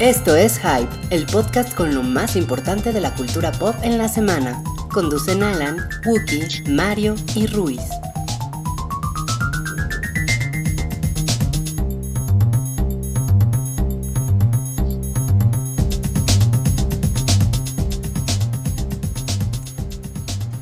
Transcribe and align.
Esto 0.00 0.34
es 0.34 0.58
Hype, 0.58 0.88
el 1.10 1.26
podcast 1.26 1.74
con 1.74 1.94
lo 1.94 2.02
más 2.02 2.34
importante 2.34 2.90
de 2.90 3.02
la 3.02 3.14
cultura 3.14 3.52
pop 3.52 3.74
en 3.82 3.98
la 3.98 4.08
semana. 4.08 4.62
Conducen 4.90 5.42
Alan, 5.42 5.76
Wookie, 6.06 6.70
Mario 6.70 7.14
y 7.34 7.46
Ruiz. 7.46 7.82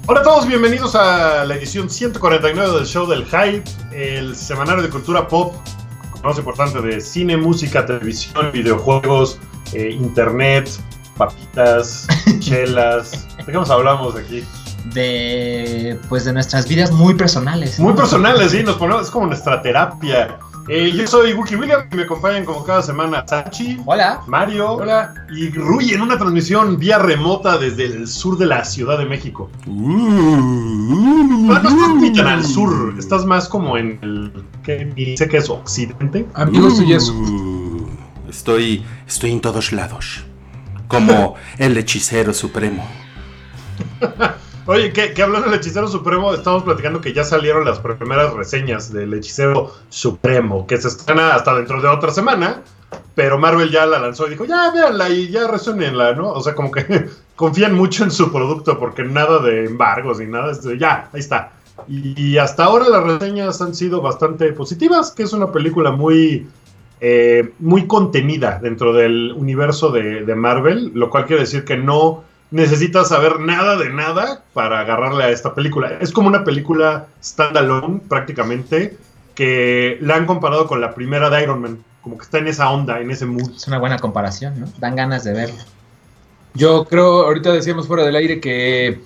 Hola 0.07 0.19
a 0.19 0.23
todos, 0.25 0.49
bienvenidos 0.49 0.97
a 0.97 1.45
la 1.45 1.55
edición 1.55 1.89
149 1.89 2.73
del 2.73 2.87
show 2.87 3.07
del 3.07 3.25
Hype, 3.25 3.63
el 3.93 4.35
semanario 4.35 4.83
de 4.83 4.91
cultura 4.91 5.29
pop, 5.29 5.55
más 6.25 6.39
importante 6.39 6.81
de 6.81 7.01
cine, 7.01 7.37
música, 7.37 7.85
televisión, 7.87 8.51
videojuegos, 8.53 9.39
eh, 9.73 9.91
internet, 9.91 10.71
papitas, 11.17 12.07
chelas. 12.39 13.27
¿De 13.37 13.45
qué 13.45 13.53
nos 13.53 13.71
hablamos 13.71 14.17
aquí? 14.17 14.45
de 14.85 15.99
pues 16.09 16.25
de 16.25 16.33
nuestras 16.33 16.67
vidas 16.69 16.91
muy 16.93 17.15
personales. 17.15 17.79
Muy 17.79 17.93
personales, 17.95 18.53
sí, 18.53 18.63
nos 18.63 18.77
ponemos, 18.77 19.03
es 19.03 19.11
como 19.11 19.27
nuestra 19.27 19.61
terapia. 19.61 20.39
Eh, 20.69 20.93
yo 20.95 21.07
soy 21.07 21.33
Wookie 21.33 21.57
William 21.57 21.87
y 21.91 21.97
me 21.97 22.03
acompañan 22.03 22.45
como 22.45 22.63
cada 22.63 22.83
semana 22.83 23.25
Sachi, 23.27 23.81
Hola. 23.87 24.21
Mario 24.27 24.73
Hola. 24.73 25.15
y 25.35 25.49
Rui 25.51 25.95
en 25.95 26.03
una 26.03 26.19
transmisión 26.19 26.79
vía 26.79 26.99
remota 26.99 27.57
desde 27.57 27.87
el 27.87 28.07
sur 28.07 28.37
de 28.37 28.45
la 28.47 28.65
Ciudad 28.65 28.99
de 28.99 29.07
México. 29.07 29.51
Bueno, 29.65 30.41
no 30.43 31.57
estás 31.57 31.95
ni 31.95 32.13
tan 32.13 32.27
al 32.27 32.45
sur, 32.45 32.95
estás 32.99 33.25
más 33.25 33.49
como 33.49 33.79
en 33.79 33.99
el 34.03 34.31
que 34.63 35.15
sé 35.17 35.27
que 35.27 35.39
es 35.39 35.49
occidente. 35.49 36.27
Uh, 36.37 37.87
Estoy, 38.29 38.85
estoy 39.07 39.33
en 39.33 39.41
todos 39.41 39.73
lados. 39.73 40.25
Como 40.87 41.37
el 41.57 41.79
hechicero 41.79 42.35
supremo. 42.35 42.87
Oye, 44.71 44.93
que, 44.93 45.23
hablando 45.23 45.49
del 45.49 45.59
hechicero 45.59 45.89
supremo, 45.89 46.35
estamos 46.35 46.63
platicando 46.63 47.01
que 47.01 47.15
ya 47.15 47.25
salieron 47.25 47.65
las 47.65 47.79
primeras 47.79 48.35
reseñas 48.35 48.93
del 48.93 49.15
hechicero 49.15 49.73
supremo, 49.89 50.67
que 50.67 50.77
se 50.77 50.89
estrena 50.89 51.35
hasta 51.35 51.55
dentro 51.55 51.81
de 51.81 51.89
otra 51.89 52.11
semana, 52.11 52.61
pero 53.15 53.39
Marvel 53.39 53.71
ya 53.71 53.87
la 53.87 53.99
lanzó 53.99 54.27
y 54.27 54.31
dijo, 54.33 54.45
ya 54.45 54.71
véanla 54.71 55.09
y 55.09 55.31
ya 55.31 55.49
resúnenla, 55.49 56.13
¿no? 56.13 56.33
O 56.33 56.43
sea, 56.43 56.55
como 56.55 56.71
que 56.71 57.09
confían 57.35 57.77
mucho 57.77 58.05
en 58.05 58.11
su 58.11 58.31
producto 58.31 58.79
porque 58.79 59.05
nada 59.05 59.39
de 59.39 59.65
embargos 59.65 60.21
ni 60.21 60.27
nada, 60.27 60.53
ya, 60.79 61.09
ahí 61.15 61.21
está. 61.21 61.53
Y, 61.89 62.37
hasta 62.37 62.65
ahora 62.65 62.91
las 62.91 63.05
reseñas 63.05 63.63
han 63.63 63.75
sido 63.75 64.03
bastante 64.03 64.53
positivas, 64.53 65.13
que 65.13 65.23
es 65.23 65.33
una 65.33 65.51
película 65.51 65.93
muy, 65.93 66.47
eh, 67.01 67.55
muy 67.59 67.87
contenida 67.87 68.59
dentro 68.63 68.93
del 68.93 69.33
universo 69.35 69.91
de 69.91 70.35
Marvel, 70.35 70.93
lo 70.93 71.09
cual 71.09 71.25
quiere 71.25 71.45
decir 71.45 71.65
que 71.65 71.79
no 71.79 72.28
necesitas 72.51 73.09
saber 73.09 73.41
nada 73.41 73.77
de 73.77 73.91
nada 73.91 74.43
para 74.55 74.81
agarrarle 74.81 75.25
a 75.25 75.31
esta 75.31 75.55
película. 75.55 75.99
Es 76.01 76.13
como 76.13 76.29
una 76.29 76.45
película 76.45 77.07
standalone 77.23 78.01
prácticamente 78.09 78.97
que 79.35 79.99
la 80.01 80.17
han 80.17 80.27
comparado 80.27 80.67
con 80.67 80.81
la 80.81 80.95
primera 80.95 81.31
de 81.31 81.43
Iron 81.43 81.61
Man, 81.61 81.85
como 82.03 82.19
que 82.19 82.25
está 82.25 82.39
en 82.39 82.49
esa 82.49 82.71
onda, 82.71 83.01
en 83.01 83.11
ese 83.11 83.27
mood. 83.27 83.55
Es 83.55 83.69
una 83.69 83.79
buena 83.79 83.99
comparación, 83.99 84.59
¿no? 84.61 84.67
Dan 84.79 84.97
ganas 84.97 85.25
de 85.25 85.33
verlo. 85.33 85.63
Yo 86.55 86.85
creo, 86.87 87.25
ahorita 87.25 87.53
decíamos 87.53 87.87
fuera 87.87 88.05
del 88.05 88.17
aire 88.17 88.41
que 88.41 89.01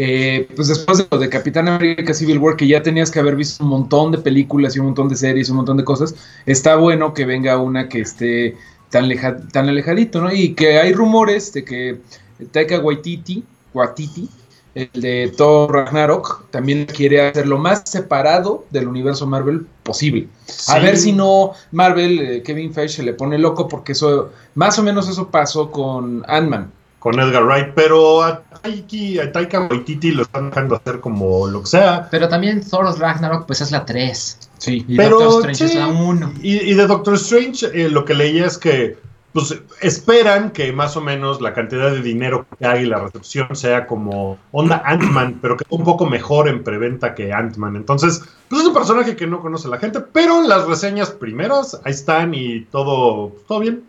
eh, 0.00 0.48
pues 0.54 0.68
después 0.68 0.98
de 0.98 1.06
lo 1.10 1.18
de 1.18 1.28
Capitán 1.28 1.66
América 1.66 2.14
Civil 2.14 2.38
War, 2.38 2.54
que 2.54 2.68
ya 2.68 2.84
tenías 2.84 3.10
que 3.10 3.18
haber 3.18 3.34
visto 3.34 3.64
un 3.64 3.70
montón 3.70 4.12
de 4.12 4.18
películas 4.18 4.76
y 4.76 4.78
un 4.78 4.86
montón 4.86 5.08
de 5.08 5.16
series, 5.16 5.48
un 5.50 5.56
montón 5.56 5.76
de 5.76 5.82
cosas, 5.84 6.14
está 6.46 6.76
bueno 6.76 7.14
que 7.14 7.24
venga 7.24 7.58
una 7.58 7.88
que 7.88 8.02
esté 8.02 8.56
tan, 8.90 9.08
leja, 9.08 9.38
tan 9.52 9.68
alejadito, 9.68 10.20
¿no? 10.20 10.32
Y 10.32 10.54
que 10.54 10.78
hay 10.78 10.92
rumores 10.92 11.52
de 11.52 11.64
que 11.64 12.00
Taika 12.46 12.78
Waititi, 12.80 13.44
Waititi, 13.74 14.28
el 14.74 14.90
de 15.00 15.32
Thor 15.36 15.72
Ragnarok, 15.72 16.50
también 16.50 16.86
quiere 16.86 17.28
hacer 17.28 17.46
lo 17.46 17.58
más 17.58 17.82
separado 17.84 18.64
del 18.70 18.86
universo 18.86 19.26
Marvel 19.26 19.66
posible. 19.82 20.28
A 20.68 20.78
ver 20.78 20.96
si 20.96 21.12
no 21.12 21.52
Marvel, 21.72 22.18
eh, 22.18 22.42
Kevin 22.42 22.72
Feige 22.72 22.96
se 22.96 23.02
le 23.02 23.12
pone 23.12 23.38
loco 23.38 23.66
porque 23.68 23.92
eso, 23.92 24.30
más 24.54 24.78
o 24.78 24.82
menos 24.82 25.08
eso 25.08 25.28
pasó 25.28 25.70
con 25.70 26.24
Ant-Man. 26.28 26.70
Con 26.98 27.18
Edgar 27.18 27.44
Wright, 27.44 27.74
pero 27.74 28.22
a, 28.22 28.42
Taiki, 28.62 29.18
a 29.20 29.30
Taika 29.30 29.68
Waititi 29.68 30.10
lo 30.10 30.22
están 30.22 30.50
dejando 30.50 30.76
hacer 30.76 31.00
como 31.00 31.46
lo 31.46 31.62
que 31.62 31.68
sea. 31.68 32.08
Pero 32.10 32.28
también 32.28 32.62
Thor 32.62 32.86
Ragnarok, 32.98 33.46
pues 33.46 33.60
es 33.60 33.70
la 33.70 33.84
3. 33.84 34.38
Sí. 34.58 34.84
Y 34.88 34.96
Pero, 34.96 35.20
Doctor 35.20 35.50
Strange 35.50 35.72
sí. 35.72 35.78
es 35.78 35.86
la 35.86 35.86
1. 35.86 36.32
Y, 36.42 36.56
y 36.56 36.74
de 36.74 36.86
Doctor 36.86 37.14
Strange, 37.14 37.66
eh, 37.72 37.88
lo 37.88 38.04
que 38.04 38.14
leía 38.14 38.46
es 38.46 38.58
que 38.58 38.98
pues, 39.32 39.60
esperan 39.80 40.50
que 40.50 40.72
más 40.72 40.96
o 40.96 41.00
menos 41.00 41.40
la 41.40 41.52
cantidad 41.52 41.90
de 41.90 42.00
dinero 42.02 42.46
que 42.58 42.66
hay 42.66 42.84
y 42.84 42.86
la 42.86 43.00
recepción 43.00 43.54
sea 43.54 43.86
como 43.86 44.38
onda 44.52 44.82
Ant-Man, 44.84 45.38
pero 45.42 45.56
que 45.56 45.64
un 45.68 45.84
poco 45.84 46.06
mejor 46.06 46.48
en 46.48 46.64
preventa 46.64 47.14
que 47.14 47.32
Ant-Man. 47.32 47.76
Entonces, 47.76 48.22
pues 48.48 48.62
es 48.62 48.68
un 48.68 48.74
personaje 48.74 49.16
que 49.16 49.26
no 49.26 49.40
conoce 49.40 49.68
la 49.68 49.78
gente, 49.78 50.00
pero 50.00 50.42
las 50.42 50.66
reseñas 50.66 51.10
primeras 51.10 51.80
ahí 51.84 51.92
están 51.92 52.34
y 52.34 52.62
todo, 52.62 53.32
todo 53.46 53.60
bien. 53.60 53.84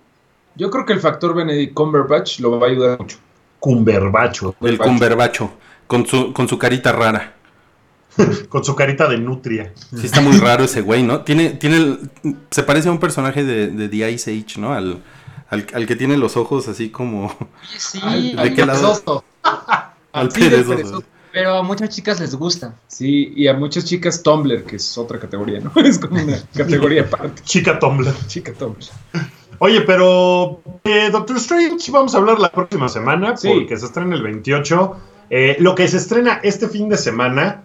Yo 0.56 0.70
creo 0.70 0.86
que 0.86 0.94
el 0.94 1.00
factor 1.00 1.34
Benedict 1.34 1.74
Cumberbatch 1.74 2.40
lo 2.42 2.60
va 2.60 2.68
a 2.68 2.70
ayudar 2.70 3.00
mucho. 3.00 3.18
Cumberbacho, 3.60 4.56
El 4.62 4.78
cumberbacho. 4.78 5.52
Con 5.88 6.06
su, 6.06 6.34
con 6.34 6.48
su 6.48 6.58
carita 6.60 6.92
rara. 6.92 7.34
con 8.50 8.64
su 8.64 8.76
carita 8.76 9.08
de 9.08 9.18
nutria. 9.18 9.74
Sí, 9.96 10.06
está 10.06 10.22
muy 10.22 10.38
raro 10.38 10.66
ese 10.66 10.82
güey, 10.82 11.04
¿no? 11.04 11.22
Tiene, 11.22 11.52
tiene 11.52 11.78
el- 11.78 12.10
se 12.52 12.64
parece 12.64 12.90
a 12.90 12.92
un 12.92 13.00
personaje 13.00 13.44
de, 13.44 13.68
de 13.68 13.88
The 13.90 14.12
Ice 14.12 14.32
Age, 14.32 14.60
¿no? 14.60 14.74
Al, 14.74 15.02
al, 15.50 15.66
al 15.74 15.86
que 15.88 15.96
tiene 15.96 16.18
los 16.18 16.38
ojos 16.38 16.68
así 16.68 16.90
como. 16.90 17.36
Sí, 17.78 18.00
Ay, 18.04 18.34
¿De 18.36 18.54
qué 18.54 18.66
lado? 18.66 18.82
perezoso. 18.82 19.24
Al 20.12 20.30
de 20.30 20.40
perezoso. 20.40 20.70
perezoso. 20.76 21.04
pero 21.32 21.56
a 21.58 21.64
muchas 21.64 21.90
chicas 21.90 22.20
les 22.20 22.34
gusta. 22.36 22.74
Sí, 22.88 23.32
y 23.36 23.48
a 23.48 23.54
muchas 23.54 23.86
chicas 23.86 24.24
Tumblr, 24.24 24.64
que 24.64 24.78
es 24.78 24.98
otra 24.98 25.20
categoría, 25.20 25.60
¿no? 25.60 25.72
Es 25.84 26.00
como 26.00 26.22
una 26.22 26.38
categoría 26.56 27.04
aparte. 27.04 27.42
Chica 27.44 27.78
Tumblr. 27.80 28.12
Chica 28.28 28.52
Tumblr. 28.54 28.86
Oye, 29.60 29.82
pero 29.82 30.62
eh, 30.86 31.10
Doctor 31.12 31.38
Strange 31.38 31.92
vamos 31.92 32.16
a 32.16 32.18
hablar 32.18 32.40
la 32.40 32.52
próxima 32.52 32.88
semana 32.90 33.36
Sí. 33.38 33.50
porque 33.54 33.78
se 33.78 33.86
estrena 33.88 34.16
el 34.16 34.24
28. 34.24 34.96
Eh, 35.30 35.58
lo 35.60 35.76
que 35.76 35.88
se 35.88 35.98
estrena 35.98 36.40
este 36.44 36.68
fin 36.70 36.90
de 36.90 36.98
semana, 36.98 37.64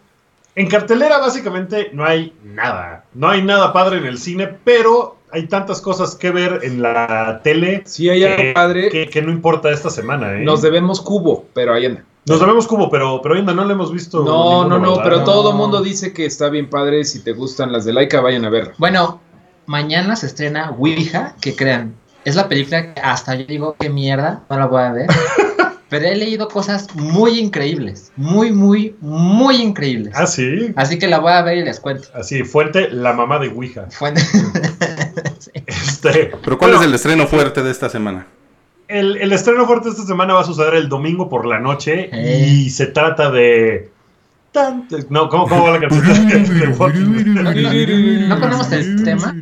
en 0.56 0.68
cartelera 0.68 1.18
básicamente 1.18 1.90
no 1.94 2.04
hay 2.04 2.34
nada. 2.44 3.04
No 3.14 3.28
hay 3.30 3.42
nada 3.42 3.72
padre 3.72 3.98
en 3.98 4.06
el 4.06 4.18
cine, 4.18 4.48
pero 4.64 5.13
hay 5.34 5.46
tantas 5.48 5.80
cosas 5.80 6.14
que 6.14 6.30
ver 6.30 6.60
en 6.62 6.80
la 6.80 7.40
tele 7.44 7.82
Sí, 7.84 8.08
hay 8.08 8.24
algo 8.24 8.36
que, 8.36 8.52
padre. 8.52 8.88
que- 8.88 9.08
que 9.08 9.20
no 9.22 9.30
importa 9.30 9.70
esta 9.70 9.90
semana. 9.90 10.32
¿eh? 10.34 10.44
Nos 10.44 10.62
debemos 10.62 11.00
cubo, 11.00 11.44
pero 11.52 11.74
ahí 11.74 11.86
anda. 11.86 12.04
Nos 12.26 12.40
debemos 12.40 12.66
cubo, 12.66 12.88
pero, 12.88 13.20
pero 13.22 13.34
ainda 13.34 13.52
no 13.52 13.64
le 13.66 13.74
hemos 13.74 13.92
visto. 13.92 14.24
No, 14.24 14.66
no, 14.66 14.78
no, 14.78 14.90
¿verdad? 14.92 15.02
pero 15.04 15.16
No. 15.18 15.24
todo 15.24 15.50
el 15.50 15.56
mundo 15.56 15.82
dice 15.82 16.12
que 16.14 16.24
está 16.24 16.48
bien 16.48 16.70
padre. 16.70 17.04
Si 17.04 17.22
te 17.22 17.32
gustan 17.32 17.70
las 17.72 17.84
de 17.84 17.92
Laika, 17.92 18.20
vayan 18.22 18.46
a 18.46 18.48
ver. 18.50 18.72
Bueno, 18.78 19.20
mañana 19.66 20.16
se 20.16 20.26
estrena 20.26 20.70
Ouija, 20.78 21.36
que 21.42 21.54
crean. 21.54 21.94
Es 22.24 22.36
la 22.36 22.48
película 22.48 22.94
que 22.94 23.00
hasta 23.02 23.34
yo 23.34 23.44
digo, 23.44 23.76
qué 23.78 23.90
mierda, 23.90 24.42
no 24.48 24.56
la 24.58 24.66
voy 24.66 24.82
a 24.82 24.92
ver. 24.92 25.06
Pero 25.96 26.06
he 26.06 26.16
leído 26.16 26.48
cosas 26.48 26.92
muy 26.96 27.38
increíbles. 27.38 28.10
Muy, 28.16 28.50
muy, 28.50 28.96
muy 29.00 29.56
increíbles. 29.62 30.12
Ah, 30.16 30.26
sí. 30.26 30.72
Así 30.74 30.98
que 30.98 31.06
la 31.06 31.20
voy 31.20 31.30
a 31.32 31.42
ver 31.42 31.58
y 31.58 31.64
les 31.64 31.78
cuento. 31.78 32.08
Así, 32.14 32.42
fuente, 32.42 32.88
la 32.90 33.12
mamá 33.12 33.38
de 33.38 33.48
Ouija. 33.50 33.86
Fuente- 33.90 34.20
Este, 35.54 36.32
Pero 36.42 36.58
¿cuál 36.58 36.72
bueno, 36.72 36.82
es 36.82 36.88
el 36.88 36.94
estreno 36.94 37.26
fuerte 37.28 37.62
de 37.62 37.70
esta 37.70 37.88
semana? 37.88 38.26
El, 38.88 39.16
el 39.18 39.32
estreno 39.32 39.66
fuerte 39.66 39.88
esta 39.90 40.04
semana 40.04 40.34
va 40.34 40.40
a 40.40 40.44
suceder 40.44 40.74
el 40.74 40.88
domingo 40.88 41.28
por 41.28 41.46
la 41.46 41.60
noche 41.60 42.10
Eh. 42.12 42.44
y 42.48 42.70
se 42.70 42.86
trata 42.86 43.30
de... 43.30 43.90
No, 45.10 45.28
¿cómo, 45.28 45.46
cómo 45.48 45.64
va 45.64 45.78
la 45.78 45.80
canción? 45.88 46.28
De 46.28 46.44
Dead. 46.44 48.28
¿No 48.28 48.40
conocemos 48.40 48.72
el 48.72 49.04
tema? 49.04 49.32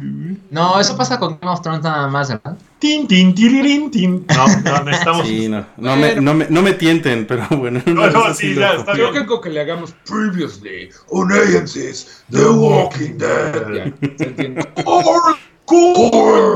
No, 0.51 0.79
eso 0.81 0.97
pasa 0.99 1.19
con 1.19 1.39
Game 1.41 1.51
of 1.53 1.63
Thrones 1.63 1.83
nada 1.83 2.09
más, 2.09 2.29
¿verdad? 2.29 2.57
Tin, 2.83 3.07
tin, 3.07 3.33
tirirín, 3.33 3.93
tin. 3.93 4.27
No, 4.27 4.47
no, 4.65 4.83
necesitamos... 4.85 5.25
Sí, 5.29 5.49
no. 5.49 5.65
No 5.77 5.95
me, 5.95 6.17
no 6.17 6.35
me, 6.35 6.47
no 6.51 6.63
me 6.63 6.73
tienten, 6.73 7.29
pero 7.29 7.47
bueno. 7.51 7.81
No, 7.87 8.11
no, 8.11 8.35
sí, 8.35 8.57
ya, 8.57 8.73
está 8.73 8.97
Yo 8.97 9.13
creo 9.13 9.41
que 9.41 9.51
le 9.51 9.61
hagamos 9.61 9.95
previously 10.05 10.91
on 11.11 11.31
AMC's 11.31 12.25
The 12.29 12.45
Walking 12.45 13.19
Dead. 13.19 13.73
Ya, 13.73 13.93
se 14.19 14.25
entiende. 14.25 14.69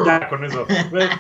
Ya, 0.05 0.29
con 0.29 0.45
eso. 0.45 0.67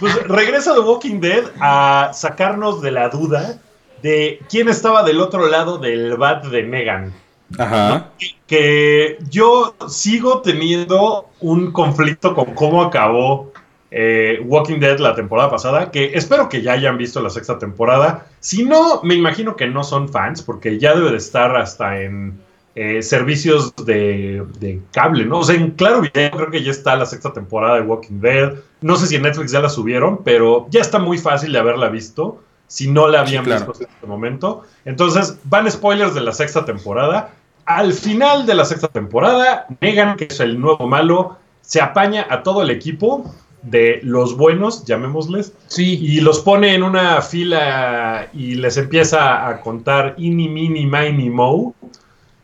Pues 0.01 0.27
regresa 0.27 0.75
The 0.75 0.81
Walking 0.81 1.21
Dead 1.21 1.45
a 1.61 2.11
sacarnos 2.13 2.83
de 2.83 2.91
la 2.91 3.09
duda 3.09 3.61
de 4.03 4.41
quién 4.51 4.69
estaba 4.69 5.05
del 5.05 5.21
otro 5.21 5.47
lado 5.47 5.79
del 5.79 6.17
bat 6.17 6.45
de 6.47 6.65
Negan. 6.65 7.15
Ajá. 7.59 8.11
que 8.49 9.19
yo 9.31 9.77
sigo 9.87 10.41
teniendo 10.41 11.29
un 11.39 11.71
conflicto 11.71 12.35
con 12.35 12.57
cómo 12.57 12.83
acabó 12.83 13.53
eh, 13.99 14.41
Walking 14.45 14.79
Dead 14.79 14.99
la 14.99 15.15
temporada 15.15 15.49
pasada, 15.51 15.91
que 15.91 16.11
espero 16.13 16.51
que 16.51 16.61
ya 16.61 16.73
hayan 16.75 16.99
visto 16.99 17.23
la 17.23 17.31
sexta 17.31 17.59
temporada. 17.59 18.27
Si 18.41 18.63
no, 18.63 19.01
me 19.03 19.15
imagino 19.15 19.57
que 19.57 19.67
no 19.69 19.83
son 19.85 20.11
fans, 20.11 20.43
porque 20.43 20.79
ya 20.79 20.95
debe 20.95 21.11
de 21.13 21.17
estar 21.17 21.57
hasta 21.57 22.03
en 22.03 22.39
eh, 22.75 23.01
servicios 23.03 23.75
de, 23.87 24.45
de 24.59 24.83
cable, 24.93 25.25
¿no? 25.25 25.39
O 25.39 25.45
sea, 25.45 25.57
en 25.57 25.71
Claro 25.71 26.03
Video 26.03 26.31
creo 26.31 26.51
que 26.51 26.63
ya 26.63 26.73
está 26.73 26.95
la 26.95 27.07
sexta 27.07 27.33
temporada 27.33 27.77
de 27.77 27.81
Walking 27.83 28.21
Dead. 28.21 28.53
No 28.83 28.97
sé 28.97 29.07
si 29.07 29.17
en 29.17 29.23
Netflix 29.23 29.51
ya 29.53 29.61
la 29.61 29.71
subieron, 29.71 30.23
pero 30.23 30.67
ya 30.69 30.83
está 30.83 30.99
muy 30.99 31.17
fácil 31.17 31.53
de 31.53 31.59
haberla 31.59 31.89
visto. 31.89 32.43
Si 32.67 32.91
no 32.91 33.09
la 33.09 33.21
habían 33.21 33.45
Sí, 33.45 33.51
claro. 33.51 33.67
visto 33.69 33.83
en 33.83 33.91
este 33.95 34.07
momento. 34.07 34.65
Entonces, 34.85 35.39
van 35.45 35.71
spoilers 35.71 36.15
de 36.15 36.21
la 36.21 36.33
sexta 36.33 36.67
temporada. 36.67 37.31
Al 37.65 37.95
final 37.95 38.45
de 38.45 38.55
la 38.57 38.67
sexta 38.67 38.89
temporada, 38.89 39.65
Negan, 39.81 40.19
que 40.19 40.25
es 40.25 40.39
el 40.41 40.61
nuevo 40.61 40.87
malo, 40.87 41.39
se 41.63 41.81
apaña 41.81 42.27
a 42.29 42.43
todo 42.43 42.61
el 42.61 42.69
equipo 42.69 43.35
de 43.63 44.01
los 44.03 44.37
buenos, 44.37 44.85
llamémosles, 44.85 45.53
Sí, 45.67 45.99
y 46.01 46.21
los 46.21 46.41
pone 46.41 46.75
en 46.75 46.83
una 46.83 47.21
fila 47.23 48.29
y 48.33 48.55
les 48.55 48.77
empieza 48.77 49.49
a 49.49 49.61
contar 49.61 50.15
Ini, 50.19 50.49
Mini, 50.49 50.87
Mini, 50.87 51.31
Mo. 51.31 51.75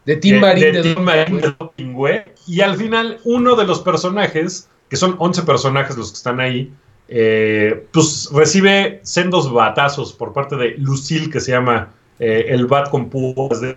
de 0.05 0.17
Tim 0.17 0.35
de- 0.37 0.41
Marín. 0.41 0.65
de 0.65 0.73
de 0.73 0.83
Tim 0.83 0.95
Don- 0.97 1.05
Marín 1.05 1.41
de 1.41 1.55
Don 1.59 1.71
Pingüe. 1.77 2.25
Y 2.49 2.61
al 2.61 2.77
final, 2.77 3.21
uno 3.25 3.55
de 3.55 3.65
los 3.65 3.79
personajes, 3.81 4.69
que 4.89 4.97
son 4.97 5.15
11 5.19 5.43
personajes 5.43 5.97
los 5.97 6.11
que 6.11 6.17
están 6.17 6.41
ahí, 6.41 6.73
eh, 7.09 7.87
pues 7.93 8.29
recibe 8.33 9.01
sendos 9.05 9.53
batazos 9.53 10.13
por 10.13 10.33
parte 10.33 10.57
de 10.57 10.75
Lucille, 10.79 11.31
que 11.31 11.41
se 11.41 11.53
llama 11.53 11.91
eh, 12.19 12.47
el 12.49 12.67
bat 12.67 12.91
con 12.91 13.09
púas 13.11 13.61
de. 13.61 13.75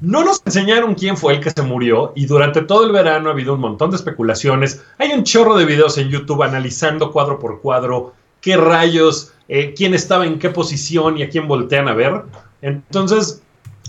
No 0.00 0.24
nos 0.24 0.42
enseñaron 0.44 0.94
quién 0.94 1.16
fue 1.16 1.34
el 1.34 1.40
que 1.40 1.50
se 1.50 1.62
murió 1.62 2.12
y 2.14 2.26
durante 2.26 2.62
todo 2.62 2.84
el 2.84 2.92
verano 2.92 3.28
ha 3.28 3.32
habido 3.32 3.54
un 3.54 3.60
montón 3.60 3.90
de 3.90 3.96
especulaciones. 3.96 4.82
Hay 4.98 5.12
un 5.12 5.24
chorro 5.24 5.56
de 5.56 5.64
videos 5.64 5.96
en 5.98 6.08
YouTube 6.08 6.42
analizando 6.42 7.12
cuadro 7.12 7.38
por 7.38 7.60
cuadro 7.60 8.14
qué 8.40 8.56
rayos, 8.56 9.32
eh, 9.48 9.74
quién 9.76 9.94
estaba 9.94 10.26
en 10.26 10.38
qué 10.38 10.50
posición 10.50 11.18
y 11.18 11.22
a 11.22 11.28
quién 11.28 11.48
voltean 11.48 11.88
a 11.88 11.94
ver. 11.94 12.22
Entonces, 12.62 13.42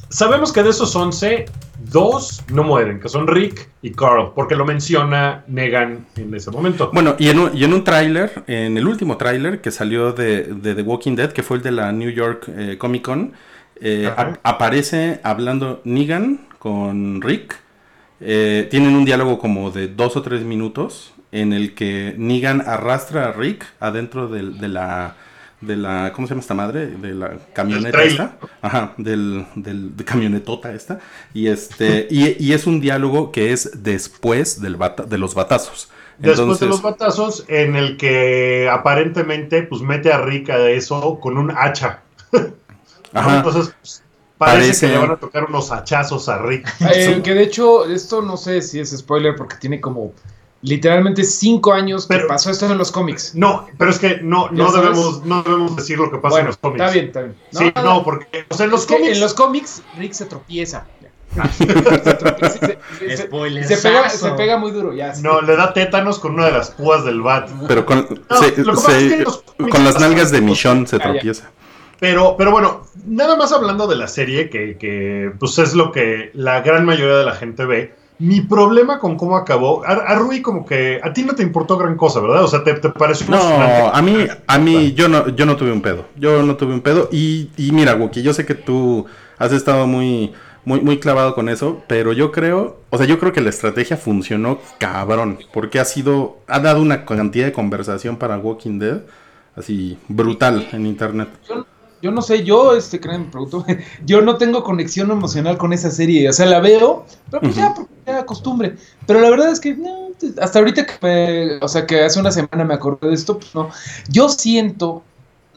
sabemos 0.10 0.52
que 0.52 0.64
de 0.64 0.70
esos 0.70 0.96
11, 0.96 1.46
dos 1.92 2.44
no 2.52 2.64
mueren, 2.64 3.00
que 3.00 3.10
son 3.10 3.28
Rick 3.28 3.70
y 3.82 3.92
Carl, 3.92 4.32
porque 4.34 4.56
lo 4.56 4.66
menciona 4.66 5.44
Negan 5.48 6.08
en 6.16 6.34
ese 6.34 6.52
momento. 6.52 6.90
Bueno, 6.94 7.16
y 7.20 7.30
en 7.30 7.40
un, 7.40 7.56
en 7.56 7.74
un 7.74 7.84
tráiler, 7.84 8.44
en 8.48 8.78
el 8.78 8.88
último 8.88 9.18
tráiler 9.18 9.62
que 9.62 9.72
salió 9.72 10.12
de, 10.14 10.44
de 10.44 10.76
The 10.76 10.82
Walking 10.82 11.16
Dead, 11.16 11.32
que 11.32 11.44
fue 11.44 11.58
el 11.58 11.64
de 11.64 11.72
la 11.72 11.92
New 11.92 12.10
York 12.10 12.46
eh, 12.48 12.78
Comic 12.78 13.04
Con, 13.04 13.34
eh, 13.82 14.12
a- 14.16 14.38
aparece 14.44 15.20
hablando 15.24 15.82
Negan 15.84 16.48
con 16.60 17.22
Rick. 17.22 17.56
Eh, 18.20 18.68
tienen 18.72 18.96
un 18.96 19.06
diálogo 19.06 19.38
como 19.40 19.70
de 19.72 19.88
dos 19.88 20.16
o 20.18 20.22
tres 20.24 20.42
minutos 20.42 21.14
en 21.32 21.54
el 21.54 21.76
que 21.76 22.16
Negan 22.18 22.62
arrastra 22.62 23.28
a 23.30 23.32
Rick 23.34 23.66
adentro 23.80 24.28
de, 24.28 24.44
la 24.68 25.16
de 25.62 25.76
la 25.76 26.12
¿cómo 26.16 26.28
se 26.28 26.32
llama 26.34 26.42
esta 26.42 26.54
madre? 26.54 26.88
de 26.88 27.14
la 27.14 27.38
camioneta 27.54 28.04
esta. 28.04 28.38
Ajá, 28.62 28.94
del, 28.98 29.46
del 29.56 29.96
de 29.96 30.04
camionetota 30.06 30.74
esta 30.74 31.00
y 31.34 31.48
este 31.48 32.08
y, 32.10 32.44
y 32.44 32.54
es 32.54 32.66
un 32.68 32.80
diálogo 32.80 33.32
que 33.32 33.52
es 33.54 33.84
después 33.84 34.62
del 34.62 34.78
bata- 34.78 35.04
de 35.04 35.18
los 35.18 35.36
batazos. 35.36 35.90
Después 36.20 36.60
de 36.60 36.66
los 36.66 36.82
batazos, 36.82 37.46
en 37.48 37.76
el 37.76 37.98
que 37.98 38.68
aparentemente 38.72 39.62
pues 39.64 39.82
mete 39.84 40.12
a 40.12 40.20
Rick 40.22 40.50
a 40.50 40.70
eso 40.72 41.20
con 41.20 41.38
un 41.38 41.52
hacha. 41.52 42.02
¿no? 43.14 43.20
Ajá. 43.20 43.38
Entonces, 43.38 43.74
pues, 43.82 44.04
parece, 44.38 44.58
Parece- 44.62 44.88
que 44.88 44.94
le 44.94 44.98
van 45.00 45.12
a 45.12 45.16
tocar 45.18 45.46
unos 45.46 45.72
hachazos 45.72 46.30
a 46.30 46.38
Rick. 46.40 46.68
Eh, 46.94 47.22
que 47.24 47.34
de 47.34 47.44
hecho, 47.44 47.86
esto 47.86 48.22
no 48.22 48.38
sé 48.38 48.62
si 48.62 48.80
es 48.80 48.96
spoiler 48.96 49.36
porque 49.36 49.56
tiene 49.58 49.80
como 49.82 50.14
literalmente 50.62 51.24
cinco 51.24 51.72
años 51.74 52.08
que 52.08 52.16
Pero- 52.16 52.28
pasó 52.28 52.50
esto 52.50 52.66
en 52.66 52.78
los 52.78 52.92
cómics. 52.92 53.34
No, 53.36 53.68
pero 53.78 53.92
es 53.92 54.00
que 54.00 54.20
no, 54.22 54.48
¿Ya 54.48 54.64
no, 54.64 54.72
debemos, 54.72 55.24
no 55.26 55.44
debemos 55.44 55.76
decir 55.76 55.98
lo 56.00 56.10
que 56.12 56.18
pasa 56.18 56.40
en 56.40 56.48
los 56.48 56.58
cómics. 56.58 56.82
está 56.82 56.94
bien, 56.94 57.06
está 57.08 57.22
bien. 57.22 57.36
sí, 57.52 57.72
no, 57.76 57.84
no, 57.84 58.04
porque 58.04 58.46
o 58.50 58.56
sea, 58.56 58.66
en 58.66 58.72
los 58.72 58.86
que 58.86 58.96
cómics 58.96 59.14
en 59.14 59.20
los 59.22 59.34
cómics 59.34 59.82
Rick 59.98 60.14
se 60.14 60.26
tropieza. 60.26 60.86
Se 61.58 61.66
tropieza, 61.66 62.50
se- 62.50 62.60
se- 63.00 63.18
se- 63.18 63.24
Spoiler. 63.28 63.64
se 63.68 63.78
pega, 63.78 64.10
se 64.10 64.32
pega 64.32 64.58
muy 64.58 64.72
duro, 64.72 64.94
ya. 64.94 65.14
sí. 65.14 65.22
no 65.22 65.42
le 65.42 65.56
da 65.56 65.74
tétanos 65.74 66.18
con 66.20 66.34
una 66.34 66.46
de 66.46 66.54
las 66.54 66.72
púas 66.72 67.04
del 67.06 67.22
bat. 67.22 67.50
Pero 67.68 67.86
con, 67.86 68.08
No, 68.30 68.38
se- 68.38 68.50
lo 68.58 68.74
que 68.74 68.78
pasa 68.78 68.92
se- 68.92 68.98
es 68.98 69.08
que 69.10 69.14
en 69.16 69.24
los 69.26 69.38
cómics 69.44 69.76
con 69.76 69.84
las 69.86 70.00
nalgas 70.00 70.32
de. 70.32 70.42
Michonne 70.42 70.88
se 70.88 70.96
Ah, 70.96 71.00
tropieza. 71.00 71.52
Pero, 72.00 72.36
pero 72.38 72.52
bueno, 72.52 72.84
nada 73.06 73.36
más 73.36 73.52
hablando 73.52 73.88
de 73.88 73.96
la 73.96 74.08
serie, 74.08 74.50
que, 74.50 74.78
que, 74.78 75.32
pues 75.40 75.58
es 75.60 75.74
lo 75.74 75.92
que 75.92 76.32
la 76.34 76.62
gran 76.62 76.86
mayoría 76.86 77.18
de 77.18 77.26
la 77.26 77.34
gente 77.34 77.66
ve. 77.66 77.96
Mi 78.20 78.42
problema 78.42 79.00
con 79.00 79.16
cómo 79.16 79.38
acabó, 79.38 79.86
a, 79.86 79.92
a 79.92 80.16
Rui 80.16 80.42
como 80.42 80.66
que 80.66 81.00
a 81.04 81.14
ti 81.14 81.24
no 81.24 81.36
te 81.36 81.44
importó 81.44 81.78
gran 81.78 81.96
cosa, 81.96 82.20
¿verdad? 82.20 82.44
O 82.44 82.48
sea, 82.48 82.64
te, 82.64 82.74
te 82.74 82.90
pareció 82.90 83.28
No, 83.30 83.40
a 83.94 84.02
mí, 84.02 84.28
a 84.48 84.58
mí 84.58 84.94
yo 84.94 85.08
no, 85.08 85.30
yo 85.30 85.46
no 85.46 85.56
tuve 85.56 85.72
un 85.72 85.82
pedo. 85.82 86.06
Yo 86.16 86.42
no 86.42 86.56
tuve 86.56 86.74
un 86.74 86.82
pedo. 86.82 87.10
Y, 87.12 87.52
y 87.58 87.72
mira, 87.72 87.96
Wookie, 87.96 88.24
yo 88.24 88.34
sé 88.34 88.46
que 88.46 88.56
tú 88.56 89.06
has 89.38 89.52
estado 89.52 89.86
muy, 89.86 90.34
muy, 90.66 90.82
muy 90.82 91.00
clavado 91.00 91.34
con 91.34 91.48
eso, 91.48 91.82
pero 91.88 92.12
yo 92.12 92.34
creo, 92.34 92.82
o 92.90 92.98
sea, 92.98 93.06
yo 93.06 93.20
creo 93.20 93.32
que 93.32 93.40
la 93.40 93.50
estrategia 93.50 93.96
funcionó 93.96 94.60
cabrón, 94.80 95.40
porque 95.54 95.80
ha 95.80 95.86
sido, 95.86 96.40
ha 96.48 96.60
dado 96.60 96.82
una 96.82 97.06
cantidad 97.06 97.46
de 97.46 97.54
conversación 97.54 98.18
para 98.18 98.38
Walking 98.38 98.78
Dead, 98.78 99.02
así 99.56 99.98
brutal 100.10 100.68
en 100.74 100.86
internet. 100.86 101.30
Yo 101.48 101.66
no 102.12 102.22
sé, 102.22 102.44
yo, 102.44 102.76
este, 102.76 103.00
creen, 103.00 103.32
producto, 103.32 103.66
yo 104.06 104.22
no 104.22 104.38
tengo 104.38 104.64
conexión 104.64 105.12
emocional 105.12 105.58
con 105.58 105.74
esa 105.74 105.92
serie. 105.92 106.30
O 106.30 106.34
sea, 106.34 106.46
la 106.46 106.60
veo, 106.60 107.06
pero 107.30 107.42
pues 107.42 107.56
ya, 107.56 107.74
porque 107.74 107.92
ya 108.06 108.26
costumbre. 108.26 108.76
Pero 109.06 109.22
la 109.22 109.30
verdad 109.30 109.52
es 109.52 109.60
que, 109.60 109.76
no, 109.76 110.10
hasta 110.42 110.60
ahorita 110.60 110.86
que 110.86 110.94
me- 111.02 111.58
o 111.66 111.68
sea, 111.68 111.86
que 111.86 112.04
hace 112.04 112.20
una 112.20 112.32
semana 112.32 112.64
me 112.64 112.74
acordé 112.74 113.08
de 113.10 113.14
esto, 113.14 113.38
pues 113.38 113.54
no. 113.56 113.70
Yo 114.10 114.30
siento, 114.30 115.04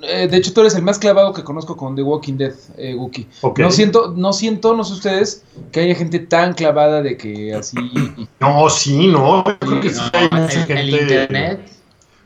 eh, 0.03 0.29
de 0.29 0.37
hecho 0.37 0.53
tú 0.53 0.61
eres 0.63 0.75
el 0.75 0.83
más 0.83 0.99
clavado 0.99 1.33
que 1.33 1.45
conozco 1.45 1.77
con 1.77 1.95
The 1.97 2.03
Walking 2.03 2.35
Dead, 2.39 2.55
eh, 2.79 2.95
Wookie. 2.95 3.27
Ok. 3.43 3.59
No 3.59 3.71
siento, 3.71 4.15
no 4.17 4.33
siento, 4.33 4.75
no 4.75 4.85
sé 4.85 4.95
ustedes, 4.95 5.45
que 5.73 5.81
haya 5.81 5.95
gente 5.95 6.19
tan 6.21 6.55
clavada 6.55 7.03
de 7.03 7.17
que 7.17 7.55
así... 7.55 7.77
No, 8.41 8.69
sí, 8.71 9.07
no. 9.09 9.45
Yo 9.45 9.59
creo 9.59 9.81
que 9.81 9.91
sí 9.91 10.01
No, 10.01 10.19
hay 10.19 10.29
el, 10.43 10.49
gente- 10.51 11.03
internet. 11.03 11.61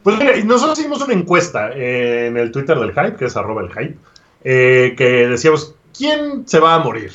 Pues 0.04 0.18
mira, 0.18 0.36
y 0.36 0.44
nosotros 0.44 0.78
hicimos 0.78 1.00
una 1.00 1.14
encuesta 1.14 1.70
eh, 1.74 2.26
en 2.26 2.36
el 2.36 2.52
Twitter 2.52 2.78
del 2.78 2.90
Hype, 2.92 3.16
que 3.16 3.24
es 3.24 3.36
arroba 3.38 3.62
el 3.62 3.70
Hype, 3.70 3.96
eh, 4.44 4.94
que 4.96 5.28
decíamos, 5.28 5.74
¿quién 5.96 6.46
se 6.46 6.60
va 6.60 6.74
a 6.74 6.78
morir? 6.78 7.12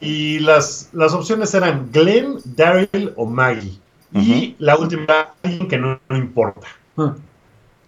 Y 0.00 0.38
las, 0.40 0.90
las 0.92 1.12
opciones 1.12 1.52
eran 1.54 1.88
Glenn, 1.92 2.36
Daryl 2.44 3.12
o 3.16 3.26
Maggie. 3.26 3.78
Y 4.12 4.54
la 4.58 4.76
última 4.76 5.34
alguien 5.42 5.68
que 5.68 5.78
no, 5.78 5.98
no 6.08 6.16
importa. 6.16 6.66
Ah. 6.96 7.14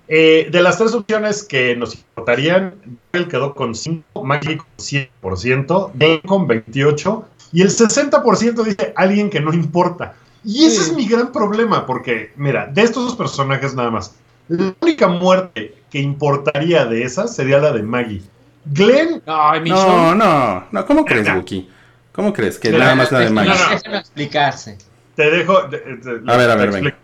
Eh, 0.09 0.49
de 0.51 0.62
las 0.62 0.79
tres 0.79 0.93
opciones 0.95 1.43
que 1.43 1.77
nos 1.77 1.95
importarían, 1.95 2.75
Daryl 3.12 3.29
quedó 3.29 3.55
con 3.55 3.75
5, 3.75 4.25
Maggie 4.25 4.59
con 4.59 4.67
100%, 4.79 5.91
Glenn 5.95 6.21
con 6.21 6.49
28% 6.49 7.25
y 7.53 7.62
el 7.62 7.69
60% 7.69 8.62
dice 8.65 8.93
alguien 8.97 9.31
que 9.31 9.41
no 9.41 9.53
importa. 9.53 10.15
Y 10.45 10.65
ese 10.65 10.77
Sí. 10.77 10.91
es 10.91 10.97
mi 10.97 11.07
gran 11.07 11.31
problema, 11.33 11.87
porque, 11.87 12.33
mira, 12.37 12.67
de 12.67 12.83
estos 12.83 13.05
dos 13.05 13.17
personajes 13.17 13.75
nada 13.75 13.91
más, 13.91 14.15
la 14.49 14.75
única 14.81 15.07
muerte 15.07 15.75
que 15.93 16.01
importaría 16.01 16.87
de 16.87 17.05
esas 17.05 17.37
sería 17.37 17.59
la 17.59 17.71
de 17.71 17.83
Maggie. 17.83 18.23
Glenn 18.65 19.23
Ay, 19.27 19.61
mi 19.61 19.69
No, 19.71 20.15
no, 20.15 20.65
no, 20.73 20.87
¿cómo 20.87 21.05
crees. 21.05 21.29
Wookie? 21.29 21.69
¿Cómo 22.13 22.33
crees? 22.33 22.59
Que 22.59 22.71
nada 22.71 22.95
más 22.95 23.13
la 23.13 23.21
de 23.21 23.31
Maggie. 23.31 23.53
No, 23.53 23.65
no. 23.65 23.71
déjenlo 23.71 23.99
explicarse. 23.99 24.79
Te 25.15 25.31
dejo. 25.31 25.63
de- 25.69 25.79
de- 25.79 26.33
A 26.33 26.37
ver, 26.39 26.51
a 26.51 26.57
ver, 26.57 26.71
venga. 26.71 26.97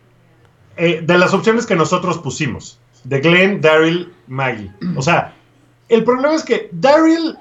Eh, 0.79 1.03
de 1.05 1.19
las 1.19 1.35
opciones 1.35 1.67
que 1.67 1.77
nosotros 1.77 2.17
pusimos, 2.19 2.79
de 3.05 3.21
Glenn, 3.21 3.61
Daryl, 3.61 4.13
Maggie. 4.27 4.71
O 4.97 5.03
sea, 5.03 5.35
el 5.91 6.03
problema 6.05 6.35
es 6.35 6.43
que 6.45 6.71
Daryl. 6.73 7.37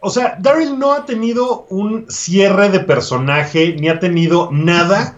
O 0.00 0.10
sea, 0.10 0.36
Daryl 0.38 0.78
no 0.78 0.92
ha 0.92 1.06
tenido 1.06 1.64
un 1.70 2.04
cierre 2.10 2.68
de 2.68 2.80
personaje, 2.80 3.74
ni 3.80 3.88
ha 3.88 3.98
tenido 4.00 4.50
nada 4.52 5.16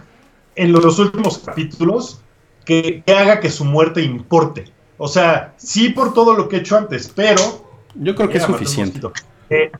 en 0.55 0.71
los 0.71 0.97
últimos 0.99 1.39
capítulos 1.39 2.21
que, 2.63 3.03
que 3.05 3.13
haga 3.13 3.41
que 3.41 3.49
su 3.49 3.65
muerte 3.65 4.01
importe. 4.01 4.71
O 4.97 5.07
sea, 5.07 5.53
sí 5.57 5.89
por 5.89 6.13
todo 6.13 6.33
lo 6.33 6.47
que 6.49 6.57
he 6.57 6.59
hecho 6.59 6.77
antes, 6.77 7.11
pero 7.13 7.41
Yo 7.95 8.15
creo 8.15 8.29
que 8.29 8.37
es 8.37 8.43
suficiente. 8.43 8.99
Eh, 9.49 9.71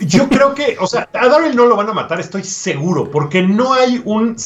yo 0.00 0.28
creo 0.28 0.54
que, 0.54 0.76
o 0.80 0.86
sea, 0.86 1.08
a 1.12 1.26
Daryl 1.28 1.56
no 1.56 1.66
lo 1.66 1.74
van 1.74 1.88
a 1.88 1.92
matar, 1.92 2.20
estoy 2.20 2.44
seguro, 2.44 3.10
porque 3.10 3.42
no 3.42 3.72
hay 3.74 4.00
un, 4.04 4.36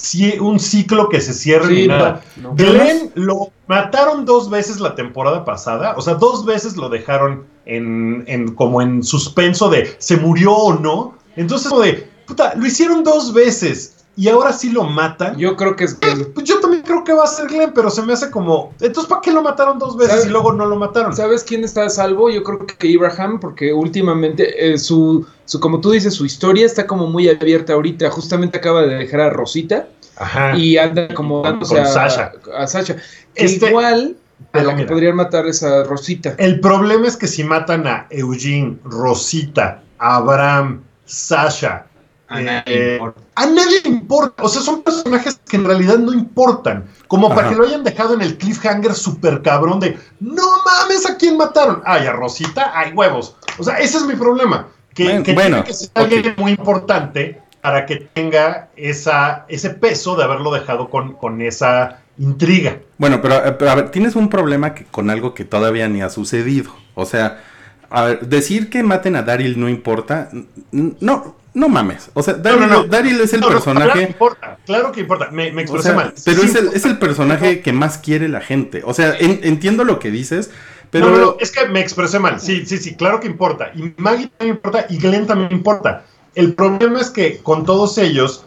un 0.40 0.60
ciclo 0.60 1.08
que 1.10 1.20
se 1.20 1.34
cierre 1.34 1.66
Sí, 1.68 1.74
ni 1.74 1.86
nada. 1.88 2.22
no. 2.36 2.54
Glenn 2.54 3.10
lo 3.16 3.50
mataron 3.66 4.24
dos 4.24 4.48
veces 4.48 4.80
la 4.80 4.94
temporada 4.94 5.44
pasada, 5.44 5.94
o 5.98 6.00
sea, 6.00 6.14
dos 6.14 6.46
veces 6.46 6.76
lo 6.78 6.88
dejaron 6.88 7.44
en, 7.66 8.24
en- 8.28 8.54
como 8.54 8.80
en 8.80 9.02
suspenso 9.02 9.68
de 9.68 9.94
se 9.98 10.16
murió 10.16 10.52
o 10.54 10.78
no. 10.78 11.18
Entonces, 11.36 11.68
como 11.68 11.82
de, 11.82 12.08
puta, 12.26 12.54
lo 12.54 12.66
hicieron 12.66 13.04
dos 13.04 13.34
veces 13.34 14.06
y 14.16 14.28
ahora 14.28 14.54
sí 14.54 14.70
lo 14.70 14.84
matan. 14.84 15.36
Yo 15.36 15.54
creo 15.56 15.76
que 15.76 15.84
es 15.84 16.00
Glenn. 16.00 16.32
Pues 16.32 16.46
yo 16.46 16.60
creo 16.92 17.04
que 17.04 17.12
va 17.14 17.24
a 17.24 17.26
ser 17.26 17.48
Glenn, 17.48 17.72
pero 17.74 17.90
se 17.90 18.02
me 18.02 18.12
hace 18.12 18.30
como, 18.30 18.74
entonces, 18.80 19.08
¿para 19.08 19.20
qué 19.22 19.32
lo 19.32 19.42
mataron 19.42 19.78
dos 19.78 19.96
veces 19.96 20.12
¿Sabes? 20.12 20.26
y 20.26 20.30
luego 20.30 20.52
no 20.52 20.66
lo 20.66 20.76
mataron? 20.76 21.14
¿Sabes 21.16 21.42
quién 21.42 21.64
está 21.64 21.86
a 21.86 21.88
salvo? 21.88 22.28
Yo 22.28 22.42
creo 22.42 22.66
que 22.66 22.94
Abraham, 22.96 23.40
porque 23.40 23.72
últimamente 23.72 24.72
eh, 24.72 24.78
su, 24.78 25.26
su, 25.46 25.58
como 25.58 25.80
tú 25.80 25.90
dices, 25.90 26.14
su 26.14 26.26
historia 26.26 26.66
está 26.66 26.86
como 26.86 27.06
muy 27.06 27.28
abierta 27.28 27.72
ahorita. 27.72 28.10
Justamente 28.10 28.58
acaba 28.58 28.82
de 28.82 28.94
dejar 28.96 29.20
a 29.20 29.30
Rosita 29.30 29.88
Ajá. 30.16 30.56
y 30.56 30.76
anda 30.76 31.08
como 31.14 31.42
dándose 31.42 31.76
Con 31.76 31.84
a 31.84 31.86
Sasha. 31.86 32.32
A 32.56 32.66
Sasha. 32.66 32.96
Este- 33.34 33.68
igual 33.68 34.16
a 34.52 34.62
la 34.62 34.76
que 34.76 34.84
podrían 34.84 35.16
matar 35.16 35.46
es 35.46 35.62
a 35.62 35.84
Rosita. 35.84 36.34
El 36.38 36.60
problema 36.60 37.06
es 37.06 37.16
que 37.16 37.26
si 37.26 37.42
matan 37.42 37.86
a 37.86 38.06
Eugene, 38.10 38.76
Rosita, 38.84 39.82
Abraham, 39.98 40.82
Sasha 41.06 41.86
A 42.32 42.40
nadie 42.40 42.62
eh, 42.66 42.92
importa. 42.94 43.20
a 43.34 43.46
nadie 43.46 43.80
le 43.82 43.88
importa. 43.88 44.42
O 44.42 44.48
sea, 44.48 44.62
son 44.62 44.82
personajes 44.82 45.40
que 45.48 45.56
en 45.56 45.64
realidad 45.64 45.98
no 45.98 46.12
importan. 46.12 46.84
Como 47.08 47.28
para 47.28 47.50
que 47.50 47.54
lo 47.54 47.64
hayan 47.64 47.84
dejado 47.84 48.14
en 48.14 48.22
el 48.22 48.38
cliffhanger 48.38 48.94
super 48.94 49.42
cabrón 49.42 49.80
de 49.80 49.98
no 50.20 50.42
mames 50.64 51.08
a 51.08 51.16
quién 51.16 51.36
mataron. 51.36 51.82
Ay, 51.84 52.06
a 52.06 52.12
Rosita, 52.12 52.72
ay, 52.74 52.92
huevos. 52.92 53.36
O 53.58 53.64
sea, 53.64 53.78
ese 53.78 53.98
es 53.98 54.04
mi 54.04 54.14
problema. 54.14 54.68
Que, 54.94 55.04
Bueno, 55.04 55.22
que 55.22 55.32
bueno, 55.32 55.56
tiene 55.56 55.64
que 55.64 55.74
ser 55.74 55.90
alguien 55.94 56.34
muy 56.36 56.52
importante 56.52 57.40
para 57.60 57.86
que 57.86 57.96
tenga 57.96 58.68
esa, 58.76 59.46
ese 59.48 59.70
peso 59.70 60.16
de 60.16 60.24
haberlo 60.24 60.52
dejado 60.52 60.90
con, 60.90 61.14
con 61.14 61.40
esa 61.40 62.00
intriga. 62.18 62.78
Bueno, 62.98 63.20
pero, 63.22 63.44
eh, 63.44 63.52
pero, 63.52 63.70
a 63.70 63.74
ver, 63.76 63.90
tienes 63.90 64.16
un 64.16 64.28
problema 64.28 64.74
que, 64.74 64.84
con 64.84 65.10
algo 65.10 65.32
que 65.34 65.44
todavía 65.44 65.88
ni 65.88 66.02
ha 66.02 66.10
sucedido. 66.10 66.72
O 66.94 67.06
sea, 67.06 67.40
a 67.88 68.04
ver, 68.04 68.26
decir 68.26 68.70
que 68.70 68.82
maten 68.82 69.16
a 69.16 69.22
Daryl 69.22 69.58
no 69.58 69.68
importa. 69.68 70.30
No, 70.72 71.36
no 71.54 71.68
mames. 71.68 72.10
O 72.14 72.22
sea, 72.22 72.34
Daryl, 72.34 72.60
No, 72.60 72.66
no, 72.66 72.82
no. 72.82 72.84
Daryl 72.84 73.20
es 73.20 73.32
el 73.34 73.40
no, 73.40 73.48
claro 73.48 73.60
que 73.62 73.64
personaje. 73.72 74.02
importa, 74.02 74.58
claro 74.64 74.92
que 74.92 75.00
importa. 75.00 75.30
Me, 75.30 75.52
me 75.52 75.60
o 75.62 75.64
expresé 75.64 75.88
sea, 75.88 75.96
mal. 75.96 76.14
pero 76.24 76.40
Sí 76.40 76.46
es 76.46 76.54
el, 76.54 76.68
es 76.68 76.84
el 76.84 76.98
personaje 76.98 77.60
que 77.60 77.72
más 77.72 77.98
quiere 77.98 78.28
la 78.28 78.40
gente. 78.40 78.82
O 78.84 78.94
sea, 78.94 79.14
en- 79.18 79.40
entiendo 79.42 79.84
lo 79.84 79.98
que 79.98 80.10
dices, 80.10 80.50
pero. 80.90 81.10
No, 81.10 81.16
no, 81.18 81.36
es 81.40 81.50
que 81.52 81.66
me 81.68 81.80
expresé 81.80 82.18
mal. 82.18 82.40
Sí, 82.40 82.64
sí, 82.66 82.78
sí, 82.78 82.94
claro 82.96 83.20
que 83.20 83.26
importa. 83.26 83.70
Y 83.74 83.92
Maggie 83.96 84.28
también 84.38 84.56
importa 84.56 84.86
y 84.88 84.98
Glenn 84.98 85.26
también 85.26 85.52
importa. 85.52 86.04
El 86.34 86.54
problema 86.54 87.00
es 87.00 87.10
que 87.10 87.38
con 87.38 87.66
todos 87.66 87.98
ellos 87.98 88.44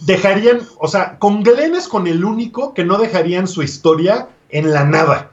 dejarían, 0.00 0.60
o 0.78 0.88
sea, 0.88 1.18
con 1.18 1.42
Glenn 1.42 1.74
es 1.74 1.86
con 1.88 2.06
el 2.06 2.24
único 2.24 2.74
que 2.74 2.84
no 2.84 2.98
dejarían 2.98 3.46
su 3.46 3.62
historia 3.62 4.28
en 4.50 4.72
la 4.72 4.84
nada. 4.84 5.30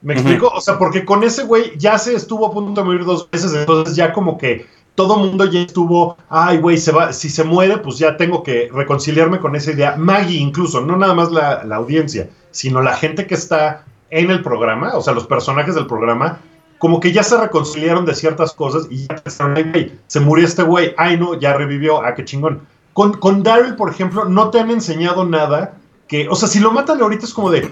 ¿Me 0.00 0.14
explico? 0.14 0.48
O 0.54 0.60
sea, 0.60 0.78
porque 0.78 1.04
con 1.04 1.24
ese 1.24 1.42
güey 1.42 1.72
ya 1.76 1.98
se 1.98 2.14
estuvo 2.14 2.46
a 2.46 2.52
punto 2.52 2.80
de 2.80 2.84
morir 2.84 3.04
dos 3.04 3.28
veces, 3.30 3.52
entonces 3.52 3.96
ya 3.96 4.12
como 4.12 4.38
que 4.38 4.66
todo 4.98 5.16
mundo 5.16 5.44
ya 5.44 5.60
estuvo, 5.60 6.16
ay, 6.28 6.58
güey, 6.58 6.76
se 6.76 6.90
va, 6.90 7.12
si 7.12 7.30
se 7.30 7.44
muere, 7.44 7.78
pues 7.78 7.98
ya 7.98 8.16
tengo 8.16 8.42
que 8.42 8.68
reconciliarme 8.74 9.38
con 9.38 9.54
esa 9.54 9.70
idea. 9.70 9.94
Maggie 9.96 10.40
incluso, 10.40 10.80
no 10.80 10.96
nada 10.96 11.14
más 11.14 11.30
la, 11.30 11.62
audiencia, 11.76 12.28
sino 12.50 12.82
la 12.82 12.96
gente 12.96 13.24
que 13.24 13.36
está 13.36 13.84
en 14.10 14.28
el 14.32 14.42
programa, 14.42 14.96
o 14.96 15.00
sea, 15.00 15.14
los 15.14 15.24
personajes 15.28 15.76
del 15.76 15.86
programa, 15.86 16.40
como 16.78 16.98
que 16.98 17.12
ya 17.12 17.22
se 17.22 17.40
reconciliaron 17.40 18.06
de 18.06 18.16
ciertas 18.16 18.52
cosas 18.52 18.88
y 18.90 19.06
ya 19.06 19.14
pensaron, 19.14 19.56
ay, 19.56 19.70
güey, 19.70 19.92
se 20.08 20.18
murió 20.18 20.44
este 20.44 20.64
güey, 20.64 20.94
ay, 20.98 21.16
no, 21.16 21.38
ya 21.38 21.52
revivió, 21.52 22.04
ah, 22.04 22.14
qué 22.14 22.24
chingón. 22.24 22.62
Con, 22.92 23.12
con 23.12 23.44
Daryl, 23.44 23.76
por 23.76 23.90
ejemplo, 23.90 24.24
no 24.24 24.50
te 24.50 24.58
han 24.58 24.72
enseñado 24.72 25.24
nada 25.24 25.74
que, 26.08 26.26
o 26.28 26.34
sea, 26.34 26.48
si 26.48 26.58
lo 26.58 26.72
matan 26.72 27.00
ahorita 27.00 27.26
es 27.26 27.34
como 27.34 27.50
de, 27.50 27.70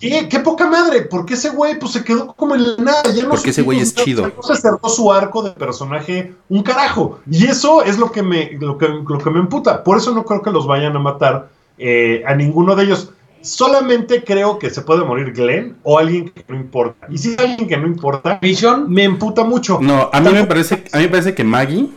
¿qué, 0.00 0.28
qué 0.28 0.40
poca 0.40 0.66
madre? 0.68 1.02
Porque 1.02 1.34
ese 1.34 1.50
güey, 1.50 1.78
pues 1.78 1.92
se 1.92 2.02
quedó 2.02 2.32
como 2.34 2.54
en 2.54 2.62
la 2.62 2.76
nada, 2.78 3.02
ya 3.14 3.24
no 3.24 3.28
Porque 3.30 3.50
ese 3.50 3.62
güey 3.62 3.80
es 3.80 3.94
chido. 3.94 4.32
No 4.34 4.42
se 4.42 4.56
cerró 4.60 4.88
su 4.88 5.12
arco 5.12 5.42
de 5.42 5.50
personaje 5.50 6.32
un 6.48 6.62
carajo. 6.62 7.20
Y 7.30 7.46
eso 7.46 7.82
es 7.82 7.98
lo 7.98 8.10
que 8.10 8.22
me, 8.22 8.52
lo 8.58 8.78
que, 8.78 8.88
lo 8.88 9.18
que 9.18 9.30
me 9.30 9.38
emputa. 9.40 9.84
Por 9.84 9.98
eso 9.98 10.12
no 10.14 10.24
creo 10.24 10.40
que 10.40 10.50
los 10.50 10.66
vayan 10.66 10.96
a 10.96 10.98
matar 10.98 11.50
eh, 11.76 12.22
a 12.26 12.34
ninguno 12.34 12.74
de 12.74 12.84
ellos. 12.84 13.10
Solamente 13.42 14.24
creo 14.24 14.58
que 14.58 14.70
se 14.70 14.80
puede 14.80 15.04
morir 15.04 15.32
Glenn 15.32 15.76
o 15.82 15.98
alguien 15.98 16.30
que 16.30 16.44
no 16.48 16.56
importa. 16.56 17.06
Y 17.10 17.18
si 17.18 17.34
es 17.34 17.38
alguien 17.38 17.68
que 17.68 17.76
no 17.76 17.86
importa, 17.86 18.38
Vision, 18.42 18.90
me 18.90 19.04
emputa 19.04 19.44
mucho. 19.44 19.78
No, 19.80 20.10
a 20.12 20.20
mí 20.20 20.30
me 20.32 20.44
parece, 20.44 20.82
a 20.92 20.96
mí 20.96 21.04
me 21.04 21.10
parece 21.10 21.34
que 21.34 21.44
Maggie, 21.44 21.90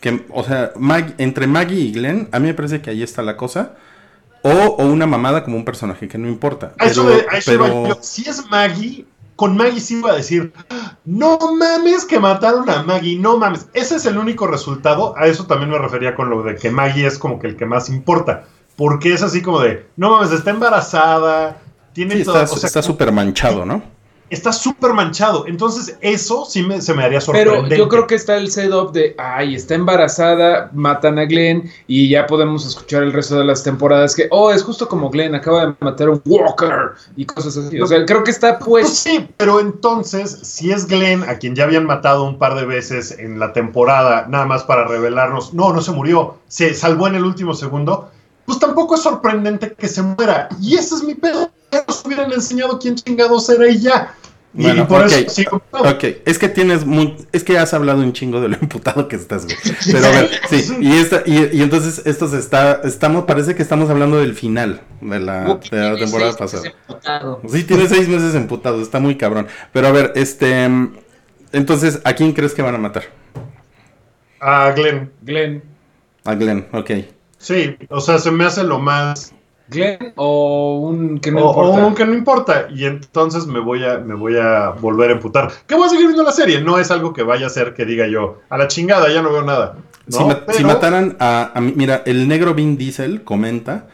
que, 0.00 0.24
o 0.30 0.44
sea, 0.44 0.72
Mag- 0.76 1.14
entre 1.18 1.46
Maggie 1.46 1.80
y 1.80 1.92
Glenn, 1.92 2.28
a 2.32 2.38
mí 2.38 2.46
me 2.46 2.54
parece 2.54 2.80
que 2.80 2.90
ahí 2.90 3.02
está 3.02 3.20
la 3.22 3.36
cosa. 3.36 3.72
O, 4.42 4.50
o 4.50 4.86
una 4.86 5.06
mamada 5.06 5.44
como 5.44 5.56
un 5.56 5.64
personaje 5.64 6.08
que 6.08 6.18
no 6.18 6.28
importa. 6.28 6.72
A 6.78 6.86
eso, 6.86 7.04
Pero, 7.04 7.16
de- 7.16 7.26
a 7.30 7.38
eso 7.38 7.52
iba 7.52 7.66
pero- 7.66 7.88
yo. 7.88 7.98
Si 8.00 8.28
es 8.28 8.48
Maggie, 8.50 9.04
con 9.36 9.56
Maggie 9.56 9.80
sí 9.80 9.98
iba 9.98 10.10
a 10.12 10.16
decir, 10.16 10.52
no 11.04 11.38
mames 11.58 12.04
que 12.04 12.18
mataron 12.20 12.68
a 12.70 12.82
Maggie, 12.82 13.18
no 13.18 13.36
mames. 13.36 13.68
Ese 13.74 13.96
es 13.96 14.06
el 14.06 14.18
único 14.18 14.46
resultado. 14.46 15.14
A 15.16 15.26
eso 15.26 15.46
también 15.46 15.70
me 15.70 15.78
refería 15.78 16.14
con 16.14 16.30
lo 16.30 16.42
de 16.42 16.54
que 16.56 16.70
Maggie 16.70 17.06
es 17.06 17.18
como 17.18 17.38
que 17.38 17.48
el 17.48 17.56
que 17.56 17.66
más 17.66 17.88
importa. 17.88 18.44
Porque 18.76 19.12
es 19.12 19.22
así 19.22 19.42
como 19.42 19.60
de, 19.60 19.86
no 19.96 20.10
mames, 20.10 20.30
está 20.32 20.50
embarazada, 20.50 21.58
tiene 21.92 22.16
sí, 22.16 22.24
todo, 22.24 22.40
está 22.42 22.54
o 22.54 22.58
sea, 22.58 22.82
súper 22.82 23.10
manchado, 23.10 23.64
¿no? 23.66 23.82
Está 24.30 24.52
súper 24.52 24.92
manchado. 24.92 25.46
Entonces, 25.46 25.96
eso 26.00 26.44
sí 26.44 26.62
me, 26.62 26.80
se 26.80 26.94
me 26.94 27.02
haría 27.02 27.20
pero 27.20 27.50
sorprendente. 27.50 27.78
yo 27.78 27.88
creo 27.88 28.06
que 28.06 28.14
está 28.14 28.36
el 28.36 28.50
setup 28.50 28.92
de, 28.92 29.14
ay, 29.18 29.54
está 29.54 29.74
embarazada, 29.74 30.70
matan 30.72 31.18
a 31.18 31.24
Glenn 31.24 31.70
y 31.86 32.08
ya 32.08 32.26
podemos 32.26 32.66
escuchar 32.66 33.02
el 33.02 33.12
resto 33.12 33.38
de 33.38 33.44
las 33.44 33.62
temporadas 33.62 34.14
que, 34.14 34.28
oh, 34.30 34.50
es 34.50 34.62
justo 34.62 34.88
como 34.88 35.10
Glenn 35.10 35.34
acaba 35.34 35.66
de 35.66 35.74
matar 35.80 36.08
a 36.08 36.12
un 36.12 36.22
Walker 36.24 36.92
y 37.16 37.24
cosas 37.24 37.56
así. 37.56 37.80
O 37.80 37.86
sea, 37.86 38.04
creo 38.04 38.24
que 38.24 38.30
está 38.30 38.58
Pues 38.58 38.86
pues... 38.86 38.98
sí, 38.98 39.28
pero 39.36 39.60
entonces, 39.60 40.30
si 40.42 40.70
es 40.72 40.86
Glenn, 40.86 41.22
a 41.24 41.38
quien 41.38 41.54
ya 41.54 41.64
habían 41.64 41.86
matado 41.86 42.24
un 42.24 42.38
par 42.38 42.54
de 42.54 42.64
veces 42.64 43.16
en 43.18 43.38
la 43.38 43.52
temporada, 43.52 44.26
nada 44.28 44.46
más 44.46 44.64
para 44.64 44.86
revelarnos, 44.86 45.54
no, 45.54 45.72
no 45.72 45.80
se 45.80 45.92
murió, 45.92 46.36
se 46.48 46.74
salvó 46.74 47.08
en 47.08 47.14
el 47.14 47.24
último 47.24 47.54
segundo, 47.54 48.10
pues 48.44 48.58
tampoco 48.58 48.94
es 48.94 49.02
sorprendente 49.02 49.74
que 49.74 49.88
se 49.88 50.02
muera. 50.02 50.48
Y 50.60 50.76
ese 50.76 50.94
es 50.94 51.02
mi 51.02 51.14
pedo. 51.14 51.50
Ya 51.72 51.84
nos 51.86 52.04
hubieran 52.04 52.32
enseñado 52.32 52.78
quién 52.78 52.94
chingados 52.94 53.48
era 53.48 53.68
y 53.68 53.78
ya. 53.80 54.14
Y, 54.54 54.62
Bueno, 54.62 54.88
por 54.88 55.02
ok, 55.02 55.12
eso 55.12 55.30
sigo. 55.30 55.62
Ok, 55.72 56.04
es 56.24 56.38
que 56.38 56.48
tienes 56.48 56.86
muy, 56.86 57.16
es 57.32 57.44
que 57.44 57.58
has 57.58 57.74
hablado 57.74 58.00
un 58.00 58.12
chingo 58.14 58.40
de 58.40 58.48
lo 58.48 58.56
emputado 58.60 59.06
que 59.06 59.16
estás, 59.16 59.44
güey. 59.44 59.56
Pero 59.92 60.06
a 60.06 60.10
ver, 60.10 60.30
sí, 60.48 60.76
y 60.80 60.92
esta, 60.96 61.22
y, 61.26 61.50
y 61.52 61.62
entonces 61.62 62.02
esto 62.06 62.28
se 62.28 62.38
está, 62.38 62.80
estamos, 62.84 63.24
parece 63.24 63.54
que 63.54 63.62
estamos 63.62 63.90
hablando 63.90 64.18
del 64.18 64.34
final 64.34 64.80
de 65.02 65.20
la, 65.20 65.44
de 65.70 65.96
temporada 65.98 66.34
pasada. 66.36 66.72
Sí, 67.48 67.64
tiene 67.64 67.88
seis 67.88 68.08
meses 68.08 68.34
emputado, 68.34 68.80
está 68.80 69.00
muy 69.00 69.16
cabrón. 69.16 69.48
Pero 69.72 69.88
a 69.88 69.92
ver, 69.92 70.12
este, 70.16 70.66
entonces, 71.52 72.00
¿a 72.04 72.14
quién 72.14 72.32
crees 72.32 72.54
que 72.54 72.62
van 72.62 72.74
a 72.74 72.78
matar? 72.78 73.04
A 74.40 74.70
Glenn. 74.72 75.10
Glenn. 75.22 75.62
A 76.24 76.34
Glenn, 76.34 76.66
ok. 76.72 76.90
Sí, 77.38 77.76
o 77.88 78.00
sea, 78.00 78.18
se 78.18 78.30
me 78.30 78.44
hace 78.44 78.64
lo 78.64 78.78
más. 78.78 79.34
Glenn 79.70 80.12
o 80.16 80.78
un 80.78 81.18
que 81.18 81.30
no 81.30 81.40
o, 81.46 81.48
importa. 81.50 81.84
o 81.84 81.86
un 81.88 81.94
que 81.94 82.04
no 82.06 82.14
importa. 82.14 82.66
Y 82.74 82.84
entonces 82.84 83.46
me 83.46 83.60
voy 83.60 83.84
a, 83.84 83.98
me 83.98 84.14
voy 84.14 84.36
a 84.36 84.70
volver 84.70 85.10
a 85.10 85.14
emputar. 85.14 85.50
Que 85.66 85.74
voy 85.74 85.86
a 85.86 85.90
seguir 85.90 86.06
viendo 86.06 86.22
la 86.22 86.32
serie. 86.32 86.60
No 86.60 86.78
es 86.78 86.90
algo 86.90 87.12
que 87.12 87.22
vaya 87.22 87.46
a 87.46 87.50
ser 87.50 87.74
que 87.74 87.84
diga 87.84 88.06
yo, 88.06 88.40
a 88.48 88.56
la 88.58 88.68
chingada, 88.68 89.10
ya 89.12 89.22
no 89.22 89.30
veo 89.32 89.42
nada. 89.42 89.76
¿no? 90.06 90.16
Si, 90.18 90.24
ma- 90.24 90.34
si 90.48 90.56
Pero- 90.58 90.68
mataran 90.68 91.16
a, 91.20 91.52
a 91.54 91.60
mi- 91.60 91.72
Mira, 91.76 92.02
el 92.06 92.26
negro 92.28 92.54
Vin 92.54 92.76
Diesel 92.78 93.22
comenta 93.24 93.86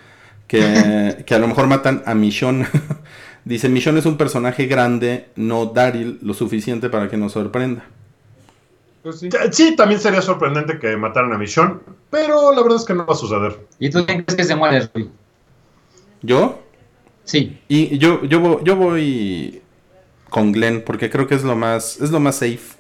que, 0.47 1.23
que 1.27 1.35
a 1.35 1.39
lo 1.39 1.49
mejor 1.49 1.67
matan 1.67 2.03
a 2.07 2.15
Michonne. 2.15 2.67
Dice, 3.45 3.69
Michonne 3.69 3.99
es 3.99 4.07
un 4.07 4.17
personaje 4.17 4.67
grande, 4.67 5.29
no 5.37 5.67
Daryl, 5.67 6.19
lo 6.23 6.33
suficiente 6.33 6.89
para 6.89 7.09
que 7.11 7.17
nos 7.19 7.33
sorprenda. 7.33 7.85
Pues 9.03 9.19
sí. 9.21 9.29
Sí, 9.53 9.77
también 9.77 10.01
sería 10.01 10.23
sorprendente 10.23 10.79
que 10.79 10.97
mataran 10.97 11.31
a 11.35 11.37
Michonne, 11.37 11.75
pero 12.09 12.53
la 12.53 12.63
verdad 12.63 12.79
es 12.79 12.87
que 12.87 12.95
no 12.95 13.05
va 13.05 13.13
a 13.13 13.17
suceder. 13.17 13.59
¿Y 13.79 13.91
tú 13.91 14.07
quién 14.07 14.23
crees 14.23 14.35
que 14.35 14.45
se 14.45 14.57
muere, 14.57 14.89
Rui? 14.95 15.11
¿Yo? 16.25 16.59
Sí. 17.25 17.61
Y 17.69 17.99
yo, 17.99 18.25
yo, 18.25 18.63
yo 18.65 18.77
voy 18.77 19.63
con 20.31 20.53
Glenn, 20.53 20.83
porque 20.85 21.11
creo 21.11 21.27
que 21.27 21.35
es 21.35 21.45
lo 21.45 21.55
más, 21.55 22.01
es 22.01 22.11
lo 22.11 22.19
más 22.19 22.37
safe, 22.37 22.77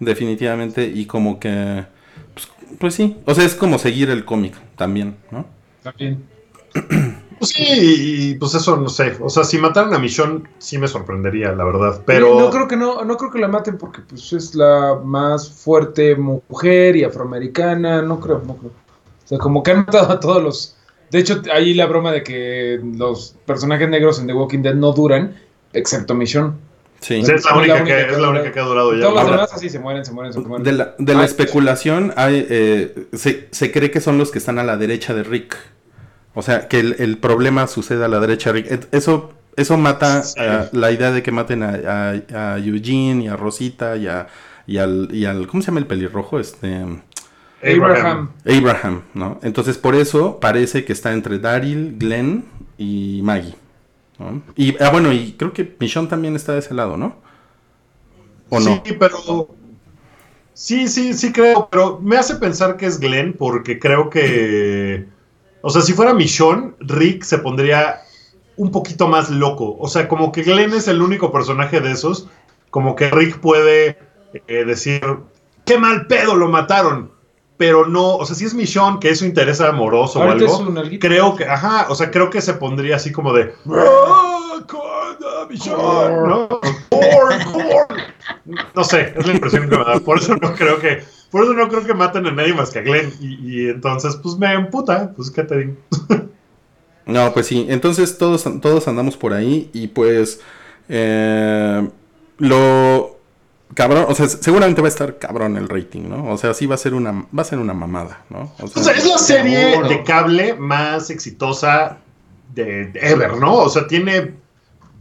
definitivamente, 0.00 0.86
y 0.86 1.06
como 1.06 1.38
que, 1.40 1.84
pues, 2.32 2.48
pues 2.78 2.94
sí, 2.94 3.16
o 3.26 3.34
sea, 3.34 3.44
es 3.44 3.54
como 3.54 3.78
seguir 3.78 4.08
el 4.10 4.24
cómic 4.24 4.54
también, 4.76 5.16
¿no? 5.30 5.46
También. 5.82 6.24
Pues 7.38 7.50
sí, 7.50 7.64
y 7.68 8.34
pues 8.36 8.54
eso 8.54 8.78
no 8.78 8.88
sé. 8.88 9.14
O 9.20 9.28
sea, 9.28 9.44
si 9.44 9.58
mataran 9.58 9.92
a 9.92 9.98
Michonne, 9.98 10.44
sí 10.56 10.78
me 10.78 10.88
sorprendería, 10.88 11.52
la 11.52 11.64
verdad. 11.64 12.02
Pero. 12.06 12.40
No 12.40 12.48
creo 12.48 12.66
que 12.66 12.78
no, 12.78 13.04
no 13.04 13.16
creo 13.18 13.30
que 13.30 13.38
la 13.38 13.48
maten 13.48 13.76
porque 13.76 14.00
pues 14.00 14.32
es 14.32 14.54
la 14.54 14.98
más 15.04 15.50
fuerte 15.50 16.16
mujer 16.16 16.96
y 16.96 17.04
afroamericana, 17.04 18.00
no 18.00 18.20
creo, 18.20 18.42
no 18.46 18.56
creo. 18.56 18.70
O 18.70 19.28
sea, 19.28 19.36
como 19.38 19.62
que 19.62 19.72
han 19.72 19.78
matado 19.78 20.10
a 20.10 20.18
todos 20.18 20.42
los. 20.42 20.75
De 21.16 21.22
hecho, 21.22 21.40
ahí 21.50 21.72
la 21.72 21.86
broma 21.86 22.12
de 22.12 22.22
que 22.22 22.78
los 22.94 23.36
personajes 23.46 23.88
negros 23.88 24.20
en 24.20 24.26
The 24.26 24.34
Walking 24.34 24.58
Dead 24.60 24.74
no 24.74 24.92
duran, 24.92 25.34
excepto 25.72 26.14
Michonne. 26.14 26.52
Sí. 27.00 27.24
Sí, 27.24 27.32
es 27.32 27.44
la 27.46 27.56
única, 27.56 27.74
la 27.76 27.80
única 27.80 27.96
que, 27.96 28.06
que 28.06 28.12
es 28.12 28.18
la 28.18 28.26
ha 28.26 28.30
única 28.30 28.52
que 28.52 28.60
ha 28.60 28.62
durado 28.64 28.94
ya. 28.94 29.00
Todos 29.00 29.14
los 29.22 29.30
demás 29.30 29.52
así 29.54 29.70
se 29.70 29.78
mueren, 29.78 30.04
se 30.04 30.12
mueren, 30.12 30.34
se 30.34 30.40
mueren. 30.40 30.62
De 30.62 30.72
la, 30.72 30.94
de 30.98 31.14
la 31.14 31.20
Ay, 31.20 31.24
especulación 31.24 32.12
hay, 32.16 32.46
eh, 32.50 33.06
se, 33.14 33.48
se 33.50 33.72
cree 33.72 33.90
que 33.90 34.02
son 34.02 34.18
los 34.18 34.30
que 34.30 34.36
están 34.36 34.58
a 34.58 34.62
la 34.64 34.76
derecha 34.76 35.14
de 35.14 35.22
Rick. 35.22 35.56
O 36.34 36.42
sea, 36.42 36.68
que 36.68 36.80
el, 36.80 36.96
el 36.98 37.16
problema 37.16 37.66
sucede 37.66 38.04
a 38.04 38.08
la 38.08 38.20
derecha 38.20 38.52
de 38.52 38.60
Rick. 38.60 38.88
Eso, 38.92 39.32
eso 39.56 39.78
mata 39.78 40.22
Sí. 40.22 40.34
eh, 40.38 40.68
la 40.72 40.90
idea 40.92 41.12
de 41.12 41.22
que 41.22 41.32
maten 41.32 41.62
a, 41.62 41.70
a- 42.34 42.54
a 42.54 42.58
Eugene 42.58 43.24
y 43.24 43.28
a 43.28 43.36
Rosita 43.36 43.96
y, 43.96 44.06
a- 44.06 44.26
y 44.66 44.76
al, 44.76 45.08
y 45.12 45.24
al... 45.24 45.46
¿Cómo 45.46 45.62
se 45.62 45.68
llama 45.68 45.80
el 45.80 45.86
pelirrojo? 45.86 46.38
Este... 46.38 46.84
Abraham. 47.62 48.30
Abraham, 48.44 49.02
¿no? 49.14 49.38
Entonces 49.42 49.78
por 49.78 49.94
eso 49.94 50.38
parece 50.40 50.84
que 50.84 50.92
está 50.92 51.12
entre 51.12 51.38
Daryl, 51.38 51.96
Glenn 51.98 52.44
y 52.78 53.20
Maggie. 53.22 53.54
¿no? 54.18 54.42
Y 54.54 54.80
ah, 54.82 54.90
bueno, 54.90 55.12
y 55.12 55.32
creo 55.32 55.52
que 55.52 55.76
Michonne 55.78 56.08
también 56.08 56.36
está 56.36 56.52
de 56.52 56.60
ese 56.60 56.74
lado, 56.74 56.96
¿no? 56.96 57.16
¿O 58.50 58.60
no? 58.60 58.82
Sí, 58.84 58.96
pero. 58.98 59.48
Sí, 60.54 60.88
sí, 60.88 61.12
sí 61.12 61.32
creo, 61.32 61.68
pero 61.70 61.98
me 62.00 62.16
hace 62.16 62.36
pensar 62.36 62.76
que 62.76 62.86
es 62.86 62.98
Glenn 62.98 63.34
porque 63.34 63.78
creo 63.78 64.08
que. 64.08 65.06
O 65.60 65.70
sea, 65.70 65.82
si 65.82 65.92
fuera 65.92 66.14
Michonne, 66.14 66.74
Rick 66.80 67.24
se 67.24 67.38
pondría 67.38 68.00
un 68.56 68.70
poquito 68.70 69.08
más 69.08 69.30
loco. 69.30 69.76
O 69.78 69.88
sea, 69.88 70.08
como 70.08 70.32
que 70.32 70.42
Glenn 70.42 70.72
es 70.72 70.88
el 70.88 71.02
único 71.02 71.32
personaje 71.32 71.80
de 71.80 71.92
esos. 71.92 72.28
Como 72.70 72.96
que 72.96 73.10
Rick 73.10 73.38
puede 73.40 73.98
eh, 74.46 74.64
decir, 74.64 75.02
qué 75.64 75.78
mal 75.78 76.06
pedo 76.06 76.34
lo 76.36 76.48
mataron. 76.48 77.10
Pero 77.56 77.86
no, 77.86 78.16
o 78.16 78.26
sea, 78.26 78.36
si 78.36 78.44
es 78.44 78.54
Michonne, 78.54 78.98
que 79.00 79.10
es 79.10 79.18
su 79.20 79.24
interés 79.24 79.60
amoroso 79.60 80.20
o 80.20 80.22
algo, 80.22 80.46
es 80.46 80.52
un 80.60 80.76
alguito. 80.78 81.06
creo 81.06 81.34
que, 81.36 81.44
ajá, 81.44 81.86
o 81.88 81.94
sea, 81.94 82.10
creo 82.10 82.28
que 82.30 82.40
se 82.40 82.54
pondría 82.54 82.96
así 82.96 83.12
como 83.12 83.32
de, 83.32 83.52
"Ah, 83.70 84.58
Conda, 84.66 85.46
Michonne", 85.48 86.16
¿no? 86.28 86.48
No 88.74 88.84
sé, 88.84 89.14
es 89.16 89.26
la 89.26 89.32
impresión 89.32 89.68
que 89.68 89.76
me 89.78 89.84
da, 89.84 89.98
por 90.00 90.18
eso 90.18 90.36
no 90.36 90.52
creo 90.54 90.78
que, 90.78 91.02
por 91.30 91.44
eso 91.44 91.54
no 91.54 91.68
creo 91.68 91.84
que 91.84 91.94
maten 91.94 92.26
a 92.26 92.32
nadie 92.32 92.52
más 92.54 92.70
que 92.70 92.80
a 92.80 92.82
Glenn, 92.82 93.12
y, 93.20 93.34
y 93.64 93.68
entonces, 93.70 94.16
pues 94.22 94.36
me 94.36 94.52
emputa, 94.52 95.12
pues, 95.16 95.30
¿qué 95.30 95.42
te 95.44 95.58
digo? 95.58 95.74
No, 97.06 97.32
pues 97.32 97.46
sí, 97.46 97.66
entonces 97.68 98.18
todos, 98.18 98.44
todos 98.60 98.88
andamos 98.88 99.16
por 99.16 99.32
ahí 99.32 99.70
y 99.72 99.86
pues 99.86 100.40
eh, 100.88 101.88
lo 102.38 103.05
cabrón, 103.76 104.06
o 104.08 104.14
sea, 104.14 104.28
seguramente 104.28 104.80
va 104.82 104.88
a 104.88 104.90
estar 104.90 105.18
cabrón 105.18 105.56
el 105.56 105.68
rating, 105.68 106.08
¿no? 106.08 106.32
O 106.32 106.36
sea, 106.38 106.52
sí 106.54 106.66
va 106.66 106.74
a 106.74 106.78
ser 106.78 106.94
una, 106.94 107.12
va 107.12 107.42
a 107.42 107.44
ser 107.44 107.58
una 107.60 107.74
mamada, 107.74 108.24
¿no? 108.30 108.52
O 108.58 108.66
sea, 108.66 108.82
O 108.82 108.84
sea, 108.84 108.94
es 108.94 109.06
la 109.06 109.18
serie 109.18 109.70
seguro. 109.70 109.88
de 109.88 110.02
cable 110.02 110.54
más 110.54 111.10
exitosa 111.10 111.98
de, 112.54 112.86
de 112.86 113.00
ever, 113.00 113.36
¿no? 113.36 113.54
O 113.54 113.68
sea, 113.68 113.86
tiene 113.86 114.34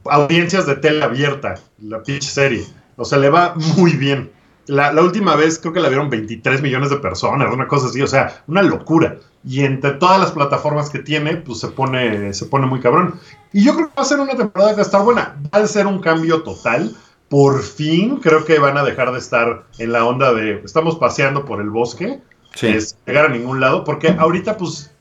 audiencias 0.06 0.68
de 0.68 0.76
tele 0.76 1.04
abierta, 1.04 1.56
la 1.80 2.04
pinche 2.04 2.30
serie. 2.30 2.66
O 2.98 3.06
sea, 3.06 3.18
le 3.18 3.30
va 3.30 3.56
muy 3.78 3.94
bien. 3.94 4.32
La, 4.68 4.92
la 4.92 5.02
última 5.04 5.36
vez 5.36 5.60
creo 5.60 5.74
que 5.74 5.80
la 5.80 5.90
vieron 5.90 6.10
23 6.10 6.62
millones 6.62 6.90
de 6.90 6.98
personas, 6.98 7.54
una 7.54 7.68
cosa 7.68 7.88
así, 7.88 8.02
o 8.02 8.08
sea, 8.08 8.44
una 8.48 8.62
locura. 8.62 9.18
Y 9.48 9.64
entre 9.64 9.92
todas 9.92 10.20
las 10.20 10.32
plataformas 10.32 10.90
que 10.90 11.00
tiene, 11.00 11.38
pues 11.38 11.60
se 11.60 11.68
pone, 11.68 12.34
se 12.34 12.46
pone 12.46 12.66
muy 12.66 12.80
cabrón. 12.80 13.20
Y 13.54 13.64
yo 13.64 13.76
creo 13.76 13.90
que 13.90 13.96
va 13.96 14.02
a 14.02 14.06
ser 14.06 14.20
una 14.20 14.36
temporada 14.36 14.72
que 14.72 14.78
va 14.78 14.82
a 14.82 14.86
estar 14.86 15.04
buena. 15.04 15.36
Va 15.54 15.60
a 15.60 15.68
ser 15.68 15.86
un 15.86 16.00
cambio 16.00 16.42
total. 16.42 16.96
Por 17.30 17.64
fin 17.64 18.18
creo 18.18 18.46
que 18.46 18.60
van 18.60 18.78
a 18.78 18.84
dejar 18.84 19.12
de 19.12 19.20
estar 19.20 19.66
en 19.78 19.92
la 19.92 20.06
onda 20.06 20.34
de 20.34 20.62
estamos 20.64 20.98
paseando 20.98 21.46
por 21.46 21.60
el 21.60 21.70
bosque 21.70 22.22
sí. 22.54 22.68
es 22.68 22.98
llegar 23.06 23.26
a 23.26 23.30
ningún 23.30 23.60
lado, 23.60 23.84
porque 23.84 24.10
ahorita 24.10 24.58
pues 24.58 24.92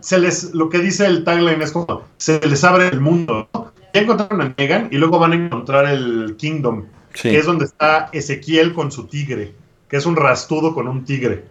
se 0.00 0.18
les, 0.18 0.54
lo 0.54 0.68
que 0.68 0.78
dice 0.78 1.06
el 1.06 1.24
tagline 1.24 1.62
es 1.62 1.72
como, 1.72 2.02
se 2.16 2.40
les 2.46 2.64
abre 2.64 2.88
el 2.88 3.00
mundo, 3.00 3.48
¿no? 3.54 3.72
Ya 3.94 4.00
encontraron 4.00 4.40
a 4.40 4.54
Negan 4.56 4.88
y 4.90 4.96
luego 4.96 5.18
van 5.18 5.32
a 5.32 5.36
encontrar 5.36 5.86
el 5.86 6.36
Kingdom, 6.36 6.86
sí. 7.14 7.30
que 7.30 7.38
es 7.38 7.46
donde 7.46 7.66
está 7.66 8.08
Ezequiel 8.12 8.72
con 8.72 8.90
su 8.90 9.06
tigre, 9.06 9.54
que 9.88 9.96
es 9.96 10.06
un 10.06 10.16
rastudo 10.16 10.74
con 10.74 10.88
un 10.88 11.04
tigre. 11.04 11.44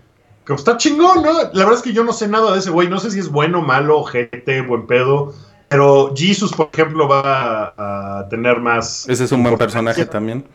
Que 0.46 0.54
está 0.54 0.76
chingón, 0.76 1.22
¿no? 1.22 1.34
La 1.34 1.66
verdad 1.66 1.76
es 1.76 1.82
que 1.84 1.94
yo 1.94 2.04
no 2.04 2.14
sé 2.14 2.28
nada 2.28 2.52
de 2.52 2.60
ese 2.60 2.72
güey, 2.72 2.90
no 2.90 3.00
sé 3.00 3.12
si 3.12 3.20
es 3.20 3.30
bueno, 3.30 3.62
malo, 3.62 4.04
gente, 4.04 4.62
buen 4.62 4.88
pedo, 4.88 5.34
pero 5.72 6.14
Jesus, 6.14 6.52
por 6.52 6.70
ejemplo, 6.74 7.08
va 7.08 7.74
a, 7.78 8.20
a 8.20 8.30
tener 8.30 8.60
más... 8.60 9.08
Ese 9.08 9.24
es 9.24 9.32
un 9.32 9.42
buen 9.42 9.58
personaje 9.58 10.06
también. 10.06 10.46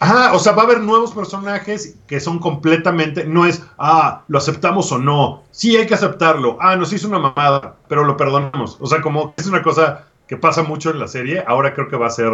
Ajá, 0.00 0.34
o 0.34 0.40
sea, 0.40 0.52
va 0.52 0.62
a 0.62 0.64
haber 0.66 0.80
nuevos 0.80 1.12
personajes 1.12 1.94
que 2.08 2.18
son 2.18 2.40
completamente, 2.40 3.24
no 3.24 3.46
es, 3.46 3.62
ah, 3.78 4.22
lo 4.26 4.38
aceptamos 4.38 4.90
o 4.90 4.98
no, 4.98 5.44
sí 5.52 5.76
hay 5.76 5.86
que 5.86 5.94
aceptarlo, 5.94 6.58
ah, 6.60 6.74
nos 6.74 6.92
hizo 6.92 7.06
una 7.06 7.20
mamada, 7.20 7.76
pero 7.86 8.02
lo 8.02 8.16
perdonamos. 8.16 8.76
O 8.80 8.86
sea, 8.88 9.00
como 9.00 9.32
es 9.36 9.46
una 9.46 9.62
cosa 9.62 10.06
que 10.26 10.36
pasa 10.36 10.64
mucho 10.64 10.90
en 10.90 10.98
la 10.98 11.06
serie, 11.06 11.44
ahora 11.46 11.72
creo 11.72 11.88
que 11.88 11.96
va 11.96 12.08
a 12.08 12.10
ser 12.10 12.32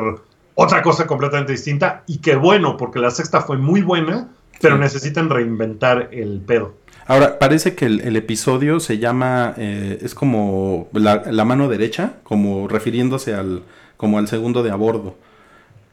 otra 0.55 0.83
cosa 0.83 1.07
completamente 1.07 1.53
distinta 1.53 2.03
y 2.07 2.19
que 2.19 2.37
bueno, 2.37 2.79
porque 2.79 2.99
la 3.01 3.11
sexta 3.11 3.43
fue 3.43 3.59
muy 3.59 3.83
buena, 3.83 4.29
pero 4.63 4.77
Sí. 4.77 4.81
necesitan 4.81 5.29
reinventar 5.29 6.09
el 6.13 6.41
pedo. 6.41 6.73
Ahora, 7.11 7.41
parece 7.41 7.75
que 7.75 7.87
el, 7.87 8.03
el 8.03 8.15
episodio 8.15 8.79
se 8.79 8.99
llama, 8.99 9.53
eh, 9.57 9.99
es 10.01 10.15
como 10.15 10.89
la, 10.93 11.25
la 11.29 11.45
mano 11.45 11.69
derecha, 11.69 12.13
como 12.23 12.69
refiriéndose 12.69 13.35
al, 13.35 13.65
como 13.97 14.19
al 14.19 14.29
segundo 14.29 14.63
de 14.63 14.71
a 14.71 14.77
bordo. 14.77 15.17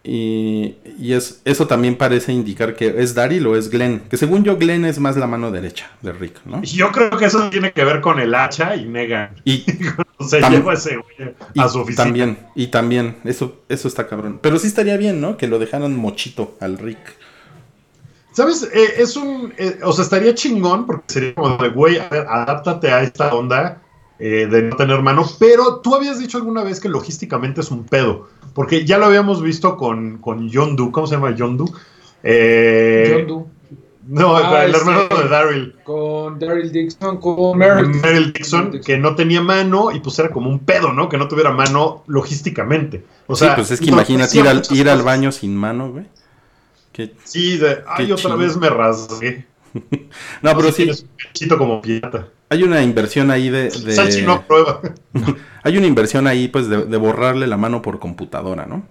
Y, 0.04 0.76
y 1.00 1.14
es, 1.14 1.42
eso 1.44 1.66
también 1.66 1.96
parece 1.96 2.34
indicar 2.34 2.76
que 2.76 3.02
es 3.02 3.16
Daryl 3.16 3.48
o 3.48 3.56
es 3.56 3.72
Glenn. 3.72 4.02
Que 4.12 4.16
según 4.16 4.44
yo, 4.44 4.58
Glenn 4.58 4.86
es 4.86 5.00
más 5.00 5.18
la 5.18 5.26
mano 5.26 5.50
derecha 5.50 5.90
de 6.04 6.12
Rick, 6.12 6.46
¿no? 6.46 6.62
Yo 6.62 6.92
creo 6.92 7.10
que 7.10 7.26
eso 7.26 7.50
tiene 7.50 7.72
que 7.72 7.84
ver 7.84 8.00
con 8.00 8.20
el 8.20 8.36
hacha 8.36 8.76
y 8.76 8.86
Negan. 8.86 9.32
Y, 9.44 9.66
Se 10.20 10.40
lleva 10.40 10.76
ese 10.76 10.98
güey 10.98 11.34
a 11.58 11.68
su 11.68 11.80
oficina. 11.80 12.04
también, 12.04 12.38
y 12.54 12.68
también, 12.68 13.16
eso, 13.24 13.64
eso 13.70 13.88
está 13.88 14.08
cabrón. 14.08 14.38
Pero 14.40 14.60
sí 14.60 14.68
estaría 14.68 14.98
bien, 14.98 15.20
¿no? 15.20 15.36
Que 15.36 15.48
lo 15.48 15.58
dejaran 15.58 15.96
mochito 15.96 16.56
al 16.60 16.78
Rick. 16.78 17.00
¿Sabes? 18.38 18.70
Eh, 18.72 18.94
es 19.02 19.16
un. 19.18 19.52
eh, 19.58 19.80
o 19.84 19.92
sea, 19.92 20.04
estaría 20.04 20.36
chingón 20.36 20.86
porque 20.86 21.06
sería 21.08 21.34
como 21.34 21.58
de, 21.58 21.70
güey, 21.70 21.98
a 21.98 22.08
ver, 22.08 22.28
adáptate 22.30 22.92
a 22.92 23.02
esta 23.02 23.34
onda 23.34 23.82
eh, 24.20 24.46
de 24.46 24.62
no 24.62 24.76
tener 24.76 25.02
mano. 25.02 25.26
Pero 25.40 25.78
tú 25.78 25.96
habías 25.96 26.20
dicho 26.20 26.38
alguna 26.38 26.64
vez 26.64 26.80
que 26.80 26.88
logísticamente 26.88 27.62
es 27.62 27.72
un 27.72 27.86
pedo. 27.86 28.28
Porque 28.54 28.86
ya 28.86 29.00
lo 29.00 29.08
habíamos 29.08 29.42
visto 29.42 29.76
con, 29.76 30.20
con 30.20 30.50
Yondu. 30.50 30.92
¿Cómo 30.92 31.08
se 31.08 31.16
llama 31.16 31.34
Yondu? 31.36 31.66
Eh, 32.22 33.26
Yondu, 33.28 33.48
No, 34.08 34.38
Ah, 34.38 34.66
el 34.66 34.76
hermano 34.76 35.08
de 35.08 35.28
Daryl. 35.28 35.76
con 35.84 36.38
Daryl 36.38 36.72
Dixon, 36.72 37.18
con 37.18 37.58
Meryl. 37.58 37.88
Meryl 37.88 38.34
Dixon, 38.34 38.82
que 38.86 39.00
no 39.00 39.16
tenía 39.16 39.42
mano 39.42 39.92
y 39.92 40.00
pues 40.00 40.20
era 40.20 40.30
como 40.30 40.48
un 40.48 40.60
pedo, 40.60 40.94
¿no? 40.94 41.10
Que 41.10 41.18
no 41.18 41.28
tuviera 41.28 41.50
mano 41.50 42.04
logísticamente. 42.06 43.04
O 43.26 43.36
sea, 43.36 43.50
sí, 43.50 43.54
pues 43.56 43.72
es 43.72 43.80
que 43.80 43.88
no 43.88 43.94
imagínate 43.94 44.38
ir 44.38 44.48
al, 44.48 44.62
ir 44.70 44.90
al 44.90 45.02
baño 45.02 45.32
sin 45.32 45.58
mano, 45.58 45.92
güey. 45.92 46.06
Sí, 47.24 47.58
de, 47.58 47.84
ay, 47.88 48.12
otra 48.12 48.36
vez 48.36 48.58
me 48.58 48.70
rasgué. 48.70 49.46
No, 50.42 50.56
pero 50.58 50.72
si 50.72 50.92
sí, 50.92 51.06
pechito 51.18 51.58
como 51.58 51.82
pirata. 51.82 52.30
hay 52.50 52.64
una 52.64 52.82
inversión 52.82 53.30
ahí 53.30 53.50
de... 53.50 53.70
de- 53.70 53.94
Salchi 53.94 54.24
no 54.24 54.34
aprueba. 54.34 54.82
Hay 55.64 55.78
una 55.78 55.86
inversión 55.86 56.28
ahí, 56.28 56.48
pues, 56.48 56.70
de, 56.70 56.86
de 56.86 56.98
borrarle 56.98 57.46
la 57.46 57.58
mano 57.58 57.82
por 57.82 58.00
computadora, 58.00 58.66
¿no? 58.66 58.88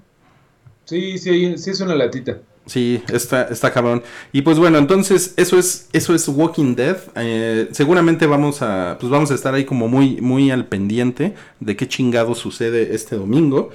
Sí, 0.84 1.18
sí, 1.18 1.56
sí 1.58 1.70
es 1.70 1.80
una 1.80 1.94
latita. 1.94 2.38
Sí, 2.66 3.02
está, 3.08 3.44
está 3.44 3.72
cabrón. 3.72 4.02
Y 4.32 4.42
pues 4.42 4.58
bueno, 4.58 4.78
entonces 4.78 5.34
eso 5.36 5.58
es, 5.58 5.88
eso 5.92 6.14
es 6.14 6.28
Walking 6.28 6.74
Dead. 6.74 6.96
Eh, 7.14 7.68
seguramente 7.72 8.26
vamos 8.26 8.60
a, 8.60 8.96
pues 9.00 9.10
vamos 9.10 9.30
a 9.30 9.34
estar 9.34 9.54
ahí 9.54 9.64
como 9.64 9.88
muy, 9.88 10.20
muy 10.20 10.50
al 10.50 10.66
pendiente 10.66 11.34
de 11.60 11.76
qué 11.76 11.86
chingado 11.88 12.34
sucede 12.34 12.94
este 12.94 13.16
domingo. 13.16 13.70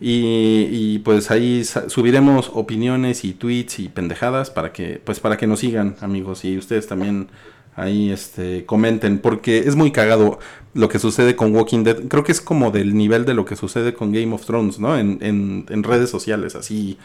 Y, 0.00 0.98
pues 1.00 1.30
ahí 1.30 1.64
subiremos 1.64 2.50
opiniones 2.52 3.24
y 3.24 3.32
tweets 3.32 3.78
y 3.78 3.88
pendejadas 3.88 4.50
para 4.50 4.72
que, 4.72 5.00
pues 5.02 5.20
para 5.20 5.36
que 5.36 5.46
nos 5.46 5.60
sigan, 5.60 5.96
amigos, 6.00 6.44
y 6.44 6.58
ustedes 6.58 6.86
también 6.86 7.28
ahí 7.76 8.10
este 8.10 8.64
comenten, 8.66 9.18
porque 9.18 9.58
es 9.58 9.76
muy 9.76 9.90
cagado 9.92 10.38
lo 10.74 10.88
que 10.88 10.98
sucede 10.98 11.36
con 11.36 11.54
Walking 11.54 11.84
Dead. 11.84 12.02
Creo 12.08 12.24
que 12.24 12.32
es 12.32 12.40
como 12.40 12.70
del 12.70 12.94
nivel 12.94 13.24
de 13.24 13.34
lo 13.34 13.44
que 13.44 13.56
sucede 13.56 13.94
con 13.94 14.12
Game 14.12 14.34
of 14.34 14.44
Thrones, 14.44 14.78
¿no? 14.78 14.98
En, 14.98 15.18
en, 15.22 15.66
en 15.68 15.82
redes 15.82 16.10
sociales, 16.10 16.54
así. 16.54 16.98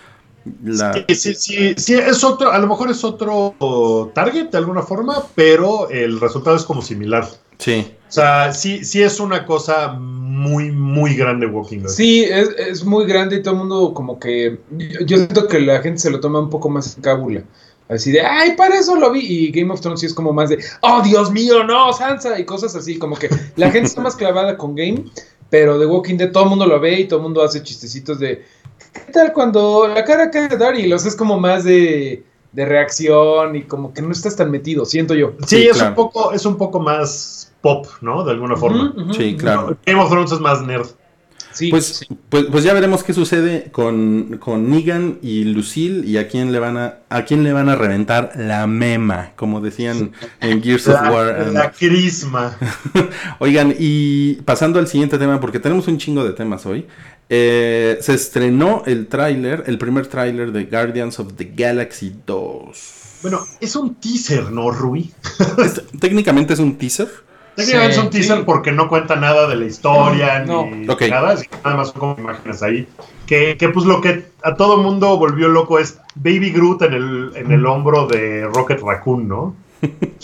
La... 0.63 0.93
Sí, 0.93 1.15
sí, 1.15 1.35
sí, 1.35 1.73
sí, 1.77 1.93
es 1.93 2.23
otro, 2.23 2.51
a 2.51 2.59
lo 2.59 2.67
mejor 2.67 2.89
es 2.89 3.03
otro 3.03 4.11
target 4.15 4.49
de 4.49 4.57
alguna 4.57 4.81
forma, 4.81 5.23
pero 5.35 5.89
el 5.89 6.19
resultado 6.19 6.55
es 6.55 6.63
como 6.63 6.81
similar. 6.81 7.27
Sí, 7.59 7.93
O 8.07 8.11
sea, 8.11 8.53
sí, 8.53 8.83
sí 8.83 9.03
es 9.03 9.19
una 9.19 9.45
cosa 9.45 9.89
muy, 9.89 10.71
muy 10.71 11.15
grande 11.15 11.45
Walking 11.45 11.79
Dead. 11.79 11.89
Sí, 11.89 12.23
es, 12.23 12.49
es 12.57 12.85
muy 12.85 13.05
grande 13.05 13.35
y 13.35 13.43
todo 13.43 13.53
el 13.55 13.59
mundo 13.59 13.93
como 13.93 14.17
que... 14.17 14.57
Yo, 14.71 15.01
yo 15.01 15.17
siento 15.17 15.47
que 15.47 15.59
la 15.59 15.81
gente 15.81 15.99
se 15.99 16.09
lo 16.09 16.19
toma 16.19 16.39
un 16.39 16.49
poco 16.49 16.69
más 16.69 16.95
en 16.95 17.03
cábula. 17.03 17.43
Así 17.89 18.11
de, 18.11 18.21
ay, 18.21 18.55
para 18.55 18.79
eso 18.79 18.95
lo 18.95 19.11
vi. 19.11 19.19
Y 19.21 19.51
Game 19.51 19.73
of 19.73 19.81
Thrones 19.81 19.99
sí 19.99 20.05
es 20.05 20.13
como 20.13 20.31
más 20.31 20.49
de, 20.49 20.63
oh, 20.81 21.01
Dios 21.03 21.31
mío, 21.31 21.63
no, 21.63 21.91
Sansa. 21.91 22.39
Y 22.39 22.45
cosas 22.45 22.75
así, 22.75 22.97
como 22.97 23.15
que 23.17 23.29
la 23.55 23.71
gente 23.71 23.87
está 23.87 24.01
más 24.01 24.15
clavada 24.15 24.57
con 24.57 24.75
Game. 24.75 25.05
Pero 25.49 25.79
de 25.79 25.87
Walking 25.87 26.15
Dead 26.15 26.31
todo 26.31 26.43
el 26.43 26.49
mundo 26.51 26.67
lo 26.67 26.79
ve 26.79 26.99
y 26.99 27.07
todo 27.07 27.19
el 27.19 27.23
mundo 27.23 27.43
hace 27.43 27.63
chistecitos 27.63 28.19
de, 28.19 28.45
¿qué 28.93 29.11
tal 29.11 29.33
cuando 29.33 29.87
la 29.87 30.03
cara 30.03 30.29
cae 30.29 30.47
de 30.47 30.57
Daryl? 30.57 30.93
O 30.93 30.99
sea, 30.99 31.09
es 31.09 31.15
como 31.15 31.39
más 31.39 31.63
de, 31.63 32.23
de 32.51 32.65
reacción 32.65 33.55
y 33.55 33.63
como 33.63 33.91
que 33.91 34.03
no 34.03 34.11
estás 34.11 34.35
tan 34.35 34.51
metido, 34.51 34.85
siento 34.85 35.15
yo. 35.15 35.33
Sí, 35.47 35.57
Sí, 35.57 35.67
es, 35.67 35.77
claro. 35.77 35.89
un 35.89 35.95
poco, 35.95 36.31
es 36.31 36.45
un 36.45 36.57
poco 36.57 36.79
más 36.79 37.48
pop, 37.61 37.87
¿no? 38.01 38.23
De 38.23 38.31
alguna 38.31 38.55
forma. 38.55 38.93
Sí, 39.15 39.35
claro. 39.37 39.77
Game 39.85 40.01
of 40.01 40.09
Thrones 40.09 40.31
es 40.31 40.39
más 40.39 40.61
nerd. 40.61 40.87
Sí, 41.51 41.71
Pues, 41.71 41.85
sí. 41.87 42.05
pues, 42.29 42.45
pues 42.51 42.63
ya 42.63 42.73
veremos 42.73 43.03
qué 43.03 43.11
sucede 43.11 43.69
con, 43.71 44.37
con 44.39 44.69
Negan 44.69 45.17
y 45.23 45.45
Lucille 45.45 46.05
y 46.07 46.17
a 46.17 46.27
quién 46.27 46.51
le 46.51 46.59
van 46.59 46.77
a, 46.77 46.99
a 47.09 47.25
quién 47.25 47.43
le 47.43 47.51
van 47.53 47.69
a 47.69 47.75
reventar 47.75 48.33
la 48.37 48.67
mema, 48.67 49.31
como 49.35 49.59
decían 49.59 50.11
en 50.41 50.61
Gears 50.61 50.87
of 50.87 51.01
War. 51.09 51.41
and- 51.41 51.53
la 51.53 51.71
crisma. 51.71 52.55
Oigan, 53.39 53.73
y 53.77 54.35
pasando 54.43 54.77
al 54.79 54.87
siguiente 54.87 55.17
tema, 55.17 55.39
porque 55.41 55.59
tenemos 55.59 55.87
un 55.87 55.97
chingo 55.97 56.23
de 56.23 56.33
temas 56.33 56.65
hoy. 56.67 56.85
eh, 57.29 57.97
se 58.01 58.13
estrenó 58.13 58.83
el 58.85 59.07
tráiler, 59.07 59.63
el 59.67 59.77
primer 59.79 60.07
tráiler 60.07 60.51
de 60.51 60.65
Guardians 60.65 61.19
of 61.19 61.33
the 61.35 61.51
Galaxy 61.55 62.13
2. 62.27 62.93
Bueno, 63.23 63.39
es 63.59 63.75
un 63.75 63.95
teaser, 63.95 64.51
¿no, 64.51 64.69
Rui? 64.71 65.11
Es- 65.57 65.81
técnicamente 65.99 66.53
es 66.53 66.59
un 66.59 66.77
teaser. 66.77 67.09
Técnicamente 67.59 67.93
Sí, 67.93 67.99
es 67.99 68.05
un 68.05 68.09
teaser 68.09 68.37
sí. 68.37 68.43
porque 68.45 68.71
no 68.71 68.87
cuenta 68.89 69.15
nada 69.15 69.47
de 69.47 69.55
la 69.55 69.65
historia 69.65 70.39
No, 70.39 70.65
ni 70.65 70.87
Ok. 70.89 71.03
nada, 71.09 71.31
así 71.31 71.47
que 71.47 71.55
nada 71.63 71.75
más 71.77 71.89
son 71.89 71.99
como 71.99 72.15
imágenes 72.17 72.63
ahí. 72.63 72.87
Que, 73.27 73.57
que 73.57 73.69
pues 73.69 73.85
lo 73.85 74.01
que 74.01 74.25
a 74.43 74.55
todo 74.55 74.77
mundo 74.77 75.17
volvió 75.17 75.47
loco 75.49 75.77
es 75.79 75.99
Baby 76.15 76.51
Groot 76.51 76.81
en 76.83 76.93
el, 76.93 77.31
en 77.35 77.51
el 77.51 77.65
hombro 77.65 78.07
de 78.07 78.45
Rocket 78.47 78.81
Raccoon, 78.81 79.27
¿no? 79.27 79.55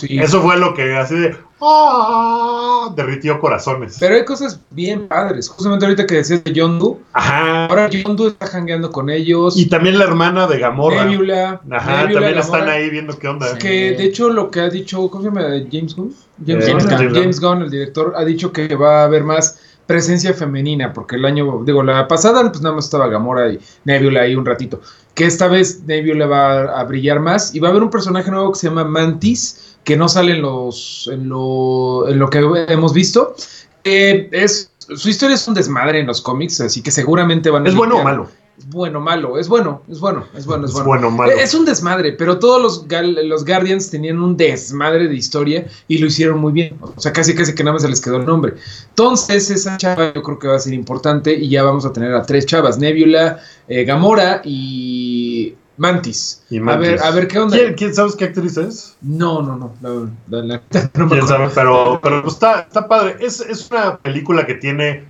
Sí. 0.08 0.20
Eso 0.20 0.42
fue 0.42 0.58
lo 0.58 0.74
que 0.74 0.96
así 0.96 1.16
de. 1.16 1.36
¡ah! 1.62 2.94
derritió 2.96 3.40
corazones. 3.40 3.98
Pero 4.00 4.16
hay 4.16 4.26
cosas 4.26 4.60
bien 4.72 5.08
padres. 5.08 5.50
Justamente 5.50 5.86
ahorita 5.86 6.06
que 6.06 6.16
decías 6.16 6.44
de 6.44 6.54
Yondu, 6.54 7.00
Ajá. 7.14 7.66
ahora 7.66 7.90
Yondu 7.90 8.28
está 8.28 8.48
jangueando 8.48 8.92
con 8.92 9.10
ellos. 9.10 9.58
Y 9.58 9.68
también 9.68 9.98
la 9.98 10.06
hermana 10.06 10.48
de 10.48 10.60
Gamora. 10.60 11.06
Nebula. 11.06 11.62
Ajá, 11.72 12.04
Nebula, 12.04 12.14
también 12.14 12.36
Gamora, 12.36 12.40
están 12.42 12.70
ahí 12.70 12.90
viendo 12.90 13.18
qué 13.18 13.28
onda. 13.28 13.58
Que 13.58 13.92
de 13.92 14.04
hecho 14.04 14.30
lo 14.30 14.52
que 14.52 14.62
ha 14.62 14.70
dicho, 14.70 15.10
¿cómo 15.10 15.24
se 15.24 15.30
llama? 15.30 15.42
James 15.72 15.96
Gunn. 15.96 16.14
James, 16.46 16.68
Eh, 16.68 16.72
Gunn, 16.74 16.80
James 16.82 17.04
Gunn. 17.10 17.14
James 17.22 17.40
Gunn, 17.42 17.62
el 17.64 17.70
director, 17.72 18.14
ha 18.16 18.26
dicho 18.26 18.52
que 18.52 18.76
va 18.76 19.02
a 19.02 19.04
haber 19.06 19.24
más 19.24 19.60
presencia 19.86 20.34
femenina, 20.34 20.92
porque 20.94 21.16
el 21.16 21.26
año, 21.26 21.62
digo, 21.64 21.84
la 21.84 22.08
pasada 22.08 22.42
pues 22.50 22.62
nada 22.62 22.76
más 22.76 22.86
estaba 22.86 23.08
Gamora 23.08 23.52
y 23.52 23.60
Nebula 23.84 24.22
ahí 24.22 24.36
un 24.36 24.46
ratito. 24.46 24.82
Que 25.14 25.26
esta 25.26 25.48
vez 25.48 25.84
Nebula 25.86 26.26
va 26.26 26.80
a 26.80 26.84
brillar 26.86 27.20
más 27.20 27.54
y 27.56 27.60
va 27.60 27.68
a 27.68 27.72
haber 27.72 27.84
un 27.84 27.90
personaje 27.92 28.30
nuevo 28.32 28.52
que 28.52 28.60
se 28.60 28.68
llama 28.68 28.84
Mantis, 28.84 29.65
que 29.86 29.96
no 29.96 30.10
sale 30.10 30.34
en 30.34 30.42
los 30.42 31.10
en 31.14 31.30
lo, 31.30 32.10
en 32.10 32.20
lo 32.20 32.30
que 32.30 32.40
hemos 32.68 32.94
visto. 32.94 33.36
Eh, 33.86 34.28
es 34.32 34.72
su 34.78 35.10
historia 35.10 35.36
es 35.36 35.48
un 35.48 35.54
desmadre 35.54 36.00
en 36.00 36.08
los 36.08 36.22
cómics, 36.22 36.60
así 36.60 36.82
que 36.82 36.92
seguramente 36.92 37.50
van 37.50 37.66
a 37.66 37.70
¿Es 37.70 37.76
bueno 37.76 37.98
o 37.98 38.04
malo? 38.04 38.30
Es 38.58 38.70
bueno, 38.70 39.02
malo, 39.02 39.38
es 39.38 39.50
bueno, 39.50 39.82
es 39.92 40.00
bueno, 40.00 40.26
es 40.34 40.46
bueno, 40.46 40.64
es 40.66 40.70
Es 40.70 40.74
bueno. 40.76 40.88
bueno 40.88 41.08
o 41.10 41.12
malo. 41.12 41.32
Es 41.34 41.54
un 41.54 41.66
desmadre, 41.66 42.14
pero 42.14 42.40
todos 42.40 42.62
los, 42.62 42.88
gal- 42.88 43.28
los 43.28 43.44
Guardians 43.44 43.90
tenían 43.90 44.18
un 44.22 44.38
desmadre 44.38 45.10
de 45.10 45.16
historia 45.16 45.68
y 45.90 45.98
lo 45.98 46.08
hicieron 46.08 46.40
muy 46.40 46.54
bien. 46.54 46.78
O 46.96 47.02
sea, 47.02 47.12
casi 47.12 47.36
casi 47.36 47.54
que 47.54 47.64
nada 47.66 47.74
más 47.74 47.82
se 47.82 47.90
les 47.90 48.00
quedó 48.00 48.16
el 48.16 48.26
nombre. 48.26 48.54
Entonces, 48.90 49.50
esa 49.50 49.76
chava 49.76 50.14
yo 50.14 50.24
creo 50.24 50.40
que 50.40 50.48
va 50.48 50.56
a 50.56 50.60
ser 50.60 50.74
importante 50.74 51.34
y 51.34 51.50
ya 51.50 51.64
vamos 51.64 51.86
a 51.86 51.92
tener 51.92 52.14
a 52.14 52.24
tres 52.24 52.46
chavas: 52.46 52.78
Nebula, 52.78 53.40
eh, 53.68 53.84
Gamora 53.84 54.42
y 54.46 55.56
Mantis. 55.78 56.44
Y 56.50 56.60
A 56.60 56.76
ver, 56.78 57.02
a 57.02 57.12
ver 57.12 57.28
qué 57.28 57.40
onda. 57.40 57.58
¿Quién, 57.58 57.74
quién 57.74 57.94
sabes 57.94 58.16
qué 58.16 58.26
actriz 58.26 58.56
es? 58.58 58.96
No, 59.02 59.42
no, 59.42 59.58
no. 59.58 59.74
la- 59.82 60.42
la- 60.42 60.44
la- 60.44 60.62
no 60.94 61.06
me 61.06 61.12
¿Quién 61.12 61.24
acuerdo. 61.24 61.28
sabe? 61.28 61.50
Pero, 61.54 62.00
pero 62.02 62.22
pues 62.22 62.34
está, 62.36 62.62
está 62.62 62.88
padre. 62.88 63.18
Es, 63.20 63.40
es 63.42 63.70
una 63.72 63.98
película 63.98 64.46
que 64.46 64.56
tiene 64.56 65.06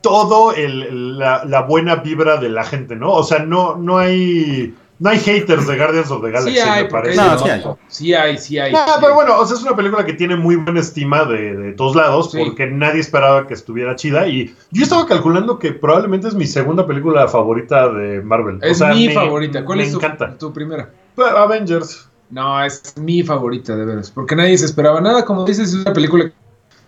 todo 0.00 0.52
el, 0.52 1.18
la, 1.18 1.44
la 1.44 1.62
buena 1.62 1.96
vibra 1.96 2.36
de 2.38 2.48
la 2.50 2.64
gente, 2.64 2.96
¿no? 2.96 3.12
O 3.12 3.22
sea, 3.24 3.38
no, 3.40 3.76
no 3.76 3.98
hay. 3.98 4.74
No 5.00 5.10
hay 5.10 5.18
haters 5.18 5.66
de 5.66 5.76
Guardians 5.76 6.10
of 6.10 6.22
the 6.22 6.30
Galaxy, 6.30 6.52
Sí 6.54 6.58
hay, 6.60 6.84
me 6.84 6.88
parece. 6.88 7.16
No, 7.16 7.38
sí 7.38 7.48
hay. 7.48 7.62
sí 7.88 8.14
hay, 8.14 8.38
sí 8.38 8.58
hay. 8.60 8.72
Ah, 8.74 8.84
sí 8.86 8.92
pero 9.00 9.14
bueno, 9.14 9.38
o 9.38 9.44
sea, 9.44 9.56
es 9.56 9.62
una 9.62 9.74
película 9.74 10.04
que 10.06 10.12
tiene 10.12 10.36
muy 10.36 10.54
buena 10.56 10.78
estima 10.80 11.24
de, 11.24 11.56
de 11.56 11.72
todos 11.72 11.96
lados, 11.96 12.30
Sí. 12.30 12.38
porque 12.44 12.68
nadie 12.68 13.00
esperaba 13.00 13.46
que 13.48 13.54
estuviera 13.54 13.96
chida. 13.96 14.28
Y 14.28 14.54
yo 14.70 14.84
estaba 14.84 15.04
calculando 15.06 15.58
que 15.58 15.72
probablemente 15.72 16.28
es 16.28 16.34
mi 16.34 16.46
segunda 16.46 16.86
película 16.86 17.26
favorita 17.26 17.88
de 17.92 18.22
Marvel. 18.22 18.56
O 18.62 18.66
Es 18.66 18.78
sea, 18.78 18.94
mi 18.94 19.08
me- 19.08 19.14
favorita. 19.14 19.64
¿Cuál 19.64 19.78
me 19.78 19.84
es 19.84 19.90
tu, 19.90 19.96
encanta. 19.98 20.38
tu 20.38 20.52
primera? 20.52 20.90
Avengers. 21.18 22.08
No, 22.30 22.64
es 22.64 22.94
mi 22.96 23.22
favorita, 23.22 23.76
de 23.76 23.84
veras. 23.84 24.10
Porque 24.10 24.34
nadie 24.36 24.56
se 24.58 24.64
esperaba 24.66 25.00
nada. 25.00 25.24
Como 25.24 25.44
dices, 25.44 25.70
es 25.70 25.74
una 25.74 25.92
película. 25.92 26.30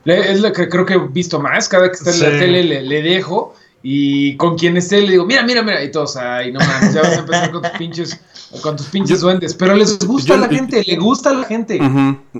Es 0.05 0.40
la 0.40 0.53
que 0.53 0.69
creo 0.69 0.87
que 0.87 0.95
he 0.95 0.99
visto 0.99 1.40
más. 1.40 1.69
Cada 1.69 1.88
que 1.88 1.95
está 1.97 2.11
en 2.12 2.21
la 2.21 2.38
tele 2.38 2.62
le, 2.64 2.83
le 2.83 3.03
dejo. 3.03 3.55
Y 3.88 4.37
con 4.37 4.59
quien 4.59 4.77
esté 4.77 5.01
le 5.01 5.12
digo, 5.12 5.25
mira, 5.25 5.44
mira, 5.44 5.62
mira. 5.62 5.81
Y 5.85 5.92
todos, 5.92 6.16
ay, 6.16 6.51
no 6.51 6.59
mames, 6.59 6.92
ya 6.92 7.03
vas 7.03 7.12
a 7.12 7.20
empezar 7.20 7.53
con 7.53 7.62
tus 7.62 7.70
pinches, 7.79 8.20
con 8.61 8.77
tus 8.77 8.87
pinches 8.87 9.20
Yo- 9.20 9.27
duendes. 9.29 9.55
Pero 9.55 9.77
les 9.77 9.96
gusta 10.05 10.31
yo- 10.31 10.35
a 10.35 10.38
la 10.38 10.49
gente, 10.49 10.83
le 10.85 10.96
gusta 10.96 11.31
a 11.31 11.35
la 11.35 11.44
gente. 11.44 11.79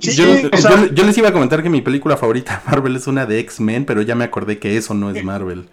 Sí, 0.01 0.11
yo, 0.17 0.25
sí, 0.35 0.51
o 0.53 0.57
sea- 0.57 0.71
yo- 0.73 0.87
yo 0.93 1.05
les 1.05 1.17
iba 1.17 1.29
a 1.29 1.33
comentar 1.33 1.63
que 1.63 1.71
mi 1.71 1.83
película 1.83 2.17
favorita 2.17 2.61
de 2.65 2.69
Marvel 2.69 2.97
es 2.97 3.07
una 3.07 3.27
de 3.27 3.39
X-Men, 3.39 3.85
pero 3.85 4.03
ya 4.03 4.17
me 4.17 4.25
acordé 4.25 4.59
que 4.59 4.77
eso 4.77 4.93
no 4.95 5.09
es 5.09 5.23
Marvel. 5.23 5.69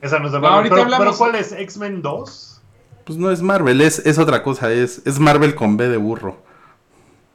Esa 0.00 0.18
no 0.18 0.26
es 0.26 0.32
de 0.32 0.40
Marvel. 0.40 0.56
ahorita 0.56 0.74
pero, 0.74 0.84
hablamos. 0.86 1.06
pero 1.06 1.18
¿cuál 1.18 1.34
es? 1.36 1.52
¿X-Men 1.52 2.02
2? 2.02 2.60
Pues 3.04 3.16
no 3.16 3.30
es 3.30 3.42
Marvel, 3.42 3.80
es, 3.82 4.00
es 4.04 4.18
otra 4.18 4.42
cosa, 4.42 4.72
es, 4.72 5.02
es 5.04 5.20
Marvel 5.20 5.54
con 5.54 5.76
B 5.76 5.86
de 5.88 5.98
burro. 5.98 6.36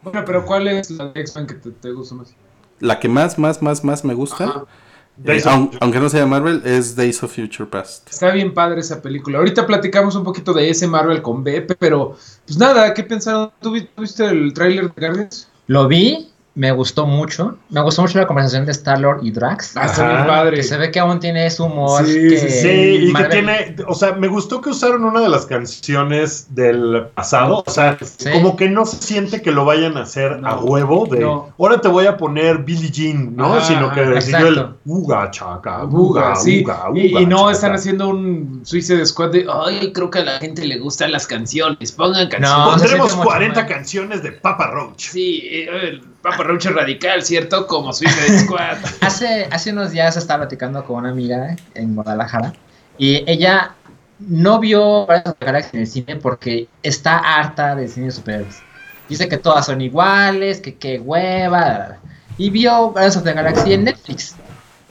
Bueno, 0.03 0.23
pero 0.25 0.45
¿cuál 0.45 0.67
es 0.67 0.91
la 0.91 1.05
de 1.05 1.21
X-Men 1.21 1.47
que 1.47 1.53
te, 1.53 1.71
te 1.71 1.91
gusta 1.93 2.15
más? 2.15 2.35
La 2.81 2.99
que 2.99 3.07
más, 3.07 3.39
más, 3.39 3.61
más, 3.61 3.85
más 3.85 4.03
me 4.03 4.13
gusta, 4.13 4.43
Ajá. 4.43 4.65
Eh, 5.25 5.41
aunque 5.79 5.99
no 5.99 6.09
sea 6.09 6.25
Marvel, 6.25 6.61
es 6.65 6.95
Days 6.95 7.21
of 7.23 7.33
Future 7.35 7.69
Past. 7.69 8.09
Está 8.09 8.31
bien 8.31 8.53
padre 8.53 8.81
esa 8.81 9.01
película. 9.01 9.37
Ahorita 9.39 9.65
platicamos 9.67 10.15
un 10.15 10.23
poquito 10.23 10.53
de 10.53 10.69
ese 10.69 10.87
Marvel 10.87 11.21
con 11.21 11.43
B, 11.43 11.61
pero 11.79 12.17
pues 12.45 12.57
nada, 12.57 12.93
¿qué 12.93 13.03
pensaron? 13.03 13.51
¿Tú 13.61 13.71
vi- 13.71 13.87
tú 13.95 14.01
viste 14.01 14.25
el 14.25 14.53
tráiler 14.53 14.93
de 14.93 15.01
Guardians? 15.07 15.47
Lo 15.67 15.87
vi, 15.87 16.30
me 16.53 16.71
gustó 16.73 17.05
mucho. 17.07 17.57
Me 17.69 17.81
gustó 17.81 18.01
mucho 18.01 18.19
la 18.19 18.27
conversación 18.27 18.65
de 18.65 18.73
Star-Lord 18.73 19.21
y 19.23 19.31
Drax. 19.31 19.77
Ah, 19.77 19.85
está 19.85 20.03
Ajá. 20.05 20.13
bien 20.15 20.27
padre. 20.27 20.57
Que 20.57 20.63
se 20.63 20.75
ve 20.77 20.91
que 20.91 20.99
aún 20.99 21.19
tiene 21.21 21.45
ese 21.45 21.63
humor. 21.63 22.05
Sí, 22.05 22.13
que 22.29 22.37
sí, 22.37 22.49
Sí, 22.49 22.69
y 23.09 23.13
que 23.13 23.23
tiene, 23.25 23.75
o 23.87 23.93
sea, 23.95 24.11
me 24.13 24.27
gustó 24.27 24.59
que 24.59 24.69
usaron 24.71 25.05
una 25.05 25.21
de 25.21 25.29
las 25.29 25.45
canciones 25.45 26.53
del 26.53 27.07
pasado, 27.15 27.63
o 27.65 27.71
sea, 27.71 27.97
Sí. 28.01 28.29
como 28.31 28.57
que 28.57 28.67
no 28.69 28.85
se 28.85 28.97
siente 28.97 29.41
que 29.41 29.51
lo 29.51 29.63
vayan 29.63 29.95
a 29.97 30.01
hacer 30.01 30.39
No, 30.41 30.47
a 30.49 30.59
huevo 30.59 31.05
de, 31.09 31.21
no. 31.21 31.53
ahora 31.57 31.79
te 31.79 31.87
voy 31.87 32.05
a 32.07 32.17
poner 32.17 32.59
Billie 32.59 32.91
Jean, 32.91 33.33
¿no? 33.35 33.53
Ajá, 33.55 33.65
Sino 33.67 33.91
que 33.93 34.21
siguió 34.21 34.47
el 34.47 34.65
uga 34.85 35.31
chaca, 35.31 35.85
uga, 35.85 36.35
sí. 36.35 36.63
uga, 36.65 36.89
y, 36.93 37.11
uga, 37.13 37.21
y 37.21 37.25
no 37.27 37.37
chaca. 37.37 37.51
están 37.53 37.73
haciendo 37.75 38.09
un 38.09 38.61
Suicide 38.63 39.05
Squad 39.05 39.31
de, 39.31 39.45
ay, 39.49 39.93
creo 39.93 40.09
que 40.09 40.19
a 40.19 40.25
la 40.25 40.39
gente 40.39 40.65
le 40.65 40.79
gustan 40.79 41.13
las 41.13 41.25
canciones, 41.27 41.93
pongan 41.93 42.27
canciones. 42.27 42.49
No, 42.57 42.71
Pondremos 42.71 42.89
siente 43.07 43.15
mucho 43.15 43.23
40 43.29 43.61
más. 43.61 43.69
canciones 43.71 44.21
de 44.23 44.31
Papa 44.33 44.67
Roach. 44.71 45.09
Sí, 45.11 45.43
eh, 45.49 46.01
el 46.23 46.31
Papa 46.31 46.43
Roach 46.43 46.65
radical, 46.65 47.23
¿cierto? 47.23 47.65
Como 47.67 47.93
Suicide 47.93 48.39
Squad. 48.39 48.77
Hace, 49.01 49.47
hace 49.51 49.71
unos 49.71 49.91
días 49.91 50.15
estaba 50.17 50.43
platicando 50.43 50.83
con 50.85 50.97
una 50.97 51.09
amiga 51.09 51.55
en 51.73 51.95
Guadalajara 51.95 52.53
y 52.97 53.23
ella 53.29 53.73
no 54.19 54.59
vio 54.59 55.07
en 55.11 55.79
el 55.79 55.87
cine 55.87 56.15
porque 56.17 56.67
está 56.83 57.17
harta 57.17 57.75
del 57.75 57.89
cine 57.89 58.07
de 58.07 58.11
superhéroes. 58.11 58.61
Dice 59.09 59.27
que 59.27 59.37
todas 59.37 59.65
son 59.65 59.81
iguales, 59.81 60.61
que 60.61 60.75
qué 60.75 60.99
hueva. 60.99 61.97
Y 62.37 62.49
vio 62.49 62.91
Guardians 62.91 63.17
of 63.17 63.23
the 63.23 63.33
Galaxy 63.33 63.73
en 63.73 63.83
Netflix 63.85 64.35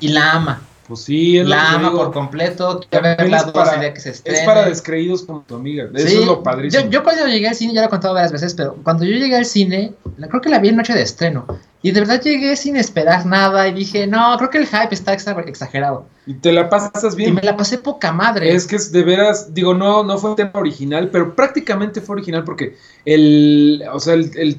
y 0.00 0.08
la 0.08 0.32
ama. 0.32 0.60
Pues 0.90 1.02
sí, 1.02 1.38
es 1.38 1.46
La 1.46 1.74
ama 1.74 1.92
por 1.92 2.12
completo. 2.12 2.80
También 2.90 3.16
ver 3.16 3.30
la 3.30 3.36
es 3.36 3.44
dos 3.44 3.52
para- 3.52 3.74
el 3.74 3.80
día 3.80 3.94
que 3.94 4.00
se 4.00 4.10
estrene. 4.10 4.40
Es 4.40 4.44
para 4.44 4.64
descreídos 4.68 5.22
como 5.22 5.42
tu 5.42 5.54
amiga. 5.54 5.88
Eso 5.94 6.08
Sí, 6.08 6.16
es 6.16 6.26
lo 6.26 6.42
padrísimo. 6.42 6.82
Yo, 6.82 6.90
yo 6.90 7.04
cuando 7.04 7.28
llegué 7.28 7.46
al 7.46 7.54
cine, 7.54 7.72
ya 7.74 7.82
lo 7.82 7.86
he 7.86 7.90
contado 7.90 8.12
varias 8.14 8.32
veces, 8.32 8.54
pero 8.54 8.74
cuando 8.82 9.04
yo 9.04 9.12
llegué 9.16 9.36
al 9.36 9.44
cine, 9.44 9.92
creo 10.28 10.40
que 10.40 10.48
la 10.48 10.58
vi 10.58 10.70
en 10.70 10.76
noche 10.78 10.92
de 10.92 11.02
estreno. 11.02 11.46
Y 11.80 11.92
de 11.92 12.00
verdad 12.00 12.20
llegué 12.20 12.56
sin 12.56 12.74
esperar 12.76 13.24
nada 13.24 13.68
y 13.68 13.72
dije, 13.72 14.08
no, 14.08 14.36
creo 14.36 14.50
que 14.50 14.58
el 14.58 14.66
hype 14.66 14.88
está 14.92 15.14
exa- 15.16 15.46
exagerado. 15.46 16.06
Y 16.26 16.34
te 16.34 16.50
la 16.52 16.68
pasas 16.68 17.14
Y 17.14 17.16
bien. 17.16 17.34
me 17.36 17.42
la 17.42 17.56
pasé 17.56 17.78
poca 17.78 18.10
madre. 18.12 18.52
Es 18.52 18.66
que 18.66 18.74
es 18.74 18.90
de 18.90 19.04
veras, 19.04 19.54
digo, 19.54 19.72
no, 19.74 20.02
no 20.02 20.18
fue 20.18 20.34
tema 20.34 20.50
original, 20.54 21.08
pero 21.12 21.36
prácticamente 21.36 22.00
fue 22.00 22.16
original 22.16 22.42
porque 22.42 22.76
el, 23.04 23.84
o 23.92 24.00
sea, 24.00 24.14
el, 24.14 24.30
el- 24.36 24.58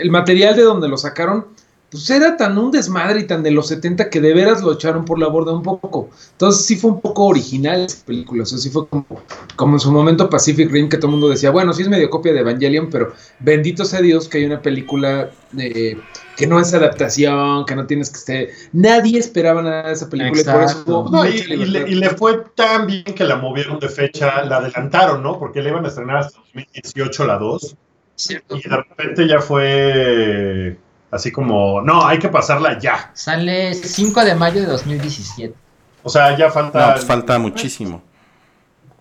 el 0.00 0.10
material 0.10 0.54
de 0.56 0.62
donde 0.62 0.88
lo 0.88 0.98
sacaron, 0.98 1.46
pues 1.90 2.08
era 2.08 2.36
tan 2.36 2.56
un 2.56 2.70
desmadre 2.70 3.20
y 3.20 3.26
tan 3.26 3.42
de 3.42 3.50
los 3.50 3.66
70 3.68 4.10
que 4.10 4.20
de 4.20 4.32
veras 4.32 4.62
lo 4.62 4.72
echaron 4.72 5.04
por 5.04 5.18
la 5.18 5.26
borda 5.26 5.52
un 5.52 5.62
poco. 5.62 6.08
Entonces 6.32 6.64
sí 6.64 6.76
fue 6.76 6.92
un 6.92 7.00
poco 7.00 7.24
original 7.24 7.86
esa 7.86 8.04
película, 8.06 8.44
o 8.44 8.46
sea, 8.46 8.58
sí 8.58 8.70
fue 8.70 8.86
como, 8.86 9.06
como 9.56 9.74
en 9.74 9.80
su 9.80 9.90
momento 9.90 10.30
Pacific 10.30 10.70
Rim 10.70 10.88
que 10.88 10.98
todo 10.98 11.08
el 11.08 11.12
mundo 11.12 11.28
decía, 11.28 11.50
bueno, 11.50 11.72
sí 11.72 11.82
es 11.82 11.88
medio 11.88 12.08
copia 12.08 12.32
de 12.32 12.40
Evangelion, 12.40 12.90
pero 12.90 13.12
bendito 13.40 13.84
sea 13.84 14.00
Dios 14.00 14.28
que 14.28 14.38
hay 14.38 14.44
una 14.44 14.62
película 14.62 15.30
de, 15.50 15.98
que 16.36 16.46
no 16.46 16.60
es 16.60 16.72
adaptación, 16.72 17.64
que 17.66 17.74
no 17.74 17.86
tienes 17.86 18.10
que 18.10 18.18
estar... 18.18 18.56
Nadie 18.72 19.18
esperaba 19.18 19.60
nada 19.60 19.88
de 19.88 19.92
esa 19.94 20.08
película 20.08 20.40
y 20.40 20.44
por 20.44 20.62
eso 20.62 20.70
Exacto. 20.70 21.08
No, 21.10 21.26
y, 21.26 21.30
y 21.30 21.64
le, 21.66 21.90
y 21.90 21.94
le 21.96 22.10
fue 22.10 22.44
tan 22.54 22.86
bien 22.86 23.02
que 23.02 23.24
la 23.24 23.34
movieron 23.34 23.80
de 23.80 23.88
fecha, 23.88 24.44
la 24.44 24.58
adelantaron, 24.58 25.24
¿no? 25.24 25.40
Porque 25.40 25.60
le 25.60 25.70
iban 25.70 25.84
a 25.84 25.88
estrenar 25.88 26.18
hasta 26.18 26.38
2018 26.38 27.26
la 27.26 27.36
2. 27.36 27.76
Cierto. 28.14 28.56
Y 28.56 28.68
de 28.68 28.76
repente 28.76 29.26
ya 29.26 29.40
fue 29.40 30.76
así 31.10 31.32
como, 31.32 31.82
no, 31.82 32.06
hay 32.06 32.18
que 32.18 32.28
pasarla 32.28 32.78
ya. 32.78 33.10
Sale 33.14 33.74
5 33.74 34.24
de 34.24 34.34
mayo 34.34 34.60
de 34.60 34.66
2017. 34.66 35.54
O 36.02 36.08
sea, 36.08 36.36
ya 36.36 36.50
falta. 36.50 36.86
No, 36.86 36.92
pues 36.94 37.04
falta 37.04 37.38
muchísimo. 37.38 38.02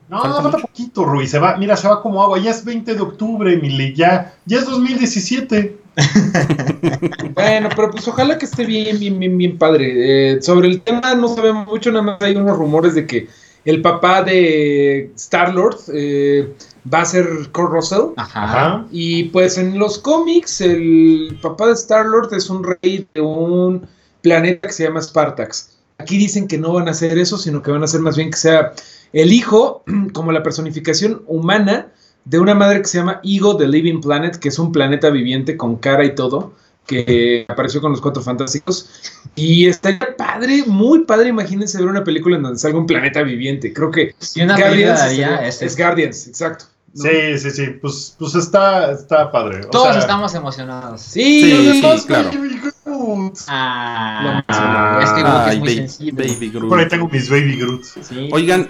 No, 0.09 0.21
falta 0.21 0.57
poquito, 0.57 1.05
Rui. 1.05 1.27
Se 1.27 1.39
va, 1.39 1.55
mira, 1.57 1.77
se 1.77 1.87
va 1.87 2.01
como 2.01 2.21
agua. 2.21 2.39
Ya 2.39 2.51
es 2.51 2.65
20 2.65 2.95
de 2.95 3.01
octubre, 3.01 3.55
Mili. 3.57 3.93
Ya, 3.95 4.33
ya 4.45 4.57
es 4.57 4.65
2017. 4.65 5.77
Bueno, 7.33 7.69
pero 7.75 7.91
pues 7.91 8.07
ojalá 8.07 8.37
que 8.37 8.45
esté 8.45 8.65
bien, 8.65 8.99
bien, 8.99 9.19
bien, 9.19 9.37
bien 9.37 9.57
padre. 9.57 10.33
Eh, 10.33 10.41
sobre 10.41 10.67
el 10.67 10.81
tema 10.81 11.15
no 11.15 11.27
sabemos 11.27 11.67
mucho, 11.67 11.91
nada 11.91 12.03
más 12.03 12.21
hay 12.21 12.35
unos 12.35 12.57
rumores 12.57 12.95
de 12.95 13.07
que 13.07 13.27
el 13.65 13.81
papá 13.81 14.23
de 14.23 15.11
Star-Lord 15.15 15.77
eh, 15.93 16.53
va 16.93 17.01
a 17.01 17.05
ser 17.05 17.27
Kurt 17.51 17.71
Russell. 17.71 18.13
Ajá. 18.17 18.85
Y 18.91 19.25
pues 19.25 19.57
en 19.57 19.77
los 19.77 19.97
cómics, 19.99 20.61
el 20.61 21.37
papá 21.41 21.67
de 21.67 21.73
Star-Lord 21.73 22.33
es 22.33 22.49
un 22.49 22.63
rey 22.63 23.07
de 23.13 23.21
un 23.21 23.87
planeta 24.21 24.67
que 24.67 24.73
se 24.73 24.83
llama 24.83 25.01
Spartax. 25.01 25.77
Aquí 25.97 26.17
dicen 26.17 26.47
que 26.47 26.57
no 26.57 26.73
van 26.73 26.87
a 26.87 26.91
hacer 26.91 27.17
eso, 27.17 27.37
sino 27.37 27.61
que 27.61 27.71
van 27.71 27.81
a 27.81 27.85
hacer 27.85 27.99
más 27.99 28.15
bien 28.15 28.31
que 28.31 28.37
sea 28.37 28.73
el 29.13 29.33
hijo, 29.33 29.83
como 30.13 30.31
la 30.31 30.43
personificación 30.43 31.23
humana 31.27 31.87
de 32.25 32.39
una 32.39 32.53
madre 32.53 32.81
que 32.81 32.87
se 32.87 32.97
llama 32.97 33.21
Ego 33.23 33.57
the 33.57 33.67
Living 33.67 34.01
Planet, 34.01 34.37
que 34.37 34.49
es 34.49 34.59
un 34.59 34.71
planeta 34.71 35.09
viviente 35.09 35.57
con 35.57 35.77
cara 35.77 36.05
y 36.05 36.15
todo, 36.15 36.53
que 36.85 37.45
apareció 37.47 37.81
con 37.81 37.91
los 37.91 38.01
Cuatro 38.01 38.21
Fantásticos. 38.21 38.89
Y 39.35 39.67
estaría 39.67 40.15
padre, 40.17 40.63
muy 40.65 41.05
padre, 41.05 41.29
imagínense 41.29 41.77
ver 41.77 41.87
una 41.87 42.03
película 42.03 42.35
en 42.35 42.43
donde 42.43 42.59
salga 42.59 42.77
un 42.77 42.87
planeta 42.87 43.21
viviente. 43.23 43.73
Creo 43.73 43.91
que 43.91 44.15
Si 44.19 44.41
una 44.41 44.57
Guardians 44.57 45.01
es, 45.43 45.61
es 45.61 45.77
Guardians, 45.77 46.27
exacto. 46.27 46.65
¿No? 46.93 47.01
Sí, 47.03 47.39
sí, 47.39 47.51
sí. 47.51 47.65
Pues, 47.81 48.15
pues 48.17 48.35
está, 48.35 48.91
está 48.91 49.31
padre. 49.31 49.61
O 49.65 49.69
Todos 49.69 49.89
sea, 49.89 49.99
estamos 49.99 50.33
emocionados. 50.35 51.01
Sí, 51.01 51.81
Sí, 51.81 52.03
claro. 52.07 52.29
Baby 52.31 52.59
Groot. 52.85 53.37
Ah, 53.47 54.43
Ah, 54.47 54.99
es 55.03 55.09
que 55.11 55.21
Wookiee 55.23 55.43
Ay, 55.45 55.53
es 55.55 55.59
muy 55.59 55.67
ba- 55.69 55.75
sensible. 55.75 56.27
Baby 56.27 56.49
Groot. 56.49 56.69
Por 56.69 56.79
ahí 56.79 56.87
tengo 56.87 57.07
mis 57.09 57.29
Baby 57.29 57.57
Groot. 57.57 57.83
Sí. 57.83 58.29
Oigan, 58.31 58.69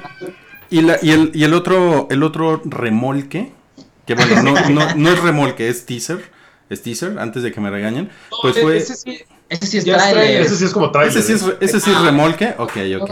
y, 0.69 0.81
la- 0.81 0.99
y 1.01 1.11
el, 1.11 1.31
y 1.33 1.43
el 1.43 1.53
otro, 1.53 2.07
el 2.11 2.23
otro 2.23 2.61
remolque, 2.65 3.51
que 4.05 4.15
bueno, 4.15 4.41
no, 4.43 4.69
no, 4.69 4.95
no 4.95 5.09
es 5.11 5.19
remolque, 5.21 5.69
es 5.69 5.85
teaser, 5.85 6.31
es 6.69 6.81
teaser, 6.83 7.17
antes 7.19 7.41
de 7.43 7.51
que 7.51 7.59
me 7.61 7.69
regañen, 7.69 8.09
pues 8.41 8.55
No, 8.55 8.61
fue... 8.63 8.77
ese 8.77 8.95
sí- 8.95 9.19
Ese 9.49 9.65
sí 9.65 9.77
es 9.79 9.83
trailer. 9.85 10.13
trailer. 10.13 10.41
Ese 10.43 10.55
sí 10.57 10.65
es 10.65 10.71
como 10.73 10.91
trailer. 10.91 11.17
Ese 11.17 11.23
sí 11.23 11.33
es, 11.33 11.41
¿eh? 11.43 11.57
ese 11.59 11.79
sí 11.79 11.89
es 11.89 11.99
remolque, 12.01 12.53
ok, 12.57 12.71
ok. 13.01 13.09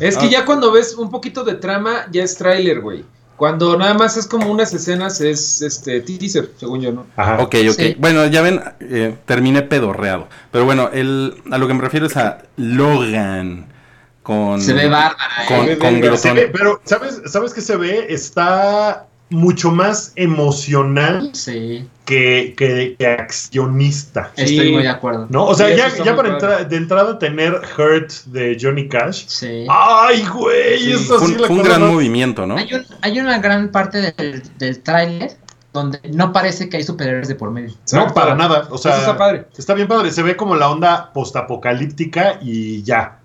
Es 0.00 0.16
que 0.16 0.28
ya 0.28 0.44
cuando 0.44 0.70
ves 0.70 0.94
un 0.94 1.10
poquito 1.10 1.42
de 1.42 1.54
trama, 1.54 2.06
ya 2.12 2.22
es 2.22 2.36
tráiler, 2.36 2.80
güey. 2.80 3.04
Cuando 3.38 3.78
nada 3.78 3.94
más 3.94 4.16
es 4.18 4.26
como 4.26 4.50
unas 4.50 4.74
escenas, 4.74 5.20
es 5.22 5.62
este 5.62 6.00
teaser, 6.02 6.50
según 6.58 6.80
yo, 6.82 6.92
¿no? 6.92 7.06
Ajá. 7.16 7.36
Ok, 7.40 7.54
ok. 7.70 7.74
Sí. 7.76 7.96
Bueno, 7.98 8.26
ya 8.26 8.42
ven, 8.42 8.60
eh, 8.80 9.16
terminé 9.24 9.62
pedorreado. 9.62 10.28
Pero 10.52 10.64
bueno, 10.66 10.90
el, 10.92 11.40
a 11.50 11.56
lo 11.56 11.66
que 11.68 11.74
me 11.74 11.80
refiero 11.80 12.06
es 12.06 12.16
a 12.16 12.38
Logan 12.56 13.66
con... 14.22 14.60
Se 14.60 14.72
ve 14.74 14.88
bárbara. 14.88 15.16
Con, 15.46 15.56
¿eh? 15.56 15.62
Se 15.62 15.68
ve 15.70 15.78
con 15.78 16.00
verga. 16.00 16.16
Se 16.18 16.32
ve- 16.32 16.50
pero, 16.52 16.80
¿sabes, 16.84 17.22
¿sabes 17.26 17.54
qué 17.54 17.60
se 17.60 17.76
ve? 17.76 18.06
Está 18.10 19.06
mucho 19.30 19.70
más 19.70 20.12
emocional 20.16 21.30
Sí, 21.34 21.86
que, 22.06 22.54
que, 22.56 22.96
que 22.98 23.06
accionista. 23.06 24.30
estoy 24.36 24.72
muy 24.72 24.82
de 24.82 24.88
acuerdo. 24.88 25.26
¿No? 25.30 25.44
O 25.46 25.54
sea, 25.54 25.68
Sí, 25.68 25.76
ya, 25.76 26.04
ya 26.04 26.16
para 26.16 26.64
de 26.64 26.76
entrada 26.76 27.18
tener 27.18 27.60
Hurt 27.76 28.10
de 28.26 28.56
Johnny 28.60 28.88
Cash. 28.88 29.24
Sí. 29.26 29.66
¡Ay, 29.68 30.24
güey! 30.26 30.78
Sí. 30.78 30.92
Eso 30.92 31.18
Fue, 31.18 31.28
sí 31.28 31.34
un- 31.34 31.46
fue 31.46 31.62
gran 31.62 31.86
movimiento, 31.86 32.46
¿no? 32.46 32.56
Hay, 32.56 32.72
un- 32.72 32.86
hay 33.02 33.20
una 33.20 33.38
gran 33.38 33.68
parte 33.70 34.12
del, 34.16 34.42
del 34.58 34.80
tráiler 34.82 35.36
donde 35.72 36.00
no 36.12 36.32
parece 36.32 36.68
que 36.70 36.78
hay 36.78 36.82
superhéroes 36.82 37.28
de 37.28 37.34
por 37.34 37.50
medio. 37.50 37.74
No, 37.92 38.12
para 38.14 38.34
nada. 38.34 38.66
O 38.70 38.78
sea, 38.78 38.92
Eso 38.92 39.00
está 39.02 39.18
padre. 39.18 39.44
Está 39.56 39.74
bien 39.74 39.86
padre, 39.86 40.10
se 40.10 40.22
ve 40.22 40.34
como 40.36 40.56
la 40.56 40.70
onda 40.70 41.12
postapocalíptica 41.12 42.38
y 42.42 42.82
ya. 42.82 43.18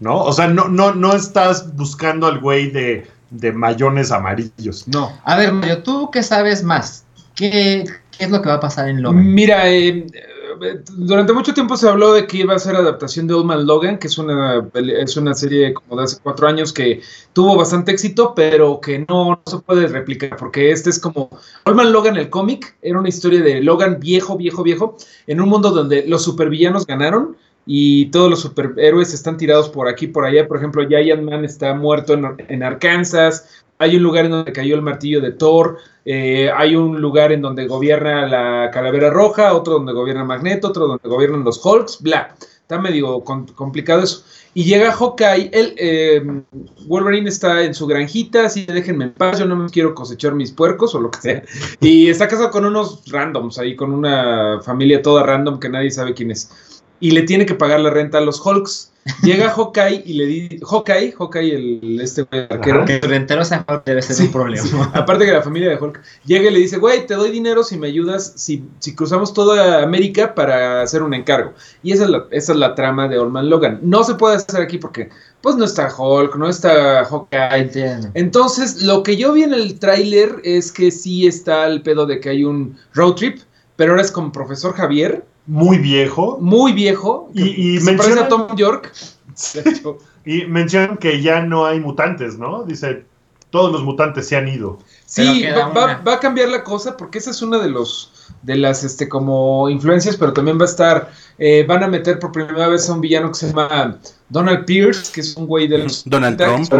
¿No? 0.00 0.22
O 0.22 0.32
sea, 0.32 0.46
no, 0.46 0.68
no, 0.68 0.94
no 0.94 1.14
estás 1.16 1.74
buscando 1.74 2.28
al 2.28 2.38
güey 2.38 2.70
de, 2.70 3.08
de 3.30 3.52
mayones 3.52 4.10
amarillos. 4.10 4.86
No. 4.88 5.12
A 5.24 5.36
ver, 5.36 5.52
Mario, 5.52 5.82
¿tú 5.82 6.10
qué 6.10 6.22
sabes 6.22 6.62
más? 6.62 7.04
¿Qué, 7.34 7.84
qué 8.16 8.24
es 8.24 8.30
lo 8.30 8.42
que 8.42 8.48
va 8.48 8.56
a 8.56 8.60
pasar 8.60 8.88
en 8.88 9.02
Logan? 9.02 9.34
Mira, 9.34 9.70
eh, 9.70 10.06
eh, 10.60 10.80
durante 10.96 11.32
mucho 11.32 11.54
tiempo 11.54 11.76
se 11.76 11.88
habló 11.88 12.12
de 12.12 12.26
que 12.26 12.38
iba 12.38 12.54
a 12.54 12.58
ser 12.58 12.76
adaptación 12.76 13.26
de 13.26 13.34
Old 13.34 13.46
Man 13.46 13.66
Logan, 13.66 13.98
que 13.98 14.08
es 14.08 14.18
una, 14.18 14.66
es 14.74 15.16
una 15.16 15.34
serie 15.34 15.74
como 15.74 15.96
de 15.96 16.04
hace 16.04 16.18
cuatro 16.22 16.48
años 16.48 16.72
que 16.72 17.00
tuvo 17.32 17.56
bastante 17.56 17.92
éxito, 17.92 18.34
pero 18.34 18.80
que 18.80 19.04
no, 19.08 19.30
no 19.30 19.42
se 19.46 19.58
puede 19.58 19.86
replicar, 19.86 20.36
porque 20.36 20.70
este 20.72 20.90
es 20.90 20.98
como 20.98 21.30
Old 21.64 21.76
Man 21.76 21.92
Logan, 21.92 22.16
el 22.16 22.30
cómic, 22.30 22.76
era 22.82 22.98
una 22.98 23.08
historia 23.08 23.40
de 23.40 23.60
Logan 23.60 24.00
viejo, 24.00 24.36
viejo, 24.36 24.62
viejo, 24.62 24.96
en 25.26 25.40
un 25.40 25.48
mundo 25.48 25.70
donde 25.70 26.06
los 26.06 26.22
supervillanos 26.24 26.86
ganaron 26.86 27.36
y 27.70 28.06
todos 28.06 28.30
los 28.30 28.40
superhéroes 28.40 29.12
están 29.12 29.36
tirados 29.36 29.68
por 29.68 29.88
aquí, 29.88 30.06
por 30.06 30.24
allá. 30.24 30.48
Por 30.48 30.56
ejemplo, 30.56 30.88
Giant 30.88 31.22
Man 31.22 31.44
está 31.44 31.74
muerto 31.74 32.14
en, 32.14 32.62
Arkansas. 32.62 33.62
Hay 33.76 33.94
un 33.94 34.02
lugar 34.02 34.24
en 34.24 34.30
donde 34.30 34.52
cayó 34.52 34.74
el 34.74 34.80
martillo 34.80 35.20
de 35.20 35.32
Thor. 35.32 35.76
eh, 36.06 36.50
hay 36.56 36.74
un 36.74 36.98
lugar 36.98 37.30
en 37.30 37.42
donde 37.42 37.66
gobierna 37.66 38.26
la 38.26 38.70
calavera 38.70 39.10
roja, 39.10 39.52
otro 39.52 39.74
donde 39.74 39.92
gobierna 39.92 40.24
Magneto, 40.24 40.68
otro 40.68 40.86
donde 40.86 41.06
gobiernan 41.06 41.44
los 41.44 41.62
Hulks, 41.62 42.00
bla. 42.00 42.34
Está 42.62 42.78
medio 42.78 43.20
complicado 43.20 44.02
eso. 44.02 44.24
Y 44.54 44.64
llega 44.64 44.90
Hawkeye, 44.92 45.50
él, 45.52 45.74
eh, 45.76 46.22
Wolverine 46.86 47.28
está 47.28 47.62
en 47.64 47.74
su 47.74 47.86
granjita, 47.86 48.46
así 48.46 48.64
déjenme 48.64 49.04
en 49.04 49.12
paz, 49.12 49.38
yo 49.38 49.44
no 49.44 49.56
me 49.56 49.68
quiero 49.68 49.94
cosechar 49.94 50.34
mis 50.34 50.52
puercos 50.52 50.94
o 50.94 51.00
lo 51.00 51.10
que 51.10 51.20
sea. 51.20 51.42
Y 51.80 52.08
está 52.08 52.28
casado 52.28 52.50
con 52.50 52.64
unos 52.64 53.02
randoms 53.10 53.58
ahí, 53.58 53.76
con 53.76 53.92
una 53.92 54.60
familia 54.62 55.02
toda 55.02 55.22
random 55.22 55.60
que 55.60 55.68
nadie 55.68 55.90
sabe 55.90 56.14
quién 56.14 56.30
es. 56.30 56.50
Y 57.00 57.12
le 57.12 57.22
tiene 57.22 57.46
que 57.46 57.54
pagar 57.54 57.80
la 57.80 57.90
renta 57.90 58.18
a 58.18 58.20
los 58.20 58.44
Hulks. 58.44 58.92
Llega 59.22 59.50
Hawkeye 59.56 60.02
y 60.04 60.14
le 60.14 60.26
dice, 60.26 60.58
Hawkeye, 60.62 61.12
Hawkeye, 61.12 61.54
el, 61.54 62.00
este 62.00 62.22
güey 62.22 62.46
arquero, 62.50 62.84
Que 62.84 62.98
renteros 63.00 63.52
a 63.52 63.64
Hulk 63.66 63.84
debe 63.84 64.02
ser 64.02 64.16
Sí, 64.16 64.24
un 64.24 64.32
problema. 64.32 64.90
aparte 64.92 65.24
que 65.24 65.32
la 65.32 65.40
familia 65.40 65.70
de 65.70 65.76
Hulk, 65.76 66.00
llega 66.26 66.50
y 66.50 66.52
le 66.52 66.58
dice, 66.58 66.76
güey, 66.76 67.06
te 67.06 67.14
doy 67.14 67.30
dinero 67.30 67.62
si 67.62 67.78
me 67.78 67.86
ayudas, 67.86 68.32
si, 68.36 68.64
si 68.80 68.94
cruzamos 68.94 69.32
toda 69.32 69.82
América 69.82 70.34
para 70.34 70.82
hacer 70.82 71.02
un 71.02 71.14
encargo. 71.14 71.54
Y 71.82 71.92
esa 71.92 72.04
es 72.04 72.10
la, 72.10 72.24
esa 72.32 72.52
es 72.52 72.58
la 72.58 72.74
trama 72.74 73.08
de 73.08 73.18
Old 73.18 73.32
Man 73.32 73.48
Logan. 73.48 73.78
No 73.82 74.04
se 74.04 74.14
puede 74.16 74.36
hacer 74.36 74.60
aquí 74.60 74.76
porque, 74.76 75.08
pues, 75.40 75.56
no 75.56 75.64
está 75.64 75.88
Hulk, 75.96 76.36
no 76.36 76.48
está 76.48 77.04
Hawkeye. 77.04 77.60
Entiendo. 77.60 78.08
Entonces, 78.14 78.82
lo 78.82 79.02
que 79.04 79.16
yo 79.16 79.32
vi 79.32 79.44
en 79.44 79.54
el 79.54 79.78
tráiler 79.78 80.36
es 80.44 80.70
que 80.72 80.90
sí 80.90 81.26
está 81.26 81.66
el 81.66 81.80
pedo 81.82 82.04
de 82.04 82.20
que 82.20 82.28
hay 82.30 82.44
un 82.44 82.76
road 82.92 83.14
trip, 83.14 83.38
pero 83.76 83.92
ahora 83.92 84.02
es 84.02 84.10
con 84.10 84.32
profesor 84.32 84.74
Javier, 84.74 85.24
Muy 85.48 85.78
viejo. 85.78 86.38
muy 86.40 86.72
viejo, 86.72 87.30
Y- 87.34 87.74
y 87.76 87.80
se 87.80 87.92
parece 87.94 88.14
menciona- 88.14 88.22
a 88.26 88.28
Tom 88.28 88.56
York. 88.56 88.92
Y 90.24 90.44
mencionan 90.44 90.96
que 90.98 91.20
ya 91.22 91.40
no 91.40 91.64
hay 91.66 91.80
mutantes, 91.80 92.38
¿no? 92.38 92.64
Dice, 92.64 93.04
todos 93.50 93.72
los 93.72 93.82
mutantes 93.82 94.28
se 94.28 94.36
han 94.36 94.46
ido. 94.46 94.78
Sí, 95.06 95.42
va, 95.74 96.02
va 96.06 96.12
a 96.14 96.20
cambiar 96.20 96.48
la 96.50 96.62
cosa 96.64 96.96
porque 96.96 97.18
esa 97.18 97.30
es 97.30 97.40
una 97.40 97.58
de 97.58 97.70
los 97.70 98.12
de 98.42 98.56
las 98.56 98.84
este 98.84 99.08
como 99.08 99.70
influencias, 99.70 100.16
pero 100.16 100.34
también 100.34 100.58
va 100.58 100.62
a 100.62 100.68
estar 100.68 101.10
eh, 101.38 101.64
van 101.66 101.82
a 101.82 101.88
meter 101.88 102.18
por 102.18 102.30
primera 102.30 102.68
vez 102.68 102.88
a 102.90 102.92
un 102.92 103.00
villano 103.00 103.28
que 103.28 103.34
se 103.38 103.48
llama 103.48 103.98
Donald 104.28 104.66
Pierce, 104.66 105.10
que 105.12 105.22
es 105.22 105.34
un 105.34 105.46
güey 105.46 105.66
de 105.66 105.78
los 105.78 106.04
Donald 106.04 106.36
Trump. 106.36 106.70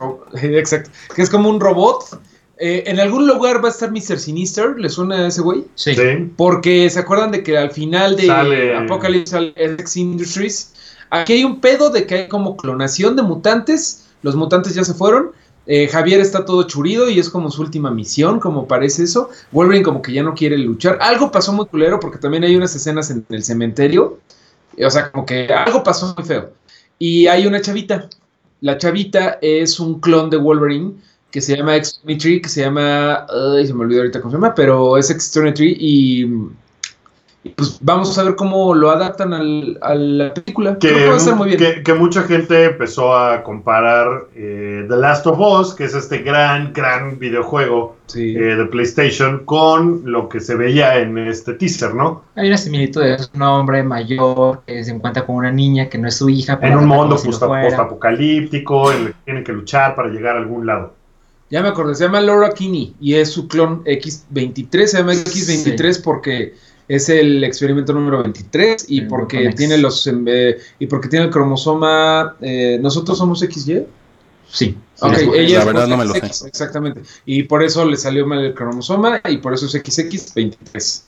Exacto, 0.34 0.90
que 1.14 1.22
es 1.22 1.28
como 1.28 1.50
un 1.50 1.60
robot. 1.60 2.20
Eh, 2.58 2.84
en 2.86 3.00
algún 3.00 3.26
lugar 3.26 3.62
va 3.62 3.68
a 3.68 3.72
estar 3.72 3.90
Mr. 3.90 4.18
Sinister, 4.18 4.78
¿le 4.78 4.88
suena 4.88 5.16
a 5.16 5.26
ese 5.26 5.40
güey? 5.40 5.64
Sí. 5.74 5.94
Sí. 5.94 6.32
Porque 6.36 6.88
se 6.88 7.00
acuerdan 7.00 7.32
de 7.32 7.42
que 7.42 7.58
al 7.58 7.70
final 7.72 8.16
de 8.16 8.26
Sale- 8.26 8.76
Apocalypse 8.76 9.32
sale 9.32 9.52
X 9.56 9.96
Industries. 9.96 10.72
Aquí 11.10 11.32
hay 11.34 11.44
un 11.44 11.60
pedo 11.60 11.90
de 11.90 12.06
que 12.06 12.14
hay 12.14 12.28
como 12.28 12.56
clonación 12.56 13.16
de 13.16 13.22
mutantes. 13.22 14.06
Los 14.22 14.36
mutantes 14.36 14.74
ya 14.74 14.84
se 14.84 14.94
fueron. 14.94 15.32
Eh, 15.66 15.88
Javier 15.88 16.20
está 16.20 16.44
todo 16.44 16.62
churido 16.64 17.08
y 17.08 17.18
es 17.18 17.30
como 17.30 17.50
su 17.50 17.62
última 17.62 17.90
misión, 17.90 18.38
como 18.38 18.68
parece 18.68 19.04
eso. 19.04 19.30
Wolverine 19.50 19.82
como 19.84 20.02
que 20.02 20.12
ya 20.12 20.22
no 20.22 20.34
quiere 20.34 20.56
luchar. 20.58 20.98
Algo 21.00 21.30
pasó 21.32 21.52
muy 21.52 21.66
culero 21.66 21.98
porque 21.98 22.18
también 22.18 22.44
hay 22.44 22.54
unas 22.54 22.74
escenas 22.76 23.10
en 23.10 23.24
el 23.30 23.42
cementerio. 23.42 24.18
O 24.84 24.90
sea, 24.90 25.10
como 25.10 25.24
que 25.26 25.46
algo 25.52 25.82
pasó 25.82 26.14
muy 26.16 26.24
feo. 26.26 26.50
Y 26.98 27.26
hay 27.26 27.46
una 27.46 27.60
chavita. 27.60 28.08
La 28.60 28.78
chavita 28.78 29.38
es 29.42 29.80
un 29.80 30.00
clon 30.00 30.30
de 30.30 30.36
Wolverine 30.36 30.92
que 31.34 31.40
se 31.40 31.56
llama 31.56 31.74
X-23, 31.74 32.42
que 32.42 32.48
se 32.48 32.60
llama... 32.60 33.26
Ay, 33.28 33.66
se 33.66 33.74
me 33.74 33.80
olvidó 33.80 34.02
ahorita 34.02 34.20
cómo 34.20 34.30
se 34.30 34.36
llama, 34.36 34.54
pero 34.54 34.96
es 34.96 35.10
X-23 35.10 35.62
y... 35.80 36.24
y 37.42 37.50
Pues 37.56 37.76
vamos 37.80 38.16
a 38.16 38.22
ver 38.22 38.36
cómo 38.36 38.72
lo 38.72 38.88
adaptan 38.92 39.34
al- 39.34 39.76
a 39.82 39.96
la 39.96 40.32
película. 40.32 40.78
Que, 40.78 40.86
Creo 40.90 40.98
que 41.00 41.06
va 41.08 41.14
a 41.14 41.16
estar 41.16 41.34
muy 41.34 41.48
bien. 41.48 41.58
que- 41.58 41.82
que 41.82 41.92
mucha 41.94 42.22
gente 42.22 42.66
empezó 42.66 43.16
a 43.16 43.42
comparar 43.42 44.26
eh, 44.36 44.86
The 44.88 44.96
Last 44.96 45.26
of 45.26 45.40
Us, 45.40 45.74
que 45.74 45.84
es 45.86 45.94
este 45.96 46.18
gran, 46.18 46.72
gran 46.72 47.18
videojuego 47.18 47.96
Sí. 48.06 48.36
eh, 48.36 48.54
de 48.54 48.66
PlayStation, 48.66 49.44
con 49.44 50.02
lo 50.04 50.28
que 50.28 50.38
se 50.38 50.54
veía 50.54 50.98
en 51.00 51.18
este 51.18 51.54
teaser, 51.54 51.94
¿no? 51.96 52.22
Hay 52.36 52.46
una 52.46 52.58
similitud, 52.58 53.02
es 53.02 53.28
un 53.34 53.42
hombre 53.42 53.82
mayor 53.82 54.62
que 54.66 54.84
se 54.84 54.92
encuentra 54.92 55.26
con 55.26 55.34
una 55.34 55.50
niña 55.50 55.88
que 55.88 55.98
no 55.98 56.06
es 56.06 56.16
su 56.16 56.28
hija. 56.30 56.52
En 56.54 56.60
pero 56.60 56.78
un 56.78 56.86
mundo 56.86 57.16
postapocalíptico, 57.16 58.92
en 58.92 58.98
el 59.00 59.06
que 59.08 59.14
tienen 59.24 59.42
que 59.44 59.52
luchar 59.52 59.96
para 59.96 60.10
llegar 60.10 60.36
a 60.36 60.38
algún 60.38 60.64
lado. 60.64 60.94
Ya 61.50 61.62
me 61.62 61.68
acordé, 61.68 61.94
se 61.94 62.04
llama 62.04 62.20
Laura 62.20 62.52
Kinney 62.52 62.94
y 63.00 63.14
es 63.14 63.30
su 63.30 63.48
clon 63.48 63.84
X23, 63.84 64.86
se 64.86 64.98
llama 64.98 65.12
X23 65.12 66.02
porque 66.02 66.54
es 66.88 67.08
el 67.08 67.42
experimento 67.44 67.92
número 67.92 68.22
23 68.22 68.86
y 68.88 69.02
porque 69.02 69.52
tiene 69.56 69.78
los 69.78 70.06
em, 70.06 70.24
eh, 70.28 70.56
y 70.78 70.86
porque 70.86 71.08
tiene 71.08 71.26
el 71.26 71.30
cromosoma 71.30 72.36
eh, 72.40 72.78
nosotros 72.80 73.18
somos 73.18 73.40
XY. 73.40 73.84
Sí. 74.50 74.76
Ok, 75.00 75.14
Sí, 75.16 75.30
ella 75.34 75.54
la 75.54 75.60
es 75.60 75.66
verdad 75.66 75.88
no 75.88 75.96
me 75.96 76.04
lo 76.04 76.14
sé. 76.14 76.46
Exactamente. 76.46 77.02
Y 77.24 77.44
por 77.44 77.62
eso 77.62 77.84
le 77.84 77.96
salió 77.96 78.26
mal 78.26 78.40
el 78.44 78.54
cromosoma 78.54 79.20
y 79.28 79.38
por 79.38 79.54
eso 79.54 79.66
es 79.66 79.74
XX23. 79.74 81.02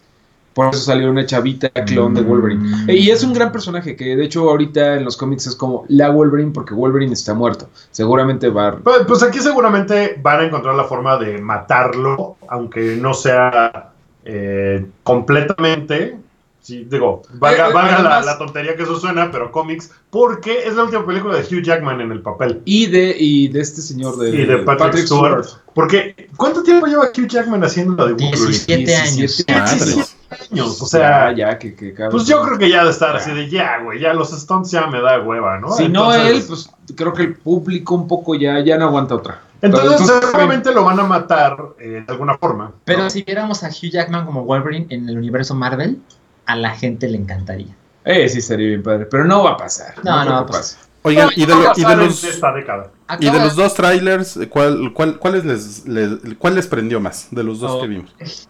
Por 0.57 0.69
eso 0.75 0.81
salió 0.85 1.11
una 1.11 1.27
chavita 1.27 1.69
clon 1.69 2.15
de 2.15 2.23
Wolverine. 2.23 2.91
Y 2.91 3.11
es 3.11 3.23
un 3.23 3.35
gran 3.35 3.53
personaje 3.53 3.95
que 3.95 4.17
de 4.17 4.25
hecho 4.25 4.49
ahorita 4.49 4.95
en 4.95 5.05
los 5.05 5.15
cómics 5.19 5.47
es 5.47 5.55
como 5.55 5.85
la 5.89 6.09
Wolverine 6.09 6.51
porque 6.53 6.73
Wolverine 6.73 7.13
está 7.13 7.35
muerto. 7.35 7.69
Seguramente 7.91 8.49
va 8.49 8.69
a 8.69 8.77
Pues, 8.79 9.03
pues 9.07 9.23
aquí 9.23 9.41
seguramente 9.41 10.19
van 10.23 10.41
a 10.41 10.45
encontrar 10.45 10.75
la 10.75 10.85
forma 10.85 11.19
de 11.19 11.37
matarlo, 11.43 12.39
aunque 12.49 12.97
no 12.97 13.13
sea 13.13 13.91
eh, 14.25 14.87
completamente. 15.03 16.17
Sí, 16.63 16.85
digo, 16.91 17.23
valga, 17.35 17.67
Eh, 17.67 17.71
eh, 17.71 17.73
valga 17.75 17.91
la, 17.93 17.97
además- 18.17 18.27
la 18.27 18.39
tontería 18.39 18.75
que 18.77 18.83
eso 18.85 18.99
suena, 18.99 19.31
pero 19.31 19.53
cómics, 19.53 19.91
porque 20.11 20.67
es 20.67 20.75
la 20.75 20.85
última 20.85 21.07
película 21.07 21.37
de 21.37 21.43
Hugh 21.43 21.63
Jackman 21.63 22.01
en 22.01 22.11
el 22.11 22.23
papel. 22.23 22.63
Y 22.65 22.87
de, 22.87 23.15
y 23.17 23.49
de 23.49 23.61
este 23.61 23.83
señor 23.83 24.17
de, 24.17 24.31
Y 24.31 24.47
de 24.47 24.57
Patrick, 24.59 25.05
Stewart. 25.07 25.47
Porque, 25.75 26.29
¿cuánto 26.37 26.63
tiempo 26.65 26.87
lleva 26.87 27.05
Hugh 27.17 27.29
Jackman 27.29 27.63
haciendo 27.63 27.95
la 27.95 28.07
de 28.07 28.13
Wolverine? 28.15 28.47
17 28.49 28.97
años. 28.97 29.17
17 29.17 29.53
Madre. 29.53 30.07
Años. 30.31 30.81
O 30.83 30.87
sea, 30.87 31.31
ya, 31.33 31.51
ya, 31.51 31.59
que, 31.59 31.75
que 31.75 31.93
cabrón. 31.95 32.13
pues 32.13 32.27
yo 32.27 32.43
creo 32.43 32.59
que 32.59 32.69
ya 32.71 32.85
de 32.85 32.91
estar 32.91 33.15
así 33.17 33.33
de 33.33 33.49
ya, 33.49 33.79
güey, 33.83 34.01
ya 34.01 34.13
los 34.15 34.31
stunts 34.31 34.71
ya 34.71 34.87
me 34.87 35.01
da 35.01 35.21
hueva, 35.21 35.59
¿no? 35.59 35.73
Si 35.73 35.89
no 35.89 36.13
él, 36.15 36.43
pues 36.47 36.71
creo 36.97 37.13
que 37.13 37.23
el 37.23 37.35
público 37.37 37.95
un 37.95 38.07
poco 38.09 38.35
ya, 38.35 38.61
ya 38.61 38.77
no 38.79 38.87
aguanta 38.87 39.15
otra. 39.15 39.41
Entonces, 39.63 39.93
Entonces, 39.93 40.21
seguramente 40.31 40.73
lo 40.73 40.85
van 40.85 41.01
a 41.01 41.05
matar 41.05 41.57
eh, 41.79 42.03
de 42.07 42.13
alguna 42.13 42.37
forma. 42.37 42.73
Pero 42.85 43.05
¿no? 43.05 43.11
si 43.11 43.23
viéramos 43.23 43.65
a 43.65 43.69
Hugh 43.69 43.91
Jackman 43.91 44.27
como 44.27 44.45
Wolverine 44.45 44.87
en 44.91 45.09
el 45.09 45.17
universo 45.17 45.55
Marvel, 45.55 45.99
a 46.45 46.57
la 46.57 46.71
gente 46.71 47.09
le 47.09 47.17
encantaría. 47.19 47.75
Eh, 48.05 48.29
sí, 48.29 48.41
sería 48.43 48.69
bien 48.69 48.83
padre. 48.83 49.07
Pero 49.07 49.25
no 49.25 49.43
va 49.43 49.53
a 49.53 49.57
pasar. 49.57 49.95
No, 50.05 50.25
no 50.25 50.31
va 50.33 50.39
a 50.41 50.47
pasar. 50.47 50.79
Oigan, 51.03 51.31
y 51.37 51.47
de, 51.47 51.55
lo- 51.55 51.73
y 51.77 51.83
los 52.07 52.25
esta 52.25 52.53
década. 52.53 52.91
y 53.21 53.31
de 53.31 53.39
los 53.39 53.55
dos 53.57 53.75
trailers, 53.75 54.39
¿cuál, 54.51 54.93
cuál, 54.93 55.19
cuáles 55.19 55.45
les, 55.45 55.87
les- 55.87 56.19
cuál 56.37 56.57
les 56.57 56.67
prendió 56.67 57.01
más 57.01 57.29
de 57.31 57.43
los 57.45 57.61
dos 57.61 57.73
Oh. 57.73 57.81
que 57.81 57.87
vimos? 57.87 58.49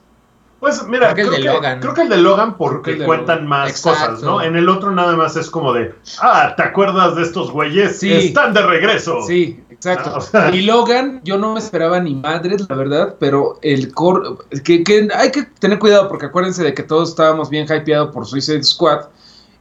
Pues 0.59 0.83
mira, 0.89 1.13
Creo 1.13 1.29
que 1.31 1.37
el 1.37 1.43
de 1.43 1.49
que, 1.49 1.55
Logan. 1.55 1.81
creo 1.81 1.95
que 1.95 2.03
el 2.03 2.09
de 2.09 2.17
Logan 2.17 2.53
Creo 2.55 2.57
que 2.57 2.59
porque 2.59 2.91
el 2.93 2.99
de 3.01 3.05
cuentan 3.05 3.37
Logan. 3.37 3.49
más 3.49 3.71
Exacto. 3.71 4.01
cosas, 4.11 4.23
¿no? 4.23 4.41
En 4.43 4.57
el 4.57 4.69
otro 4.71 4.91
nada 4.91 5.15
más 5.15 5.37
es 5.37 5.51
como 5.51 5.73
de, 5.75 5.95
ah, 6.23 6.55
¿te 6.57 6.63
acuerdas 6.63 7.15
de 7.15 7.23
estos 7.23 7.51
güeyes? 7.51 7.99
Sí. 7.99 8.11
Están 8.13 8.55
de 8.55 8.63
regreso. 8.63 9.21
Sí, 9.27 9.61
exacto. 9.71 10.11
Ah, 10.15 10.19
o 10.19 10.21
sea- 10.23 10.55
Y 10.55 10.63
Logan, 10.63 11.21
yo 11.25 11.37
no 11.37 11.53
me 11.53 11.59
esperaba 11.61 12.01
ni 12.01 12.15
madres, 12.15 12.67
la 12.69 12.75
verdad, 12.75 13.17
pero 13.21 13.59
el 13.63 13.93
core. 13.93 14.31
Que, 14.65 14.83
que 14.83 15.09
hay 15.15 15.31
que 15.31 15.43
tener 15.43 15.79
cuidado 15.79 16.09
porque 16.09 16.27
acuérdense 16.27 16.65
de 16.65 16.73
que 16.73 16.83
todos 16.83 17.11
estábamos 17.11 17.51
bien 17.51 17.67
hypeados 17.71 18.11
por 18.15 18.25
Suicide 18.27 18.63
Squad 18.65 19.07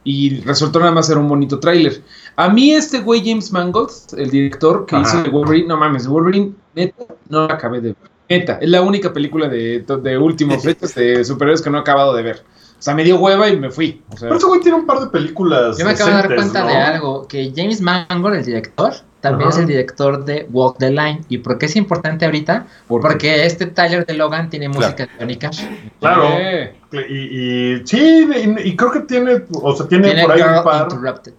y 0.02 0.40
resultó 0.42 0.78
nada 0.78 0.92
más 0.92 1.08
ser 1.08 1.18
un 1.18 1.28
bonito 1.28 1.58
tráiler. 1.60 2.02
A 2.36 2.48
mí, 2.48 2.72
este 2.72 3.00
güey 3.00 3.22
James 3.28 3.52
Mangold, 3.52 3.90
el 4.16 4.30
director 4.30 4.86
que 4.86 4.96
Ajá. 4.96 5.06
hizo 5.06 5.22
de 5.24 5.28
Wolverine, 5.30 5.68
no 5.68 5.76
mames, 5.76 6.06
Wolverine, 6.06 6.52
neta, 6.74 7.04
no 7.28 7.48
la 7.48 7.54
acabé 7.54 7.80
de 7.80 7.88
ver. 7.88 8.15
Neta, 8.28 8.58
es 8.60 8.68
la 8.68 8.82
única 8.82 9.12
película 9.12 9.48
de, 9.48 9.80
de 10.02 10.18
últimos 10.18 10.62
fechas 10.62 10.94
de 10.94 11.24
superhéroes 11.24 11.62
que 11.62 11.70
no 11.70 11.78
he 11.78 11.80
acabado 11.80 12.14
de 12.14 12.22
ver. 12.22 12.42
O 12.78 12.82
sea, 12.82 12.94
me 12.94 13.04
dio 13.04 13.18
hueva 13.18 13.48
y 13.48 13.56
me 13.56 13.70
fui. 13.70 14.02
O 14.10 14.16
sea, 14.16 14.28
Pero 14.28 14.36
ese 14.38 14.46
güey 14.46 14.60
tiene 14.60 14.76
un 14.78 14.84
par 14.86 15.00
de 15.00 15.06
películas. 15.06 15.78
Yo 15.78 15.84
me 15.86 15.92
acabo 15.92 16.10
de 16.10 16.16
dar 16.16 16.34
cuenta 16.34 16.60
¿no? 16.62 16.68
de 16.68 16.74
algo, 16.76 17.26
que 17.26 17.52
James 17.56 17.80
Mangold, 17.80 18.36
el 18.36 18.44
director, 18.44 18.92
también 19.22 19.48
Ajá. 19.48 19.56
es 19.58 19.62
el 19.62 19.66
director 19.68 20.24
de 20.26 20.46
Walk 20.52 20.76
the 20.78 20.90
Line. 20.90 21.22
¿Y 21.30 21.38
por 21.38 21.56
qué 21.56 21.66
es 21.66 21.76
importante 21.76 22.26
ahorita? 22.26 22.66
Porque 22.86 23.46
este 23.46 23.66
Tyler 23.66 24.04
de 24.04 24.12
Logan 24.14 24.50
tiene 24.50 24.66
Claro. 24.66 24.80
música 24.82 25.04
de 25.04 25.10
Johnny 25.18 25.36
Cash. 25.36 25.62
Claro. 26.00 26.24
Eh, 26.32 26.74
Y, 26.92 27.76
y- 27.78 27.86
sí, 27.86 28.28
y, 28.30 28.68
y 28.68 28.76
creo 28.76 28.90
que 28.92 29.00
tiene, 29.00 29.42
o 29.52 29.74
sea, 29.74 29.86
tiene, 29.88 30.08
Tiene 30.08 30.22
por 30.22 30.32
ahí 30.32 30.42
Girl 30.42 30.58
un 30.58 30.64
par. 30.64 30.88
Interrupted. 30.90 31.32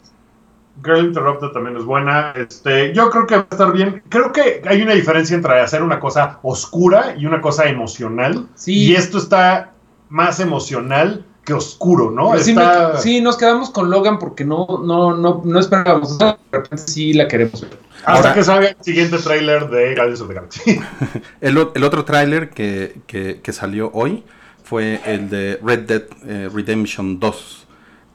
Girl 0.84 1.06
Interrupted 1.06 1.50
también 1.50 1.78
es 1.78 1.84
buena. 1.84 2.34
Este, 2.36 2.94
yo 2.94 3.10
creo 3.10 3.26
que 3.28 3.36
va 3.36 3.42
a 3.50 3.54
estar 3.54 3.72
bien. 3.74 4.04
Creo 4.10 4.32
que 4.32 4.62
hay 4.68 4.82
una 4.82 4.94
diferencia 4.94 5.36
entre 5.36 5.60
hacer 5.60 5.82
una 5.84 6.00
cosa 6.00 6.40
oscura 6.44 7.16
y 7.18 7.26
una 7.26 7.42
cosa 7.42 7.66
emocional. 7.66 8.48
Sí. 8.56 8.74
Y 8.92 8.96
esto 8.96 9.18
está 9.18 9.72
más 10.10 10.40
emocional 10.40 11.26
que 11.44 11.54
oscuro, 11.54 12.12
¿no? 12.12 12.38
Sí, 12.40 12.52
Está- 12.52 12.92
me- 12.96 13.00
sí, 13.00 13.22
nos 13.22 13.38
quedamos 13.38 13.70
con 13.70 13.90
Logan 13.90 14.20
porque 14.20 14.44
no, 14.46 14.66
no, 14.86 15.16
no, 15.16 15.42
no 15.46 15.60
esperábamos. 15.60 16.18
De 16.18 16.36
repente 16.52 16.78
sí 16.78 17.13
la 17.13 17.28
queremos 17.28 17.62
ver. 17.62 17.78
Hasta 18.06 18.12
Ahora- 18.13 18.34
que 18.34 18.44
salga 18.44 18.68
el 18.70 18.76
siguiente 18.82 19.18
tráiler 19.18 19.70
de 19.70 19.96
Guardians 19.96 20.22
of 20.22 20.28
the 20.28 20.34
Galaxy. 20.34 20.80
El 21.42 21.58
otro 21.58 22.06
tráiler 22.06 22.50
que, 22.50 23.00
que- 23.08 23.42
que 23.42 23.54
salió 23.54 23.90
hoy 23.94 24.24
fue 24.63 25.00
el 25.06 25.30
de 25.30 25.60
Red 25.63 25.80
Dead 25.88 26.04
eh, 26.26 26.50
Redemption 26.54 27.20
2. 27.20 27.66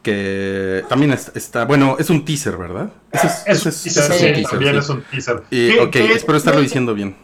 Que 0.02 0.82
también 0.88 1.12
es- 1.12 1.30
está, 1.34 1.64
bueno, 1.64 1.96
es 1.98 2.10
un 2.10 2.24
teaser, 2.24 2.56
¿verdad? 2.56 2.90
Ese 3.12 3.26
es, 3.28 3.32
Es 3.46 3.46
ese 3.46 3.68
un 3.68 3.74
es- 3.74 3.82
teaser, 3.82 4.02
ese 4.02 4.14
es 4.14 4.20
sí, 4.20 4.26
un 4.26 4.32
teaser, 4.34 4.50
también 4.50 4.72
sí. 4.72 4.78
es 4.78 4.88
un 4.88 5.02
teaser. 5.02 5.42
Y, 5.50 5.78
ok, 5.78 5.96
espero 6.16 6.38
estarlo 6.38 6.60
diciendo 6.60 6.94
bien. 6.94 7.16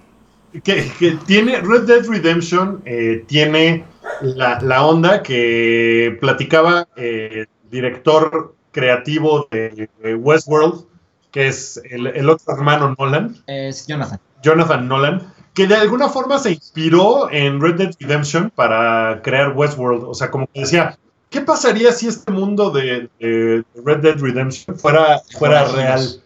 que, 0.62 0.90
que 0.98 1.18
tiene 1.26 1.60
Red 1.60 1.82
Dead 1.82 2.06
Redemption 2.08 2.80
eh, 2.84 3.24
tiene 3.26 3.84
la, 4.22 4.60
la 4.62 4.84
onda 4.86 5.22
que 5.22 6.16
platicaba 6.20 6.86
eh, 6.96 7.46
el 7.64 7.70
director 7.70 8.54
creativo 8.72 9.48
de, 9.50 9.88
de 10.02 10.14
Westworld, 10.14 10.84
que 11.32 11.48
es 11.48 11.80
el, 11.90 12.06
el 12.06 12.30
otro 12.30 12.54
hermano 12.54 12.94
Nolan, 12.98 13.36
Es 13.46 13.86
Jonathan. 13.86 14.20
Jonathan 14.42 14.86
Nolan, 14.88 15.34
que 15.52 15.66
de 15.66 15.74
alguna 15.74 16.08
forma 16.08 16.38
se 16.38 16.52
inspiró 16.52 17.28
en 17.30 17.60
Red 17.60 17.74
Dead 17.74 17.90
Redemption 17.98 18.50
para 18.54 19.20
crear 19.22 19.52
Westworld. 19.54 20.04
O 20.04 20.14
sea, 20.14 20.30
como 20.30 20.46
que 20.46 20.60
decía, 20.60 20.96
¿qué 21.30 21.40
pasaría 21.40 21.92
si 21.92 22.08
este 22.08 22.32
mundo 22.32 22.70
de, 22.70 23.08
de 23.18 23.64
Red 23.84 23.98
Dead 23.98 24.18
Redemption 24.18 24.78
fuera, 24.78 25.20
fuera 25.38 25.64
real? 25.66 26.22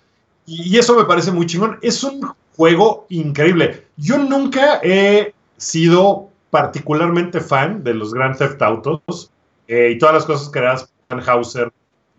Y, 0.46 0.74
y 0.74 0.78
eso 0.78 0.96
me 0.96 1.04
parece 1.04 1.30
muy 1.32 1.46
chingón. 1.46 1.78
Es 1.82 2.02
un 2.04 2.32
juego 2.56 3.06
increíble. 3.08 3.86
Yo 3.96 4.18
nunca 4.18 4.80
he 4.82 5.34
sido 5.56 6.28
particularmente 6.50 7.40
fan 7.40 7.82
de 7.82 7.94
los 7.94 8.12
Grand 8.12 8.36
Theft 8.36 8.60
Autos 8.60 9.30
eh, 9.68 9.92
y 9.94 9.98
todas 9.98 10.14
las 10.14 10.24
cosas 10.26 10.50
creadas 10.50 10.92
por 11.08 11.28
Hauser 11.28 11.72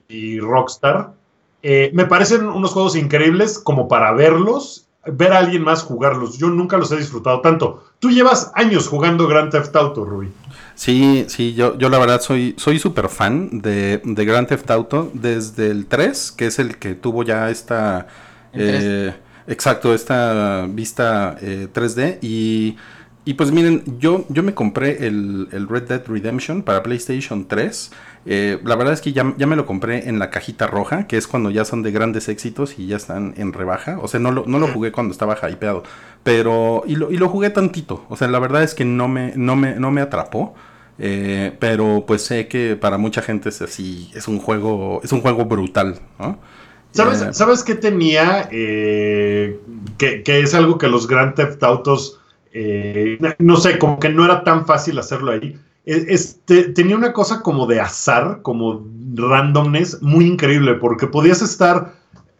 y 0.08 0.40
Rockstar. 0.40 1.14
Eh, 1.62 1.92
me 1.94 2.06
parecen 2.06 2.48
unos 2.48 2.72
juegos 2.72 2.96
increíbles 2.96 3.60
como 3.60 3.88
para 3.88 4.12
verlos, 4.14 4.88
ver 5.06 5.34
a 5.34 5.38
alguien 5.38 5.64
más 5.64 5.84
jugarlos. 5.84 6.38
Yo 6.38 6.50
nunca 6.50 6.78
los 6.78 6.92
he 6.92 6.98
disfrutado 6.98 7.42
tanto. 7.42 7.84
Tú 8.00 8.10
llevas 8.10 8.52
años 8.56 8.88
jugando 8.88 9.28
Grand 9.28 9.52
Theft 9.52 9.76
Auto, 9.76 10.04
Rubí. 10.04 10.32
Sí, 10.76 11.26
sí, 11.28 11.54
yo, 11.54 11.78
yo 11.78 11.90
la 11.90 12.00
verdad 12.00 12.22
soy 12.22 12.56
soy 12.58 12.80
súper 12.80 13.10
fan 13.10 13.62
de, 13.62 14.02
de 14.04 14.26
Grand 14.26 14.48
Theft 14.48 14.70
Auto 14.72 15.12
desde 15.14 15.70
el 15.70 15.86
3, 15.86 16.32
que 16.32 16.48
es 16.48 16.60
el 16.60 16.78
que 16.78 16.96
tuvo 16.96 17.24
ya 17.24 17.50
esta... 17.50 18.08
Eh, 18.54 19.14
exacto, 19.48 19.94
esta 19.94 20.66
vista 20.68 21.38
eh, 21.42 21.68
3D. 21.72 22.20
Y, 22.22 22.76
y 23.26 23.36
pues 23.36 23.52
miren, 23.52 23.84
yo, 24.00 24.26
yo 24.30 24.44
me 24.44 24.54
compré 24.54 25.08
el, 25.08 25.48
el 25.54 25.68
Red 25.70 25.84
Dead 25.84 26.04
Redemption 26.06 26.62
para 26.64 26.84
PlayStation 26.84 27.48
3. 27.48 27.92
Eh, 28.26 28.60
la 28.66 28.76
verdad 28.76 28.94
es 28.94 29.02
que 29.02 29.14
ya, 29.14 29.34
ya 29.38 29.48
me 29.48 29.56
lo 29.56 29.66
compré 29.66 30.10
en 30.10 30.20
la 30.20 30.30
cajita 30.30 30.68
roja, 30.68 31.08
que 31.08 31.18
es 31.18 31.28
cuando 31.28 31.50
ya 31.50 31.64
son 31.66 31.84
de 31.84 31.92
grandes 31.92 32.28
éxitos 32.30 32.78
y 32.80 32.88
ya 32.88 32.98
están 32.98 33.34
en 33.38 33.54
rebaja. 33.54 33.98
O 34.02 34.08
sea, 34.10 34.20
no 34.20 34.32
lo, 34.32 34.46
no 34.46 34.60
lo 34.60 34.68
jugué 34.68 34.92
cuando 34.92 35.14
estaba 35.14 35.38
hypeado. 35.50 35.84
Pero, 36.24 36.84
y 36.86 36.96
lo, 36.96 37.12
y 37.12 37.18
lo 37.18 37.30
jugué 37.30 37.50
tantito. 37.50 38.06
O 38.10 38.18
sea, 38.18 38.28
la 38.28 38.40
verdad 38.40 38.64
es 38.64 38.76
que 38.76 38.86
no 38.86 39.08
me, 39.08 39.34
no 39.36 39.56
me, 39.56 39.76
no 39.76 39.92
me 39.92 40.02
atrapó. 40.02 40.54
Eh, 41.00 41.56
pero 41.60 42.06
pues 42.06 42.22
sé 42.24 42.48
que 42.48 42.76
para 42.76 42.98
mucha 42.98 43.22
gente 43.22 43.50
es 43.50 43.62
así, 43.62 44.12
es 44.16 44.28
un 44.28 44.40
juego, 44.40 45.02
es 45.04 45.12
un 45.12 45.22
juego 45.22 45.46
brutal, 45.46 46.00
¿no? 46.20 46.40
¿Sabes, 46.92 47.26
Eh, 47.26 47.34
¿sabes 47.36 47.64
qué 47.64 47.76
tenía? 47.76 48.48
eh, 48.52 49.60
que, 49.98 50.22
que 50.24 50.42
es 50.42 50.54
algo 50.54 50.78
que 50.78 50.88
los 50.88 51.08
Grand 51.08 51.34
Theft 51.36 51.64
Autos, 51.64 52.20
eh, 52.54 53.18
no 53.40 53.58
sé, 53.58 53.78
como 53.80 54.00
que 54.00 54.10
no 54.10 54.26
era 54.26 54.44
tan 54.44 54.66
fácil 54.66 55.00
hacerlo 55.00 55.32
ahí. 55.32 55.60
E- 55.86 56.06
Este, 56.10 56.64
tenía 56.66 56.96
una 56.96 57.14
cosa 57.14 57.42
como 57.42 57.66
de 57.68 57.80
azar, 57.82 58.40
como 58.42 58.86
randomness, 59.16 60.02
muy 60.02 60.26
increíble, 60.26 60.76
porque 60.76 61.08
podías 61.08 61.42
estar 61.42 61.94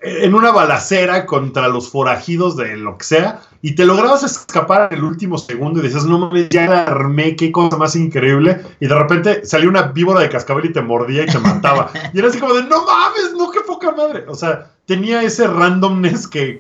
en 0.06 0.36
una 0.36 0.52
balacera 0.52 1.26
contra 1.26 1.70
los 1.70 1.90
forajidos 1.90 2.58
de 2.58 2.76
lo 2.76 2.98
que 2.98 3.06
sea, 3.06 3.40
y 3.62 3.74
te 3.76 3.86
lograbas 3.86 4.22
escapar 4.24 4.90
en 4.92 4.98
el 4.98 5.04
último 5.06 5.38
segundo 5.38 5.80
y 5.80 5.84
decías, 5.84 6.06
no 6.06 6.20
mames, 6.20 6.50
ya 6.50 6.84
armé, 6.84 7.38
qué 7.38 7.54
cosa 7.54 7.78
más 7.78 7.96
increíble, 7.96 8.60
y 8.82 8.88
de 8.88 8.96
repente 8.96 9.46
salía 9.46 9.70
una 9.70 9.84
víbora 9.84 10.20
de 10.20 10.28
cascabel 10.30 10.66
y 10.66 10.74
te 10.74 10.82
mordía 10.82 11.24
y 11.24 11.28
te 11.28 11.40
mataba. 11.40 11.90
y 12.14 12.20
era 12.20 12.28
así 12.28 12.38
como 12.40 12.54
de, 12.54 12.64
no 12.64 12.86
mames, 12.86 13.34
no, 13.38 13.50
qué 13.50 13.62
poca 13.62 13.92
madre. 13.92 14.26
O 14.28 14.36
sea, 14.36 14.72
tenía 14.86 15.24
ese 15.24 15.48
randomness 15.48 16.28
que, 16.28 16.58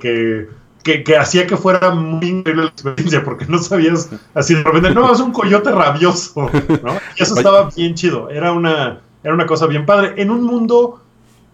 que, 0.83 1.03
que 1.03 1.17
hacía 1.17 1.47
que 1.47 1.57
fuera 1.57 1.91
muy 1.91 2.27
increíble 2.27 2.63
la 2.63 2.69
experiencia, 2.69 3.23
porque 3.23 3.45
no 3.47 3.57
sabías, 3.57 4.09
así 4.33 4.53
de 4.53 4.63
repente, 4.63 4.91
no, 4.91 5.11
es 5.11 5.19
un 5.19 5.31
coyote 5.31 5.71
rabioso, 5.71 6.49
¿no? 6.83 6.93
Y 7.17 7.23
eso 7.23 7.35
estaba 7.35 7.69
bien 7.75 7.95
chido, 7.95 8.29
era 8.29 8.51
una, 8.51 9.01
era 9.23 9.33
una 9.33 9.45
cosa 9.45 9.65
bien 9.67 9.85
padre, 9.85 10.13
en 10.17 10.29
un 10.29 10.43
mundo 10.43 11.01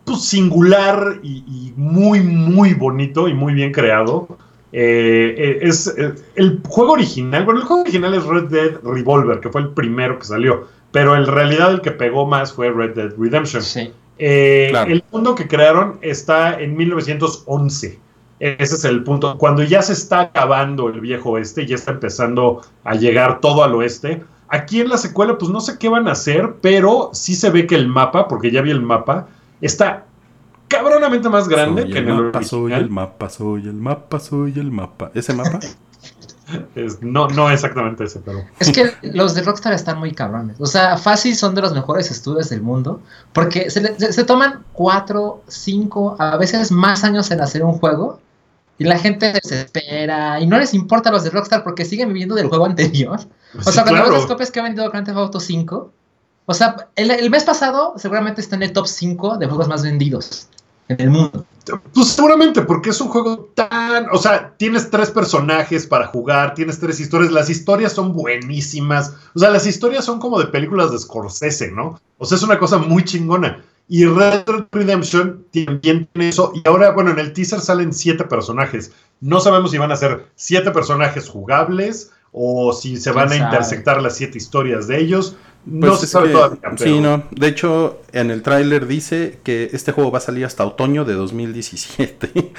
pues, 0.04 0.26
singular 0.26 1.20
y, 1.22 1.44
y 1.48 1.74
muy, 1.78 2.22
muy 2.22 2.74
bonito 2.74 3.28
y 3.28 3.34
muy 3.34 3.54
bien 3.54 3.72
creado. 3.72 4.28
Eh, 4.72 5.34
eh, 5.36 5.60
es 5.64 5.88
eh, 5.98 6.14
el 6.36 6.62
juego 6.68 6.94
original. 6.94 7.44
Bueno, 7.44 7.62
el 7.62 7.66
juego 7.66 7.82
original 7.82 8.14
es 8.14 8.24
Red 8.26 8.46
Dead 8.46 8.72
Revolver, 8.84 9.40
que 9.40 9.50
fue 9.50 9.62
el 9.62 9.70
primero 9.70 10.20
que 10.20 10.26
salió. 10.26 10.68
Pero 10.92 11.16
en 11.16 11.26
realidad 11.26 11.72
el 11.72 11.82
que 11.82 11.92
pegó 11.92 12.26
más 12.26 12.54
fue 12.54 12.72
Red 12.72 12.96
Dead 12.96 13.14
Redemption. 13.18 13.62
Sí. 13.64 13.92
Eh, 14.18 14.68
Claro. 14.70 14.92
El 14.92 15.04
mundo 15.12 15.36
que 15.36 15.48
crearon 15.48 15.98
está 16.02 16.60
en 16.60 16.76
1911. 16.76 18.00
Ese 18.40 18.76
es 18.76 18.86
el 18.86 19.04
punto. 19.04 19.38
Cuando 19.38 19.64
ya 19.64 19.82
se 19.82 19.94
está 19.94 20.22
acabando 20.22 20.88
el 20.88 21.02
viejo 21.02 21.32
oeste, 21.32 21.66
ya 21.66 21.76
está 21.76 21.92
empezando 21.92 22.62
a 22.84 22.96
llegar 22.96 23.42
todo 23.42 23.64
al 23.64 23.76
oeste. 23.76 24.24
Aquí 24.48 24.82
en 24.82 24.90
la 24.90 24.98
secuela, 24.98 25.38
pues 25.38 25.52
no 25.52 25.60
sé 25.62 25.78
qué 25.78 25.90
van 25.90 26.08
a 26.08 26.14
hacer, 26.14 26.56
pero 26.62 27.10
sí 27.14 27.36
se 27.36 27.50
ve 27.50 27.68
que 27.68 27.76
el 27.76 27.88
mapa, 27.88 28.28
porque 28.28 28.50
ya 28.52 28.62
vi 28.62 28.72
el 28.72 28.82
mapa, 28.82 29.28
está 29.62 30.06
cabronamente 30.68 31.30
más 31.30 31.48
grande 31.50 31.84
soy 31.84 31.92
que 31.92 32.00
el 32.00 32.08
en 32.08 32.16
el 32.16 32.24
mapa, 32.26 32.44
soy 32.44 32.74
el 32.74 32.90
mapa, 32.90 33.30
soy 33.30 33.62
el 33.68 33.74
mapa, 33.74 34.20
soy 34.20 34.54
el 34.60 34.72
mapa. 34.72 35.12
¿Ese 35.14 35.34
mapa? 35.34 35.60
Es- 36.74 37.04
no, 37.04 37.28
no 37.28 37.52
exactamente 37.52 38.06
ese, 38.06 38.22
pero. 38.22 38.40
Es 38.60 38.72
que 38.72 38.92
los 39.04 39.36
de 39.36 39.44
Rockstar 39.44 39.72
están 39.74 40.00
muy 40.00 40.14
cabrones. 40.14 40.60
O 40.60 40.66
sea, 40.66 40.98
fácil 40.98 41.36
son 41.36 41.54
de 41.54 41.62
los 41.62 41.74
mejores 41.76 42.10
estudios 42.10 42.50
del 42.50 42.64
mundo. 42.64 43.02
Porque 43.34 43.70
se, 43.70 43.82
le- 43.82 44.00
se- 44.00 44.12
se 44.14 44.24
toman 44.24 44.64
cuatro, 44.74 45.44
cinco, 45.48 46.16
a 46.18 46.38
veces 46.38 46.72
más 46.72 47.04
años 47.04 47.30
en 47.30 47.42
hacer 47.42 47.64
un 47.64 47.74
juego. 47.74 48.20
Y 48.80 48.86
la 48.86 48.98
gente 48.98 49.32
se 49.44 49.56
desespera. 49.56 50.40
Y 50.40 50.48
no 50.48 50.58
les 50.58 50.74
importa 50.74 51.12
los 51.12 51.24
de 51.24 51.30
Rockstar 51.30 51.64
porque 51.64 51.86
siguen 51.86 52.08
viviendo 52.10 52.34
del 52.36 52.48
juego 52.48 52.66
anterior. 52.66 53.20
O 53.58 53.64
Sí, 53.64 53.72
sea, 53.72 53.84
cuando 53.84 54.02
claro. 54.04 54.18
las 54.18 54.26
copias 54.26 54.50
que 54.52 54.60
ha 54.60 54.64
vendido 54.64 54.90
Grand 54.90 55.06
Theft 55.06 55.18
Auto 55.18 55.40
5. 55.40 55.92
O 56.46 56.54
sea, 56.54 56.88
el, 56.96 57.12
el 57.12 57.30
mes 57.30 57.44
pasado 57.44 57.94
seguramente 57.98 58.42
está 58.42 58.56
en 58.56 58.64
el 58.64 58.74
top 58.74 58.88
5 58.88 59.38
de 59.38 59.46
juegos 59.46 59.68
más 59.68 59.84
vendidos 59.84 60.48
en 60.88 61.02
el 61.02 61.10
mundo. 61.12 61.46
Pues 61.94 62.08
seguramente, 62.08 62.64
porque 62.64 62.90
es 62.90 63.00
un 63.00 63.10
juego 63.10 63.52
tan. 63.54 64.08
O 64.12 64.18
sea, 64.18 64.56
tienes 64.58 64.90
tres 64.90 65.12
personajes 65.12 65.86
para 65.86 66.08
jugar, 66.08 66.56
tienes 66.56 66.80
tres 66.80 67.00
historias. 67.00 67.32
Las 67.32 67.50
historias 67.50 67.94
son 67.94 68.14
buenísimas. 68.14 69.14
O 69.36 69.40
sea, 69.40 69.52
las 69.52 69.68
historias 69.68 70.04
son 70.04 70.20
como 70.20 70.40
de 70.40 70.48
películas 70.48 70.92
de 70.92 70.98
Scorsese, 70.98 71.72
¿no? 71.72 72.00
O 72.18 72.26
sea, 72.26 72.38
es 72.38 72.44
una 72.44 72.58
cosa 72.58 72.80
muy 72.80 73.04
chingona. 73.06 73.64
Y 73.92 74.06
Red 74.06 74.46
Dead 74.46 74.66
Redemption 74.72 75.46
también 75.52 76.08
tiene 76.14 76.30
eso. 76.30 76.52
Y 76.54 76.62
ahora, 76.68 76.92
bueno, 76.92 77.10
en 77.12 77.18
el 77.20 77.34
teaser 77.34 77.60
salen 77.60 77.92
siete 77.92 78.24
personajes. 78.24 78.92
No 79.20 79.40
sabemos 79.40 79.72
si 79.72 79.78
van 79.80 79.92
a 79.92 79.96
ser 79.96 80.28
siete 80.36 80.70
personajes 80.72 81.28
jugables 81.28 82.12
o 82.32 82.72
si 82.72 82.98
se 82.98 83.12
van 83.12 83.32
a 83.32 83.36
intersectar 83.36 84.00
las 84.02 84.16
siete 84.16 84.38
historias 84.38 84.88
de 84.88 85.00
ellos. 85.00 85.36
No 85.66 85.88
Pues 85.88 86.02
se 86.02 86.08
sabe 86.08 86.28
que- 86.28 86.34
todavía. 86.34 86.60
Sí, 86.78 86.84
pero- 86.86 87.02
no. 87.02 87.24
De 87.32 87.48
hecho, 87.48 88.00
en 88.14 88.30
el 88.30 88.44
tráiler 88.44 88.86
dice 88.86 89.40
que 89.44 89.70
este 89.74 89.92
juego 89.92 90.12
va 90.12 90.20
a 90.20 90.22
salir 90.22 90.46
hasta 90.46 90.64
otoño 90.66 91.04
de 91.04 91.16
2017. 91.16 92.32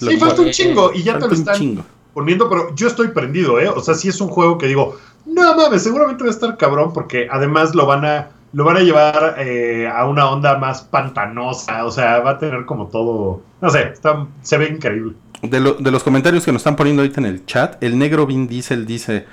Lo 0.00 0.10
Sí, 0.10 0.16
cual- 0.18 0.30
falta 0.30 0.42
un 0.42 0.50
chingo 0.50 0.90
y 0.94 1.02
ya 1.02 1.18
te 1.18 1.28
lo 1.28 1.32
están 1.34 1.54
chingo. 1.54 1.84
poniendo, 2.14 2.48
pero 2.48 2.74
yo 2.74 2.88
estoy 2.88 3.08
prendido, 3.08 3.60
¿eh? 3.60 3.68
O 3.68 3.80
sea, 3.82 3.94
sí 3.94 4.08
es 4.08 4.20
un 4.22 4.28
juego 4.28 4.56
que 4.58 4.66
digo, 4.66 4.96
no 5.26 5.54
mames, 5.54 5.82
seguramente 5.82 6.24
va 6.24 6.30
a 6.30 6.32
estar 6.32 6.56
cabrón 6.56 6.92
porque 6.94 7.28
además 7.30 7.74
lo 7.74 7.86
van 7.86 8.04
a 8.06 8.30
lo 8.52 8.64
van 8.64 8.76
a 8.78 8.80
llevar 8.80 9.36
eh, 9.38 9.88
a 9.88 10.06
una 10.06 10.30
onda 10.30 10.58
más 10.58 10.82
pantanosa, 10.82 11.84
o 11.84 11.90
sea, 11.90 12.20
va 12.20 12.32
a 12.32 12.38
tener 12.38 12.64
como 12.66 12.88
todo, 12.88 13.42
no 13.60 13.70
sé, 13.70 13.88
está, 13.92 14.26
se 14.42 14.58
ve 14.58 14.68
increíble. 14.68 15.16
De, 15.42 15.58
lo- 15.60 15.74
de 15.74 15.90
los 15.90 16.04
comentarios 16.04 16.44
que 16.44 16.52
nos 16.52 16.60
están 16.60 16.76
poniendo 16.76 17.02
ahorita 17.02 17.20
en 17.20 17.26
el 17.26 17.44
chat, 17.46 17.82
el 17.82 17.98
negro 17.98 18.26
Vin 18.26 18.46
Diesel 18.46 18.86
dice: 18.86 19.26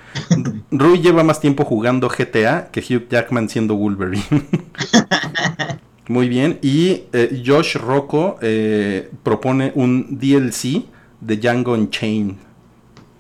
Rui 0.72 1.00
lleva 1.02 1.24
más 1.24 1.40
tiempo 1.40 1.66
jugando 1.66 2.10
GTA 2.10 2.70
que 2.72 2.80
Hugh 2.82 3.08
Jackman 3.10 3.48
siendo 3.48 3.76
Wolverine. 3.76 4.24
Muy 6.08 6.28
bien. 6.28 6.58
Y 6.62 7.04
eh, 7.14 7.44
Josh 7.46 7.76
Rocco 7.78 8.38
eh, 8.42 9.12
propone 9.24 9.72
un 9.76 10.18
DLC 10.20 10.86
de 11.22 11.38
Django 11.38 11.74
Unchained. 11.74 12.36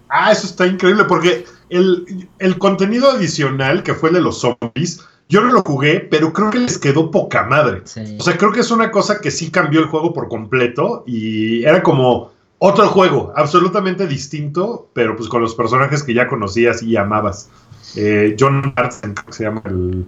Ah, 0.10 0.32
eso 0.32 0.48
está 0.48 0.66
increíble 0.66 1.04
porque 1.06 1.46
el, 1.70 2.28
el 2.40 2.58
contenido 2.58 3.12
adicional 3.12 3.84
que 3.84 3.94
fue 3.94 4.10
el 4.10 4.16
de 4.16 4.22
los 4.22 4.40
zombies, 4.42 5.02
yo 5.30 5.42
no 5.42 5.52
lo 5.52 5.62
jugué, 5.62 6.00
pero 6.00 6.34
creo 6.34 6.50
que 6.50 6.60
les 6.60 6.80
quedó 6.80 7.12
poca 7.12 7.44
madre. 7.44 7.84
Sí. 7.86 8.18
O 8.20 8.24
sea, 8.24 8.36
creo 8.36 8.52
que 8.52 8.62
es 8.62 8.72
una 8.72 8.90
cosa 8.90 9.22
que 9.22 9.30
sí 9.30 9.52
cambió 9.52 9.80
el 9.80 9.86
juego 9.86 10.12
por 10.12 10.28
completo 10.28 11.04
y 11.06 11.64
era 11.64 11.84
como 11.84 12.32
otro 12.58 12.88
juego, 12.90 13.32
absolutamente 13.36 14.08
distinto, 14.08 14.90
pero 14.94 15.16
pues 15.16 15.30
con 15.30 15.42
los 15.42 15.56
personajes 15.56 16.04
que 16.04 16.14
ya 16.14 16.28
conocías 16.28 16.84
y 16.84 16.98
amabas. 16.98 17.50
Eh, 17.96 18.36
John 18.38 18.74
Marston, 18.76 19.14
creo 19.14 19.26
que 19.28 19.34
se 19.34 19.44
llama 19.44 19.62
el, 19.66 20.06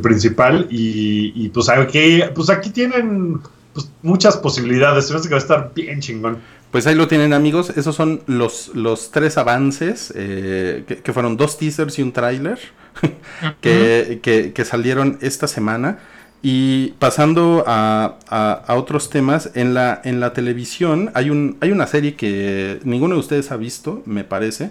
principal, 0.00 0.66
y, 0.70 1.32
y, 1.34 1.48
pues, 1.50 1.68
aquí, 1.68 2.20
pues 2.34 2.50
aquí 2.50 2.70
tienen 2.70 3.40
pues, 3.72 3.90
muchas 4.02 4.36
posibilidades. 4.36 5.06
Se 5.06 5.12
me 5.12 5.18
hace 5.18 5.28
que 5.28 5.34
va 5.34 5.38
a 5.38 5.42
estar 5.42 5.72
bien 5.74 6.00
chingón. 6.00 6.38
Pues 6.70 6.86
ahí 6.86 6.94
lo 6.94 7.08
tienen 7.08 7.32
amigos, 7.32 7.70
esos 7.76 7.96
son 7.96 8.22
los, 8.26 8.70
los 8.74 9.10
tres 9.10 9.36
avances, 9.38 10.12
eh, 10.16 10.84
que, 10.86 10.98
que 10.98 11.12
fueron 11.12 11.36
dos 11.36 11.58
teasers 11.58 11.98
y 11.98 12.02
un 12.02 12.12
tráiler, 12.12 12.60
que, 13.60 14.20
que- 14.22 14.52
que 14.52 14.64
salieron 14.64 15.18
esta 15.20 15.48
semana. 15.48 15.98
Y 16.42 16.92
pasando 16.98 17.64
a, 17.66 18.18
a- 18.28 18.52
a 18.66 18.74
otros 18.76 19.10
temas, 19.10 19.50
en 19.54 19.74
la, 19.74 20.00
en 20.04 20.20
la 20.20 20.32
televisión 20.32 21.10
hay, 21.14 21.30
un, 21.30 21.58
hay 21.60 21.72
una 21.72 21.86
serie 21.86 22.14
que 22.16 22.80
ninguno 22.84 23.14
de 23.16 23.20
ustedes 23.20 23.50
ha 23.52 23.56
visto, 23.56 24.02
me 24.06 24.24
parece, 24.24 24.70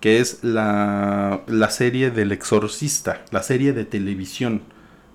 que 0.00 0.20
es 0.20 0.44
la, 0.44 1.40
la 1.48 1.70
serie 1.70 2.10
del 2.10 2.30
exorcista, 2.32 3.22
la 3.32 3.42
serie 3.42 3.72
de 3.72 3.84
televisión 3.84 4.62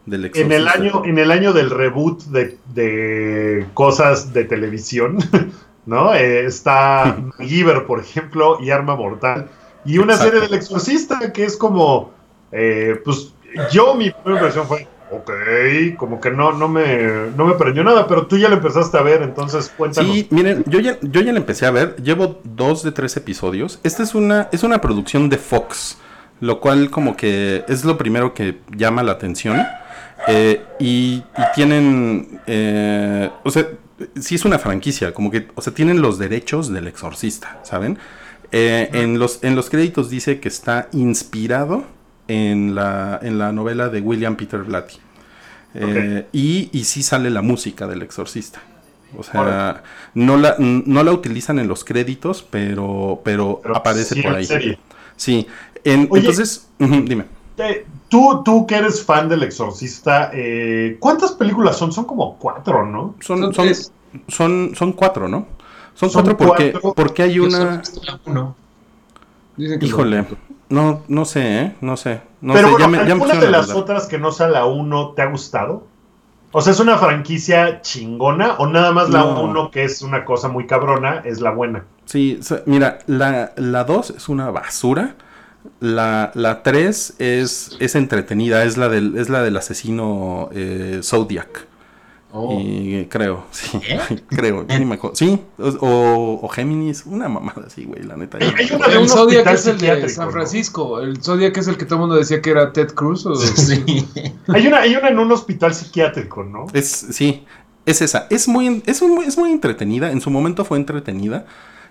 del 0.06 0.26
En 0.34 0.52
exorcista. 0.52 0.56
el 0.56 0.68
año, 0.68 1.06
en 1.06 1.20
el 1.20 1.32
año 1.32 1.54
del 1.54 1.70
reboot 1.70 2.24
de, 2.26 2.58
de 2.74 3.68
cosas 3.74 4.34
de 4.34 4.44
televisión, 4.46 5.18
¿no? 5.86 6.14
Eh, 6.14 6.46
está 6.46 7.18
Giver, 7.40 7.86
por 7.86 8.00
ejemplo, 8.00 8.58
y 8.62 8.70
Arma 8.70 8.96
Mortal. 8.96 9.48
Y 9.86 9.98
una 9.98 10.14
Exacto. 10.14 10.32
serie 10.32 10.48
del 10.48 10.58
exorcista 10.58 11.34
que 11.34 11.44
es 11.44 11.58
como, 11.58 12.12
eh, 12.52 13.02
pues 13.04 13.34
yo 13.72 13.94
mi 13.96 14.12
primera 14.12 14.40
impresión 14.40 14.66
fue, 14.66 14.88
ok, 15.12 15.98
como 15.98 16.20
que 16.20 16.32
no, 16.32 16.54
no, 16.54 16.68
me, 16.68 17.32
no 17.36 17.46
me 17.46 17.54
prendió 17.56 17.84
nada, 17.84 18.08
pero 18.08 18.26
tú 18.26 18.38
ya 18.38 18.50
lo 18.50 18.56
empezaste 18.56 18.98
a 18.98 19.02
ver, 19.02 19.22
entonces 19.22 19.72
cuéntanos. 19.76 20.12
Sí, 20.12 20.28
miren, 20.32 20.64
yo 20.68 20.80
ya, 20.80 20.98
yo 21.02 21.22
ya 21.22 21.32
la 21.32 21.38
empecé 21.40 21.66
a 21.66 21.72
ver, 21.72 21.96
llevo 21.98 22.40
dos 22.44 22.84
de 22.84 22.92
tres 22.92 23.16
episodios. 23.18 23.80
Esta 23.84 24.04
es 24.04 24.16
una, 24.16 24.50
es 24.52 24.64
una 24.64 24.80
producción 24.82 25.30
de 25.30 25.38
Fox, 25.38 25.98
lo 26.40 26.60
cual 26.60 26.90
como 26.90 27.16
que 27.16 27.64
es 27.68 27.86
lo 27.86 27.98
primero 27.98 28.34
que 28.34 28.60
llama 28.76 29.04
la 29.04 29.14
atención. 29.14 29.62
Eh, 30.28 30.62
y, 30.80 31.16
y 31.38 31.44
tienen, 31.54 32.40
eh, 32.48 33.30
o 33.44 33.52
sea, 33.52 33.68
sí 34.20 34.36
es 34.36 34.46
una 34.46 34.60
franquicia, 34.60 35.14
como 35.14 35.32
que, 35.32 35.48
o 35.56 35.62
sea, 35.62 35.74
tienen 35.74 36.02
los 36.02 36.18
derechos 36.20 36.70
del 36.72 36.88
exorcista, 36.88 37.60
¿saben? 37.64 37.98
Eh, 38.52 38.90
en, 38.94 39.18
los, 39.20 39.44
en 39.44 39.56
los 39.56 39.70
créditos 39.70 40.10
dice 40.10 40.40
que 40.40 40.48
está 40.48 40.88
inspirado 40.92 41.86
en 42.28 42.76
la, 42.76 43.20
en 43.22 43.40
la 43.40 43.52
novela 43.52 43.90
de 43.90 44.00
William 44.02 44.36
Peter 44.36 44.62
Blatty. 44.62 44.98
Eh, 45.76 46.28
y, 46.32 46.70
y 46.72 46.84
sí 46.84 47.02
sale 47.02 47.32
la 47.32 47.42
música 47.42 47.88
del 47.88 48.04
exorcista. 48.04 48.62
O 49.18 49.24
sea, 49.24 49.84
no 50.14 50.38
la, 50.38 50.56
no 50.60 51.04
la 51.04 51.12
utilizan 51.12 51.60
en 51.60 51.68
los 51.68 51.84
créditos, 51.84 52.44
pero, 52.50 53.22
pero, 53.24 53.60
Pero 53.62 53.78
aparece 53.78 54.16
sí 54.16 54.22
por 54.22 54.32
en 54.32 54.38
ahí. 54.38 54.78
Sí. 55.16 55.48
En- 55.84 56.08
Oye. 56.10 56.22
entonces, 56.22 56.68
dime. 56.80 57.26
Eh, 57.58 57.86
tú, 58.10 58.42
tú 58.44 58.66
que 58.66 58.76
eres 58.76 59.04
fan 59.04 59.30
del 59.30 59.44
exorcista, 59.44 60.32
eh, 60.34 60.98
¿cuántas 61.00 61.34
películas 61.34 61.78
son? 61.78 61.92
Son 61.92 62.06
como 62.06 62.38
cuatro, 62.38 62.86
¿no? 62.86 63.16
Son, 63.20 63.54
Son 63.54 63.68
son, 64.28 64.76
son, 64.76 64.94
cuatro, 64.94 65.28
¿no? 65.28 65.48
Son, 65.94 66.10
Son 66.10 66.24
cuatro 66.24 66.38
porque, 66.38 66.72
cuatro. 66.72 66.94
porque 66.94 67.24
hay 67.24 67.40
una... 67.40 67.82
la 68.06 68.20
uno. 68.26 68.56
Dicen 69.56 69.80
que 69.80 69.86
Híjole, 69.86 70.26
no, 70.70 71.04
no 71.08 71.26
sé, 71.26 71.62
¿eh? 71.62 71.76
No 71.82 71.98
sé. 71.98 72.22
No 72.42 72.54
Pero 72.54 72.70
sé, 72.70 72.72
bueno, 72.74 72.80
ya 72.80 72.88
me, 72.88 72.98
ya 73.08 73.16
me 73.16 73.24
¿alguna 73.24 73.36
de 73.36 73.52
las 73.52 73.70
otras 73.72 74.08
que 74.08 74.18
no 74.18 74.32
sea 74.32 74.48
la 74.48 74.66
1 74.66 75.14
te 75.16 75.22
ha 75.22 75.26
gustado? 75.28 75.88
O 76.52 76.62
sea, 76.62 76.74
¿es 76.74 76.80
una 76.80 76.98
franquicia 76.98 77.82
chingona 77.82 78.56
o 78.60 78.68
nada 78.68 78.92
más 78.92 79.10
la 79.10 79.20
No. 79.20 79.42
1 79.44 79.72
que 79.72 79.84
es 79.84 80.02
una 80.02 80.26
cosa 80.26 80.50
muy 80.50 80.68
cabrona 80.68 81.22
es 81.26 81.42
la 81.42 81.52
buena? 81.52 81.86
Sí, 82.06 82.40
mira, 82.66 83.00
la, 83.08 83.54
la 83.56 83.84
2 83.84 84.12
es 84.12 84.30
una 84.30 84.52
basura. 84.52 85.16
La, 85.80 86.32
la 86.34 86.64
3 86.64 87.16
es, 87.20 87.78
es 87.80 87.96
entretenida, 87.96 88.64
es 88.64 88.78
la 88.78 88.90
del, 88.90 89.18
es 89.18 89.30
la 89.30 89.42
del 89.44 89.56
asesino 89.58 90.50
eh, 90.54 91.00
Zodiac. 91.04 91.68
Oh. 92.36 92.60
Y 92.60 93.06
creo, 93.12 93.46
sí, 93.52 93.80
¿Eh? 93.88 94.00
creo, 94.28 94.66
ni 94.68 94.86
me 94.86 94.96
acuerdo. 94.96 95.16
Sí, 95.16 95.40
o, 95.60 96.40
o 96.42 96.48
Géminis, 96.50 97.04
una 97.06 97.30
mamada 97.30 97.66
así, 97.68 97.86
güey, 97.86 98.02
la 98.02 98.18
neta. 98.18 98.40
Hay 98.40 98.72
una 98.74 98.88
de 98.88 98.94
El 98.94 99.00
un 99.02 99.08
Zodiac 99.10 99.46
es 99.54 99.68
el 99.68 99.78
de 99.78 100.10
San 100.10 100.26
¿no? 100.26 100.32
Francisco. 100.32 101.00
El 101.00 101.22
Zodiac 101.22 101.56
es 101.58 101.68
el 101.68 101.78
que 101.78 101.86
todo 101.86 101.96
el 101.96 102.02
mundo 102.02 102.16
decía 102.16 102.42
que 102.42 102.50
era 102.50 102.74
Ted 102.74 102.94
Cruz. 102.96 103.26
O... 103.28 103.36
Sí. 103.36 104.08
Hay 104.48 104.66
una, 104.66 104.80
hay 104.80 104.96
una 104.96 105.10
en 105.10 105.20
un 105.20 105.32
hospital 105.32 105.76
psiquiátrico, 105.76 106.44
¿no? 106.44 106.66
Es, 106.74 106.88
sí, 107.12 107.46
es 107.86 108.02
esa. 108.02 108.26
Es 108.32 108.48
muy, 108.48 108.82
es, 108.88 109.02
un- 109.04 109.24
es 109.24 109.38
muy 109.38 109.52
entretenida. 109.52 110.12
En 110.12 110.20
su 110.20 110.32
momento 110.32 110.66
fue 110.66 110.80
entretenida. 110.80 111.46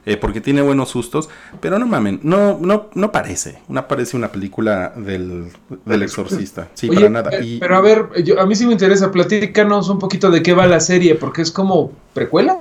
Eh, 0.05 0.17
porque 0.17 0.41
tiene 0.41 0.63
buenos 0.63 0.91
sustos. 0.91 1.29
Pero 1.61 1.79
no 1.79 1.87
mamen, 1.87 2.21
no, 2.23 2.59
no, 2.61 2.91
no 2.95 3.13
parece. 3.13 3.59
No 3.69 3.87
parece 3.89 4.17
una 4.17 4.29
película 4.33 4.93
del, 4.97 5.47
del 5.85 6.03
exorcista. 6.03 6.69
Sí, 6.75 6.89
Oye, 6.89 6.99
para 6.99 7.11
nada. 7.11 7.31
eh, 7.33 7.45
Y- 7.45 7.59
pero 7.59 7.77
a 7.77 7.81
ver, 7.81 8.09
yo- 8.25 8.41
a 8.41 8.47
mí 8.47 8.55
sí 8.55 8.67
me 8.67 8.73
interesa, 8.73 9.11
platícanos 9.11 9.89
un 9.89 9.99
poquito 9.99 10.31
de 10.31 10.43
qué 10.43 10.53
va 10.55 10.67
la 10.67 10.81
serie, 10.81 11.15
porque 11.15 11.43
es 11.43 11.51
como 11.51 11.93
precuela. 12.15 12.59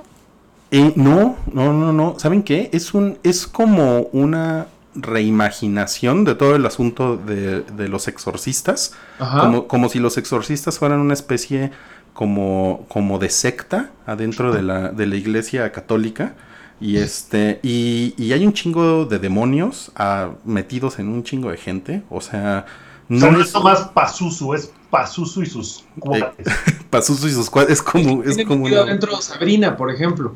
Eh, 0.70 0.92
no, 0.96 1.36
no, 1.52 1.72
no, 1.72 1.92
no. 1.92 2.16
¿Saben 2.18 2.42
qué? 2.42 2.70
Es 2.72 2.94
un, 2.94 3.18
es 3.22 3.46
como 3.46 4.08
una 4.12 4.66
reimaginación 4.94 6.24
de 6.24 6.34
todo 6.34 6.54
el 6.56 6.64
asunto 6.66 7.16
de, 7.16 7.60
de 7.62 7.88
los 7.88 8.08
exorcistas. 8.08 8.92
Como, 9.18 9.66
como 9.68 9.88
si 9.88 9.98
los 9.98 10.18
exorcistas 10.18 10.78
fueran 10.78 11.00
una 11.00 11.14
especie 11.14 11.70
como, 12.12 12.84
como 12.88 13.18
de 13.18 13.30
secta 13.30 13.90
adentro 14.06 14.52
de 14.52 14.62
la, 14.62 14.88
de 14.90 15.06
la 15.06 15.16
iglesia 15.16 15.70
católica. 15.72 16.34
Y 16.82 16.96
este, 16.96 17.60
y, 17.62 18.14
y 18.18 18.32
hay 18.32 18.44
un 18.44 18.52
chingo 18.52 19.04
de 19.06 19.18
demonios 19.20 19.92
ah, 19.96 20.30
metidos 20.44 20.98
en 20.98 21.08
un 21.08 21.22
chingo 21.22 21.50
de 21.50 21.56
gente. 21.56 22.02
O 22.10 22.20
sea, 22.20 22.66
O 23.08 23.14
sea, 23.18 23.28
no 23.30 23.30
no 23.32 23.40
es 23.40 23.54
nomás 23.54 23.80
Pazuzu, 23.94 24.54
es 24.54 24.72
Pazuzu 24.90 25.42
y 25.42 25.46
sus 25.46 25.84
cuates. 25.98 26.46
Pazuzu 26.90 27.28
y 27.28 27.30
sus 27.32 27.50
cuad- 27.50 27.70
es 27.70 27.80
como, 27.80 28.22
es 28.24 28.34
Tiene 28.36 28.46
como 28.46 28.64
una- 28.66 28.80
adentro 28.80 29.20
Sabrina, 29.22 29.76
por 29.76 29.90
ejemplo. 29.90 30.34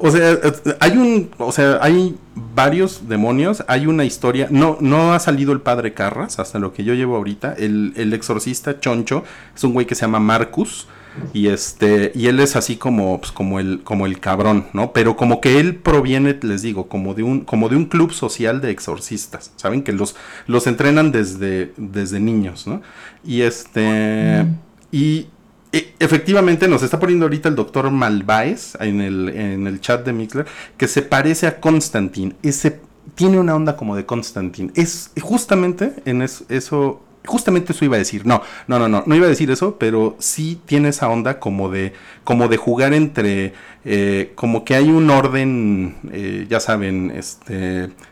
O 0.00 0.10
sea, 0.12 0.30
eh, 0.32 0.52
hay 0.78 0.92
un, 0.96 1.30
o 1.38 1.50
sea, 1.50 1.78
hay 1.82 2.16
varios 2.54 3.08
demonios, 3.08 3.64
hay 3.66 3.86
una 3.88 4.04
historia, 4.04 4.46
no, 4.50 4.76
no 4.80 5.12
ha 5.12 5.18
salido 5.18 5.52
el 5.52 5.60
padre 5.60 5.92
Carras, 5.92 6.38
hasta 6.38 6.60
lo 6.60 6.72
que 6.72 6.84
yo 6.84 6.94
llevo 6.94 7.16
ahorita, 7.16 7.54
el, 7.54 7.94
el 7.96 8.12
exorcista 8.12 8.78
choncho, 8.78 9.24
es 9.56 9.64
un 9.64 9.72
güey 9.72 9.86
que 9.86 9.96
se 9.96 10.02
llama 10.02 10.20
Marcus, 10.20 10.86
y 11.32 11.48
este, 11.48 12.12
y 12.14 12.26
él 12.26 12.40
es 12.40 12.56
así 12.56 12.76
como, 12.76 13.20
pues, 13.20 13.32
como 13.32 13.60
el, 13.60 13.82
como 13.84 14.06
el 14.06 14.20
cabrón, 14.20 14.66
¿no? 14.72 14.92
Pero 14.92 15.16
como 15.16 15.40
que 15.40 15.60
él 15.60 15.76
proviene, 15.76 16.38
les 16.42 16.62
digo, 16.62 16.88
como 16.88 17.14
de 17.14 17.22
un, 17.22 17.40
como 17.40 17.68
de 17.68 17.76
un 17.76 17.86
club 17.86 18.12
social 18.12 18.60
de 18.60 18.70
exorcistas, 18.70 19.52
¿saben? 19.56 19.82
Que 19.82 19.92
los, 19.92 20.16
los 20.46 20.66
entrenan 20.66 21.12
desde, 21.12 21.72
desde 21.76 22.20
niños, 22.20 22.66
¿no? 22.66 22.82
Y 23.24 23.42
este, 23.42 24.46
y 24.90 25.26
e- 25.72 25.94
efectivamente 25.98 26.66
nos 26.68 26.82
está 26.82 26.98
poniendo 26.98 27.26
ahorita 27.26 27.48
el 27.48 27.54
doctor 27.56 27.90
Malváez 27.90 28.74
en 28.80 29.00
el, 29.00 29.28
en 29.28 29.66
el 29.66 29.80
chat 29.80 30.04
de 30.04 30.12
Mixler 30.12 30.46
que 30.76 30.88
se 30.88 31.02
parece 31.02 31.46
a 31.46 31.60
Constantine. 31.60 32.34
Ese, 32.42 32.80
tiene 33.14 33.38
una 33.38 33.54
onda 33.54 33.76
como 33.76 33.96
de 33.96 34.06
Constantine. 34.06 34.70
Es 34.74 35.10
justamente 35.20 35.94
en 36.04 36.22
es- 36.22 36.44
eso, 36.48 37.02
justamente 37.24 37.72
eso 37.72 37.84
iba 37.84 37.96
a 37.96 37.98
decir. 37.98 38.26
No, 38.26 38.42
no, 38.66 38.78
no, 38.78 38.88
no, 38.88 39.02
no 39.06 39.14
iba 39.14 39.26
a 39.26 39.28
decir 39.28 39.50
eso, 39.50 39.76
pero 39.78 40.16
sí 40.18 40.60
tiene 40.66 40.88
esa 40.88 41.08
onda 41.08 41.38
como 41.38 41.68
de, 41.68 41.92
como 42.24 42.48
de 42.48 42.56
jugar 42.56 42.94
entre, 42.94 43.54
eh, 43.84 44.32
como 44.34 44.64
que 44.64 44.74
hay 44.74 44.90
un 44.90 45.10
orden, 45.10 45.96
eh, 46.12 46.46
ya 46.48 46.60
saben, 46.60 47.12
este, 47.14 47.54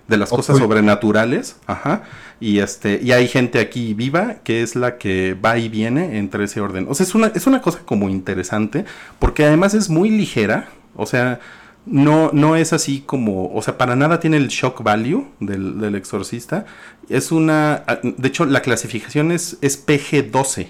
de 0.09 0.16
las 0.16 0.30
cosas 0.30 0.59
sobrenaturales, 0.59 1.57
ajá, 1.66 2.02
y 2.38 2.59
este, 2.59 3.00
y 3.02 3.12
hay 3.12 3.28
gente 3.28 3.61
aquí 3.61 3.94
viva 3.94 4.36
que 4.44 4.62
es 4.62 4.76
la 4.76 4.98
que 4.98 5.34
va 5.34 5.59
y 5.59 5.68
viene 5.68 6.18
entre 6.18 6.44
ese 6.44 6.61
orden. 6.61 6.86
O 6.88 6.94
sea, 6.94 7.04
es 7.04 7.14
una, 7.14 7.28
es 7.28 7.46
una 7.46 7.62
cosa 7.62 7.80
como 7.84 8.09
interesante, 8.09 8.84
porque 9.18 9.44
además 9.44 9.74
es 9.74 9.88
muy 9.88 10.11
ligera, 10.11 10.68
o 10.94 11.07
sea, 11.07 11.40
no, 11.87 12.30
no 12.32 12.57
es 12.57 12.72
así 12.72 13.03
como, 13.07 13.53
o 13.55 13.62
sea, 13.62 13.78
para 13.78 13.97
nada 13.97 14.20
tiene 14.20 14.37
el 14.39 14.49
shock 14.49 14.82
value 14.82 15.28
del, 15.41 15.80
del 15.80 15.95
exorcista. 15.95 16.66
Es 17.09 17.32
una, 17.32 17.84
de 18.03 18.28
hecho, 18.28 18.45
la 18.45 18.61
clasificación 18.62 19.32
es, 19.32 19.59
es 19.62 19.87
PG-12. 19.87 20.68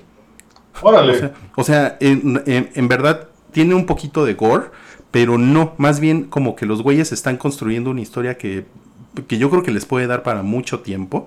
Órale. 0.83 1.13
O 1.13 1.15
sea, 1.19 1.33
o 1.57 1.65
sea, 1.65 1.97
en, 2.01 2.43
en- 2.47 2.71
en 2.75 2.89
verdad 2.89 3.29
tiene 3.53 3.75
un 3.75 3.87
poquito 3.87 4.25
de 4.27 4.35
gore, 4.35 4.67
pero 5.11 5.39
no, 5.39 5.75
más 5.79 6.01
bien 6.01 6.25
como 6.25 6.55
que 6.57 6.67
los 6.67 6.83
güeyes 6.83 7.13
están 7.13 7.39
construyendo 7.39 7.91
una 7.91 8.03
historia 8.03 8.37
que, 8.37 8.67
que 9.27 9.39
yo 9.39 9.49
creo 9.51 9.63
que 9.63 9.71
les 9.71 9.87
puede 9.87 10.07
dar 10.07 10.23
para 10.23 10.43
mucho 10.43 10.81
tiempo. 10.81 11.27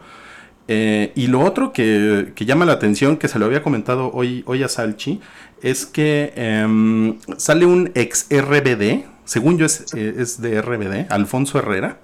Eh, 0.68 1.12
y 1.16 1.28
lo 1.28 1.40
otro 1.42 1.74
que, 1.74 2.32
que 2.36 2.46
llama 2.46 2.66
la 2.66 2.74
atención, 2.74 3.18
que 3.18 3.28
se 3.28 3.40
lo 3.40 3.46
había 3.46 3.64
comentado 3.64 4.12
hoy, 4.14 4.44
hoy 4.46 4.62
a 4.62 4.68
Salchi, 4.68 5.20
es 5.64 5.88
que 5.88 6.32
em, 6.36 7.18
sale 7.38 7.66
un 7.66 7.92
ex 7.96 8.28
RBD, 8.30 9.06
según 9.30 9.57
yo 9.59 9.65
es, 9.67 9.86
eh, 9.93 10.15
es 10.17 10.41
de 10.41 10.59
RBD, 10.59 11.05
Alfonso 11.11 11.59
Herrera. 11.59 11.99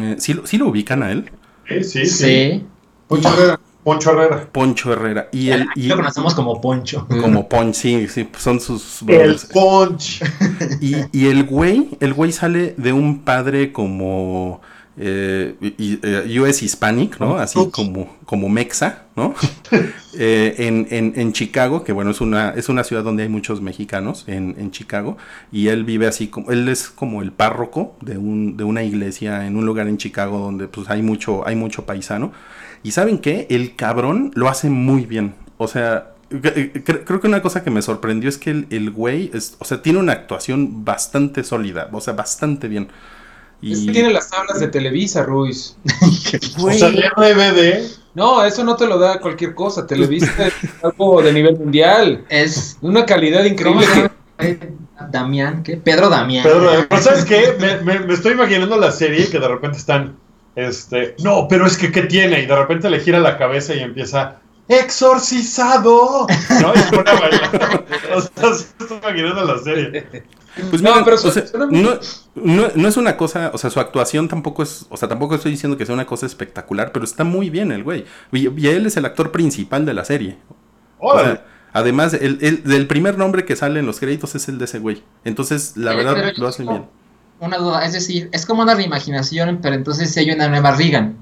Eh, 0.00 0.16
¿sí, 0.18 0.32
lo- 0.32 0.46
sí 0.46 0.56
lo 0.56 0.68
ubican 0.68 1.02
a 1.02 1.12
él? 1.12 1.30
Sí, 1.68 1.84
sí, 1.84 2.06
sí. 2.06 2.66
Poncho 3.06 3.28
Herrera. 3.28 3.60
Poncho 3.84 4.10
Herrera. 4.12 4.48
Poncho 4.50 4.92
Herrera. 4.94 5.28
Y 5.32 5.50
el, 5.50 5.66
y, 5.74 5.88
Lo 5.88 5.96
conocemos 5.96 6.34
como 6.34 6.58
Poncho. 6.62 7.06
como 7.20 7.46
Ponch, 7.46 7.74
sí, 7.74 8.08
sí, 8.08 8.26
son 8.38 8.58
sus... 8.58 9.02
El 9.06 9.36
Ponch. 9.52 10.22
Y, 10.80 10.94
y 11.12 11.26
el 11.26 11.44
güey, 11.44 11.90
el 12.00 12.14
güey 12.14 12.32
sale 12.32 12.74
de 12.78 12.94
un 12.94 13.20
padre 13.20 13.72
como 13.72 14.62
eh, 14.96 15.54
y- 15.78 15.98
eh, 16.02 16.40
US 16.40 16.62
Hispanic, 16.62 17.18
¿no? 17.20 17.36
Así 17.36 17.58
como, 17.70 18.16
como 18.26 18.48
Mexa, 18.48 19.04
¿no? 19.16 19.34
Eh, 20.16 20.54
en, 20.68 20.86
en, 20.90 21.12
en 21.16 21.32
Chicago, 21.32 21.82
que 21.82 21.90
bueno, 21.92 22.12
es 22.12 22.20
una, 22.20 22.50
es 22.50 22.68
una 22.68 22.84
ciudad 22.84 23.02
donde 23.02 23.24
hay 23.24 23.28
muchos 23.28 23.60
mexicanos 23.60 24.22
en, 24.28 24.54
en 24.60 24.70
Chicago, 24.70 25.16
y 25.50 25.66
él 25.68 25.82
vive 25.82 26.06
así 26.06 26.28
como, 26.28 26.52
él 26.52 26.68
es 26.68 26.88
como 26.88 27.20
el 27.20 27.32
párroco 27.32 27.96
de 28.00 28.16
un, 28.16 28.56
de 28.56 28.62
una 28.62 28.84
iglesia 28.84 29.44
en 29.44 29.56
un 29.56 29.66
lugar 29.66 29.88
en 29.88 29.98
Chicago 29.98 30.38
donde 30.38 30.68
pues 30.68 30.88
hay 30.88 31.02
mucho, 31.02 31.44
hay 31.48 31.56
mucho 31.56 31.84
paisano. 31.84 32.30
Y 32.84 32.92
saben 32.92 33.18
qué, 33.18 33.48
el 33.50 33.74
cabrón 33.74 34.30
lo 34.36 34.48
hace 34.48 34.70
muy 34.70 35.04
bien. 35.04 35.34
O 35.56 35.66
sea, 35.66 36.12
cre- 36.30 36.72
cre- 36.84 37.02
creo 37.04 37.20
que 37.20 37.26
una 37.26 37.42
cosa 37.42 37.64
que 37.64 37.70
me 37.72 37.82
sorprendió 37.82 38.28
es 38.28 38.38
que 38.38 38.50
el, 38.50 38.66
el 38.70 38.92
güey, 38.92 39.32
es, 39.34 39.56
o 39.58 39.64
sea, 39.64 39.82
tiene 39.82 39.98
una 39.98 40.12
actuación 40.12 40.84
bastante 40.84 41.42
sólida, 41.42 41.88
o 41.90 42.00
sea, 42.00 42.12
bastante 42.14 42.68
bien. 42.68 42.86
Y, 43.64 43.72
Es 43.72 43.80
que 43.86 43.92
tiene 43.92 44.10
las 44.12 44.28
tablas 44.30 44.60
de 44.60 44.68
Televisa, 44.68 45.22
Ruiz. 45.22 45.76
O 46.58 46.70
sea, 46.72 46.88
RBD. 46.90 47.84
No, 48.14 48.44
eso 48.44 48.62
no 48.62 48.76
te 48.76 48.86
lo 48.86 48.98
da 48.98 49.18
cualquier 49.20 49.54
cosa. 49.54 49.86
Televisa 49.86 50.30
es 50.46 50.52
algo 50.82 51.22
de 51.22 51.32
nivel 51.32 51.56
mundial. 51.58 52.24
Es. 52.28 52.76
Una 52.82 53.04
calidad 53.06 53.40
¿Cómo 53.40 53.80
increíble. 53.82 54.10
que- 54.38 54.74
Damián, 55.10 55.62
¿qué? 55.62 55.76
Pedro 55.76 56.08
Damián. 56.08 56.44
Pedro, 56.44 56.86
pero 56.88 57.02
¿sabes 57.02 57.24
qué? 57.24 57.56
Me, 57.58 57.78
me- 57.82 58.00
me 58.06 58.14
estoy 58.14 58.32
imaginando 58.32 58.76
la 58.76 58.92
serie 58.92 59.28
que 59.28 59.38
de 59.40 59.48
repente 59.48 59.78
están, 59.78 60.16
este, 60.56 61.14
no, 61.18 61.46
pero 61.48 61.66
es 61.66 61.76
que 61.76 61.90
¿qué 61.90 62.02
tiene? 62.02 62.40
Y 62.40 62.46
de 62.46 62.54
repente 62.56 62.88
le 62.90 63.00
gira 63.00 63.18
la 63.18 63.36
cabeza 63.38 63.74
y 63.74 63.80
empieza, 63.80 64.36
¡exorcizado! 64.68 66.26
¿No? 66.60 66.72
Y 66.74 66.94
pone 66.96 67.10
a 67.10 67.14
bailar. 67.20 67.84
O 68.14 68.20
sea, 68.20 68.54
se 68.54 68.64
estoy 68.80 68.98
imaginando 68.98 69.44
la 69.44 69.58
serie. 69.62 70.06
Pues 70.70 70.82
No, 70.82 70.90
miren, 70.90 71.04
pero 71.04 71.16
o 71.16 71.18
su- 71.18 71.30
sea, 71.32 71.44
no, 71.70 71.98
no- 72.36 72.68
no 72.74 72.88
es 72.88 72.96
una 72.96 73.16
cosa, 73.16 73.50
o 73.52 73.58
sea, 73.58 73.70
su 73.70 73.80
actuación 73.80 74.28
tampoco 74.28 74.62
es, 74.62 74.86
o 74.88 74.96
sea, 74.96 75.08
tampoco 75.08 75.34
estoy 75.34 75.50
diciendo 75.50 75.76
que 75.76 75.84
sea 75.84 75.94
una 75.94 76.06
cosa 76.06 76.26
espectacular, 76.26 76.92
pero 76.92 77.04
está 77.04 77.24
muy 77.24 77.50
bien 77.50 77.72
el 77.72 77.82
güey. 77.82 78.04
Y, 78.32 78.48
y 78.60 78.68
él 78.68 78.86
es 78.86 78.96
el 78.96 79.04
actor 79.04 79.32
principal 79.32 79.84
de 79.84 79.94
la 79.94 80.04
serie. 80.04 80.38
O 80.98 81.08
Órale. 81.10 81.32
sea, 81.32 81.44
además, 81.72 82.14
el, 82.14 82.38
el- 82.40 82.62
del 82.62 82.86
primer 82.86 83.18
nombre 83.18 83.44
que 83.44 83.56
sale 83.56 83.80
en 83.80 83.86
los 83.86 83.98
créditos 83.98 84.34
es 84.36 84.48
el 84.48 84.58
de 84.58 84.66
ese 84.66 84.78
güey. 84.78 85.02
Entonces, 85.24 85.76
la 85.76 85.94
verdad, 85.94 86.14
pero 86.14 86.30
lo 86.36 86.46
hacen 86.48 86.66
bien. 86.68 86.84
Una 87.40 87.56
duda, 87.58 87.84
es 87.84 87.92
decir, 87.92 88.28
es 88.32 88.46
como 88.46 88.62
una 88.62 88.74
reimaginación, 88.76 89.58
pero 89.60 89.74
entonces 89.74 90.16
hay 90.16 90.30
una 90.30 90.48
nueva 90.48 90.70
Regan. 90.76 91.16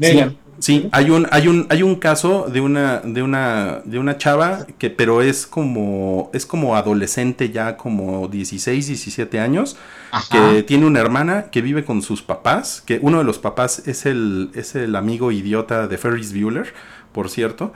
Sí, 0.00 0.36
sí, 0.58 0.88
hay 0.92 1.10
un, 1.10 1.26
hay 1.30 1.48
un, 1.48 1.66
hay 1.70 1.82
un 1.82 1.96
caso 1.96 2.46
de 2.48 2.60
una, 2.60 3.00
de 3.00 3.22
una, 3.22 3.80
de 3.84 3.98
una 3.98 4.16
chava 4.18 4.66
que, 4.78 4.90
pero 4.90 5.22
es 5.22 5.46
como, 5.46 6.30
es 6.32 6.46
como 6.46 6.76
adolescente 6.76 7.50
ya 7.50 7.76
como 7.76 8.28
16, 8.28 8.86
17 8.86 9.40
años, 9.40 9.76
Ajá. 10.10 10.52
que 10.54 10.62
tiene 10.62 10.86
una 10.86 11.00
hermana 11.00 11.50
que 11.50 11.62
vive 11.62 11.84
con 11.84 12.02
sus 12.02 12.22
papás, 12.22 12.82
que 12.84 12.98
uno 13.02 13.18
de 13.18 13.24
los 13.24 13.38
papás 13.38 13.86
es 13.86 14.06
el, 14.06 14.50
es 14.54 14.74
el 14.74 14.96
amigo 14.96 15.32
idiota 15.32 15.86
de 15.86 15.98
Ferris 15.98 16.32
Bueller, 16.32 16.72
por 17.12 17.30
cierto, 17.30 17.72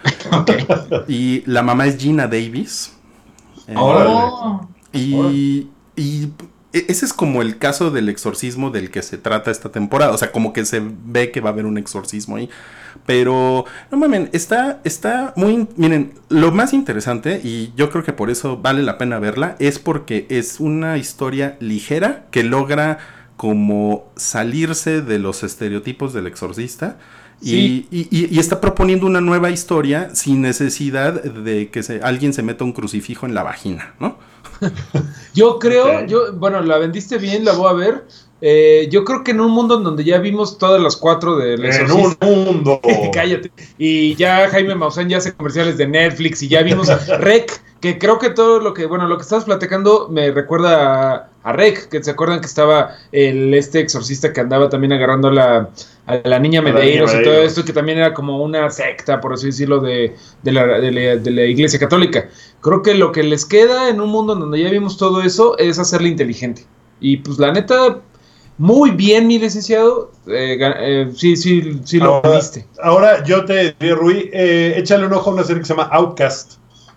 y 1.08 1.42
la 1.46 1.62
mamá 1.62 1.86
es 1.86 1.98
Gina 1.98 2.26
Davis. 2.26 2.94
Eh, 3.66 3.74
Oh. 3.76 4.66
y, 4.92 5.68
y 5.94 6.28
ese 6.72 7.06
es 7.06 7.12
como 7.12 7.40
el 7.42 7.58
caso 7.58 7.90
del 7.90 8.08
exorcismo 8.08 8.70
del 8.70 8.90
que 8.90 9.02
se 9.02 9.18
trata 9.18 9.50
esta 9.50 9.70
temporada. 9.70 10.12
O 10.12 10.18
sea, 10.18 10.32
como 10.32 10.52
que 10.52 10.64
se 10.64 10.82
ve 10.82 11.30
que 11.30 11.40
va 11.40 11.50
a 11.50 11.52
haber 11.52 11.66
un 11.66 11.78
exorcismo 11.78 12.36
ahí. 12.36 12.48
Pero, 13.06 13.64
no 13.90 13.96
mamen, 13.98 14.28
está, 14.32 14.80
está 14.84 15.32
muy... 15.36 15.66
Miren, 15.76 16.14
lo 16.28 16.50
más 16.52 16.72
interesante, 16.72 17.40
y 17.42 17.72
yo 17.76 17.90
creo 17.90 18.02
que 18.04 18.12
por 18.12 18.28
eso 18.28 18.56
vale 18.58 18.82
la 18.82 18.98
pena 18.98 19.18
verla, 19.18 19.56
es 19.60 19.78
porque 19.78 20.26
es 20.30 20.58
una 20.60 20.98
historia 20.98 21.56
ligera 21.60 22.26
que 22.30 22.42
logra 22.44 22.98
como 23.36 24.10
salirse 24.16 25.00
de 25.00 25.18
los 25.18 25.42
estereotipos 25.44 26.12
del 26.12 26.26
exorcista. 26.26 26.98
Sí. 27.40 27.86
y- 27.92 28.08
y- 28.10 28.34
y 28.34 28.40
está 28.40 28.60
proponiendo 28.60 29.06
una 29.06 29.20
nueva 29.20 29.50
historia 29.50 30.10
sin 30.12 30.42
necesidad 30.42 31.22
de 31.22 31.68
que 31.70 31.84
se, 31.84 32.00
alguien 32.02 32.32
se 32.32 32.42
meta 32.42 32.64
un 32.64 32.72
crucifijo 32.72 33.26
en 33.26 33.34
la 33.34 33.44
vagina, 33.44 33.94
¿no? 34.00 34.18
Yo 35.34 35.58
creo, 35.58 36.04
yo, 36.06 36.32
bueno, 36.32 36.60
la 36.60 36.78
vendiste 36.78 37.18
bien, 37.18 37.44
la 37.44 37.52
voy 37.52 37.70
a 37.70 37.72
ver. 37.74 38.04
Eh, 38.40 38.88
yo 38.90 39.04
creo 39.04 39.24
que 39.24 39.32
en 39.32 39.40
un 39.40 39.50
mundo 39.50 39.78
en 39.78 39.84
donde 39.84 40.04
ya 40.04 40.18
vimos 40.18 40.58
todas 40.58 40.80
las 40.80 40.96
cuatro 40.96 41.36
del 41.36 41.64
En 41.64 41.72
exorcista. 41.72 42.26
un 42.26 42.44
mundo. 42.44 42.80
Cállate. 43.12 43.50
Y 43.78 44.14
ya 44.14 44.48
Jaime 44.48 44.74
Maussan 44.76 45.08
ya 45.08 45.18
hace 45.18 45.32
comerciales 45.32 45.76
de 45.76 45.88
Netflix 45.88 46.42
y 46.42 46.48
ya 46.48 46.62
vimos 46.62 46.88
Rec, 47.20 47.60
que 47.80 47.98
creo 47.98 48.18
que 48.18 48.30
todo 48.30 48.60
lo 48.60 48.74
que, 48.74 48.86
bueno, 48.86 49.08
lo 49.08 49.16
que 49.16 49.22
estabas 49.22 49.44
platicando 49.44 50.08
me 50.08 50.30
recuerda 50.30 51.14
a, 51.14 51.28
a 51.42 51.52
Rec, 51.52 51.88
que 51.88 52.02
se 52.02 52.12
acuerdan 52.12 52.40
que 52.40 52.46
estaba 52.46 52.94
el 53.10 53.52
este 53.54 53.80
exorcista 53.80 54.32
que 54.32 54.40
andaba 54.40 54.68
también 54.68 54.92
agarrando 54.92 55.30
la, 55.30 55.70
a 56.08 56.20
la 56.28 56.38
niña 56.38 56.62
Medeiros 56.62 57.14
y 57.14 57.22
todo 57.22 57.42
esto, 57.42 57.64
que 57.64 57.72
también 57.72 57.98
era 57.98 58.14
como 58.14 58.42
una 58.42 58.70
secta, 58.70 59.20
por 59.20 59.34
así 59.34 59.46
decirlo, 59.46 59.80
de, 59.80 60.14
de, 60.42 60.52
la, 60.52 60.66
de, 60.80 60.90
la, 60.90 61.16
de 61.16 61.30
la 61.30 61.44
iglesia 61.44 61.78
católica. 61.78 62.28
Creo 62.60 62.82
que 62.82 62.94
lo 62.94 63.12
que 63.12 63.22
les 63.22 63.44
queda 63.44 63.88
en 63.90 64.00
un 64.00 64.10
mundo 64.10 64.32
en 64.32 64.40
donde 64.40 64.60
ya 64.62 64.70
vimos 64.70 64.96
todo 64.96 65.22
eso 65.22 65.56
es 65.58 65.78
hacerle 65.78 66.08
inteligente. 66.08 66.64
Y 67.00 67.18
pues 67.18 67.38
la 67.38 67.52
neta, 67.52 68.00
muy 68.56 68.90
bien, 68.90 69.26
mi 69.26 69.38
licenciado. 69.38 70.10
Eh, 70.26 70.58
eh, 70.60 71.10
sí, 71.14 71.36
sí, 71.36 71.78
sí 71.84 71.98
lo 71.98 72.14
Ahora- 72.16 72.36
viste. 72.36 72.66
Ahora 72.82 73.24
yo 73.24 73.44
te 73.44 73.74
diría, 73.78 73.94
Rui, 73.94 74.30
eh, 74.32 74.74
échale 74.76 75.06
un 75.06 75.12
ojo 75.12 75.30
a 75.30 75.34
una 75.34 75.44
serie 75.44 75.60
que 75.62 75.66
se 75.66 75.74
llama 75.74 75.88
Outcast, 75.92 76.54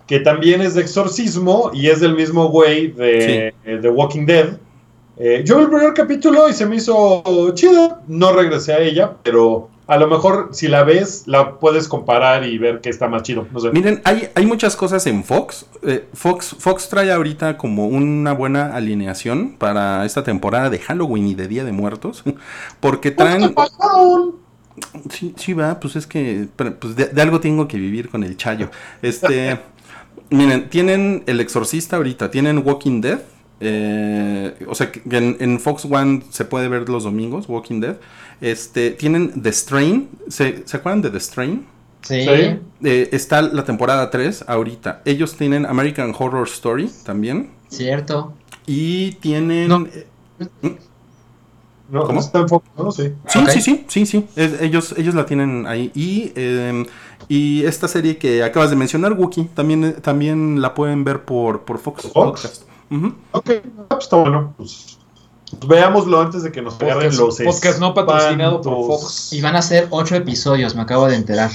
que 0.08 0.20
también 0.22 0.62
es 0.62 0.74
de 0.74 0.82
exorcismo 0.82 1.70
y 1.74 1.88
es 1.90 2.00
del 2.00 2.16
mismo 2.16 2.48
güey 2.50 2.88
de 2.88 3.54
eh, 3.66 3.80
The 3.82 3.90
Walking 3.90 4.26
Dead. 4.26 4.58
Eh, 5.24 5.44
yo 5.46 5.58
vi 5.58 5.66
el 5.66 5.70
primer 5.70 5.94
capítulo 5.94 6.50
y 6.50 6.54
se 6.54 6.66
me 6.66 6.78
hizo 6.78 7.52
chido. 7.54 8.00
No 8.08 8.34
regresé 8.34 8.74
a 8.74 8.80
ella, 8.80 9.18
pero 9.22 9.70
a 9.86 9.98
lo 9.98 10.08
mejor 10.08 10.50
si 10.52 10.68
la 10.68 10.84
ves, 10.84 11.28
la 11.28 11.60
puedes 11.60 11.88
comparar 11.88 12.44
y 12.44 12.58
ver 12.58 12.82
que 12.82 12.90
está 12.90 13.08
más 13.08 13.22
chido. 13.22 13.48
No 13.52 13.60
sé. 13.60 13.70
Miren, 13.70 14.02
hay, 14.04 14.30
hay 14.34 14.48
muchas 14.48 14.76
cosas 14.76 15.06
en 15.06 15.24
Fox. 15.24 15.68
Eh, 15.84 16.08
Fox. 16.16 16.56
Fox 16.58 16.90
trae 16.90 17.12
ahorita 17.12 17.56
como 17.58 17.86
una 17.86 18.34
buena 18.34 18.76
alineación 18.76 19.58
para 19.60 20.04
esta 20.06 20.24
temporada 20.24 20.72
de 20.72 20.80
Halloween 20.80 21.28
y 21.28 21.36
de 21.36 21.48
Día 21.48 21.66
de 21.66 21.72
Muertos. 21.72 22.24
Porque 22.80 23.12
traen... 23.12 23.54
Sí, 25.12 25.36
sí, 25.38 25.54
va, 25.54 25.80
pues 25.80 25.98
es 25.98 26.08
que 26.08 26.48
pues 26.56 26.96
de, 26.96 27.06
de 27.06 27.22
algo 27.22 27.40
tengo 27.40 27.68
que 27.68 27.78
vivir 27.78 28.10
con 28.10 28.24
el 28.24 28.38
chayo. 28.38 28.72
Este, 29.04 29.60
miren, 30.32 30.68
tienen 30.70 31.22
El 31.28 31.40
Exorcista 31.40 31.98
ahorita, 31.98 32.32
tienen 32.32 32.64
Walking 32.66 33.02
Dead. 33.02 33.20
Eh, 33.62 34.56
o 34.68 34.76
sea, 34.76 34.92
que 34.92 35.02
en, 35.18 35.38
en 35.40 35.60
Fox 35.60 35.86
One 35.86 36.24
se 36.30 36.46
puede 36.46 36.68
ver 36.68 36.90
los 36.90 37.04
domingos, 37.04 37.46
Walking 37.48 37.80
Dead. 37.80 37.96
Este, 38.42 38.92
tienen 38.92 39.42
The 39.42 39.52
Strain. 39.54 40.10
¿Se, 40.28 40.64
¿se 40.66 40.78
acuerdan 40.78 41.02
de 41.04 41.12
The 41.12 41.20
Strain? 41.20 41.66
Sí. 42.02 42.24
Sí. 42.24 42.60
Eh, 42.84 43.10
está 43.12 43.42
la 43.44 43.64
temporada 43.64 44.10
3 44.10 44.46
ahorita. 44.48 45.02
Ellos 45.06 45.36
tienen 45.38 45.66
American 45.68 46.14
Horror 46.18 46.48
Story 46.48 46.90
también. 47.06 47.52
Cierto. 47.70 48.34
Y 48.66 49.12
tienen... 49.14 49.68
No. 49.68 49.86
eh, 49.86 50.08
No, 51.90 52.06
¿Cómo? 52.06 52.20
está 52.22 52.40
en 52.40 52.48
foco, 52.48 52.66
¿no? 52.78 52.92
Sí. 52.92 53.12
Sí, 53.28 53.40
sí, 53.52 53.62
sí, 53.62 53.86
sí, 53.88 54.06
sí. 54.06 54.26
Es- 54.38 54.62
ellos, 54.62 54.96
ellos 54.98 55.14
la 55.14 55.26
tienen 55.26 55.68
ahí. 55.68 55.92
Y, 55.94 56.32
eh, 56.36 56.86
y 57.28 57.64
esta 57.66 57.88
serie 57.90 58.18
que 58.18 58.44
acabas 58.44 58.70
de 58.70 58.78
mencionar, 58.78 59.14
Wookie, 59.14 59.50
también, 59.54 59.96
también 60.02 60.62
la 60.62 60.74
pueden 60.74 61.04
ver 61.04 61.24
por, 61.26 61.62
por 61.66 61.80
Fox, 61.80 62.04
¿Fox? 62.04 62.14
Podcast. 62.14 62.64
Ujú. 62.92 63.14
Ok, 63.32 63.50
ah, 63.80 63.86
pues 63.90 64.04
está 64.04 64.18
bueno. 64.18 64.54
Pues, 64.58 64.98
veámoslo 65.66 66.22
antes 66.22 66.44
de 66.44 66.52
que 66.52 66.62
nos 66.62 66.80
agarren 66.82 67.12
Podcast- 67.12 67.18
los 67.18 67.56
podcast 67.56 67.80
no 67.80 67.94
patrocinado 67.94 68.62
por. 68.62 68.86
Fox. 68.88 69.34
Y 69.34 69.42
van 69.42 69.56
a 69.56 69.62
ser 69.62 69.88
ocho 69.90 70.16
episodios, 70.16 70.76
me 70.76 70.82
acabo 70.82 71.08
de 71.08 71.16
enterar. 71.16 71.52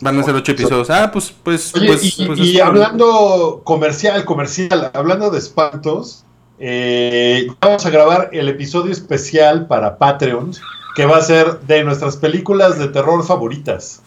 Van 0.00 0.18
a 0.18 0.22
ser 0.22 0.34
ocho 0.34 0.52
episodios. 0.52 0.90
Ah, 0.90 1.10
pues, 1.12 1.32
pues, 1.42 1.74
Oye, 1.74 1.86
pues, 1.86 2.18
y, 2.18 2.26
pues, 2.26 2.38
y 2.40 2.60
hablando 2.60 3.62
comercial, 3.64 4.24
comercial, 4.24 4.90
hablando 4.92 5.30
de 5.30 5.38
espantos, 5.38 6.24
eh, 6.58 7.46
vamos 7.60 7.86
a 7.86 7.90
grabar 7.90 8.30
el 8.32 8.48
episodio 8.48 8.92
especial 8.92 9.66
para 9.66 9.96
Patreons, 9.98 10.60
que 10.96 11.06
va 11.06 11.16
a 11.18 11.22
ser 11.22 11.60
de 11.60 11.84
nuestras 11.84 12.16
películas 12.16 12.78
de 12.78 12.88
terror 12.88 13.24
favoritas. 13.24 14.02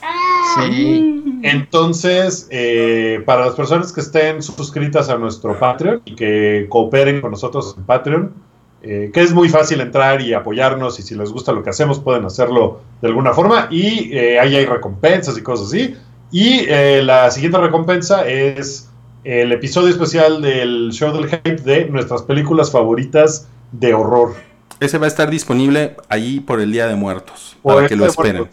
Sí. 0.55 1.23
Entonces, 1.43 2.47
eh, 2.49 3.21
para 3.25 3.45
las 3.45 3.55
personas 3.55 3.91
que 3.91 4.01
estén 4.01 4.41
suscritas 4.41 5.09
a 5.09 5.17
nuestro 5.17 5.57
Patreon 5.57 6.01
y 6.05 6.15
que 6.15 6.65
cooperen 6.69 7.21
con 7.21 7.31
nosotros 7.31 7.75
en 7.77 7.83
Patreon, 7.83 8.33
eh, 8.81 9.11
que 9.13 9.21
es 9.21 9.33
muy 9.33 9.49
fácil 9.49 9.81
entrar 9.81 10.21
y 10.21 10.33
apoyarnos 10.33 10.99
y 10.99 11.03
si 11.03 11.15
les 11.15 11.31
gusta 11.31 11.51
lo 11.51 11.63
que 11.63 11.71
hacemos 11.71 11.99
pueden 11.99 12.25
hacerlo 12.25 12.81
de 13.01 13.07
alguna 13.07 13.33
forma 13.33 13.67
y 13.71 14.15
eh, 14.15 14.39
ahí 14.39 14.55
hay 14.55 14.65
recompensas 14.65 15.37
y 15.37 15.41
cosas 15.41 15.67
así. 15.67 15.95
Y 16.31 16.65
la 16.65 17.31
siguiente 17.31 17.57
recompensa 17.57 18.27
es 18.27 18.89
el 19.23 19.51
episodio 19.53 19.89
especial 19.89 20.41
del 20.41 20.89
show 20.91 21.13
del 21.13 21.29
hype 21.29 21.61
de 21.61 21.85
nuestras 21.85 22.21
películas 22.23 22.69
favoritas 22.69 23.47
de 23.71 23.93
horror. 23.93 24.35
Ese 24.79 24.97
va 24.97 25.05
a 25.05 25.07
estar 25.07 25.29
disponible 25.29 25.95
ahí 26.09 26.39
por 26.39 26.59
el 26.59 26.71
Día 26.71 26.87
de 26.87 26.95
Muertos. 26.95 27.57
Para 27.63 27.87
que 27.87 27.95
lo 27.95 28.05
esperen. 28.05 28.47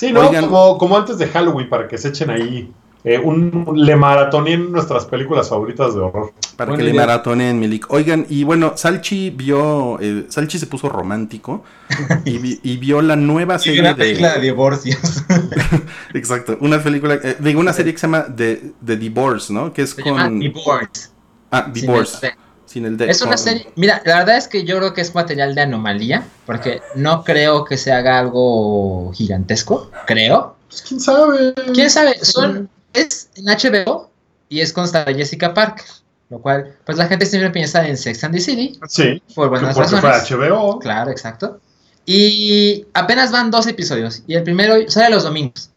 Sí, 0.00 0.12
¿no? 0.12 0.20
Oigan. 0.28 0.44
Como, 0.46 0.78
como 0.78 0.96
antes 0.96 1.18
de 1.18 1.26
Halloween, 1.28 1.68
para 1.68 1.86
que 1.88 1.98
se 1.98 2.08
echen 2.08 2.30
ahí 2.30 2.72
eh, 3.04 3.18
un 3.18 3.72
le 3.76 3.96
maratonien 3.96 4.72
nuestras 4.72 5.04
películas 5.06 5.48
favoritas 5.48 5.94
de 5.94 6.00
horror. 6.00 6.32
Para 6.56 6.70
Buena 6.70 6.78
que 6.80 6.84
le 6.84 6.90
idea. 6.94 7.02
maratonen, 7.06 7.58
Milik. 7.58 7.90
Oigan, 7.90 8.26
y 8.28 8.44
bueno, 8.44 8.72
Salchi 8.76 9.30
vio. 9.30 9.98
eh, 10.00 10.26
Salchi 10.28 10.58
se 10.58 10.66
puso 10.66 10.88
romántico. 10.88 11.64
y, 12.24 12.38
vi- 12.38 12.60
y 12.62 12.76
vio 12.78 13.00
la 13.02 13.16
nueva 13.16 13.58
serie 13.58 13.80
una 13.80 13.94
película 13.96 14.28
de 14.34 14.34
de. 14.36 14.40
divorcios. 14.46 15.24
Exacto. 16.14 16.56
Una 16.60 16.82
película. 16.82 17.14
eh, 17.22 17.36
digo, 17.40 17.60
una 17.60 17.72
serie 17.72 17.92
que 17.92 17.98
se 17.98 18.06
llama 18.06 18.26
The, 18.34 18.72
The 18.84 18.96
Divorce, 18.96 19.52
¿no? 19.52 19.72
Que 19.72 19.82
es 19.82 19.90
Se 19.90 20.02
llama 20.02 20.24
con. 20.24 20.38
Divorce. 20.40 21.08
Ah, 21.50 21.66
Divorce. 21.72 22.32
Sin 22.70 22.84
el 22.84 22.96
D. 22.96 23.10
Es 23.10 23.20
una 23.20 23.36
serie. 23.36 23.66
Mira, 23.74 24.00
la 24.04 24.18
verdad 24.18 24.36
es 24.36 24.46
que 24.46 24.62
yo 24.62 24.76
creo 24.76 24.94
que 24.94 25.00
es 25.00 25.12
material 25.12 25.56
de 25.56 25.62
anomalía. 25.62 26.24
Porque 26.46 26.80
no 26.94 27.24
creo 27.24 27.64
que 27.64 27.76
se 27.76 27.90
haga 27.90 28.16
algo 28.16 29.10
gigantesco. 29.12 29.90
Creo. 30.06 30.54
Pues 30.68 30.82
quién 30.82 31.00
sabe. 31.00 31.52
¿Quién 31.74 31.90
sabe? 31.90 32.24
Son, 32.24 32.70
es 32.92 33.28
en 33.34 33.46
HBO 33.46 34.08
y 34.48 34.60
es 34.60 34.72
con 34.72 34.86
Sarah 34.86 35.12
Jessica 35.12 35.52
Parker. 35.52 35.84
Lo 36.28 36.40
cual, 36.40 36.76
pues 36.86 36.96
la 36.96 37.08
gente 37.08 37.26
siempre 37.26 37.50
piensa 37.50 37.84
en 37.88 37.96
Sex 37.96 38.22
and 38.22 38.36
the 38.36 38.40
City. 38.40 38.78
Sí, 38.86 39.20
Por 39.34 39.48
buenas 39.48 39.74
porque 39.74 39.96
fue. 39.96 40.08
HBO. 40.08 40.78
Claro, 40.78 41.10
exacto. 41.10 41.58
Y 42.06 42.86
apenas 42.94 43.32
van 43.32 43.50
dos 43.50 43.66
episodios. 43.66 44.22
Y 44.28 44.34
el 44.36 44.44
primero 44.44 44.76
sale 44.88 45.10
los 45.10 45.24
domingos. 45.24 45.69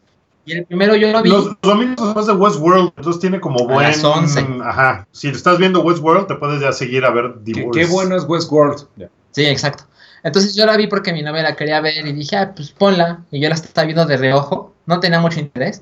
Y 0.46 0.54
el 0.54 0.66
primero 0.66 0.96
yo 0.96 1.10
lo 1.12 1.22
vi. 1.22 1.30
Los 1.30 1.56
domingos 1.62 2.06
después 2.06 2.26
de 2.28 2.34
Westworld, 2.34 2.92
entonces 2.98 3.22
tiene 3.22 3.40
como 3.40 3.62
A 3.62 3.74
buen. 3.74 3.88
las 3.88 4.04
11. 4.04 4.46
Ajá. 4.64 5.08
Si 5.12 5.30
estás 5.30 5.58
viendo 5.58 5.82
Westworld, 5.82 6.28
te 6.28 6.36
puedes 6.36 6.62
ya 6.62 6.72
seguir 6.74 7.06
a 7.06 7.12
ver 7.12 7.34
Qué, 7.46 7.54
Divorce. 7.54 7.80
qué 7.80 7.86
bueno 7.88 8.16
es 8.18 8.26
Westworld. 8.26 8.88
Ya. 8.98 9.10
Sí, 9.32 9.46
exacto. 9.46 9.86
Entonces 10.24 10.56
yo 10.56 10.66
la 10.66 10.76
vi 10.78 10.88
porque 10.88 11.14
mi 11.14 11.22
novia 11.22 11.44
la 11.44 11.56
quería 11.56 11.80
ver 11.82 12.06
y 12.06 12.12
dije, 12.14 12.36
ah, 12.38 12.54
pues 12.56 12.72
ponla. 12.72 13.22
Y 13.32 13.40
yo 13.42 13.50
la 13.50 13.56
estaba 13.56 13.86
viendo 13.86 14.06
de 14.06 14.18
reojo. 14.18 14.74
No 14.86 15.00
tenía 15.00 15.20
mucho 15.20 15.40
interés. 15.40 15.82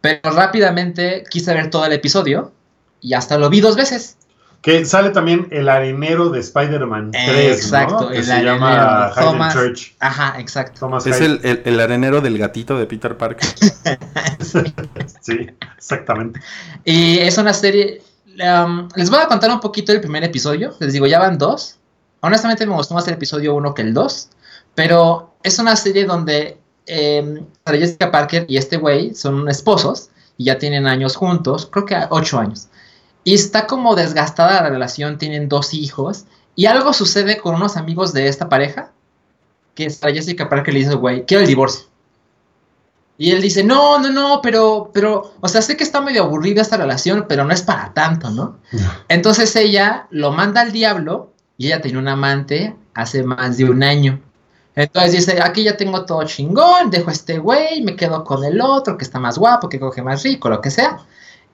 Pero 0.00 0.30
rápidamente 0.30 1.24
quise 1.30 1.52
ver 1.54 1.70
todo 1.70 1.84
el 1.86 1.92
episodio. 1.92 2.52
Y 3.00 3.14
hasta 3.14 3.38
lo 3.38 3.50
vi 3.50 3.60
dos 3.60 3.76
veces. 3.76 4.16
Que 4.66 4.84
sale 4.84 5.10
también 5.10 5.46
el 5.52 5.68
arenero 5.68 6.28
de 6.28 6.40
Spider-Man 6.40 7.12
3. 7.12 7.56
Exacto, 7.56 8.00
¿no? 8.00 8.08
Que 8.08 8.18
el 8.18 8.24
se 8.24 8.32
arenero, 8.32 8.54
llama 8.56 9.06
Hayden 9.14 9.24
Thomas. 9.24 9.54
Church. 9.54 9.94
Ajá, 10.00 10.40
exacto. 10.40 10.80
Thomas 10.80 11.06
Es 11.06 11.20
el, 11.20 11.38
el- 11.44 11.62
el 11.64 11.78
arenero 11.78 12.20
del 12.20 12.36
gatito 12.36 12.76
de 12.76 12.86
Peter 12.86 13.16
Parker. 13.16 13.48
Sí, 15.20 15.46
exactamente. 15.76 16.40
Y 16.84 17.18
es 17.18 17.38
una 17.38 17.52
serie. 17.52 18.02
um, 18.42 18.88
les 18.96 19.08
voy 19.10 19.20
a 19.20 19.26
contar 19.28 19.50
un 19.50 19.60
poquito 19.60 19.92
el 19.92 20.00
primer 20.00 20.24
episodio. 20.24 20.74
Les 20.80 20.92
digo, 20.92 21.06
ya 21.06 21.18
van 21.18 21.38
dos. 21.38 21.78
Honestamente 22.20 22.66
me 22.66 22.74
gustó 22.74 22.94
más 22.94 23.06
el 23.08 23.14
episodio 23.14 23.54
1 23.54 23.74
que 23.74 23.82
el 23.82 23.94
2. 23.94 24.28
Pero 24.74 25.34
es 25.42 25.58
una 25.58 25.76
serie 25.76 26.04
donde 26.06 26.58
eh, 26.86 27.42
Jessica 27.66 28.10
Parker 28.10 28.46
y 28.48 28.56
este 28.56 28.76
güey 28.78 29.14
son 29.14 29.48
esposos 29.48 30.10
y 30.36 30.44
ya 30.46 30.58
tienen 30.58 30.86
años 30.86 31.16
juntos, 31.16 31.68
creo 31.72 31.84
que 31.86 31.96
ocho 32.10 32.38
años. 32.38 32.68
Y 33.26 33.34
está 33.34 33.66
como 33.66 33.96
desgastada 33.96 34.62
la 34.62 34.70
relación, 34.70 35.18
tienen 35.18 35.48
dos 35.48 35.74
hijos. 35.74 36.26
Y 36.54 36.66
algo 36.66 36.92
sucede 36.92 37.38
con 37.38 37.56
unos 37.56 37.76
amigos 37.76 38.12
de 38.12 38.28
esta 38.28 38.48
pareja. 38.48 38.92
Que 39.74 39.90
Sarah 39.90 40.14
Jessica 40.14 40.48
Parker 40.48 40.72
le 40.72 40.78
dice, 40.78 40.94
güey, 40.94 41.26
quiero 41.26 41.40
el 41.40 41.48
divorcio. 41.48 41.86
Y 43.18 43.32
él 43.32 43.42
dice, 43.42 43.64
no, 43.64 43.98
no, 43.98 44.10
no, 44.10 44.40
pero, 44.40 44.92
pero, 44.94 45.34
o 45.40 45.48
sea, 45.48 45.60
sé 45.60 45.76
que 45.76 45.82
está 45.82 46.00
medio 46.00 46.22
aburrida 46.22 46.62
esta 46.62 46.76
relación, 46.76 47.26
pero 47.28 47.44
no 47.44 47.52
es 47.52 47.62
para 47.62 47.92
tanto, 47.92 48.30
¿no? 48.30 48.58
Entonces 49.08 49.56
ella 49.56 50.06
lo 50.10 50.30
manda 50.30 50.60
al 50.60 50.70
diablo 50.70 51.32
y 51.58 51.66
ella 51.66 51.80
tiene 51.80 51.98
un 51.98 52.06
amante 52.06 52.76
hace 52.94 53.24
más 53.24 53.56
de 53.56 53.64
un 53.64 53.82
año. 53.82 54.20
Entonces 54.76 55.10
dice, 55.10 55.42
aquí 55.42 55.64
ya 55.64 55.76
tengo 55.76 56.04
todo 56.04 56.22
chingón, 56.22 56.90
dejo 56.90 57.10
a 57.10 57.12
este 57.12 57.38
güey, 57.38 57.82
me 57.82 57.96
quedo 57.96 58.22
con 58.22 58.44
el 58.44 58.60
otro 58.60 58.96
que 58.96 59.02
está 59.04 59.18
más 59.18 59.36
guapo, 59.36 59.68
que 59.68 59.80
coge 59.80 60.00
más 60.00 60.22
rico, 60.22 60.48
lo 60.48 60.60
que 60.60 60.70
sea. 60.70 61.00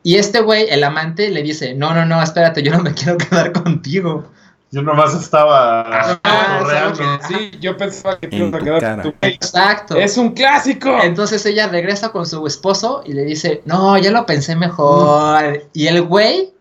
Y 0.03 0.16
este 0.16 0.40
güey, 0.40 0.66
el 0.68 0.82
amante, 0.84 1.30
le 1.30 1.42
dice, 1.42 1.74
no, 1.74 1.94
no, 1.94 2.05
no, 2.05 2.22
espérate, 2.22 2.62
yo 2.62 2.72
no 2.72 2.82
me 2.82 2.92
quiero 2.94 3.16
quedar 3.18 3.53
contigo. 3.53 4.24
Yo 4.70 4.80
nomás 4.82 5.14
estaba 5.14 5.82
Ah, 6.24 6.59
correando. 6.61 6.96
¿sabes 6.96 7.26
Sí, 7.28 7.50
yo 7.61 7.76
pensaba 7.76 8.18
que 8.18 8.26
te 8.28 8.36
ibas 8.36 8.55
a 8.55 8.59
tu 8.59 8.64
quedar 8.64 8.80
cara. 8.80 9.03
tú. 9.03 9.14
Exacto. 9.20 9.96
Es 9.96 10.16
un 10.16 10.32
clásico. 10.32 10.98
Entonces 11.03 11.44
ella 11.44 11.68
regresa 11.68 12.09
con 12.09 12.24
su 12.26 12.46
esposo 12.46 13.03
y 13.05 13.12
le 13.12 13.24
dice, 13.24 13.61
no, 13.66 13.98
ya 13.98 14.11
lo 14.11 14.24
pensé 14.24 14.57
mejor. 14.57 15.62
Y 15.74 15.88
el 15.88 16.00
güey 16.03 16.55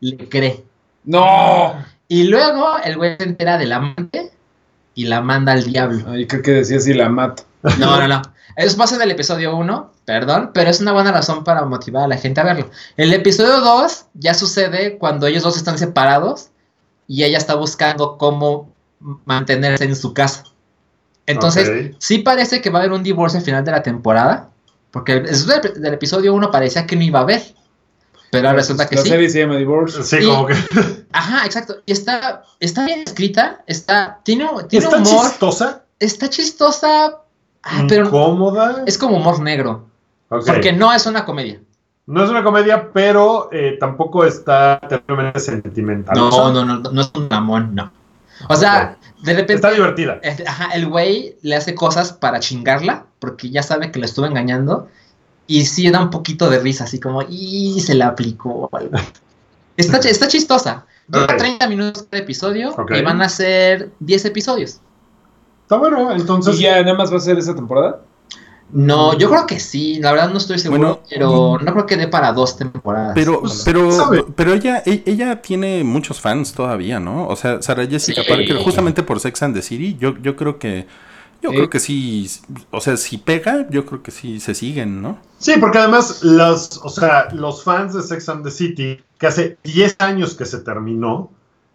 le 0.00 0.28
cree. 0.28 0.64
No. 1.04 1.74
Y 2.08 2.24
luego 2.24 2.78
el 2.84 2.96
güey 2.96 3.16
se 3.16 3.22
entera 3.24 3.56
del 3.58 3.72
amante 3.72 4.32
y 4.96 5.04
la 5.06 5.20
manda 5.20 5.52
al 5.52 5.62
diablo. 5.62 6.04
Ay, 6.10 6.26
creo 6.26 6.42
que 6.42 6.50
decía 6.50 6.80
si 6.80 6.92
la 6.94 7.08
mato. 7.08 7.44
No, 7.78 7.96
no, 8.00 8.08
no. 8.08 8.22
Eso 8.56 8.76
pasa 8.76 8.96
en 8.96 9.02
el 9.02 9.10
episodio 9.10 9.56
1, 9.56 9.92
perdón, 10.04 10.50
pero 10.52 10.70
es 10.70 10.80
una 10.80 10.92
buena 10.92 11.10
razón 11.12 11.42
para 11.44 11.64
motivar 11.64 12.04
a 12.04 12.08
la 12.08 12.16
gente 12.18 12.40
a 12.40 12.44
verlo. 12.44 12.70
El 12.96 13.12
episodio 13.14 13.60
2 13.60 14.06
ya 14.14 14.34
sucede 14.34 14.98
cuando 14.98 15.26
ellos 15.26 15.42
dos 15.42 15.56
están 15.56 15.78
separados 15.78 16.48
y 17.08 17.24
ella 17.24 17.38
está 17.38 17.54
buscando 17.54 18.18
cómo 18.18 18.70
mantenerse 19.24 19.84
en 19.84 19.96
su 19.96 20.12
casa. 20.12 20.44
Entonces, 21.26 21.94
sí 21.98 22.18
parece 22.18 22.60
que 22.60 22.70
va 22.70 22.80
a 22.80 22.82
haber 22.82 22.92
un 22.92 23.02
divorcio 23.02 23.38
al 23.38 23.44
final 23.44 23.64
de 23.64 23.70
la 23.70 23.82
temporada, 23.82 24.50
porque 24.90 25.20
del, 25.20 25.82
del 25.82 25.94
episodio 25.94 26.34
1 26.34 26.50
parecía 26.50 26.86
que 26.86 26.96
no 26.96 27.02
iba 27.02 27.20
a 27.20 27.22
haber, 27.22 27.42
pero 28.30 28.48
ahora 28.48 28.60
resulta 28.60 28.88
que 28.88 28.96
la 28.96 29.02
sí. 29.02 29.08
serie 29.08 29.30
se 29.30 29.40
llama 29.40 29.56
Divorce. 29.56 30.02
Sí, 30.02 30.16
Y- 30.20 30.26
como 30.26 30.46
que. 30.46 30.54
Ajá, 31.12 31.44
exacto. 31.46 31.76
Y 31.86 31.92
está, 31.92 32.42
está 32.60 32.84
bien 32.84 33.02
escrita, 33.06 33.62
está, 33.66 34.20
tiene, 34.24 34.48
tiene 34.68 34.86
Está 34.86 34.96
humor, 34.98 35.26
chistosa, 35.28 35.84
está 35.98 36.28
chistosa, 36.28 37.18
ah, 37.62 37.84
pero 37.88 38.06
incómoda. 38.06 38.84
es 38.86 38.98
como 38.98 39.16
humor 39.16 39.40
negro, 39.40 39.86
porque 40.28 40.72
no 40.72 40.92
es 40.92 41.06
una 41.06 41.24
comedia. 41.24 41.60
No 42.06 42.24
es 42.24 42.30
una 42.30 42.42
comedia, 42.42 42.90
pero 42.92 43.48
eh, 43.52 43.76
tampoco 43.78 44.24
está 44.24 44.80
terriblemente 44.88 45.38
sentimental. 45.40 46.16
No, 46.16 46.52
no, 46.52 46.64
no, 46.64 46.78
no 46.78 47.00
es 47.00 47.10
un 47.14 47.28
mamón, 47.28 47.74
no. 47.74 47.92
O 48.48 48.56
sea, 48.56 48.96
de 49.22 49.34
repente, 49.34 49.54
Está 49.54 49.70
divertida. 49.70 50.18
eh, 50.22 50.36
ajá, 50.46 50.70
el 50.74 50.88
güey 50.88 51.36
le 51.42 51.54
hace 51.54 51.74
cosas 51.76 52.12
para 52.12 52.40
chingarla, 52.40 53.06
porque 53.20 53.50
ya 53.50 53.62
sabe 53.62 53.92
que 53.92 54.00
la 54.00 54.06
estuvo 54.06 54.26
engañando, 54.26 54.88
y 55.46 55.64
sí 55.66 55.88
da 55.90 56.00
un 56.00 56.10
poquito 56.10 56.50
de 56.50 56.58
risa, 56.58 56.84
así 56.84 56.98
como, 56.98 57.22
y 57.22 57.78
se 57.80 57.94
la 57.94 58.08
aplicó. 58.08 58.68
algo. 58.72 58.98
Está, 59.76 59.98
está 59.98 60.28
chistosa. 60.28 60.84
Dura 61.08 61.24
Ok. 61.24 61.36
30 61.38 61.66
minutos 61.68 62.02
por 62.02 62.18
episodio 62.18 62.74
y 62.90 63.00
van 63.02 63.22
a 63.22 63.28
ser 63.30 63.90
10 64.00 64.26
episodios. 64.26 64.80
Está 65.72 65.80
bueno, 65.80 66.12
entonces. 66.12 66.60
¿Y 66.60 66.64
ya 66.64 66.82
nada 66.82 66.98
más 66.98 67.10
va 67.10 67.16
a 67.16 67.20
ser 67.20 67.38
esa 67.38 67.54
temporada? 67.54 68.02
No, 68.72 69.16
yo 69.16 69.30
creo 69.30 69.46
que 69.46 69.58
sí, 69.58 69.98
la 70.00 70.12
verdad 70.12 70.28
no 70.30 70.36
estoy 70.36 70.58
seguro, 70.58 70.80
Bueno, 70.80 71.00
pero 71.08 71.58
no 71.62 71.72
creo 71.72 71.86
que 71.86 71.96
dé 71.96 72.08
para 72.08 72.30
dos 72.34 72.58
temporadas. 72.58 73.12
Pero, 73.14 73.40
Pues, 73.40 73.62
pero, 73.64 73.90
sabe. 73.90 74.24
pero 74.36 74.52
ella, 74.52 74.82
e- 74.84 75.02
ella 75.06 75.40
tiene 75.40 75.82
muchos 75.82 76.20
fans 76.20 76.52
todavía, 76.52 77.00
¿no? 77.00 77.26
O 77.26 77.36
sea, 77.36 77.62
Sarah 77.62 77.86
Jessica 77.86 78.22
Sí. 78.22 78.28
Parker, 78.28 78.56
justamente 78.58 79.02
por 79.02 79.18
Sex 79.18 79.42
and 79.42 79.54
the 79.54 79.62
City, 79.62 79.96
yo, 79.98 80.16
yo 80.18 80.36
creo 80.36 80.58
que, 80.58 80.86
Yo 81.42 81.50
Eh, 81.50 81.54
creo 81.56 81.70
que 81.70 81.80
sí, 81.80 82.30
o 82.70 82.80
sea, 82.80 82.96
si 82.96 83.18
pega, 83.18 83.66
yo 83.68 83.84
creo 83.84 84.00
que 84.00 84.12
sí 84.12 84.38
se 84.38 84.54
siguen, 84.54 85.02
¿no? 85.02 85.18
Sí, 85.38 85.54
porque 85.58 85.78
además 85.78 86.22
los, 86.22 86.78
o 86.84 86.88
sea, 86.88 87.30
los 87.32 87.64
fans 87.64 87.94
de 87.94 88.02
Sex 88.02 88.28
and 88.28 88.44
the 88.44 88.50
City, 88.52 89.00
que 89.18 89.26
hace 89.26 89.58
10 89.64 89.96
años 89.98 90.34
que 90.36 90.44
se 90.46 90.58
terminó, 90.60 91.32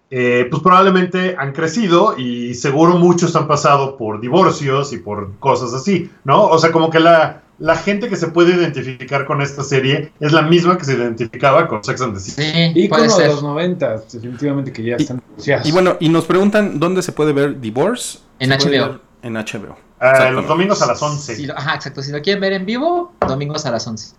eh, 0.09 0.47
pues 0.49 0.61
probablemente 0.63 1.35
han 1.37 1.51
crecido 1.53 2.17
y 2.17 2.53
seguro 2.53 2.95
muchos 2.97 3.35
han 3.35 3.47
pasado 3.47 3.97
por 3.97 4.21
divorcios 4.21 4.93
y 4.93 4.97
por 4.97 5.35
cosas 5.39 5.73
así, 5.73 6.09
¿no? 6.23 6.45
O 6.45 6.57
sea, 6.59 6.71
como 6.71 6.89
que 6.89 6.99
la, 6.99 7.41
la 7.59 7.75
gente 7.75 8.07
que 8.07 8.15
se 8.15 8.27
puede 8.27 8.55
identificar 8.55 9.25
con 9.25 9.41
esta 9.41 9.63
serie 9.63 10.13
es 10.19 10.31
la 10.31 10.43
misma 10.43 10.77
que 10.77 10.85
se 10.85 10.93
identificaba 10.93 11.67
con 11.67 11.83
Sex 11.83 12.01
and 12.01 12.13
the 12.13 12.19
City. 12.21 12.41
Sí, 12.73 12.87
puede 12.87 13.03
de 13.03 13.09
ser. 13.09 13.27
los 13.31 13.43
90, 13.43 13.97
definitivamente 14.13 14.71
que 14.71 14.83
ya 14.83 14.95
Y- 14.97 15.01
están. 15.01 15.21
Y 15.63 15.71
bueno, 15.71 15.97
y 15.99 16.07
nos 16.09 16.25
preguntan 16.25 16.79
dónde 16.79 17.01
se 17.01 17.11
puede 17.11 17.33
ver 17.33 17.59
Divorce. 17.59 18.19
En 18.39 18.51
HBO. 18.51 18.99
En 19.23 19.33
HBO. 19.33 19.75
Ah, 19.99 20.09
Exactamente. 20.11 20.33
los 20.41 20.47
domingos 20.47 20.81
a 20.83 20.85
las 20.85 21.01
11. 21.01 21.35
Si 21.35 21.45
lo- 21.47 21.57
ajá, 21.57 21.75
exacto. 21.75 22.01
Si 22.03 22.11
lo 22.11 22.21
quieren 22.21 22.39
ver 22.39 22.53
en 22.53 22.65
vivo, 22.65 23.13
domingos 23.27 23.65
a 23.65 23.71
las 23.71 23.85
11. 23.87 24.15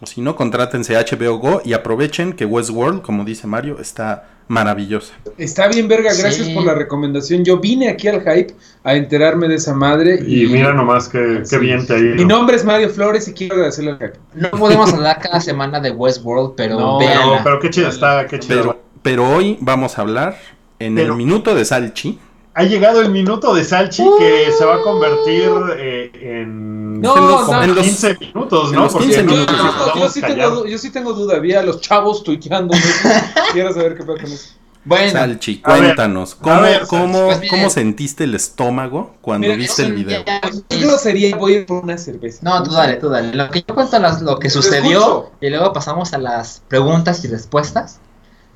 O 0.00 0.06
si 0.06 0.20
no, 0.20 0.34
contrátense 0.34 0.96
HBO 0.96 1.36
Go 1.38 1.62
y 1.64 1.74
aprovechen 1.74 2.32
que 2.32 2.44
Westworld, 2.46 3.02
como 3.02 3.24
dice 3.24 3.46
Mario, 3.46 3.78
está 3.78 4.30
maravillosa. 4.48 5.14
Está 5.38 5.68
bien, 5.68 5.88
verga, 5.88 6.10
gracias 6.12 6.46
Sí. 6.46 6.54
por 6.54 6.64
la 6.64 6.74
recomendación. 6.74 7.44
Yo 7.44 7.58
vine 7.58 7.88
aquí 7.88 8.08
al 8.08 8.20
hype 8.20 8.54
a 8.84 8.94
enterarme 8.94 9.48
de 9.48 9.54
esa 9.56 9.74
madre. 9.74 10.18
Y 10.26 10.46
mira 10.46 10.72
nomás 10.74 11.08
qué, 11.08 11.38
qué 11.40 11.46
Sí. 11.46 11.58
bien 11.58 11.86
te 11.86 11.94
ha 11.94 11.98
ido. 11.98 12.14
Mi 12.16 12.24
nombre 12.24 12.56
es 12.56 12.64
Mario 12.64 12.90
Flores 12.90 13.26
y 13.28 13.32
quiero 13.32 13.54
agradecerle 13.54 13.92
al 13.92 13.98
hype. 13.98 14.18
No 14.34 14.50
podemos 14.50 14.92
hablar 14.92 15.18
cada 15.20 15.40
semana 15.40 15.80
de 15.80 15.90
Westworld, 15.90 16.54
pero 16.56 16.78
No, 16.78 16.98
pero, 17.42 17.58
qué 17.60 17.70
chido 17.70 17.88
está, 17.88 18.26
qué 18.26 18.38
chido. 18.38 18.60
Pero, 18.60 18.80
pero 19.02 19.28
hoy 19.36 19.56
vamos 19.60 19.98
a 19.98 20.02
hablar 20.02 20.36
en 20.78 20.94
Pero- 20.96 21.12
el 21.12 21.16
minuto 21.18 21.54
de 21.54 21.64
Salchi. 21.64 22.18
Ha 22.54 22.64
llegado 22.64 23.00
el 23.00 23.08
minuto 23.10 23.54
de 23.54 23.64
Salchi 23.64 24.04
que 24.18 24.52
se 24.58 24.62
va 24.66 24.74
a 24.74 24.80
convertir 24.82 25.48
eh, 25.78 26.10
en, 26.42 27.00
No, 27.00 27.16
en 27.16 27.26
los, 27.26 27.48
no. 27.50 27.62
en 27.62 27.74
los 27.74 27.82
15 27.84 28.18
minutos, 28.20 28.68
en 28.68 28.74
¿no? 28.76 28.82
los 28.82 28.92
Porque 28.92 29.06
15 29.06 29.22
no 29.22 29.30
Yo, 29.30 29.34
minutos. 29.36 29.56
yo- 29.94 30.00
yo 30.02 30.08
sí 30.10 30.20
tengo, 30.20 30.66
yo 30.66 30.78
sí 30.78 30.90
tengo 30.90 31.12
duda. 31.14 31.38
Vi 31.38 31.54
a 31.54 31.62
los 31.62 31.80
chavos 31.80 32.22
tuiteando. 32.22 32.74
Quiero 33.52 33.72
saber 33.72 33.96
qué 33.96 34.04
pasa 34.04 34.22
con 34.22 34.32
eso. 34.32 34.54
Bueno, 34.84 35.12
Salchi, 35.12 35.62
ver, 35.64 35.78
cuéntanos, 35.78 36.34
¿cómo, 36.34 36.60
ver, 36.62 36.86
cómo, 36.88 37.26
Pues 37.26 37.40
cómo 37.48 37.70
sentiste 37.70 38.24
el 38.24 38.34
estómago 38.34 39.14
cuando 39.20 39.46
Mira, 39.46 39.56
viste 39.56 39.82
el 39.84 39.92
video? 39.92 40.24
día- 40.24 40.40
¿Qué 40.68 40.78
grosería? 40.80 41.36
Voy 41.36 41.54
a 41.54 41.56
ir 41.58 41.66
por 41.66 41.84
una 41.84 41.96
cerveza. 41.96 42.40
No, 42.42 42.60
tú 42.64 42.72
dale, 42.72 42.96
tú 42.96 43.08
dale. 43.08 43.32
Lo 43.32 43.48
que 43.48 43.62
yo 43.66 43.74
cuento 43.76 43.96
las- 44.00 44.20
lo 44.22 44.40
que 44.40 44.50
sucedió 44.50 45.30
y 45.40 45.50
luego 45.50 45.72
pasamos 45.72 46.12
a 46.14 46.18
las 46.18 46.62
preguntas 46.66 47.24
y 47.24 47.28
respuestas. 47.28 48.00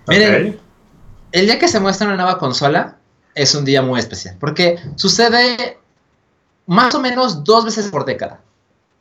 Miren, 0.08 0.58
el 1.30 1.46
día 1.46 1.60
que 1.60 1.68
se 1.68 1.78
muestra 1.78 2.08
una 2.08 2.16
nueva 2.16 2.38
consola 2.38 2.96
es 3.36 3.54
un 3.54 3.64
día 3.64 3.82
muy 3.82 4.00
especial 4.00 4.36
porque 4.40 4.80
sucede 4.96 5.78
más 6.66 6.92
o 6.96 7.00
menos 7.00 7.44
dos 7.44 7.64
veces 7.64 7.86
por 7.86 8.04
década, 8.04 8.40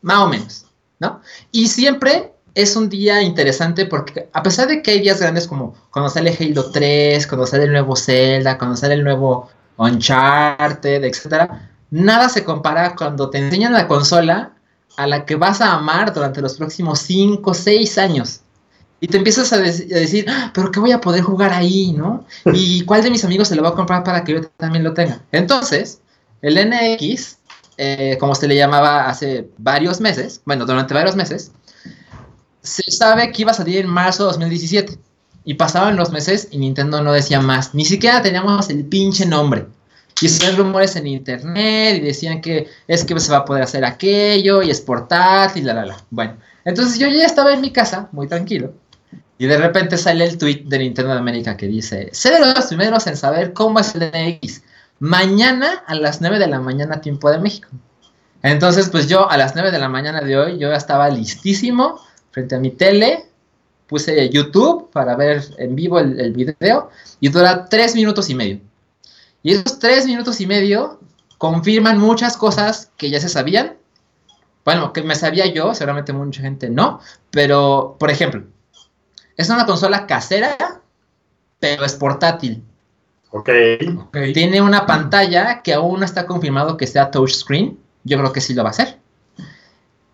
más 0.03 0.19
o 0.19 0.27
menos, 0.27 0.65
¿no? 0.99 1.21
Y 1.51 1.69
siempre 1.69 2.34
es 2.55 2.75
un 2.77 2.89
día 2.89 3.21
interesante 3.21 3.85
porque 3.85 4.29
a 4.31 4.41
pesar 4.41 4.67
de 4.67 4.81
que 4.81 4.91
hay 4.91 5.01
días 5.01 5.19
grandes 5.19 5.45
como 5.45 5.75
cuando 5.91 6.09
sale 6.09 6.35
Halo 6.39 6.71
3, 6.71 7.27
cuando 7.27 7.45
sale 7.45 7.65
el 7.65 7.71
nuevo 7.73 7.95
Zelda, 7.97 8.57
cuando 8.57 8.77
sale 8.77 8.93
el 8.95 9.03
nuevo 9.03 9.49
Uncharted, 9.77 11.03
etcétera, 11.03 11.69
nada 11.91 12.29
se 12.29 12.45
compara 12.45 12.95
cuando 12.95 13.29
te 13.29 13.39
enseñan 13.39 13.73
la 13.73 13.87
consola 13.87 14.53
a 14.95 15.05
la 15.05 15.25
que 15.25 15.35
vas 15.35 15.59
a 15.59 15.73
amar 15.73 16.13
durante 16.13 16.41
los 16.41 16.55
próximos 16.55 16.99
5 16.99 17.51
o 17.51 17.53
6 17.53 17.97
años. 17.97 18.39
Y 19.01 19.07
te 19.07 19.17
empiezas 19.17 19.51
a 19.51 19.57
decir, 19.57 20.25
"Ah, 20.29 20.51
pero 20.53 20.71
¿qué 20.71 20.79
voy 20.79 20.93
a 20.93 21.01
poder 21.01 21.21
jugar 21.21 21.51
ahí, 21.51 21.91
no? 21.91 22.25
¿Y 22.53 22.85
cuál 22.85 23.03
de 23.03 23.11
mis 23.11 23.25
amigos 23.25 23.49
se 23.49 23.55
lo 23.55 23.63
va 23.63 23.69
a 23.69 23.75
comprar 23.75 24.05
para 24.05 24.23
que 24.23 24.33
yo 24.33 24.47
también 24.57 24.85
lo 24.85 24.93
tenga? 24.93 25.19
Entonces, 25.33 25.99
el 26.41 26.57
NX, 26.57 27.37
eh, 27.77 28.17
como 28.17 28.33
se 28.33 28.47
le 28.47 28.55
llamaba 28.55 29.09
hace 29.09 29.49
varios 29.57 29.99
meses, 29.99 30.41
bueno, 30.45 30.65
durante 30.65 30.93
varios 30.93 31.17
meses, 31.17 31.51
se 32.65 32.83
sabe 32.91 33.31
que 33.31 33.43
iba 33.43 33.51
a 33.51 33.55
salir 33.55 33.79
en 33.79 33.87
marzo 33.87 34.23
de 34.23 34.27
2017. 34.29 34.97
Y 35.47 35.53
pasaban 35.53 35.95
los 35.95 36.11
meses 36.11 36.47
y 36.51 36.57
Nintendo 36.57 37.01
no 37.01 37.13
decía 37.13 37.39
más. 37.39 37.75
Ni 37.75 37.85
siquiera 37.85 38.21
teníamos 38.21 38.69
el 38.69 38.83
pinche 38.85 39.25
nombre. 39.25 39.67
Y 40.19 40.29
se 40.29 40.45
ven 40.47 40.57
rumores 40.57 40.95
en 40.95 41.07
internet 41.07 41.97
y 41.97 41.99
decían 41.99 42.41
que 42.41 42.67
es 42.87 43.03
que 43.03 43.19
se 43.19 43.31
va 43.31 43.39
a 43.39 43.45
poder 43.45 43.63
hacer 43.63 43.85
aquello 43.85 44.63
y 44.63 44.71
es 44.71 44.81
portátil, 44.81 45.65
la, 45.65 45.73
la, 45.73 45.85
la. 45.85 45.97
Bueno, 46.09 46.37
entonces 46.63 46.97
yo 46.97 47.07
ya 47.07 47.25
estaba 47.25 47.53
en 47.53 47.61
mi 47.61 47.71
casa, 47.71 48.09
muy 48.11 48.27
tranquilo. 48.27 48.73
Y 49.37 49.45
de 49.45 49.57
repente 49.57 49.97
sale 49.97 50.25
el 50.25 50.37
tweet 50.37 50.63
de 50.65 50.79
Nintendo 50.79 51.11
de 51.11 51.19
América 51.19 51.57
que 51.57 51.67
dice: 51.67 52.09
Sé 52.13 52.31
de 52.31 52.39
los 52.39 52.65
primeros 52.65 53.05
en 53.07 53.17
saber 53.17 53.53
cómo 53.53 53.79
es 53.79 53.93
el 53.93 54.09
NX. 54.09 54.63
Mañana 54.99 55.83
a 55.85 55.95
las 55.95 56.21
9 56.21 56.39
de 56.39 56.47
la 56.47 56.61
mañana, 56.61 57.01
tiempo 57.01 57.29
de 57.29 57.39
México. 57.39 57.67
Entonces, 58.41 58.89
pues 58.89 59.09
yo 59.09 59.29
a 59.29 59.35
las 59.35 59.53
9 59.53 59.71
de 59.71 59.79
la 59.79 59.89
mañana 59.89 60.21
de 60.21 60.37
hoy, 60.37 60.57
yo 60.57 60.69
ya 60.69 60.77
estaba 60.77 61.09
listísimo 61.09 61.99
frente 62.35 62.53
a 62.53 62.59
mi 62.59 62.71
tele. 62.71 63.25
Puse 63.87 64.29
YouTube 64.29 64.91
para 64.91 65.15
ver 65.15 65.41
en 65.57 65.73
vivo 65.75 65.99
el, 65.99 66.19
el 66.19 66.33
video 66.33 66.89
y 67.21 67.29
dura 67.29 67.65
3 67.65 67.95
minutos 67.95 68.29
y 68.29 68.35
medio. 68.35 68.59
Y 69.41 69.53
esos 69.53 69.79
3 69.79 70.05
minutos 70.05 70.41
y 70.41 70.47
medio 70.47 70.99
confirman 71.37 71.97
muchas 71.97 72.35
cosas 72.35 72.91
que 72.97 73.09
ya 73.09 73.21
se 73.21 73.29
sabían. 73.29 73.77
Bueno, 74.65 74.91
que 74.91 75.01
me 75.01 75.15
sabía 75.15 75.45
yo, 75.45 75.73
seguramente 75.73 76.11
mucha 76.11 76.41
gente 76.41 76.69
no. 76.69 76.99
Pero, 77.31 77.95
por 77.99 78.09
ejemplo, 78.11 78.43
es 79.37 79.49
una 79.49 79.65
consola 79.65 80.05
casera, 80.05 80.81
pero 81.59 81.85
es 81.85 81.93
portátil. 81.93 82.63
Ok. 83.31 83.49
Ok. 84.07 84.17
Tiene 84.33 84.61
una 84.61 84.85
pantalla 84.85 85.61
que 85.61 85.73
aún 85.73 85.99
no 85.99 86.05
está 86.05 86.25
confirmado 86.25 86.75
que 86.75 86.87
sea 86.87 87.11
touchscreen. 87.11 87.79
Yo 88.03 88.17
creo 88.17 88.33
que 88.33 88.41
sí 88.41 88.53
lo 88.53 88.63
va 88.63 88.69
a 88.69 88.71
hacer. 88.71 89.04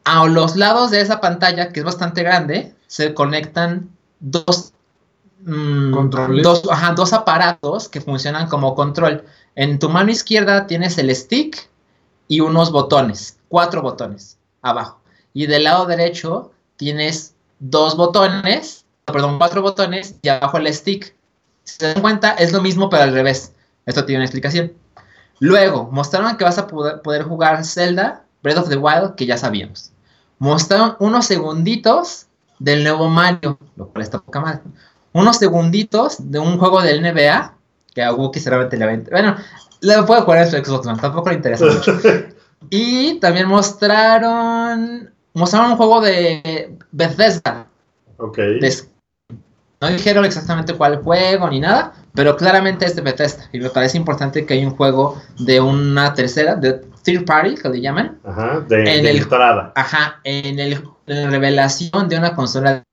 A 0.04 0.26
los 0.26 0.56
lados 0.56 0.91
de 0.91 1.02
esa 1.02 1.22
pantalla, 1.22 1.72
que 1.72 1.82
es 1.82 1.86
bastante 1.86 2.24
grande, 2.24 2.76
se 2.88 3.14
conectan 3.14 3.89
dos, 4.20 4.74
mm, 5.43 5.91
Controles. 5.93 6.43
dos, 6.43 6.64
ajá, 6.70 6.93
dos 6.93 7.14
aparatos 7.14 7.88
que 7.88 8.02
funcionan 8.02 8.47
como 8.47 8.76
control. 8.76 9.24
En 9.56 9.80
tu 9.80 9.89
mano 9.89 10.12
izquierda 10.12 10.68
tienes 10.68 10.97
el 10.97 11.16
stick 11.16 11.70
y 12.28 12.39
unos 12.39 12.72
botones, 12.72 13.38
cuatro 13.49 13.82
botones 13.82 14.38
abajo. 14.62 14.99
Y 15.34 15.45
del 15.47 15.66
lado 15.66 15.86
derecho 15.86 16.52
tienes 16.78 17.36
dos 17.60 17.95
botones, 17.95 18.86
perdón, 19.06 19.38
cuatro 19.38 19.62
botones 19.62 20.16
y 20.22 20.30
abajo 20.30 20.58
el 20.58 20.74
stick. 20.74 21.16
Si 21.64 21.78
se 21.78 21.93
dan 21.93 22.02
cuenta, 22.02 22.32
es 22.32 22.54
lo 22.54 22.62
mismo 22.62 22.89
pero 22.89 23.04
al 23.04 23.14
revés. 23.14 23.54
Esto 23.86 24.06
tiene 24.06 24.20
una 24.20 24.26
explicación. 24.26 24.74
Luego, 25.39 25.89
mostraron 25.91 26.38
que 26.38 26.43
vas 26.43 26.58
a 26.58 26.68
poder, 26.68 27.02
poder 27.02 27.24
jugar 27.24 27.66
Zelda, 27.66 28.24
Breath 28.44 28.58
of 28.58 28.70
the 28.70 28.78
Wild, 28.78 29.16
que 29.16 29.26
ya 29.26 29.38
sabíamos. 29.38 29.92
Mostraron 30.39 30.96
unos 31.00 31.26
segunditos 31.26 32.28
del 32.60 32.84
nuevo 32.84 33.08
Mario, 33.10 33.58
lo 33.76 33.88
cual 33.89 34.04
está 34.04 34.20
poca 34.20 34.39
madre. 34.39 34.62
Unos 35.14 35.38
segunditos 35.38 36.32
de 36.32 36.39
un 36.39 36.58
juego 36.58 36.82
del 36.82 37.02
NBA, 37.02 37.54
que 37.94 38.04
a 38.04 38.14
Wookiee 38.14 38.42
seguramente 38.42 38.78
le 38.78 38.86
va 38.86 39.04
Bueno, 39.12 39.36
lo 39.82 40.06
puede 40.06 40.22
jugar 40.22 40.39
en 40.46 40.52
su 40.52 40.58
Xbox 40.58 40.88
One, 40.88 41.00
tampoco 41.02 41.30
le 41.30 41.36
interesa 41.36 41.66
mucho. 41.66 42.00
Y 42.70 43.16
también 43.20 43.48
mostraron, 43.48 45.12
mostraron 45.34 45.72
un 45.72 45.78
juego 45.78 46.00
de 46.00 46.78
Bethesda, 46.92 47.66
ok. 48.18 48.38
de- 48.38 48.91
no 49.82 49.88
dijeron 49.88 50.25
exactamente 50.25 50.75
cuál 50.75 51.01
juego 51.01 51.49
ni 51.49 51.59
nada, 51.59 51.93
pero 52.13 52.38
claramente 52.38 52.86
es 52.86 52.95
de 52.95 53.01
Bethesda. 53.01 53.49
Y 53.51 53.59
me 53.59 53.69
parece 53.71 53.97
importante 53.97 54.45
que 54.45 54.53
hay 54.53 54.63
un 54.63 54.75
juego 54.75 55.19
de 55.39 55.59
una 55.59 56.13
tercera, 56.13 56.55
de 56.55 56.73
third 57.03 57.25
party, 57.25 57.55
que 57.55 57.67
le 57.69 57.82
llaman. 57.82 58.19
Ajá. 58.23 58.59
De, 58.67 58.77
En 58.77 59.03
de 59.03 59.09
el-. 59.09 59.27
Ajá, 59.75 60.19
en, 60.23 60.59
el, 60.59 60.84
en 61.07 61.23
la 61.23 61.29
revelación 61.32 62.07
de 62.07 62.17
una 62.17 62.36
consola. 62.36 62.84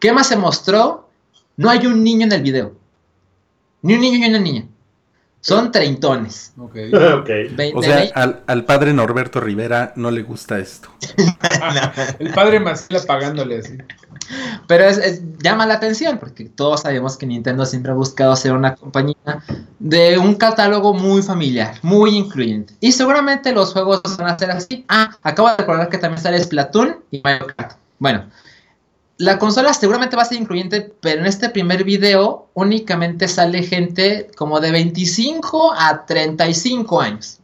¿Qué 0.00 0.12
más 0.12 0.28
se 0.28 0.36
mostró? 0.36 1.10
No 1.56 1.68
hay 1.68 1.86
un 1.86 2.04
niño 2.04 2.26
en 2.26 2.32
el 2.32 2.42
video. 2.42 2.76
Ni 3.82 3.94
un 3.94 4.00
niño 4.00 4.20
ni 4.20 4.28
una 4.28 4.38
niña. 4.38 4.68
Son 5.44 5.70
treintones. 5.72 6.52
Ok. 6.56 6.76
O 7.74 7.82
sea, 7.82 8.04
al, 8.14 8.42
al 8.46 8.64
padre 8.64 8.92
Norberto 8.92 9.40
Rivera 9.40 9.92
no 9.96 10.10
le 10.10 10.22
gusta 10.22 10.58
esto. 10.58 10.88
El 12.18 12.32
padre 12.32 12.60
Maciel 12.60 13.00
pagándole 13.06 13.58
así. 13.58 13.76
Pero 14.68 14.84
es, 14.84 14.98
es- 14.98 15.20
llama 15.42 15.66
la 15.66 15.74
atención 15.74 16.18
porque 16.18 16.44
todos 16.44 16.82
sabemos 16.82 17.16
que 17.16 17.26
Nintendo 17.26 17.66
siempre 17.66 17.92
ha 17.92 17.94
buscado 17.94 18.34
ser 18.36 18.52
una 18.52 18.76
compañía 18.76 19.16
de 19.78 20.16
un 20.18 20.36
catálogo 20.36 20.94
muy 20.94 21.22
familiar, 21.22 21.74
muy 21.82 22.16
incluyente. 22.16 22.74
Y 22.80 22.92
seguramente 22.92 23.52
los 23.52 23.72
juegos 23.72 24.00
van 24.16 24.28
a 24.28 24.38
ser 24.38 24.50
así. 24.52 24.84
Ah, 24.88 25.10
acabo 25.22 25.50
de 25.50 25.56
recordar 25.56 25.88
que 25.88 25.98
también 25.98 26.22
sale 26.22 26.42
Splatoon 26.42 26.98
y 27.10 27.20
Mario 27.22 27.48
Kart. 27.56 27.76
Bueno, 27.98 28.26
la 29.18 29.38
consola 29.38 29.72
seguramente 29.74 30.16
va 30.16 30.22
a 30.22 30.26
ser 30.26 30.38
incluyente, 30.38 30.80
pero 31.00 31.20
en 31.20 31.26
este 31.26 31.48
primer 31.50 31.84
video 31.84 32.48
únicamente 32.54 33.28
sale 33.28 33.62
gente 33.62 34.30
como 34.36 34.60
de 34.60 34.72
25 34.72 35.74
a 35.76 36.04
35 36.06 37.00
años. 37.00 37.38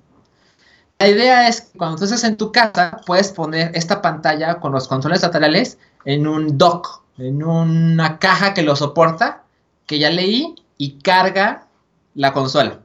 La 0.99 1.09
idea 1.09 1.49
es 1.49 1.61
que 1.61 1.79
cuando 1.79 2.05
estés 2.05 2.25
en 2.25 2.37
tu 2.37 2.51
casa, 2.51 3.01
puedes 3.07 3.31
poner 3.31 3.71
esta 3.75 4.03
pantalla 4.03 4.59
con 4.59 4.73
los 4.73 4.89
controles 4.89 5.23
laterales 5.23 5.79
en 6.05 6.27
un 6.27 6.59
dock, 6.59 7.03
en 7.19 7.45
una 7.45 8.19
caja 8.19 8.53
que 8.53 8.63
lo 8.63 8.75
soporta, 8.75 9.45
que 9.87 10.01
ya 10.01 10.11
leí, 10.11 10.57
y 10.77 10.99
carga 10.99 11.67
la 12.15 12.33
consola. 12.33 12.81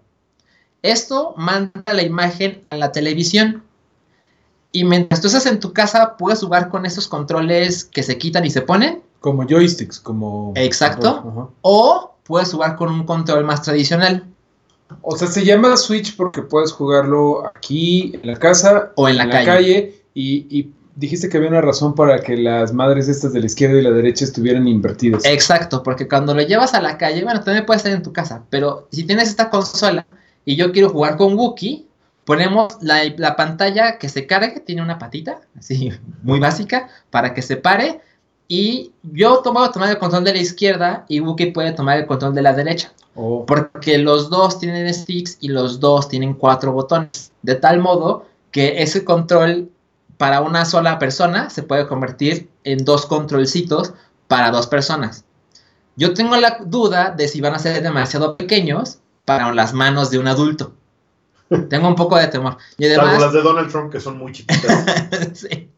Esto 0.83 1.33
manda 1.37 1.81
la 1.93 2.03
imagen 2.03 2.65
a 2.69 2.75
la 2.75 2.91
televisión. 2.91 3.63
Y 4.73 4.83
mientras 4.83 5.21
tú 5.21 5.27
estás 5.27 5.45
en 5.45 5.61
tu 5.61 5.71
casa, 5.71 6.17
puedes 6.17 6.39
jugar 6.39 6.67
con 6.67 6.85
esos 6.85 7.07
controles 7.07 7.85
que 7.85 8.03
se 8.03 8.17
quitan 8.17 8.43
y 8.43 8.49
se 8.49 8.61
ponen. 8.61 9.01
Como 9.21 9.47
joysticks, 9.47 9.99
como... 9.99 10.51
Exacto. 10.55 11.23
Ajá. 11.25 11.47
O 11.61 12.15
puedes 12.23 12.51
jugar 12.51 12.75
con 12.75 12.89
un 12.89 13.05
control 13.05 13.45
más 13.45 13.61
tradicional. 13.61 14.25
O 15.01 15.15
sea, 15.15 15.27
se 15.29 15.45
llama 15.45 15.77
Switch 15.77 16.17
porque 16.17 16.41
puedes 16.41 16.71
jugarlo 16.73 17.45
aquí, 17.55 18.11
en 18.21 18.27
la 18.27 18.37
casa, 18.37 18.91
O 18.95 19.07
en 19.07 19.17
la 19.17 19.29
calle. 19.29 20.03
y, 20.13 20.45
y 20.49 20.73
dijiste 20.95 21.29
que 21.29 21.37
había 21.37 21.49
una 21.49 21.61
razón 21.61 21.95
para 21.95 22.19
que 22.19 22.37
las 22.37 22.73
madres 22.73 23.07
estas 23.07 23.33
de 23.33 23.39
la 23.39 23.45
izquierda 23.45 23.79
y 23.79 23.81
la 23.81 23.91
derecha 23.91 24.25
estuvieran 24.25 24.67
invertidas. 24.67 25.23
Exacto, 25.25 25.83
porque 25.83 26.07
cuando 26.07 26.33
lo 26.33 26.41
llevas 26.41 26.73
a 26.73 26.81
la 26.81 26.97
calle, 26.97 27.23
bueno, 27.23 27.41
también 27.43 27.65
puede 27.65 27.77
estar 27.77 27.91
en 27.91 28.03
tu 28.03 28.13
casa, 28.13 28.43
pero 28.49 28.87
si 28.91 29.03
tienes 29.03 29.29
esta 29.29 29.49
consola 29.49 30.05
y 30.45 30.55
yo 30.55 30.71
quiero 30.71 30.89
jugar 30.89 31.17
con 31.17 31.37
Wookiee, 31.37 31.85
ponemos 32.25 32.77
la, 32.81 33.01
la 33.17 33.35
pantalla 33.35 33.97
que 33.97 34.09
se 34.09 34.27
cargue, 34.27 34.59
tiene 34.59 34.81
una 34.81 34.99
patita, 34.99 35.41
así, 35.57 35.91
muy 36.23 36.39
básica, 36.39 36.89
para 37.09 37.33
que 37.33 37.41
se 37.41 37.57
pare, 37.57 38.01
y 38.47 38.91
yo 39.03 39.39
tomo 39.39 39.69
tomar 39.71 39.89
el 39.89 39.97
control 39.97 40.23
de 40.23 40.33
la 40.33 40.39
izquierda 40.39 41.05
y 41.07 41.19
Wookiee 41.19 41.53
puede 41.53 41.71
tomar 41.71 41.97
el 41.97 42.05
control 42.05 42.35
de 42.35 42.41
la 42.41 42.53
derecha, 42.53 42.91
Oh, 43.15 43.45
porque 43.45 43.99
los 43.99 44.29
dos 44.29 44.59
tienen 44.59 44.91
sticks 44.91 45.37
y 45.39 45.49
los 45.49 45.79
dos 45.79 46.09
tienen 46.09 46.33
cuatro 46.33 46.71
botones, 46.71 47.31
de 47.43 47.55
tal 47.55 47.79
modo 47.79 48.25
que 48.51 48.81
ese 48.81 49.05
control 49.05 49.69
para 50.17 50.41
una 50.41 50.65
sola 50.65 50.97
persona 50.97 51.49
se 51.49 51.63
puede 51.63 51.87
convertir 51.87 52.49
en 52.63 52.83
dos 52.85 53.05
controlcitos 53.05 53.93
para 54.27 54.49
dos 54.49 54.65
personas. 54.65 55.25
Yo 55.95 56.15
tengo 56.15 56.35
la 56.37 56.57
duda 56.65 57.11
de 57.11 57.27
si 57.27 57.39
van 57.39 57.53
a 57.53 57.59
ser 57.59 57.83
demasiado 57.83 58.35
pequeños 58.35 58.97
para 59.25 59.53
las 59.53 59.73
manos 59.73 60.09
de 60.09 60.17
un 60.17 60.27
adulto. 60.27 60.73
Tengo 61.69 61.87
un 61.87 61.95
poco 61.95 62.17
de 62.17 62.27
temor. 62.27 62.57
Y 62.77 62.85
Salvo 62.85 63.01
además, 63.03 63.21
las 63.21 63.33
de 63.33 63.41
Donald 63.41 63.71
Trump, 63.71 63.91
que 63.91 63.99
son 63.99 64.17
muy 64.17 64.31
chiquitas. 64.31 64.85
Sí. 65.33 65.69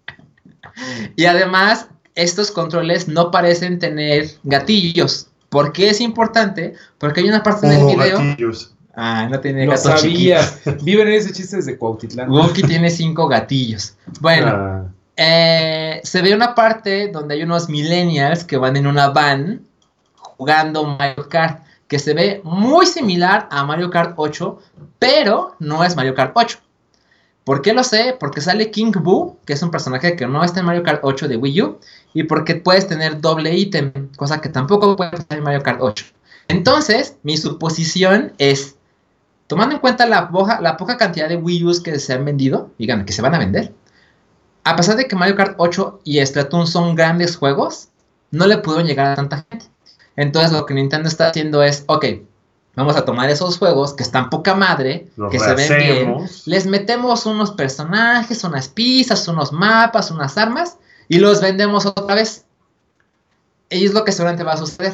Y 1.15 1.25
además, 1.25 1.87
estos 2.15 2.51
controles 2.51 3.07
no 3.07 3.31
parecen 3.31 3.79
tener 3.79 4.29
gatillos. 4.43 5.27
¿Por 5.49 5.71
qué 5.71 5.89
es 5.89 6.01
importante? 6.01 6.73
Porque 6.97 7.21
hay 7.21 7.29
una 7.29 7.43
parte 7.43 7.67
del 7.67 7.81
Oh, 7.83 7.87
video. 7.87 8.17
gatillos. 8.17 8.73
Ah, 8.97 9.27
no 9.29 9.39
tiene 9.39 9.65
lo 9.65 9.71
gatos 9.71 10.01
sabía. 10.01 10.41
Viven 10.81 11.07
en 11.07 11.13
ese 11.15 11.31
chiste 11.33 11.57
desde 11.57 11.77
Cuautitlán. 11.77 12.29
Wookiee 12.29 12.65
tiene 12.67 12.89
cinco 12.89 13.27
gatillos. 13.27 13.95
Bueno, 14.21 14.47
Ah, 14.49 14.83
Eh, 15.17 16.01
se 16.03 16.21
ve 16.21 16.33
una 16.35 16.53
parte 16.55 17.07
donde 17.09 17.35
hay 17.35 17.43
unos 17.43 17.69
millennials 17.69 18.43
que 18.43 18.57
van 18.57 18.75
en 18.75 18.85
una 18.85 19.09
van 19.11 19.61
jugando 20.17 20.83
Mario 20.83 21.29
Kart, 21.29 21.63
que 21.87 21.99
se 21.99 22.13
ve 22.13 22.41
muy 22.43 22.85
similar 22.85 23.47
a 23.51 23.63
Mario 23.63 23.89
Kart 23.89 24.13
8, 24.17 24.59
pero 24.99 25.55
no 25.59 25.83
es 25.83 25.95
Mario 25.95 26.15
Kart 26.15 26.31
8. 26.35 26.59
¿Por 27.43 27.61
qué 27.61 27.73
lo 27.73 27.83
sé? 27.83 28.15
Porque 28.19 28.41
sale 28.41 28.71
King 28.71 28.91
Boo, 28.91 29.37
que 29.45 29.53
es 29.53 29.61
un 29.61 29.69
personaje 29.69 30.15
que 30.15 30.25
no 30.25 30.43
está 30.43 30.61
en 30.61 30.65
Mario 30.65 30.81
Kart 30.81 31.01
8 31.03 31.27
de 31.27 31.37
Wii 31.37 31.61
U, 31.61 31.79
y 32.13 32.23
porque 32.23 32.55
puedes 32.55 32.87
tener 32.87 33.21
doble 33.21 33.55
ítem, 33.55 33.91
cosa 34.17 34.41
que 34.41 34.49
tampoco 34.49 34.95
puede 34.95 35.15
estar 35.15 35.37
en 35.37 35.43
Mario 35.43 35.61
Kart 35.61 35.79
8. 35.79 36.05
Entonces, 36.47 37.17
mi 37.21 37.37
suposición 37.37 38.33
es, 38.39 38.77
tomando 39.45 39.75
en 39.75 39.81
cuenta 39.81 40.07
la 40.07 40.29
poca, 40.29 40.59
la 40.59 40.75
poca 40.75 40.97
cantidad 40.97 41.29
de 41.29 41.37
Wii 41.37 41.65
U's 41.65 41.79
que 41.81 41.99
se 41.99 42.13
han 42.13 42.25
vendido, 42.25 42.71
digan, 42.79 43.05
que 43.05 43.13
se 43.13 43.21
van 43.21 43.35
a 43.35 43.39
vender, 43.39 43.73
a 44.63 44.75
pesar 44.75 44.95
de 44.95 45.07
que 45.07 45.15
Mario 45.15 45.35
Kart 45.35 45.53
8 45.59 46.01
y 46.03 46.25
Splatoon 46.25 46.65
son 46.65 46.95
grandes 46.95 47.37
juegos, 47.37 47.89
no 48.31 48.47
le 48.47 48.57
pudieron 48.57 48.87
llegar 48.87 49.11
a 49.11 49.15
tanta 49.15 49.45
gente. 49.51 49.67
Entonces 50.15 50.51
lo 50.51 50.65
que 50.65 50.73
Nintendo 50.73 51.09
está 51.09 51.29
haciendo 51.29 51.61
es, 51.63 51.83
ok, 51.87 52.05
vamos 52.75 52.95
a 52.95 53.05
tomar 53.05 53.29
esos 53.29 53.57
juegos 53.57 53.93
que 53.93 54.03
están 54.03 54.29
poca 54.29 54.55
madre, 54.55 55.09
los 55.15 55.31
que 55.31 55.39
se 55.39 55.53
ven 55.53 55.67
bien, 55.67 55.79
rehacemos. 55.79 56.47
les 56.47 56.65
metemos 56.65 57.25
unos 57.25 57.51
personajes, 57.51 58.43
unas 58.43 58.67
pistas, 58.67 59.27
unos 59.27 59.51
mapas, 59.51 60.11
unas 60.11 60.37
armas 60.37 60.77
y 61.07 61.19
los 61.19 61.41
vendemos 61.41 61.85
otra 61.85 62.15
vez. 62.15 62.45
Y 63.69 63.85
es 63.85 63.93
lo 63.93 64.03
que 64.03 64.11
seguramente 64.11 64.43
va 64.43 64.53
a 64.53 64.57
suceder. 64.57 64.93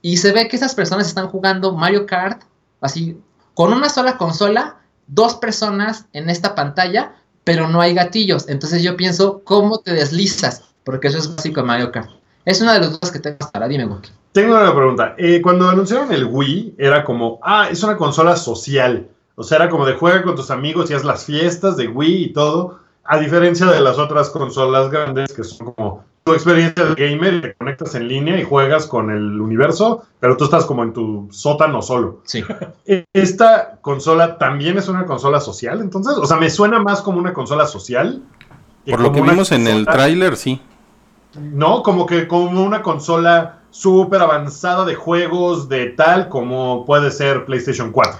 Y 0.00 0.16
se 0.16 0.32
ve 0.32 0.48
que 0.48 0.56
esas 0.56 0.74
personas 0.74 1.06
están 1.06 1.28
jugando 1.28 1.72
Mario 1.72 2.06
Kart 2.06 2.42
así 2.80 3.20
con 3.54 3.72
una 3.72 3.88
sola 3.88 4.16
consola, 4.18 4.76
dos 5.08 5.34
personas 5.34 6.06
en 6.12 6.30
esta 6.30 6.54
pantalla, 6.54 7.14
pero 7.44 7.68
no 7.68 7.80
hay 7.80 7.94
gatillos. 7.94 8.48
Entonces 8.48 8.82
yo 8.82 8.96
pienso, 8.96 9.42
¿cómo 9.44 9.78
te 9.78 9.92
deslizas? 9.92 10.62
Porque 10.84 11.08
eso 11.08 11.18
es 11.18 11.34
básico 11.34 11.60
en 11.60 11.66
Mario 11.66 11.90
Kart. 11.90 12.10
Es 12.44 12.60
una 12.60 12.74
de 12.74 12.80
las 12.80 12.92
dudas 12.92 13.10
que 13.10 13.18
tengo 13.18 13.36
hasta 13.40 13.58
ahora. 13.58 13.68
Dime, 13.68 13.84
Wookie. 13.84 14.17
Tengo 14.38 14.54
una 14.54 14.72
pregunta. 14.72 15.16
Eh, 15.18 15.42
cuando 15.42 15.68
anunciaron 15.68 16.12
el 16.12 16.24
Wii, 16.24 16.76
era 16.78 17.02
como, 17.02 17.40
ah, 17.42 17.66
es 17.72 17.82
una 17.82 17.96
consola 17.96 18.36
social. 18.36 19.08
O 19.34 19.42
sea, 19.42 19.56
era 19.56 19.68
como 19.68 19.84
de 19.84 19.94
juega 19.94 20.22
con 20.22 20.36
tus 20.36 20.52
amigos 20.52 20.88
y 20.88 20.94
haz 20.94 21.02
las 21.02 21.24
fiestas 21.24 21.76
de 21.76 21.88
Wii 21.88 22.24
y 22.26 22.32
todo. 22.32 22.78
A 23.02 23.18
diferencia 23.18 23.66
de 23.66 23.80
las 23.80 23.98
otras 23.98 24.30
consolas 24.30 24.92
grandes 24.92 25.32
que 25.32 25.42
son 25.42 25.72
como 25.72 26.04
tu 26.22 26.34
experiencia 26.34 26.84
de 26.84 26.94
gamer 26.94 27.34
y 27.34 27.40
te 27.40 27.54
conectas 27.54 27.96
en 27.96 28.06
línea 28.06 28.38
y 28.38 28.44
juegas 28.44 28.86
con 28.86 29.10
el 29.10 29.40
universo, 29.40 30.04
pero 30.20 30.36
tú 30.36 30.44
estás 30.44 30.66
como 30.66 30.84
en 30.84 30.92
tu 30.92 31.26
sótano 31.32 31.82
solo. 31.82 32.20
Sí. 32.22 32.44
Eh, 32.86 33.06
¿Esta 33.12 33.78
consola 33.80 34.38
también 34.38 34.78
es 34.78 34.88
una 34.88 35.04
consola 35.04 35.40
social 35.40 35.80
entonces? 35.80 36.16
O 36.16 36.26
sea, 36.26 36.36
me 36.36 36.48
suena 36.48 36.78
más 36.78 37.02
como 37.02 37.18
una 37.18 37.32
consola 37.32 37.66
social. 37.66 38.22
Por 38.88 39.00
lo 39.00 39.10
que 39.10 39.20
vimos 39.20 39.50
en 39.50 39.66
el 39.66 39.84
tráiler, 39.84 40.36
sí. 40.36 40.60
no, 41.34 41.82
como 41.82 42.06
que 42.06 42.28
como 42.28 42.62
una 42.62 42.82
consola 42.82 43.57
súper 43.70 44.20
avanzada 44.22 44.84
de 44.84 44.94
juegos 44.94 45.68
de 45.68 45.86
tal 45.86 46.28
como 46.28 46.84
puede 46.86 47.10
ser 47.10 47.44
PlayStation 47.44 47.92
4. 47.92 48.18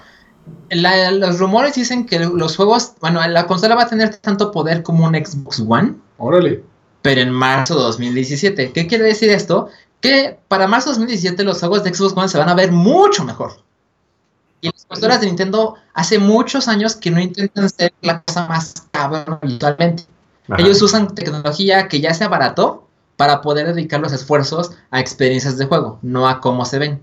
La- 0.71 1.11
los 1.11 1.39
rumores 1.39 1.75
dicen 1.75 2.07
que 2.07 2.19
los 2.21 2.57
juegos, 2.57 2.93
bueno, 3.01 3.27
la 3.29 3.47
consola 3.47 3.75
va 3.75 3.83
a 3.83 3.89
tener 3.89 4.17
tanto 4.17 4.51
poder 4.51 4.83
como 4.83 5.05
un 5.07 5.15
Xbox 5.15 5.63
One. 5.67 5.95
Órale. 6.19 6.63
pero 7.01 7.21
en 7.21 7.31
marzo 7.31 7.75
de 7.77 7.83
2017. 7.83 8.73
¿Qué 8.73 8.87
quiere 8.89 9.05
decir 9.05 9.31
esto? 9.31 9.69
Que 10.01 10.37
para 10.49 10.67
marzo 10.67 10.91
de 10.91 10.95
2017 10.97 11.45
los 11.45 11.59
juegos 11.61 11.85
de 11.85 11.95
Xbox 11.95 12.13
One 12.17 12.29
se 12.29 12.39
van 12.39 12.49
a 12.49 12.55
ver 12.55 12.73
mucho 12.73 13.25
mejor. 13.25 13.53
Y 14.61 14.67
las 14.71 14.85
consolas 14.85 15.21
de 15.21 15.27
Nintendo 15.27 15.77
hace 15.95 16.19
muchos 16.19 16.67
años 16.67 16.97
que 16.97 17.11
no 17.13 17.21
intentan 17.21 17.69
ser 17.71 17.93
la 18.03 18.21
cosa 18.23 18.49
más 18.49 18.75
cabrón 18.91 19.39
visualmente. 19.43 20.05
Ajá. 20.49 20.61
Ellos 20.61 20.83
usan 20.83 21.15
tecnología 21.15 21.87
que 21.89 22.01
ya 22.01 22.13
se 22.13 22.25
abarató 22.25 22.88
para 23.19 23.43
poder 23.43 23.67
dedicar 23.75 23.99
los 23.99 24.13
esfuerzos 24.13 24.71
a 24.93 25.01
experiencias 25.01 25.59
de 25.59 25.67
juego, 25.67 25.99
no 26.03 26.29
a 26.29 26.41
cómo 26.41 26.65
se 26.65 26.79
ven. 26.79 27.01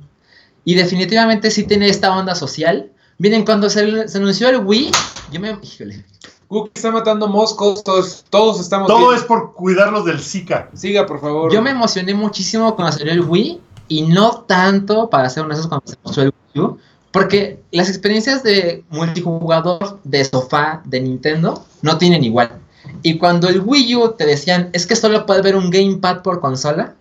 Y 0.64 0.76
definitivamente 0.76 1.52
sí 1.52 1.64
tiene 1.66 1.90
esta 1.90 2.16
onda 2.16 2.36
social. 2.36 2.90
Miren, 3.18 3.44
cuando 3.44 3.70
se, 3.70 4.08
se 4.08 4.18
anunció 4.18 4.48
el 4.48 4.60
Wii, 4.66 4.92
yo 5.34 5.40
me... 5.42 5.60
Híjole. 5.62 6.06
Cookie 6.48 6.72
está 6.74 6.90
matando 6.90 7.28
moscos, 7.28 7.84
todos, 7.84 8.24
todos 8.30 8.62
estamos 8.62 8.88
Todo 8.88 9.10
bien. 9.10 9.20
es 9.20 9.26
por 9.26 9.54
cuidarnos 9.54 10.06
del 10.06 10.22
Zika. 10.22 10.70
Siga, 10.74 11.06
por 11.06 11.20
favor. 11.20 11.52
Yo 11.52 11.62
me 11.62 11.72
emocioné 11.72 12.14
muchísimo 12.14 12.74
cuando 12.78 12.98
salió 12.98 13.12
el 13.12 13.22
Wii 13.22 13.60
y 13.90 14.04
no 14.04 14.46
tanto, 14.48 15.10
para 15.10 15.30
ser 15.30 15.44
honestos, 15.44 15.68
cuando 15.68 15.86
se 15.86 15.98
anunció 16.02 16.24
el 16.24 16.34
Wii 16.54 16.64
U, 16.66 16.78
porque 17.12 17.60
las 17.72 17.90
experiencias 17.90 18.42
de 18.42 18.86
multijugador 18.90 20.00
de 20.06 20.24
sofá 20.24 20.82
de 20.86 21.02
Nintendo 21.02 21.66
no 21.82 21.98
tienen 21.98 22.24
igual. 22.24 22.62
Y 23.02 23.18
cuando 23.18 23.48
el 23.48 23.62
Wii 23.62 23.96
U 23.96 24.12
te 24.18 24.26
decían, 24.26 24.70
es 24.74 24.86
que 24.86 24.96
solo 24.96 25.26
puedes 25.26 25.44
ver 25.44 25.56
un 25.56 25.70
gamepad 25.70 26.22
por 26.22 26.40
consola, 26.40 26.96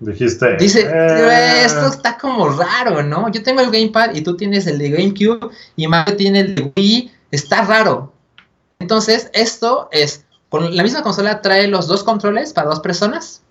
Dijiste. 0.00 0.56
dice, 0.56 0.88
eh, 0.90 1.64
esto 1.64 1.86
está 1.88 2.16
como 2.16 2.48
raro, 2.48 3.02
¿no? 3.02 3.30
Yo 3.30 3.42
tengo 3.42 3.60
el 3.60 3.70
gamepad 3.70 4.14
y 4.14 4.22
tú 4.22 4.34
tienes 4.36 4.66
el 4.66 4.78
de 4.78 4.90
GameCube 4.90 5.50
y 5.76 5.86
Mario 5.86 6.16
tiene 6.16 6.40
el 6.40 6.54
de 6.54 6.72
Wii, 6.74 7.12
está 7.30 7.64
raro. 7.64 8.12
Entonces, 8.78 9.30
esto 9.34 9.88
es, 9.92 10.24
con 10.48 10.74
la 10.74 10.82
misma 10.82 11.02
consola 11.02 11.42
trae 11.42 11.68
los 11.68 11.86
dos 11.86 12.02
controles 12.02 12.54
para 12.54 12.70
dos 12.70 12.80
personas, 12.80 13.42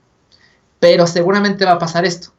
pero 0.80 1.06
seguramente 1.06 1.66
va 1.66 1.74
a 1.74 1.80
pasar 1.80 2.04
esto. 2.04 2.34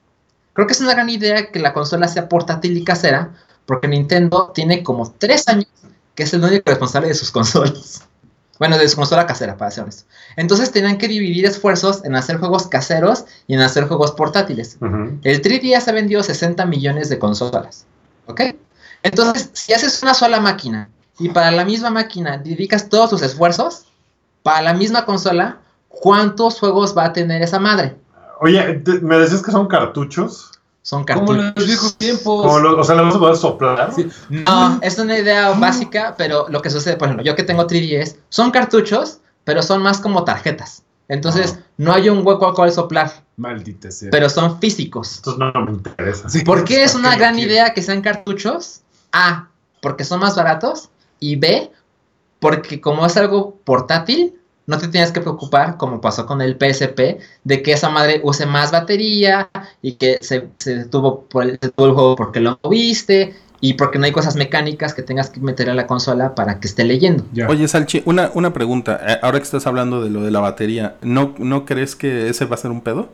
Creo 0.54 0.66
que 0.66 0.72
es 0.72 0.80
una 0.80 0.92
gran 0.92 1.08
idea 1.08 1.50
que 1.52 1.60
la 1.60 1.72
consola 1.72 2.08
sea 2.08 2.28
portátil 2.28 2.76
y 2.76 2.82
casera, 2.82 3.32
porque 3.64 3.86
Nintendo 3.86 4.50
tiene 4.52 4.82
como 4.82 5.14
tres 5.18 5.46
años 5.46 5.68
que 6.16 6.24
es 6.24 6.34
el 6.34 6.44
único 6.44 6.64
responsable 6.66 7.08
de 7.08 7.14
sus 7.14 7.30
consolas. 7.30 8.06
Bueno, 8.60 8.76
de 8.76 8.86
su 8.90 8.96
consola 8.96 9.26
casera, 9.26 9.56
para 9.56 9.70
ser 9.70 9.84
honesto. 9.84 10.04
Entonces 10.36 10.70
tenían 10.70 10.98
que 10.98 11.08
dividir 11.08 11.46
esfuerzos 11.46 12.04
en 12.04 12.14
hacer 12.14 12.36
juegos 12.36 12.68
caseros 12.68 13.24
y 13.46 13.54
en 13.54 13.60
hacer 13.60 13.88
juegos 13.88 14.12
portátiles. 14.12 14.76
El 15.22 15.40
3DS 15.40 15.88
ha 15.88 15.92
vendido 15.92 16.22
60 16.22 16.66
millones 16.66 17.08
de 17.08 17.18
consolas. 17.18 17.86
¿Ok? 18.26 18.42
Entonces, 19.02 19.48
si 19.54 19.72
haces 19.72 20.02
una 20.02 20.12
sola 20.12 20.40
máquina 20.40 20.90
y 21.18 21.30
para 21.30 21.50
la 21.50 21.64
misma 21.64 21.88
máquina 21.88 22.36
dedicas 22.36 22.90
todos 22.90 23.08
tus 23.08 23.22
esfuerzos, 23.22 23.86
para 24.42 24.60
la 24.60 24.74
misma 24.74 25.06
consola, 25.06 25.60
¿cuántos 25.88 26.60
juegos 26.60 26.94
va 26.94 27.06
a 27.06 27.12
tener 27.14 27.40
esa 27.40 27.58
madre? 27.58 27.96
Oye, 28.42 28.82
me 29.00 29.16
decías 29.16 29.42
que 29.42 29.52
son 29.52 29.68
cartuchos. 29.68 30.59
Son 30.90 31.04
Como 31.04 31.30
en 31.30 31.36
los 31.36 31.44
cartuchos. 31.46 31.66
viejos 31.68 31.96
tiempos. 31.98 32.46
Como 32.46 32.58
lo- 32.58 32.80
o 32.80 32.82
sea, 32.82 32.96
le 32.96 33.02
vamos 33.02 33.14
a 33.14 33.20
poder 33.20 33.36
soplar. 33.36 33.92
Sí. 33.94 34.08
No, 34.28 34.80
es 34.82 34.98
una 34.98 35.16
idea 35.16 35.50
básica, 35.52 36.16
pero 36.18 36.46
lo 36.48 36.60
que 36.60 36.68
sucede, 36.68 36.96
por 36.96 37.06
ejemplo, 37.06 37.24
yo 37.24 37.36
que 37.36 37.44
tengo 37.44 37.64
3DS, 37.68 38.16
son 38.28 38.50
cartuchos, 38.50 39.18
pero 39.44 39.62
son 39.62 39.82
más 39.82 40.00
como 40.00 40.24
tarjetas. 40.24 40.82
Entonces, 41.06 41.60
no 41.76 41.92
hay 41.92 42.08
un 42.08 42.26
hueco 42.26 42.48
al 42.48 42.54
cual 42.54 42.72
soplar, 42.72 43.12
Maldita 43.36 43.92
sea. 43.92 44.10
pero 44.10 44.28
son 44.28 44.58
físicos. 44.58 45.18
Entonces 45.18 45.38
no 45.54 45.64
me 45.64 45.72
interesa. 45.72 46.28
Sí. 46.28 46.42
¿Por 46.42 46.64
qué 46.64 46.82
es 46.82 46.96
una 46.96 47.14
gran 47.14 47.38
idea 47.38 47.72
que 47.72 47.82
sean 47.82 48.02
cartuchos? 48.02 48.80
A. 49.12 49.46
porque 49.80 50.02
son 50.04 50.18
más 50.20 50.34
baratos. 50.34 50.90
Y 51.20 51.36
B, 51.36 51.70
porque 52.40 52.80
como 52.80 53.06
es 53.06 53.16
algo 53.16 53.54
portátil, 53.64 54.39
no 54.70 54.78
te 54.78 54.88
tienes 54.88 55.10
que 55.12 55.20
preocupar, 55.20 55.76
como 55.76 56.00
pasó 56.00 56.26
con 56.26 56.40
el 56.40 56.56
PSP, 56.56 57.18
de 57.44 57.62
que 57.62 57.72
esa 57.72 57.90
madre 57.90 58.20
use 58.22 58.46
más 58.46 58.70
batería 58.70 59.50
y 59.82 59.94
que 59.94 60.18
se, 60.22 60.48
se 60.58 60.76
detuvo, 60.76 61.24
por 61.24 61.42
el, 61.42 61.50
se 61.60 61.66
detuvo 61.68 61.86
el 61.88 61.92
juego 61.94 62.16
porque 62.16 62.40
lo 62.40 62.58
moviste 62.62 63.34
y 63.60 63.74
porque 63.74 63.98
no 63.98 64.06
hay 64.06 64.12
cosas 64.12 64.36
mecánicas 64.36 64.94
que 64.94 65.02
tengas 65.02 65.28
que 65.30 65.40
meter 65.40 65.68
a 65.68 65.74
la 65.74 65.86
consola 65.86 66.34
para 66.34 66.60
que 66.60 66.68
esté 66.68 66.84
leyendo. 66.84 67.24
Ya. 67.32 67.48
Oye, 67.48 67.66
Salchi, 67.68 68.02
una, 68.06 68.30
una 68.34 68.52
pregunta. 68.52 69.00
Eh, 69.06 69.18
Ahora 69.22 69.38
que 69.38 69.44
estás 69.44 69.66
hablando 69.66 70.02
de 70.02 70.10
lo 70.10 70.22
de 70.22 70.30
la 70.30 70.40
batería, 70.40 70.96
¿no, 71.02 71.34
¿no 71.38 71.64
crees 71.66 71.96
que 71.96 72.28
ese 72.28 72.44
va 72.46 72.54
a 72.54 72.58
ser 72.58 72.70
un 72.70 72.80
pedo? 72.80 73.08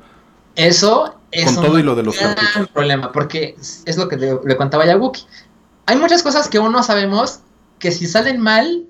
Eso 0.54 1.14
es 1.32 1.52
Con 1.52 1.64
todo 1.64 1.78
y 1.78 1.82
lo 1.82 1.94
de 1.94 2.02
los 2.02 2.18
gran 2.18 2.34
cartuchos. 2.34 2.68
problema, 2.68 3.12
porque 3.12 3.57
es 3.59 3.96
lo 3.96 4.09
que 4.09 4.16
le, 4.16 4.38
le 4.44 4.57
contaba 4.57 4.86
ya 4.86 4.94
a 4.94 4.96
Wookie. 4.96 5.26
Hay 5.86 5.96
muchas 5.96 6.22
cosas 6.22 6.48
que 6.48 6.59
aún 6.59 6.72
no 6.72 6.82
sabemos 6.82 7.40
que 7.78 7.90
si 7.92 8.07
salen 8.07 8.40
mal 8.40 8.86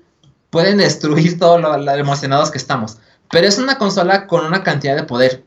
pueden 0.49 0.77
destruir 0.77 1.37
todo 1.39 1.57
lo, 1.57 1.77
lo 1.77 1.91
emocionados 1.93 2.51
que 2.51 2.57
estamos. 2.57 2.97
Pero 3.29 3.47
es 3.47 3.57
una 3.57 3.77
consola 3.77 4.27
con 4.27 4.45
una 4.45 4.63
cantidad 4.63 4.95
de 4.95 5.03
poder 5.03 5.43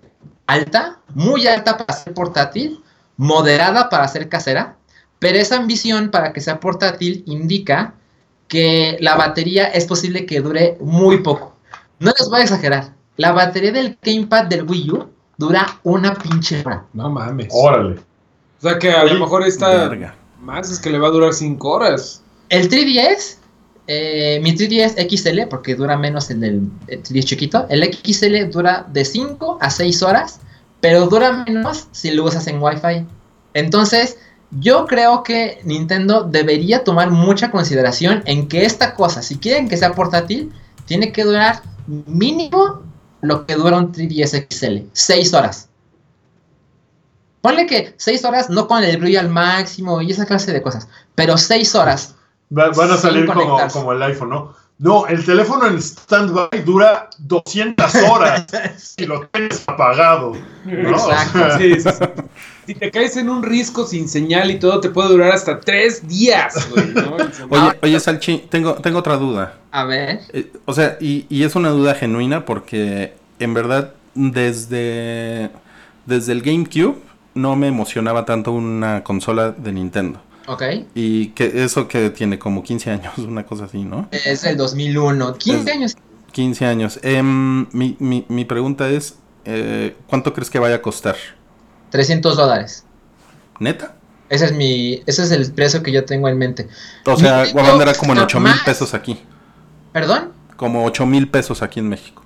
alta, 0.47 0.99
muy 1.15 1.47
alta 1.47 1.77
para 1.79 1.99
ser 1.99 2.13
portátil, 2.15 2.83
moderada 3.17 3.89
para 3.89 4.09
ser 4.09 4.29
casera, 4.29 4.77
pero 5.19 5.39
esa 5.39 5.57
ambición 5.57 6.11
para 6.11 6.33
que 6.33 6.41
sea 6.41 6.61
portátil 6.61 7.23
indica 7.27 7.95
que 8.49 8.97
la 9.01 9.15
batería 9.17 9.67
es 9.67 9.85
posible 9.85 10.27
que 10.27 10.41
dure 10.41 10.77
muy 10.81 11.23
poco. 11.23 11.55
No 12.01 12.13
les 12.19 12.29
voy 12.29 12.41
a 12.41 12.43
exagerar, 12.45 12.93
la 13.17 13.33
batería 13.33 13.73
del 13.73 13.99
gamepad 14.03 14.47
del 14.47 14.65
Wii 14.65 14.91
U 14.91 15.11
dura 15.37 15.79
una 15.83 16.15
pinche 16.15 16.63
hora. 16.65 16.85
No 16.95 17.11
mames. 17.11 17.49
Órale. 17.51 17.97
O 18.59 18.63
sea 18.63 18.79
que 18.79 18.91
a 18.91 19.05
lo 19.05 19.21
mejor 19.21 19.47
esta 19.47 19.69
Verga. 19.89 20.15
más 20.41 20.71
es 20.71 20.81
que 20.81 20.91
le 20.91 20.99
va 20.99 21.09
a 21.09 21.11
durar 21.11 21.33
5 21.35 21.69
horas. 21.69 22.23
El 22.49 22.69
3DS, 22.69 23.37
eh, 23.93 24.38
mi 24.41 24.55
3DS 24.55 24.95
XL, 25.11 25.49
porque 25.49 25.74
dura 25.74 25.97
menos 25.97 26.30
el 26.30 26.38
del 26.38 26.70
el 26.86 27.03
3DS 27.03 27.24
chiquito, 27.24 27.66
el 27.68 27.82
XL 27.82 28.49
dura 28.49 28.86
de 28.88 29.05
5 29.05 29.59
a 29.61 29.68
6 29.68 30.03
horas, 30.05 30.38
pero 30.80 31.09
dura 31.09 31.45
menos 31.45 31.88
si 31.91 32.12
lo 32.12 32.22
usas 32.22 32.47
en 32.47 32.62
Wi-Fi. 32.62 33.05
Entonces, 33.53 34.16
yo 34.53 34.86
creo 34.86 35.24
que 35.24 35.61
Nintendo 35.64 36.22
debería 36.22 36.84
tomar 36.84 37.11
mucha 37.11 37.51
consideración 37.51 38.22
en 38.26 38.47
que 38.47 38.64
esta 38.64 38.95
cosa, 38.95 39.22
si 39.22 39.38
quieren 39.38 39.68
que 39.68 39.76
sea 39.76 39.93
portátil, 39.93 40.53
tiene 40.86 41.11
que 41.11 41.24
durar 41.24 41.61
mínimo 41.88 42.82
lo 43.22 43.45
que 43.45 43.57
dura 43.57 43.76
un 43.76 43.93
3DS 43.93 44.47
XL, 44.49 44.88
6 44.93 45.34
horas. 45.34 45.68
Ponle 47.41 47.66
que 47.66 47.93
6 47.97 48.24
horas 48.24 48.51
no 48.51 48.68
con 48.68 48.84
el 48.84 48.99
brillo 48.99 49.18
al 49.18 49.30
máximo 49.30 50.01
y 50.01 50.12
esa 50.12 50.26
clase 50.26 50.53
de 50.53 50.62
cosas, 50.62 50.86
pero 51.16 51.36
6 51.36 51.74
horas 51.74 52.14
Va- 52.57 52.71
van 52.71 52.91
a 52.91 52.97
salir 52.97 53.27
como, 53.27 53.59
como 53.73 53.93
el 53.93 54.03
iPhone, 54.03 54.31
¿no? 54.31 54.61
No, 54.79 55.07
el 55.07 55.23
teléfono 55.27 55.67
en 55.67 55.77
stand-by 55.77 56.65
dura 56.65 57.11
200 57.19 57.95
horas 58.11 58.47
y 58.97 59.05
lo 59.05 59.27
tienes 59.27 59.63
apagado. 59.69 60.33
¿no? 60.65 60.73
Exacto. 60.91 61.39
O 61.39 61.43
sea, 61.51 61.59
Sí, 61.59 61.75
sí, 61.75 61.91
sí. 61.91 62.05
Si 62.67 62.75
te 62.77 62.91
caes 62.91 63.17
en 63.19 63.29
un 63.29 63.43
risco 63.43 63.85
sin 63.87 64.09
señal 64.09 64.51
y 64.51 64.59
todo, 64.59 64.81
te 64.81 64.89
puede 64.89 65.11
durar 65.11 65.33
hasta 65.33 65.61
3 65.61 66.09
días, 66.09 66.71
güey. 66.71 66.87
¿no? 66.95 67.17
Oye, 67.51 67.79
oye 67.83 68.01
Salchi, 68.01 68.39
tengo, 68.49 68.75
tengo 68.77 69.01
otra 69.01 69.17
duda. 69.19 69.55
A 69.71 69.85
ver. 69.85 70.21
Eh, 70.33 70.51
o 70.65 70.73
sea, 70.73 70.97
y, 71.01 71.27
y 71.29 71.43
es 71.45 71.55
una 71.57 71.69
duda 71.71 71.95
genuina 71.95 72.47
porque 72.47 73.13
en 73.39 73.53
verdad 73.55 73.93
desde, 74.15 75.51
desde 76.07 76.33
el 76.33 76.43
GameCube 76.43 76.97
no 77.35 77.55
me 77.57 77.69
emocionaba 77.69 78.25
tanto 78.25 78.53
una 78.53 79.05
consola 79.05 79.51
de 79.51 79.73
Nintendo. 79.73 80.21
Ok. 80.51 80.63
Y 80.97 81.29
que 81.29 81.63
eso 81.63 81.87
que 81.87 82.11
tiene 82.11 82.39
como 82.41 82.65
15 82.65 82.91
años, 82.91 83.13
una 83.19 83.47
cosa 83.47 83.67
así, 83.67 83.85
¿no? 83.85 84.09
Es 84.11 84.43
el 84.45 84.57
2001. 84.57 85.35
15 85.35 85.61
Es- 85.71 85.77
años. 85.77 85.97
15 86.33 86.67
años. 86.67 86.99
Em, 87.03 87.69
mi, 87.73 87.97
mi, 88.01 88.25
mi 88.29 88.45
pregunta 88.45 88.89
es, 88.89 89.17
eh, 89.45 89.97
¿cuánto 90.09 90.33
crees 90.33 90.51
que 90.51 90.59
vaya 90.59 90.77
a 90.77 90.83
costar? 90.83 91.17
300 91.91 92.37
dólares. 92.37 92.85
¿Neta? 93.61 93.95
Ese 94.29 94.47
es 94.47 94.53
mi, 94.53 95.03
ese 95.07 95.23
es 95.25 95.31
el 95.33 95.53
precio 95.53 95.83
que 95.83 95.93
yo 95.93 96.05
tengo 96.05 96.29
en 96.29 96.39
mente. 96.39 96.69
O 97.07 97.17
sea, 97.17 97.45
va 97.57 97.63
a 97.69 97.73
andar 97.73 97.97
como 97.97 98.13
en 98.13 98.19
está 98.19 98.25
8 98.27 98.41
mil 98.41 98.55
pesos 98.65 98.95
aquí. 98.95 99.21
¿Perdón? 99.93 100.33
Como 100.57 100.85
8 100.85 101.07
mil 101.07 101.29
pesos 101.29 101.63
aquí 101.63 101.81
en 101.81 101.89
México. 101.89 102.20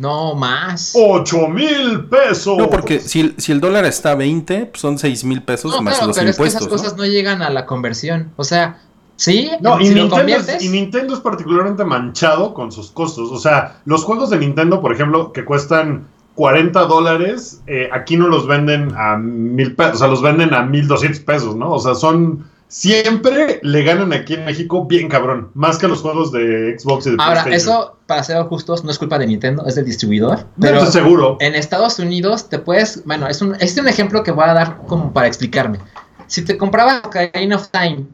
No 0.00 0.34
más. 0.34 0.94
8 0.96 1.48
mil 1.48 2.06
pesos. 2.06 2.56
No, 2.56 2.70
porque 2.70 3.00
si, 3.00 3.34
si 3.36 3.52
el 3.52 3.60
dólar 3.60 3.84
está 3.84 4.12
a 4.12 4.14
20, 4.14 4.66
pues 4.66 4.80
son 4.80 4.98
6 4.98 5.24
mil 5.24 5.42
pesos 5.42 5.72
No, 5.74 5.82
más 5.82 5.96
claro, 5.96 6.06
los 6.08 6.16
pero 6.16 6.30
es 6.30 6.36
que 6.36 6.42
impuestos. 6.42 6.66
esas 6.68 6.82
¿no? 6.82 6.88
cas 6.88 6.96
no 6.96 7.04
llegan 7.04 7.42
a 7.42 7.50
la 7.50 7.66
conversión. 7.66 8.32
O 8.36 8.44
sea, 8.44 8.80
sí, 9.16 9.50
No, 9.60 9.78
y, 9.78 9.84
si 9.88 9.94
Nintendo 9.94 10.16
conviertes. 10.16 10.64
y 10.64 10.68
Nintendo 10.70 11.12
es 11.12 11.20
particularmente 11.20 11.84
manchado 11.84 12.54
con 12.54 12.72
sus 12.72 12.90
costos. 12.90 13.30
O 13.30 13.38
sea, 13.38 13.82
los 13.84 14.02
juegos 14.04 14.30
de 14.30 14.38
Nintendo, 14.38 14.80
por 14.80 14.94
ejemplo, 14.94 15.32
que 15.32 15.44
cuestan 15.44 16.08
40 16.34 16.80
dólares, 16.86 17.60
eh, 17.66 17.90
aquí 17.92 18.16
no 18.16 18.28
los 18.28 18.46
venden 18.46 18.94
a 18.96 19.18
mil 19.18 19.76
pesos, 19.76 19.96
o 19.96 19.98
sea, 19.98 20.08
los 20.08 20.22
venden 20.22 20.54
a 20.54 20.62
1200 20.62 21.20
pesos, 21.24 21.56
¿no? 21.56 21.72
O 21.72 21.78
sea, 21.78 21.94
son. 21.94 22.46
Siempre 22.70 23.58
le 23.64 23.82
ganan 23.82 24.12
aquí 24.12 24.34
en 24.34 24.44
México 24.44 24.84
bien 24.84 25.08
cabrón. 25.08 25.50
Más 25.54 25.76
que 25.76 25.88
los 25.88 26.02
juegos 26.02 26.30
de 26.30 26.78
Xbox 26.78 27.04
y 27.08 27.10
de 27.10 27.16
Ahora, 27.18 27.42
PlayStation. 27.42 27.82
eso, 27.82 27.96
para 28.06 28.22
ser 28.22 28.40
justos, 28.44 28.84
no 28.84 28.92
es 28.92 28.98
culpa 28.98 29.18
de 29.18 29.26
Nintendo, 29.26 29.66
es 29.66 29.74
del 29.74 29.86
distribuidor. 29.86 30.38
No, 30.38 30.46
Pero 30.60 30.78
estoy 30.78 31.02
seguro. 31.02 31.36
en 31.40 31.56
Estados 31.56 31.98
Unidos 31.98 32.48
te 32.48 32.60
puedes, 32.60 33.04
bueno, 33.04 33.26
es 33.26 33.42
un, 33.42 33.54
este 33.54 33.64
es 33.64 33.78
un 33.78 33.88
ejemplo 33.88 34.22
que 34.22 34.30
voy 34.30 34.44
a 34.44 34.54
dar 34.54 34.76
como 34.86 35.12
para 35.12 35.26
explicarme. 35.26 35.80
Si 36.28 36.44
te 36.44 36.56
comprabas 36.56 37.02
Ocarina 37.04 37.56
of 37.56 37.70
Time 37.70 38.06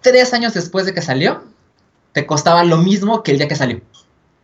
tres 0.00 0.32
años 0.32 0.54
después 0.54 0.86
de 0.86 0.94
que 0.94 1.02
salió, 1.02 1.42
te 2.12 2.24
costaba 2.24 2.62
lo 2.62 2.76
mismo 2.76 3.24
que 3.24 3.32
el 3.32 3.38
día 3.38 3.48
que 3.48 3.56
salió. 3.56 3.80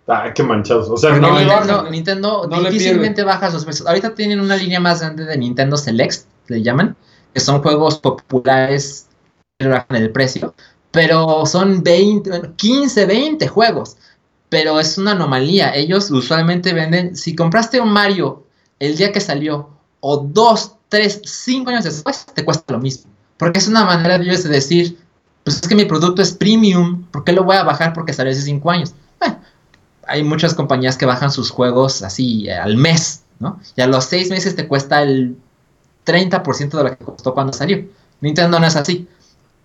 Ah, 0.09 0.33
qué 0.35 0.43
manchados. 0.43 0.91
O 0.91 0.97
sea, 0.97 1.13
no 1.13 1.39
le 1.39 1.45
Nintendo. 1.45 1.89
Nintendo 1.89 2.49
No 2.51 2.61
difícilmente 2.63 3.23
baja 3.23 3.53
sus 3.53 3.65
precios. 3.65 3.87
Ahorita 3.87 4.17
tienen 4.17 4.41
una 4.41 4.57
línea 4.57 4.81
más 4.81 5.01
grande 5.01 5.25
de 5.27 5.39
Nintendo 5.39 5.77
Select, 5.77 6.25
le 6.49 6.61
llaman, 6.61 6.97
que 7.33 7.39
son 7.39 7.63
juegos 7.63 8.01
populares 8.01 9.07
bajan 9.69 9.97
el 9.97 10.11
precio, 10.11 10.55
pero 10.91 11.47
son 11.47 11.83
20, 11.83 12.31
bueno, 12.31 12.57
15, 12.57 13.07
20 13.07 13.49
juegos. 13.49 13.97
Pero 14.49 14.81
es 14.81 14.99
una 14.99 15.13
anomalía. 15.13 15.75
Ellos 15.77 16.11
usualmente 16.11 16.73
venden, 16.73 17.17
si 17.17 17.37
compraste 17.37 17.81
un 17.81 17.93
Mario 17.93 18.45
el 18.81 18.97
día 18.97 19.13
que 19.13 19.21
salió, 19.21 19.71
o 20.01 20.17
dos, 20.17 20.77
tres, 20.89 21.21
cinco 21.25 21.71
años 21.71 21.85
después, 21.85 22.27
te 22.35 22.45
cuesta 22.45 22.73
lo 22.73 22.81
mismo. 22.81 23.11
Porque 23.37 23.59
es 23.59 23.69
una 23.69 23.85
manera 23.85 24.19
de 24.19 24.25
ellos 24.25 24.43
de 24.43 24.51
decir, 24.51 24.99
pues 25.45 25.57
es 25.57 25.69
que 25.69 25.75
mi 25.75 25.85
producto 25.85 26.21
es 26.23 26.33
premium, 26.33 27.05
¿por 27.11 27.25
qué 27.25 27.33
lo 27.33 27.45
voy 27.45 27.57
a 27.57 27.63
bajar 27.63 27.93
porque 27.93 28.13
salió 28.13 28.33
hace 28.33 28.43
cinco 28.43 28.71
años? 28.71 28.95
Bueno, 29.19 29.39
hay 30.07 30.25
muchas 30.25 30.55
compañías 30.55 30.97
que 30.97 31.07
bajan 31.07 31.31
sus 31.31 31.51
juegos 31.51 32.03
así 32.03 32.49
eh, 32.49 32.55
al 32.55 32.77
mes, 32.77 33.23
¿no? 33.39 33.61
Y 33.77 33.81
a 33.81 33.87
los 33.87 34.05
seis 34.05 34.31
meses 34.31 34.57
te 34.57 34.67
cuesta 34.67 35.03
el 35.03 35.37
30% 36.05 36.71
de 36.71 36.83
lo 36.83 36.97
que 36.97 37.05
costó 37.05 37.33
cuando 37.35 37.53
salió. 37.53 37.87
Nintendo 38.21 38.59
no 38.59 38.67
es 38.67 38.77
así. 38.77 39.09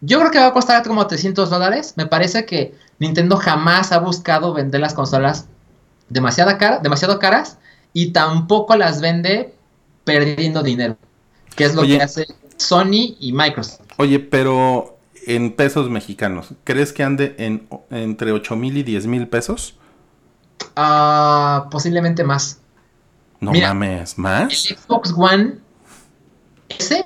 Yo 0.05 0.19
creo 0.19 0.31
que 0.31 0.39
va 0.39 0.47
a 0.47 0.53
costar 0.53 0.83
como 0.85 1.07
300 1.07 1.49
dólares. 1.49 1.93
Me 1.95 2.05
parece 2.05 2.45
que 2.45 2.75
Nintendo 2.99 3.37
jamás 3.37 3.91
ha 3.91 3.97
buscado 3.99 4.53
vender 4.53 4.81
las 4.81 4.93
consolas 4.93 5.47
demasiado, 6.09 6.55
cara, 6.57 6.79
demasiado 6.79 7.17
caras 7.19 7.57
y 7.93 8.11
tampoco 8.11 8.75
las 8.75 9.01
vende 9.01 9.53
perdiendo 10.03 10.61
dinero, 10.61 10.97
que 11.55 11.65
es 11.65 11.73
lo 11.75 11.81
Oye. 11.81 11.97
que 11.97 12.03
hace 12.03 12.27
Sony 12.57 13.15
y 13.19 13.31
Microsoft. 13.33 13.81
Oye, 13.97 14.19
pero 14.19 14.99
en 15.25 15.53
pesos 15.53 15.89
mexicanos, 15.89 16.49
¿crees 16.63 16.93
que 16.93 17.03
ande 17.03 17.35
en 17.39 17.67
entre 17.89 18.31
8 18.31 18.55
mil 18.55 18.77
y 18.77 18.83
10 18.83 19.07
mil 19.07 19.27
pesos? 19.27 19.77
Ah, 20.75 21.67
posiblemente 21.71 22.23
más. 22.23 22.59
No 23.39 23.51
Mira. 23.51 23.69
mames, 23.73 24.17
¿más? 24.17 24.51
El 24.69 24.77
Xbox 24.77 25.13
One 25.15 25.55
S, 26.69 27.03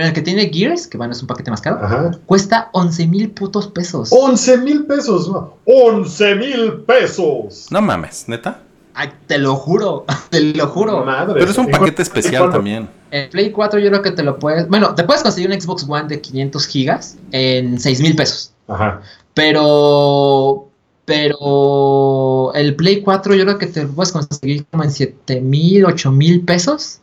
en 0.00 0.08
el 0.08 0.12
que 0.12 0.22
tiene 0.22 0.50
Gears, 0.52 0.86
que 0.86 0.96
bueno, 0.98 1.12
es 1.12 1.20
un 1.20 1.26
paquete 1.26 1.50
más 1.50 1.60
caro, 1.60 1.78
Ajá. 1.82 2.10
cuesta 2.26 2.70
11 2.72 3.06
mil 3.06 3.30
putos 3.30 3.68
pesos. 3.68 4.10
11 4.12 4.58
mil 4.58 4.86
pesos. 4.86 5.28
¿no? 5.28 5.54
11 5.64 6.34
mil 6.36 6.72
pesos. 6.86 7.66
No 7.70 7.82
mames, 7.82 8.24
neta. 8.28 8.62
Ay, 8.94 9.12
te 9.26 9.38
lo 9.38 9.54
juro, 9.54 10.04
te 10.30 10.40
lo 10.40 10.66
juro. 10.68 11.04
Madre. 11.04 11.34
Pero 11.38 11.50
es 11.50 11.58
un 11.58 11.66
¿En 11.66 11.70
paquete 11.70 12.02
especial 12.02 12.50
también. 12.50 12.88
En 13.10 13.30
Play 13.30 13.52
4 13.52 13.78
yo 13.78 13.88
creo 13.90 14.02
que 14.02 14.10
te 14.10 14.22
lo 14.22 14.38
puedes... 14.38 14.68
Bueno, 14.68 14.94
te 14.94 15.04
puedes 15.04 15.22
conseguir 15.22 15.50
un 15.50 15.60
Xbox 15.60 15.86
One 15.88 16.08
de 16.08 16.20
500 16.20 16.66
gigas 16.66 17.16
en 17.32 17.78
6 17.78 18.00
mil 18.00 18.16
pesos. 18.16 18.52
Ajá. 18.66 19.00
Pero... 19.34 20.68
Pero... 21.04 22.52
El 22.54 22.74
Play 22.74 23.00
4 23.02 23.34
yo 23.34 23.44
creo 23.44 23.58
que 23.58 23.66
te 23.66 23.84
lo 23.84 23.90
puedes 23.90 24.12
conseguir 24.12 24.66
como 24.66 24.84
en 24.84 24.90
7 24.90 25.40
mil, 25.40 25.86
8 25.86 26.12
mil 26.12 26.42
pesos. 26.42 26.98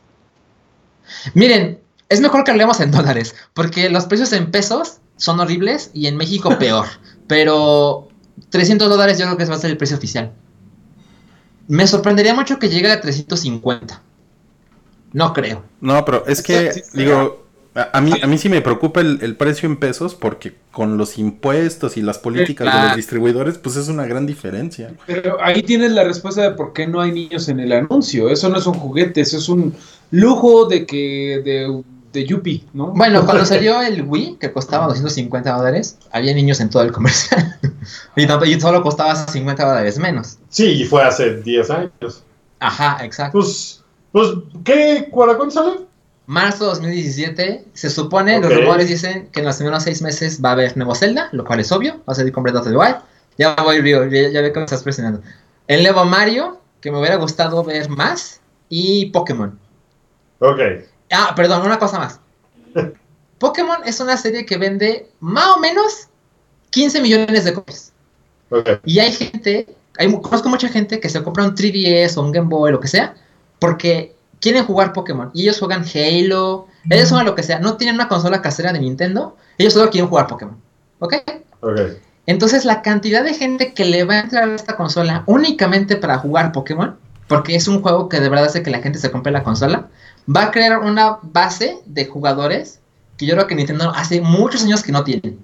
Miren, 1.34 1.80
es 2.10 2.22
mejor 2.22 2.44
que 2.44 2.52
hablemos 2.52 2.80
en 2.80 2.92
dólares, 2.92 3.36
porque 3.54 3.90
los 3.90 4.06
precios 4.06 4.32
en 4.34 4.52
pesos 4.52 5.00
son 5.18 5.40
horribles 5.40 5.92
y 5.94 6.08
en 6.08 6.18
México 6.18 6.58
peor. 6.60 6.88
Pero 7.28 8.10
300 8.50 8.90
dólares 8.90 9.18
yo 9.18 9.26
creo 9.26 9.38
que 9.38 9.44
ese 9.44 9.52
va 9.52 9.58
a 9.58 9.62
ser 9.62 9.72
el 9.72 9.78
precio 9.78 9.98
oficial. 9.98 10.34
Me 11.68 11.88
sorprendería 11.88 12.34
mucho 12.34 12.60
que 12.60 12.70
llegue 12.70 12.92
a 12.92 13.02
350. 13.02 14.02
No 15.14 15.34
creo. 15.34 15.64
No, 15.80 16.04
pero 16.06 16.26
es 16.28 16.42
que, 16.42 16.72
Sí, 16.72 16.82
sí, 16.82 16.82
sí. 16.92 16.98
digo, 17.00 17.46
A, 17.74 18.00
mí, 18.02 18.20
a 18.22 18.28
mí 18.28 18.38
sí 18.38 18.50
me 18.50 18.62
preocupa 18.62 19.02
el, 19.02 19.20
el 19.22 19.36
precio 19.36 19.68
en 19.68 19.78
pesos 19.78 20.16
porque 20.16 20.56
con 20.72 20.98
los 20.98 21.18
impuestos 21.18 21.98
y 21.98 22.02
las 22.02 22.20
políticas 22.20 22.72
de 22.72 22.80
los 22.80 22.94
distribuidores, 22.96 23.58
pues 23.58 23.76
es 23.78 23.88
una 23.90 24.06
gran 24.06 24.26
diferencia. 24.26 24.96
Pero 25.06 25.42
ahí 25.44 25.64
tienes 25.64 25.92
la 25.92 26.04
respuesta 26.04 26.42
de 26.42 26.52
por 26.52 26.74
qué 26.74 26.88
no 26.88 27.02
hay 27.02 27.12
niños 27.12 27.50
en 27.50 27.60
el 27.60 27.72
anuncio. 27.74 28.30
Eso 28.30 28.50
no 28.50 28.58
es 28.60 28.66
un 28.68 28.76
juguete, 28.76 29.22
eso 29.22 29.38
es 29.38 29.50
un 29.50 29.76
lujo 30.12 30.66
de 30.68 30.86
que 30.86 31.42
de, 31.44 31.84
de 32.16 32.26
Yuppie, 32.26 32.64
¿no? 32.74 32.88
Bueno, 32.88 33.24
cuando 33.26 33.46
salió 33.54 33.82
el 33.82 34.02
Wii, 34.02 34.38
que 34.40 34.52
costaba 34.52 34.88
250 34.88 35.52
dólares, 35.56 35.98
había 36.12 36.34
niños 36.34 36.60
en 36.60 36.70
todo 36.72 36.82
el 36.84 36.92
comercial. 36.92 37.56
y, 38.16 38.26
tamp- 38.26 38.48
y 38.48 38.60
solo 38.60 38.82
costaba 38.82 39.16
50 39.28 39.64
dólares 39.64 40.00
menos. 40.00 40.38
Sí, 40.50 40.82
y 40.82 40.86
fue 40.86 41.04
hace 41.04 41.42
10 41.42 41.70
años. 41.70 42.24
Ajá, 42.60 42.98
exacto. 43.06 43.38
Pues, 43.40 43.84
pues 44.12 44.30
¿qué? 44.64 45.08
¿Para 45.16 45.36
cuándo 45.36 45.52
sale? 45.54 45.80
Marzo 46.28 46.66
2017, 46.66 47.66
se 47.74 47.90
supone, 47.90 48.40
los 48.40 48.52
Ok. 48.52 48.58
rumores 48.58 48.88
dicen 48.88 49.30
que 49.32 49.42
en 49.42 49.46
los 49.46 49.58
primeros 49.58 49.84
seis 49.84 50.02
meses 50.02 50.42
va 50.44 50.50
a 50.50 50.54
haber 50.54 50.76
nuevo 50.76 50.96
Zelda, 50.96 51.30
lo 51.32 51.46
cual 51.46 51.60
es 51.60 51.72
obvio, 51.72 51.98
va 51.98 52.14
a 52.14 52.16
salir 52.16 52.34
the 52.34 52.40
Wild. 52.76 52.96
Ya 53.38 53.56
voy, 53.62 53.80
Río, 53.82 54.06
ya, 54.08 54.30
ya 54.30 54.42
veo 54.42 54.52
que 54.52 54.60
me 54.60 54.66
estás 54.66 54.82
presionando. 54.82 55.22
El 55.68 55.84
nuevo 55.84 56.04
Mario, 56.06 56.60
que 56.82 56.92
me 56.92 56.98
hubiera 57.00 57.18
gustado 57.18 57.64
ver 57.64 57.90
más, 57.90 58.42
y 58.70 59.08
Pokémon. 59.08 59.60
Ok. 60.40 60.60
Ah, 61.16 61.34
perdón, 61.36 61.66
una 61.66 61.80
cosa 61.80 62.00
más. 62.00 62.20
Pokémon 63.40 63.78
es 63.86 64.00
una 64.00 64.18
serie 64.18 64.46
que 64.46 64.58
vende 64.58 65.10
más 65.20 65.48
o 65.56 65.60
menos 65.60 66.08
15 66.72 67.02
millones 67.02 67.44
de 67.44 67.54
copias. 67.54 67.92
Ok. 68.50 68.70
Y 68.86 69.00
hay 69.00 69.12
gente, 69.12 69.68
hay, 69.98 70.12
conozco 70.22 70.50
mucha 70.50 70.68
gente 70.70 71.00
que 71.00 71.10
se 71.10 71.24
compra 71.24 71.46
un 71.46 71.56
3DS 71.56 72.18
o 72.18 72.22
un 72.22 72.32
Game 72.32 72.48
Boy, 72.48 72.72
lo 72.72 72.80
que 72.80 72.88
sea, 72.88 73.16
porque 73.60 74.16
quieren 74.40 74.66
jugar 74.66 74.94
Pokémon. 74.94 75.32
Y 75.34 75.44
ellos 75.44 75.60
juegan 75.60 75.84
Halo, 75.84 76.68
ellos 76.90 77.10
juegan 77.10 77.26
lo 77.26 77.36
que 77.36 77.44
sea. 77.44 77.60
No 77.60 77.78
tienen 77.78 77.96
una 77.96 78.08
consola 78.08 78.42
casera 78.42 78.72
de 78.72 78.80
Nintendo, 78.80 79.36
ellos 79.58 79.74
solo 79.74 79.90
quieren 79.90 80.10
jugar 80.10 80.28
Pokémon. 80.28 80.58
¿Ok? 81.00 81.16
Ok. 81.62 81.80
Entonces 82.28 82.66
la 82.66 82.82
cantidad 82.82 83.24
de 83.24 83.34
gente 83.34 83.74
que 83.74 83.86
le 83.86 84.04
va 84.04 84.16
a 84.16 84.20
entrar 84.22 84.50
a 84.50 84.56
esta 84.56 84.76
consola 84.76 85.24
únicamente 85.28 85.96
para 85.96 86.18
jugar 86.18 86.52
Pokémon, 86.52 86.98
porque 87.28 87.56
es 87.56 87.68
un 87.68 87.82
juego 87.82 88.10
que 88.10 88.20
de 88.20 88.30
verdad 88.30 88.46
hace 88.46 88.64
que 88.64 88.72
la 88.72 88.82
gente 88.82 89.00
se 89.00 89.12
compre 89.12 89.32
la 89.32 89.44
consola, 89.44 89.90
va 90.34 90.44
a 90.46 90.52
crear 90.52 90.80
una 90.80 91.18
base 91.22 91.78
de 91.86 92.06
jugadores 92.06 92.80
que 93.18 93.26
yo 93.26 93.36
creo 93.36 93.48
que 93.48 93.56
Nintendo 93.56 93.92
hace 93.96 94.22
muchos 94.22 94.64
años 94.64 94.84
que 94.84 94.92
no 94.92 95.04
tiene. 95.04 95.38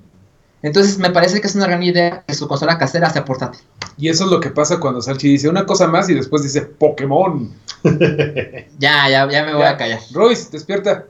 Entonces 0.63 0.97
me 0.99 1.09
parece 1.09 1.41
que 1.41 1.47
es 1.47 1.55
una 1.55 1.65
gran 1.65 1.81
idea 1.81 2.23
que 2.27 2.33
su 2.35 2.47
consola 2.47 2.77
casera 2.77 3.09
sea 3.09 3.25
portátil. 3.25 3.61
Y 3.97 4.09
eso 4.09 4.25
es 4.25 4.31
lo 4.31 4.39
que 4.39 4.49
pasa 4.51 4.79
cuando 4.79 5.01
Salchi 5.01 5.29
dice 5.29 5.49
una 5.49 5.65
cosa 5.65 5.87
más 5.87 6.07
y 6.09 6.13
después 6.13 6.43
dice 6.43 6.61
Pokémon. 6.61 7.51
Ya, 8.79 9.09
ya, 9.09 9.27
ya 9.29 9.43
me 9.43 9.53
voy 9.53 9.61
Ya. 9.63 9.69
a 9.71 9.77
callar. 9.77 9.99
Royce, 10.13 10.49
despierta. 10.51 11.05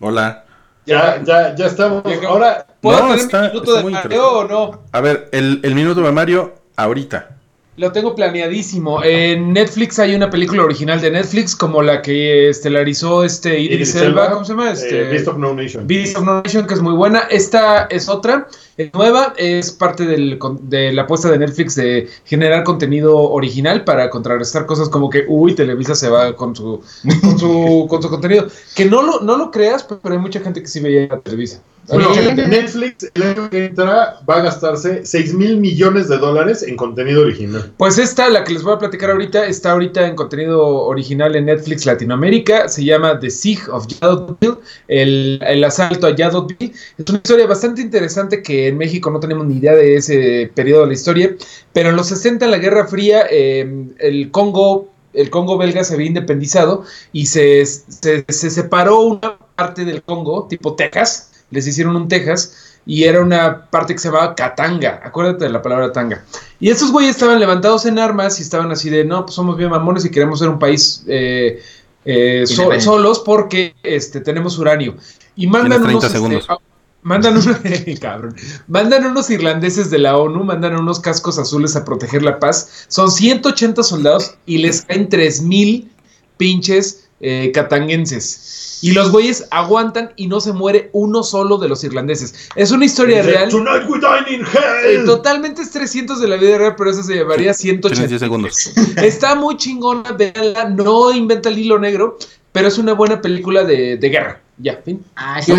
Hola. 0.00 0.44
Ya, 0.86 1.22
ya, 1.22 1.54
ya 1.54 1.66
estamos. 1.66 2.02
Ahora, 2.26 2.66
¿Puedo 2.80 2.98
No, 2.98 3.08
tener 3.08 3.18
está- 3.20 3.40
mi 3.42 3.48
minuto 3.48 3.64
está 3.64 3.76
de 3.76 3.82
muy 3.82 3.92
Mario 3.92 4.28
o 4.32 4.44
no? 4.48 4.80
A 4.92 5.00
ver, 5.02 5.28
el, 5.32 5.60
el 5.62 5.74
minuto 5.74 6.00
de 6.00 6.12
Mario, 6.12 6.54
ahorita. 6.76 7.36
Lo 7.80 7.92
tengo 7.92 8.14
planeadísimo. 8.14 9.02
En 9.02 9.54
Netflix 9.54 9.98
hay 9.98 10.14
una 10.14 10.28
película 10.28 10.62
original 10.64 11.00
de 11.00 11.12
Netflix 11.12 11.56
como 11.56 11.80
la 11.80 12.02
que 12.02 12.50
estelarizó 12.50 13.24
este 13.24 13.58
Idris 13.58 13.94
Idris 13.94 13.94
Elba, 13.94 14.24
Elba, 14.24 14.30
¿cómo 14.34 14.44
se 14.44 14.52
llama? 14.52 14.70
Este, 14.70 15.00
eh, 15.00 15.04
Beast 15.04 15.28
of 15.28 15.38
No 15.38 15.54
Nation. 15.54 15.86
Beast 15.86 16.14
of 16.18 16.24
No 16.24 16.42
Nation, 16.42 16.66
que 16.66 16.74
es 16.74 16.82
muy 16.82 16.92
buena. 16.92 17.20
Esta 17.30 17.84
es 17.84 18.10
otra, 18.10 18.48
es 18.76 18.92
nueva, 18.92 19.32
es 19.38 19.70
parte 19.70 20.04
del 20.04 20.38
de 20.60 20.92
la 20.92 21.02
apuesta 21.02 21.30
de 21.30 21.38
Netflix 21.38 21.74
de 21.76 22.06
generar 22.26 22.64
contenido 22.64 23.16
original 23.16 23.82
para 23.84 24.10
contrarrestar 24.10 24.66
cosas 24.66 24.90
como 24.90 25.08
que, 25.08 25.24
uy, 25.26 25.54
Televisa 25.54 25.94
se 25.94 26.10
va 26.10 26.36
con 26.36 26.54
su, 26.54 26.82
con 27.22 27.38
su, 27.38 27.86
con 27.88 28.02
su 28.02 28.10
contenido. 28.10 28.46
Que 28.76 28.84
no 28.84 29.00
lo, 29.00 29.20
no 29.20 29.38
lo 29.38 29.50
creas, 29.50 29.84
pero 29.84 30.14
hay 30.14 30.20
mucha 30.20 30.40
gente 30.40 30.60
que 30.60 30.68
sí 30.68 30.80
veía 30.80 31.08
Televisa. 31.08 31.62
Bueno, 31.90 32.14
Sí. 32.14 32.20
Netflix 32.36 33.10
el 33.14 33.22
año 33.22 33.50
que 33.50 33.66
entra 33.66 34.20
va 34.28 34.36
a 34.36 34.42
gastarse 34.42 35.04
6 35.04 35.34
mil 35.34 35.56
millones 35.56 36.08
de 36.08 36.18
dólares 36.18 36.62
en 36.62 36.76
contenido 36.76 37.22
original. 37.22 37.72
Pues 37.76 37.98
esta, 37.98 38.28
la 38.28 38.44
que 38.44 38.52
les 38.52 38.62
voy 38.62 38.74
a 38.74 38.78
platicar 38.78 39.10
ahorita, 39.10 39.46
está 39.46 39.72
ahorita 39.72 40.06
en 40.06 40.16
contenido 40.16 40.60
original 40.84 41.34
en 41.36 41.46
Netflix 41.46 41.86
Latinoamérica. 41.86 42.68
Se 42.68 42.84
llama 42.84 43.18
The 43.18 43.30
Siege 43.30 43.70
of 43.70 43.86
Yadotville, 43.88 44.58
el, 44.88 45.40
el 45.46 45.64
asalto 45.64 46.06
a 46.06 46.14
Yadotville. 46.14 46.72
Es 46.98 47.08
una 47.08 47.18
historia 47.18 47.46
bastante 47.46 47.82
interesante 47.82 48.42
que 48.42 48.68
en 48.68 48.78
México 48.78 49.10
no 49.10 49.20
tenemos 49.20 49.46
ni 49.46 49.56
idea 49.56 49.74
de 49.74 49.96
ese 49.96 50.50
periodo 50.54 50.82
de 50.82 50.86
la 50.88 50.94
historia. 50.94 51.34
Pero 51.72 51.90
en 51.90 51.96
los 51.96 52.08
60, 52.08 52.44
en 52.44 52.50
la 52.50 52.58
Guerra 52.58 52.86
Fría, 52.86 53.26
eh, 53.30 53.86
el 53.98 54.30
Congo, 54.30 54.88
el 55.12 55.30
Congo 55.30 55.58
belga 55.58 55.82
se 55.84 55.94
había 55.94 56.06
independizado 56.06 56.84
y 57.12 57.26
se, 57.26 57.64
se, 57.66 58.24
se 58.28 58.50
separó 58.50 59.00
una 59.00 59.38
parte 59.56 59.84
del 59.84 60.02
Congo, 60.02 60.46
tipo 60.48 60.74
Texas. 60.74 61.29
Les 61.50 61.66
hicieron 61.66 61.96
un 61.96 62.08
Texas 62.08 62.80
y 62.86 63.04
era 63.04 63.20
una 63.20 63.66
parte 63.66 63.94
que 63.94 63.98
se 64.00 64.08
llamaba 64.08 64.34
Katanga. 64.34 65.00
Acuérdate 65.04 65.44
de 65.44 65.50
la 65.50 65.62
palabra 65.62 65.92
tanga. 65.92 66.24
Y 66.58 66.70
estos 66.70 66.90
güeyes 66.92 67.16
estaban 67.16 67.38
levantados 67.40 67.86
en 67.86 67.98
armas 67.98 68.38
y 68.38 68.42
estaban 68.42 68.70
así 68.70 68.90
de, 68.90 69.04
no, 69.04 69.24
pues 69.24 69.34
somos 69.34 69.56
bien 69.56 69.70
mamones 69.70 70.04
y 70.04 70.10
queremos 70.10 70.38
ser 70.38 70.48
un 70.48 70.58
país 70.58 71.04
eh, 71.06 71.62
eh, 72.04 72.44
so- 72.46 72.80
solos 72.80 73.20
porque 73.20 73.74
este, 73.82 74.20
tenemos 74.20 74.58
uranio. 74.58 74.96
Y 75.36 75.46
mandan 75.46 75.82
Tienes 75.82 76.00
30 76.00 76.20
unos... 76.20 76.42
este, 76.42 76.54
mandan, 77.02 77.36
unos, 77.36 77.56
cabrón, 78.00 78.34
mandan 78.68 79.06
unos 79.06 79.30
irlandeses 79.30 79.90
de 79.90 79.98
la 79.98 80.16
ONU, 80.16 80.42
mandan 80.44 80.76
unos 80.76 81.00
cascos 81.00 81.38
azules 81.38 81.76
a 81.76 81.84
proteger 81.84 82.22
la 82.22 82.38
paz. 82.38 82.86
Son 82.88 83.10
180 83.10 83.82
soldados 83.82 84.34
y 84.46 84.58
les 84.58 84.82
caen 84.82 85.08
3.000 85.08 85.88
pinches 86.36 87.08
eh, 87.20 87.50
catanguenses. 87.54 88.69
Y 88.82 88.92
los 88.92 89.10
güeyes 89.10 89.46
aguantan 89.50 90.12
y 90.16 90.26
no 90.26 90.40
se 90.40 90.52
muere 90.52 90.90
uno 90.92 91.22
solo 91.22 91.58
de 91.58 91.68
los 91.68 91.84
irlandeses. 91.84 92.34
Es 92.54 92.70
una 92.70 92.84
historia 92.86 93.18
Dice, 93.18 93.30
real. 93.30 93.48
Tonight 93.50 93.88
we 93.88 93.98
dine 93.98 94.36
in 94.36 94.40
Eh, 94.42 94.94
hell. 94.96 95.04
totalmente 95.04 95.62
es 95.62 95.70
300 95.70 96.20
de 96.20 96.28
la 96.28 96.36
vida 96.36 96.56
real, 96.58 96.74
pero 96.76 96.90
eso 96.90 97.02
se 97.02 97.24
Tienes 97.24 97.56
180. 97.58 98.06
10 98.06 98.20
segundos. 98.20 98.72
Está 98.96 99.34
muy 99.34 99.56
chingona, 99.56 100.12
véanla, 100.12 100.70
no 100.70 101.12
inventa 101.12 101.48
el 101.50 101.58
hilo 101.58 101.78
negro, 101.78 102.16
pero 102.52 102.68
es 102.68 102.78
una 102.78 102.94
buena 102.94 103.20
película 103.20 103.64
de, 103.64 103.96
de 103.96 104.08
guerra. 104.08 104.40
Ya, 104.58 104.76
fin. 104.84 105.04
Ah, 105.16 105.40
sí. 105.42 105.52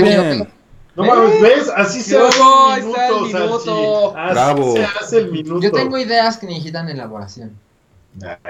No 0.95 1.05
mames, 1.05 1.41
¿ves? 1.41 1.69
Así 1.75 2.01
se 2.01 2.17
hace 2.17 2.37
el 2.77 2.83
minuto. 2.85 4.13
Así 4.17 4.33
Bravo. 4.33 4.73
se 4.73 4.83
hace 4.83 5.17
el 5.19 5.31
minuto. 5.31 5.61
yo 5.61 5.71
tengo 5.71 5.97
ideas 5.97 6.37
que 6.37 6.47
necesitan 6.47 6.89
elaboración. 6.89 7.51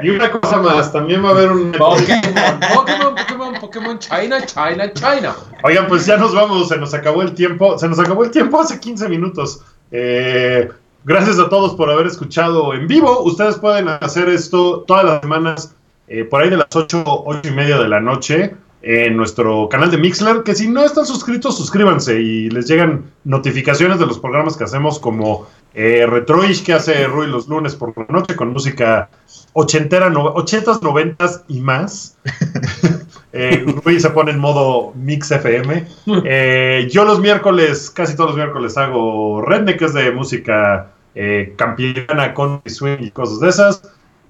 Y 0.02 0.10
una 0.10 0.32
cosa 0.32 0.58
más, 0.58 0.92
también 0.92 1.24
va 1.24 1.30
a 1.30 1.32
haber 1.32 1.52
un... 1.52 1.72
Pokémon, 1.78 2.60
Pokémon, 2.74 3.16
Pokémon, 3.16 3.54
Pokémon, 3.60 4.00
China, 4.00 4.46
China, 4.46 4.92
China. 4.94 5.36
Oigan, 5.64 5.88
pues 5.88 6.06
ya 6.06 6.18
nos 6.18 6.34
vamos, 6.34 6.70
se 6.70 6.78
nos 6.78 6.94
acabó 6.94 7.22
el 7.22 7.34
tiempo, 7.34 7.78
se 7.78 7.88
nos 7.88 8.00
acabó 8.00 8.24
el 8.24 8.32
tiempo 8.32 8.60
hace 8.60 8.80
15 8.80 9.08
minutos. 9.08 9.62
Eh, 9.92 10.70
gracias 11.04 11.40
a 11.40 11.50
todos 11.50 11.76
por 11.76 11.92
haber 11.92 12.08
escuchado 12.08 12.74
en 12.74 12.88
vivo. 12.88 13.22
Ustedes 13.24 13.58
pueden 13.58 13.88
hacer 13.88 14.30
esto 14.30 14.84
todas 14.88 15.06
las 15.06 15.22
semanas, 15.22 15.76
eh, 16.08 16.24
por 16.24 16.42
ahí 16.42 16.50
de 16.50 16.58
las 16.58 16.76
8, 16.76 17.04
8 17.06 17.42
y 17.48 17.52
media 17.52 17.78
de 17.78 17.88
la 17.88 18.00
noche, 18.00 18.56
en 18.84 19.16
nuestro 19.16 19.70
canal 19.70 19.92
de 19.92 19.98
Mixler, 19.98 20.44
que 20.44 20.56
si 20.56 20.68
no 20.68 20.84
están 20.84 21.06
suscritos, 21.06 21.56
suscríbanse 21.58 22.20
y 22.22 22.50
les 22.50 22.68
llegan 22.68 23.06
notificaciones 23.24 24.00
de 24.00 24.08
los 24.08 24.18
programas 24.20 24.58
que 24.58 24.64
hacemos 24.64 24.98
como 25.00 25.48
eh, 25.74 26.06
Retroish, 26.08 26.64
que 26.64 26.74
hace 26.74 27.06
Rui 27.08 27.28
los 27.28 27.48
lunes 27.48 27.76
por 27.76 27.96
la 27.96 28.06
noche 28.10 28.36
con 28.36 28.52
música 28.54 29.10
ochentera, 29.54 30.10
no, 30.10 30.24
ochentas, 30.26 30.82
noventas 30.82 31.44
y 31.48 31.60
más. 31.60 32.18
Eh, 33.34 33.64
Rui 33.86 33.98
se 33.98 34.10
pone 34.10 34.32
en 34.32 34.40
modo 34.40 34.92
Mix 34.94 35.32
FM. 35.32 35.88
Eh, 36.26 36.90
yo 36.92 37.06
los 37.06 37.22
miércoles, 37.22 37.90
casi 37.90 38.14
todos 38.14 38.32
los 38.32 38.36
miércoles, 38.38 38.78
hago 38.78 39.42
Redneck, 39.42 39.80
que 39.80 39.86
es 39.86 39.94
de 39.94 40.12
música 40.12 40.92
eh, 41.16 41.54
campiana, 41.58 42.34
con 42.34 42.62
swing 42.66 42.98
y 43.00 43.12
cosas 43.12 43.40
de 43.40 43.48
esas. 43.48 43.84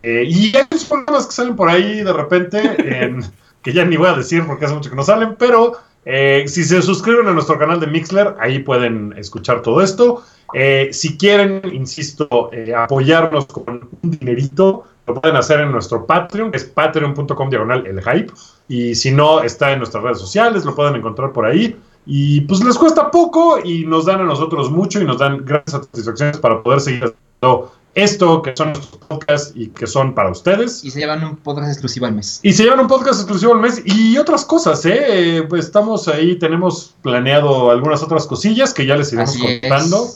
Y 0.04 0.56
hay 0.56 0.66
unos 0.70 0.86
programas 0.86 1.26
que 1.26 1.32
salen 1.32 1.56
por 1.56 1.68
ahí 1.70 2.04
de 2.04 2.14
repente, 2.14 2.60
en- 3.04 3.24
que 3.62 3.74
ya 3.74 3.86
ni 3.86 3.98
voy 3.98 4.08
a 4.08 4.14
decir 4.14 4.46
porque 4.46 4.66
hace 4.66 4.76
mucho 4.76 4.90
que 4.90 4.96
no 4.96 5.04
salen, 5.04 5.36
pero 5.38 5.74
eh, 6.06 6.46
si 6.48 6.64
se 6.64 6.82
suscriben 6.82 7.28
a 7.28 7.34
nuestro 7.34 7.60
canal 7.60 7.80
de 7.80 7.88
Mixler, 7.88 8.36
ahí 8.40 8.60
pueden 8.60 9.14
escuchar 9.18 9.62
todo 9.62 9.82
esto. 9.82 10.24
Eh, 10.54 10.90
si 10.92 11.18
quieren, 11.18 11.62
insisto, 11.72 12.50
eh, 12.52 12.74
apoyarnos 12.76 13.46
con 13.46 13.90
un 14.02 14.12
dinerito, 14.12 14.86
lo 15.08 15.14
pueden 15.16 15.38
hacer 15.38 15.60
en 15.60 15.72
nuestro 15.72 16.06
Patreon, 16.06 16.52
que 16.52 16.58
es 16.58 16.66
patreon.com 16.66 17.50
diagonal 17.50 17.86
el 17.86 18.02
hype. 18.02 18.32
Y 18.68 18.96
si 18.96 19.12
no, 19.12 19.42
está 19.42 19.72
en 19.72 19.80
nuestras 19.80 20.04
redes 20.04 20.20
sociales, 20.20 20.66
lo 20.66 20.76
pueden 20.76 20.96
encontrar 20.96 21.32
por 21.32 21.46
ahí. 21.46 21.76
Y 22.06 22.42
pues 22.42 22.64
les 22.64 22.78
cuesta 22.78 23.12
poco 23.12 23.60
y 23.64 23.86
nos 23.86 24.06
dan 24.06 24.22
a 24.22 24.24
nosotros 24.24 24.72
mucho 24.72 25.00
y 25.00 25.06
nos 25.06 25.20
dan 25.20 25.46
grandes 25.46 25.72
satisfacciones 25.72 26.38
para 26.40 26.64
poder 26.64 26.82
seguir 26.82 27.04
haciendo 27.04 27.72
esto, 27.94 28.42
que 28.42 28.54
son 28.56 28.74
nuestros 28.74 28.98
podcasts 29.08 29.52
y 29.56 29.68
que 29.68 29.88
son 29.88 30.14
para 30.14 30.32
ustedes. 30.32 30.84
Y 30.84 30.92
se 30.92 31.00
llevan 31.00 31.24
un 31.24 31.38
podcast 31.38 31.70
exclusivo 31.70 32.06
al 32.06 32.14
mes. 32.14 32.40
Y 32.44 32.54
se 32.54 32.64
llevan 32.64 32.80
un 32.80 32.88
podcast 32.88 33.20
exclusivo 33.20 33.54
al 33.54 33.60
mes 33.60 33.82
y 33.86 34.18
otras 34.18 34.46
cosas, 34.46 34.86
¿eh? 34.86 35.46
Pues 35.50 35.66
estamos 35.66 36.08
ahí, 36.08 36.38
tenemos 36.38 36.96
planeado 37.02 37.72
algunas 37.72 38.02
otras 38.02 38.26
cosillas 38.28 38.74
que 38.74 38.86
ya 38.86 38.96
les 38.96 39.12
iremos 39.14 39.36
Así 39.36 39.60
contando. 39.62 40.08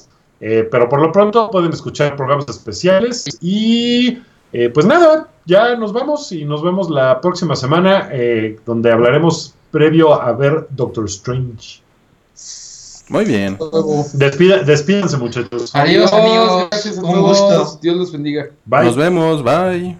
Eh, 0.42 0.68
pero 0.70 0.90
por 0.90 1.02
lo 1.02 1.12
pronto 1.12 1.50
pueden 1.50 1.72
escuchar 1.72 2.16
programas 2.16 2.48
especiales 2.50 3.26
y 3.42 4.20
eh, 4.52 4.70
pues 4.70 4.86
nada, 4.86 5.30
ya 5.46 5.76
nos 5.76 5.94
vamos 5.94 6.32
y 6.32 6.44
nos 6.44 6.62
vemos 6.62 6.90
la 6.90 7.22
próxima 7.22 7.56
semana 7.56 8.10
eh, 8.12 8.60
donde 8.66 8.92
hablaremos 8.92 9.54
previo 9.72 10.14
a 10.14 10.34
ver 10.34 10.68
Doctor 10.72 11.06
Strange. 11.06 11.82
Muy 13.10 13.26
bien. 13.26 13.58
Despida- 14.14 14.64
despídense, 14.64 15.18
muchachos. 15.18 15.76
Adiós, 15.76 16.12
amigos. 16.12 16.68
Gracias 16.72 16.98
a 16.98 17.02
Un 17.04 17.12
todos. 17.14 17.40
gusto. 17.40 17.80
Dios 17.82 17.96
los 17.98 18.12
bendiga. 18.12 18.48
Bye. 18.66 18.86
Nos 18.86 18.96
vemos. 18.96 19.44
Bye. 19.44 19.98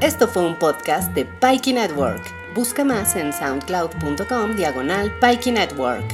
Esto 0.00 0.28
fue 0.28 0.44
un 0.46 0.56
podcast 0.58 1.12
de 1.14 1.24
Pikey 1.24 1.72
Network. 1.72 2.22
Busca 2.54 2.84
más 2.84 3.16
en 3.16 3.32
soundcloud.com 3.32 4.56
diagonal 4.56 5.12
Pikey 5.20 5.52
Network. 5.52 6.04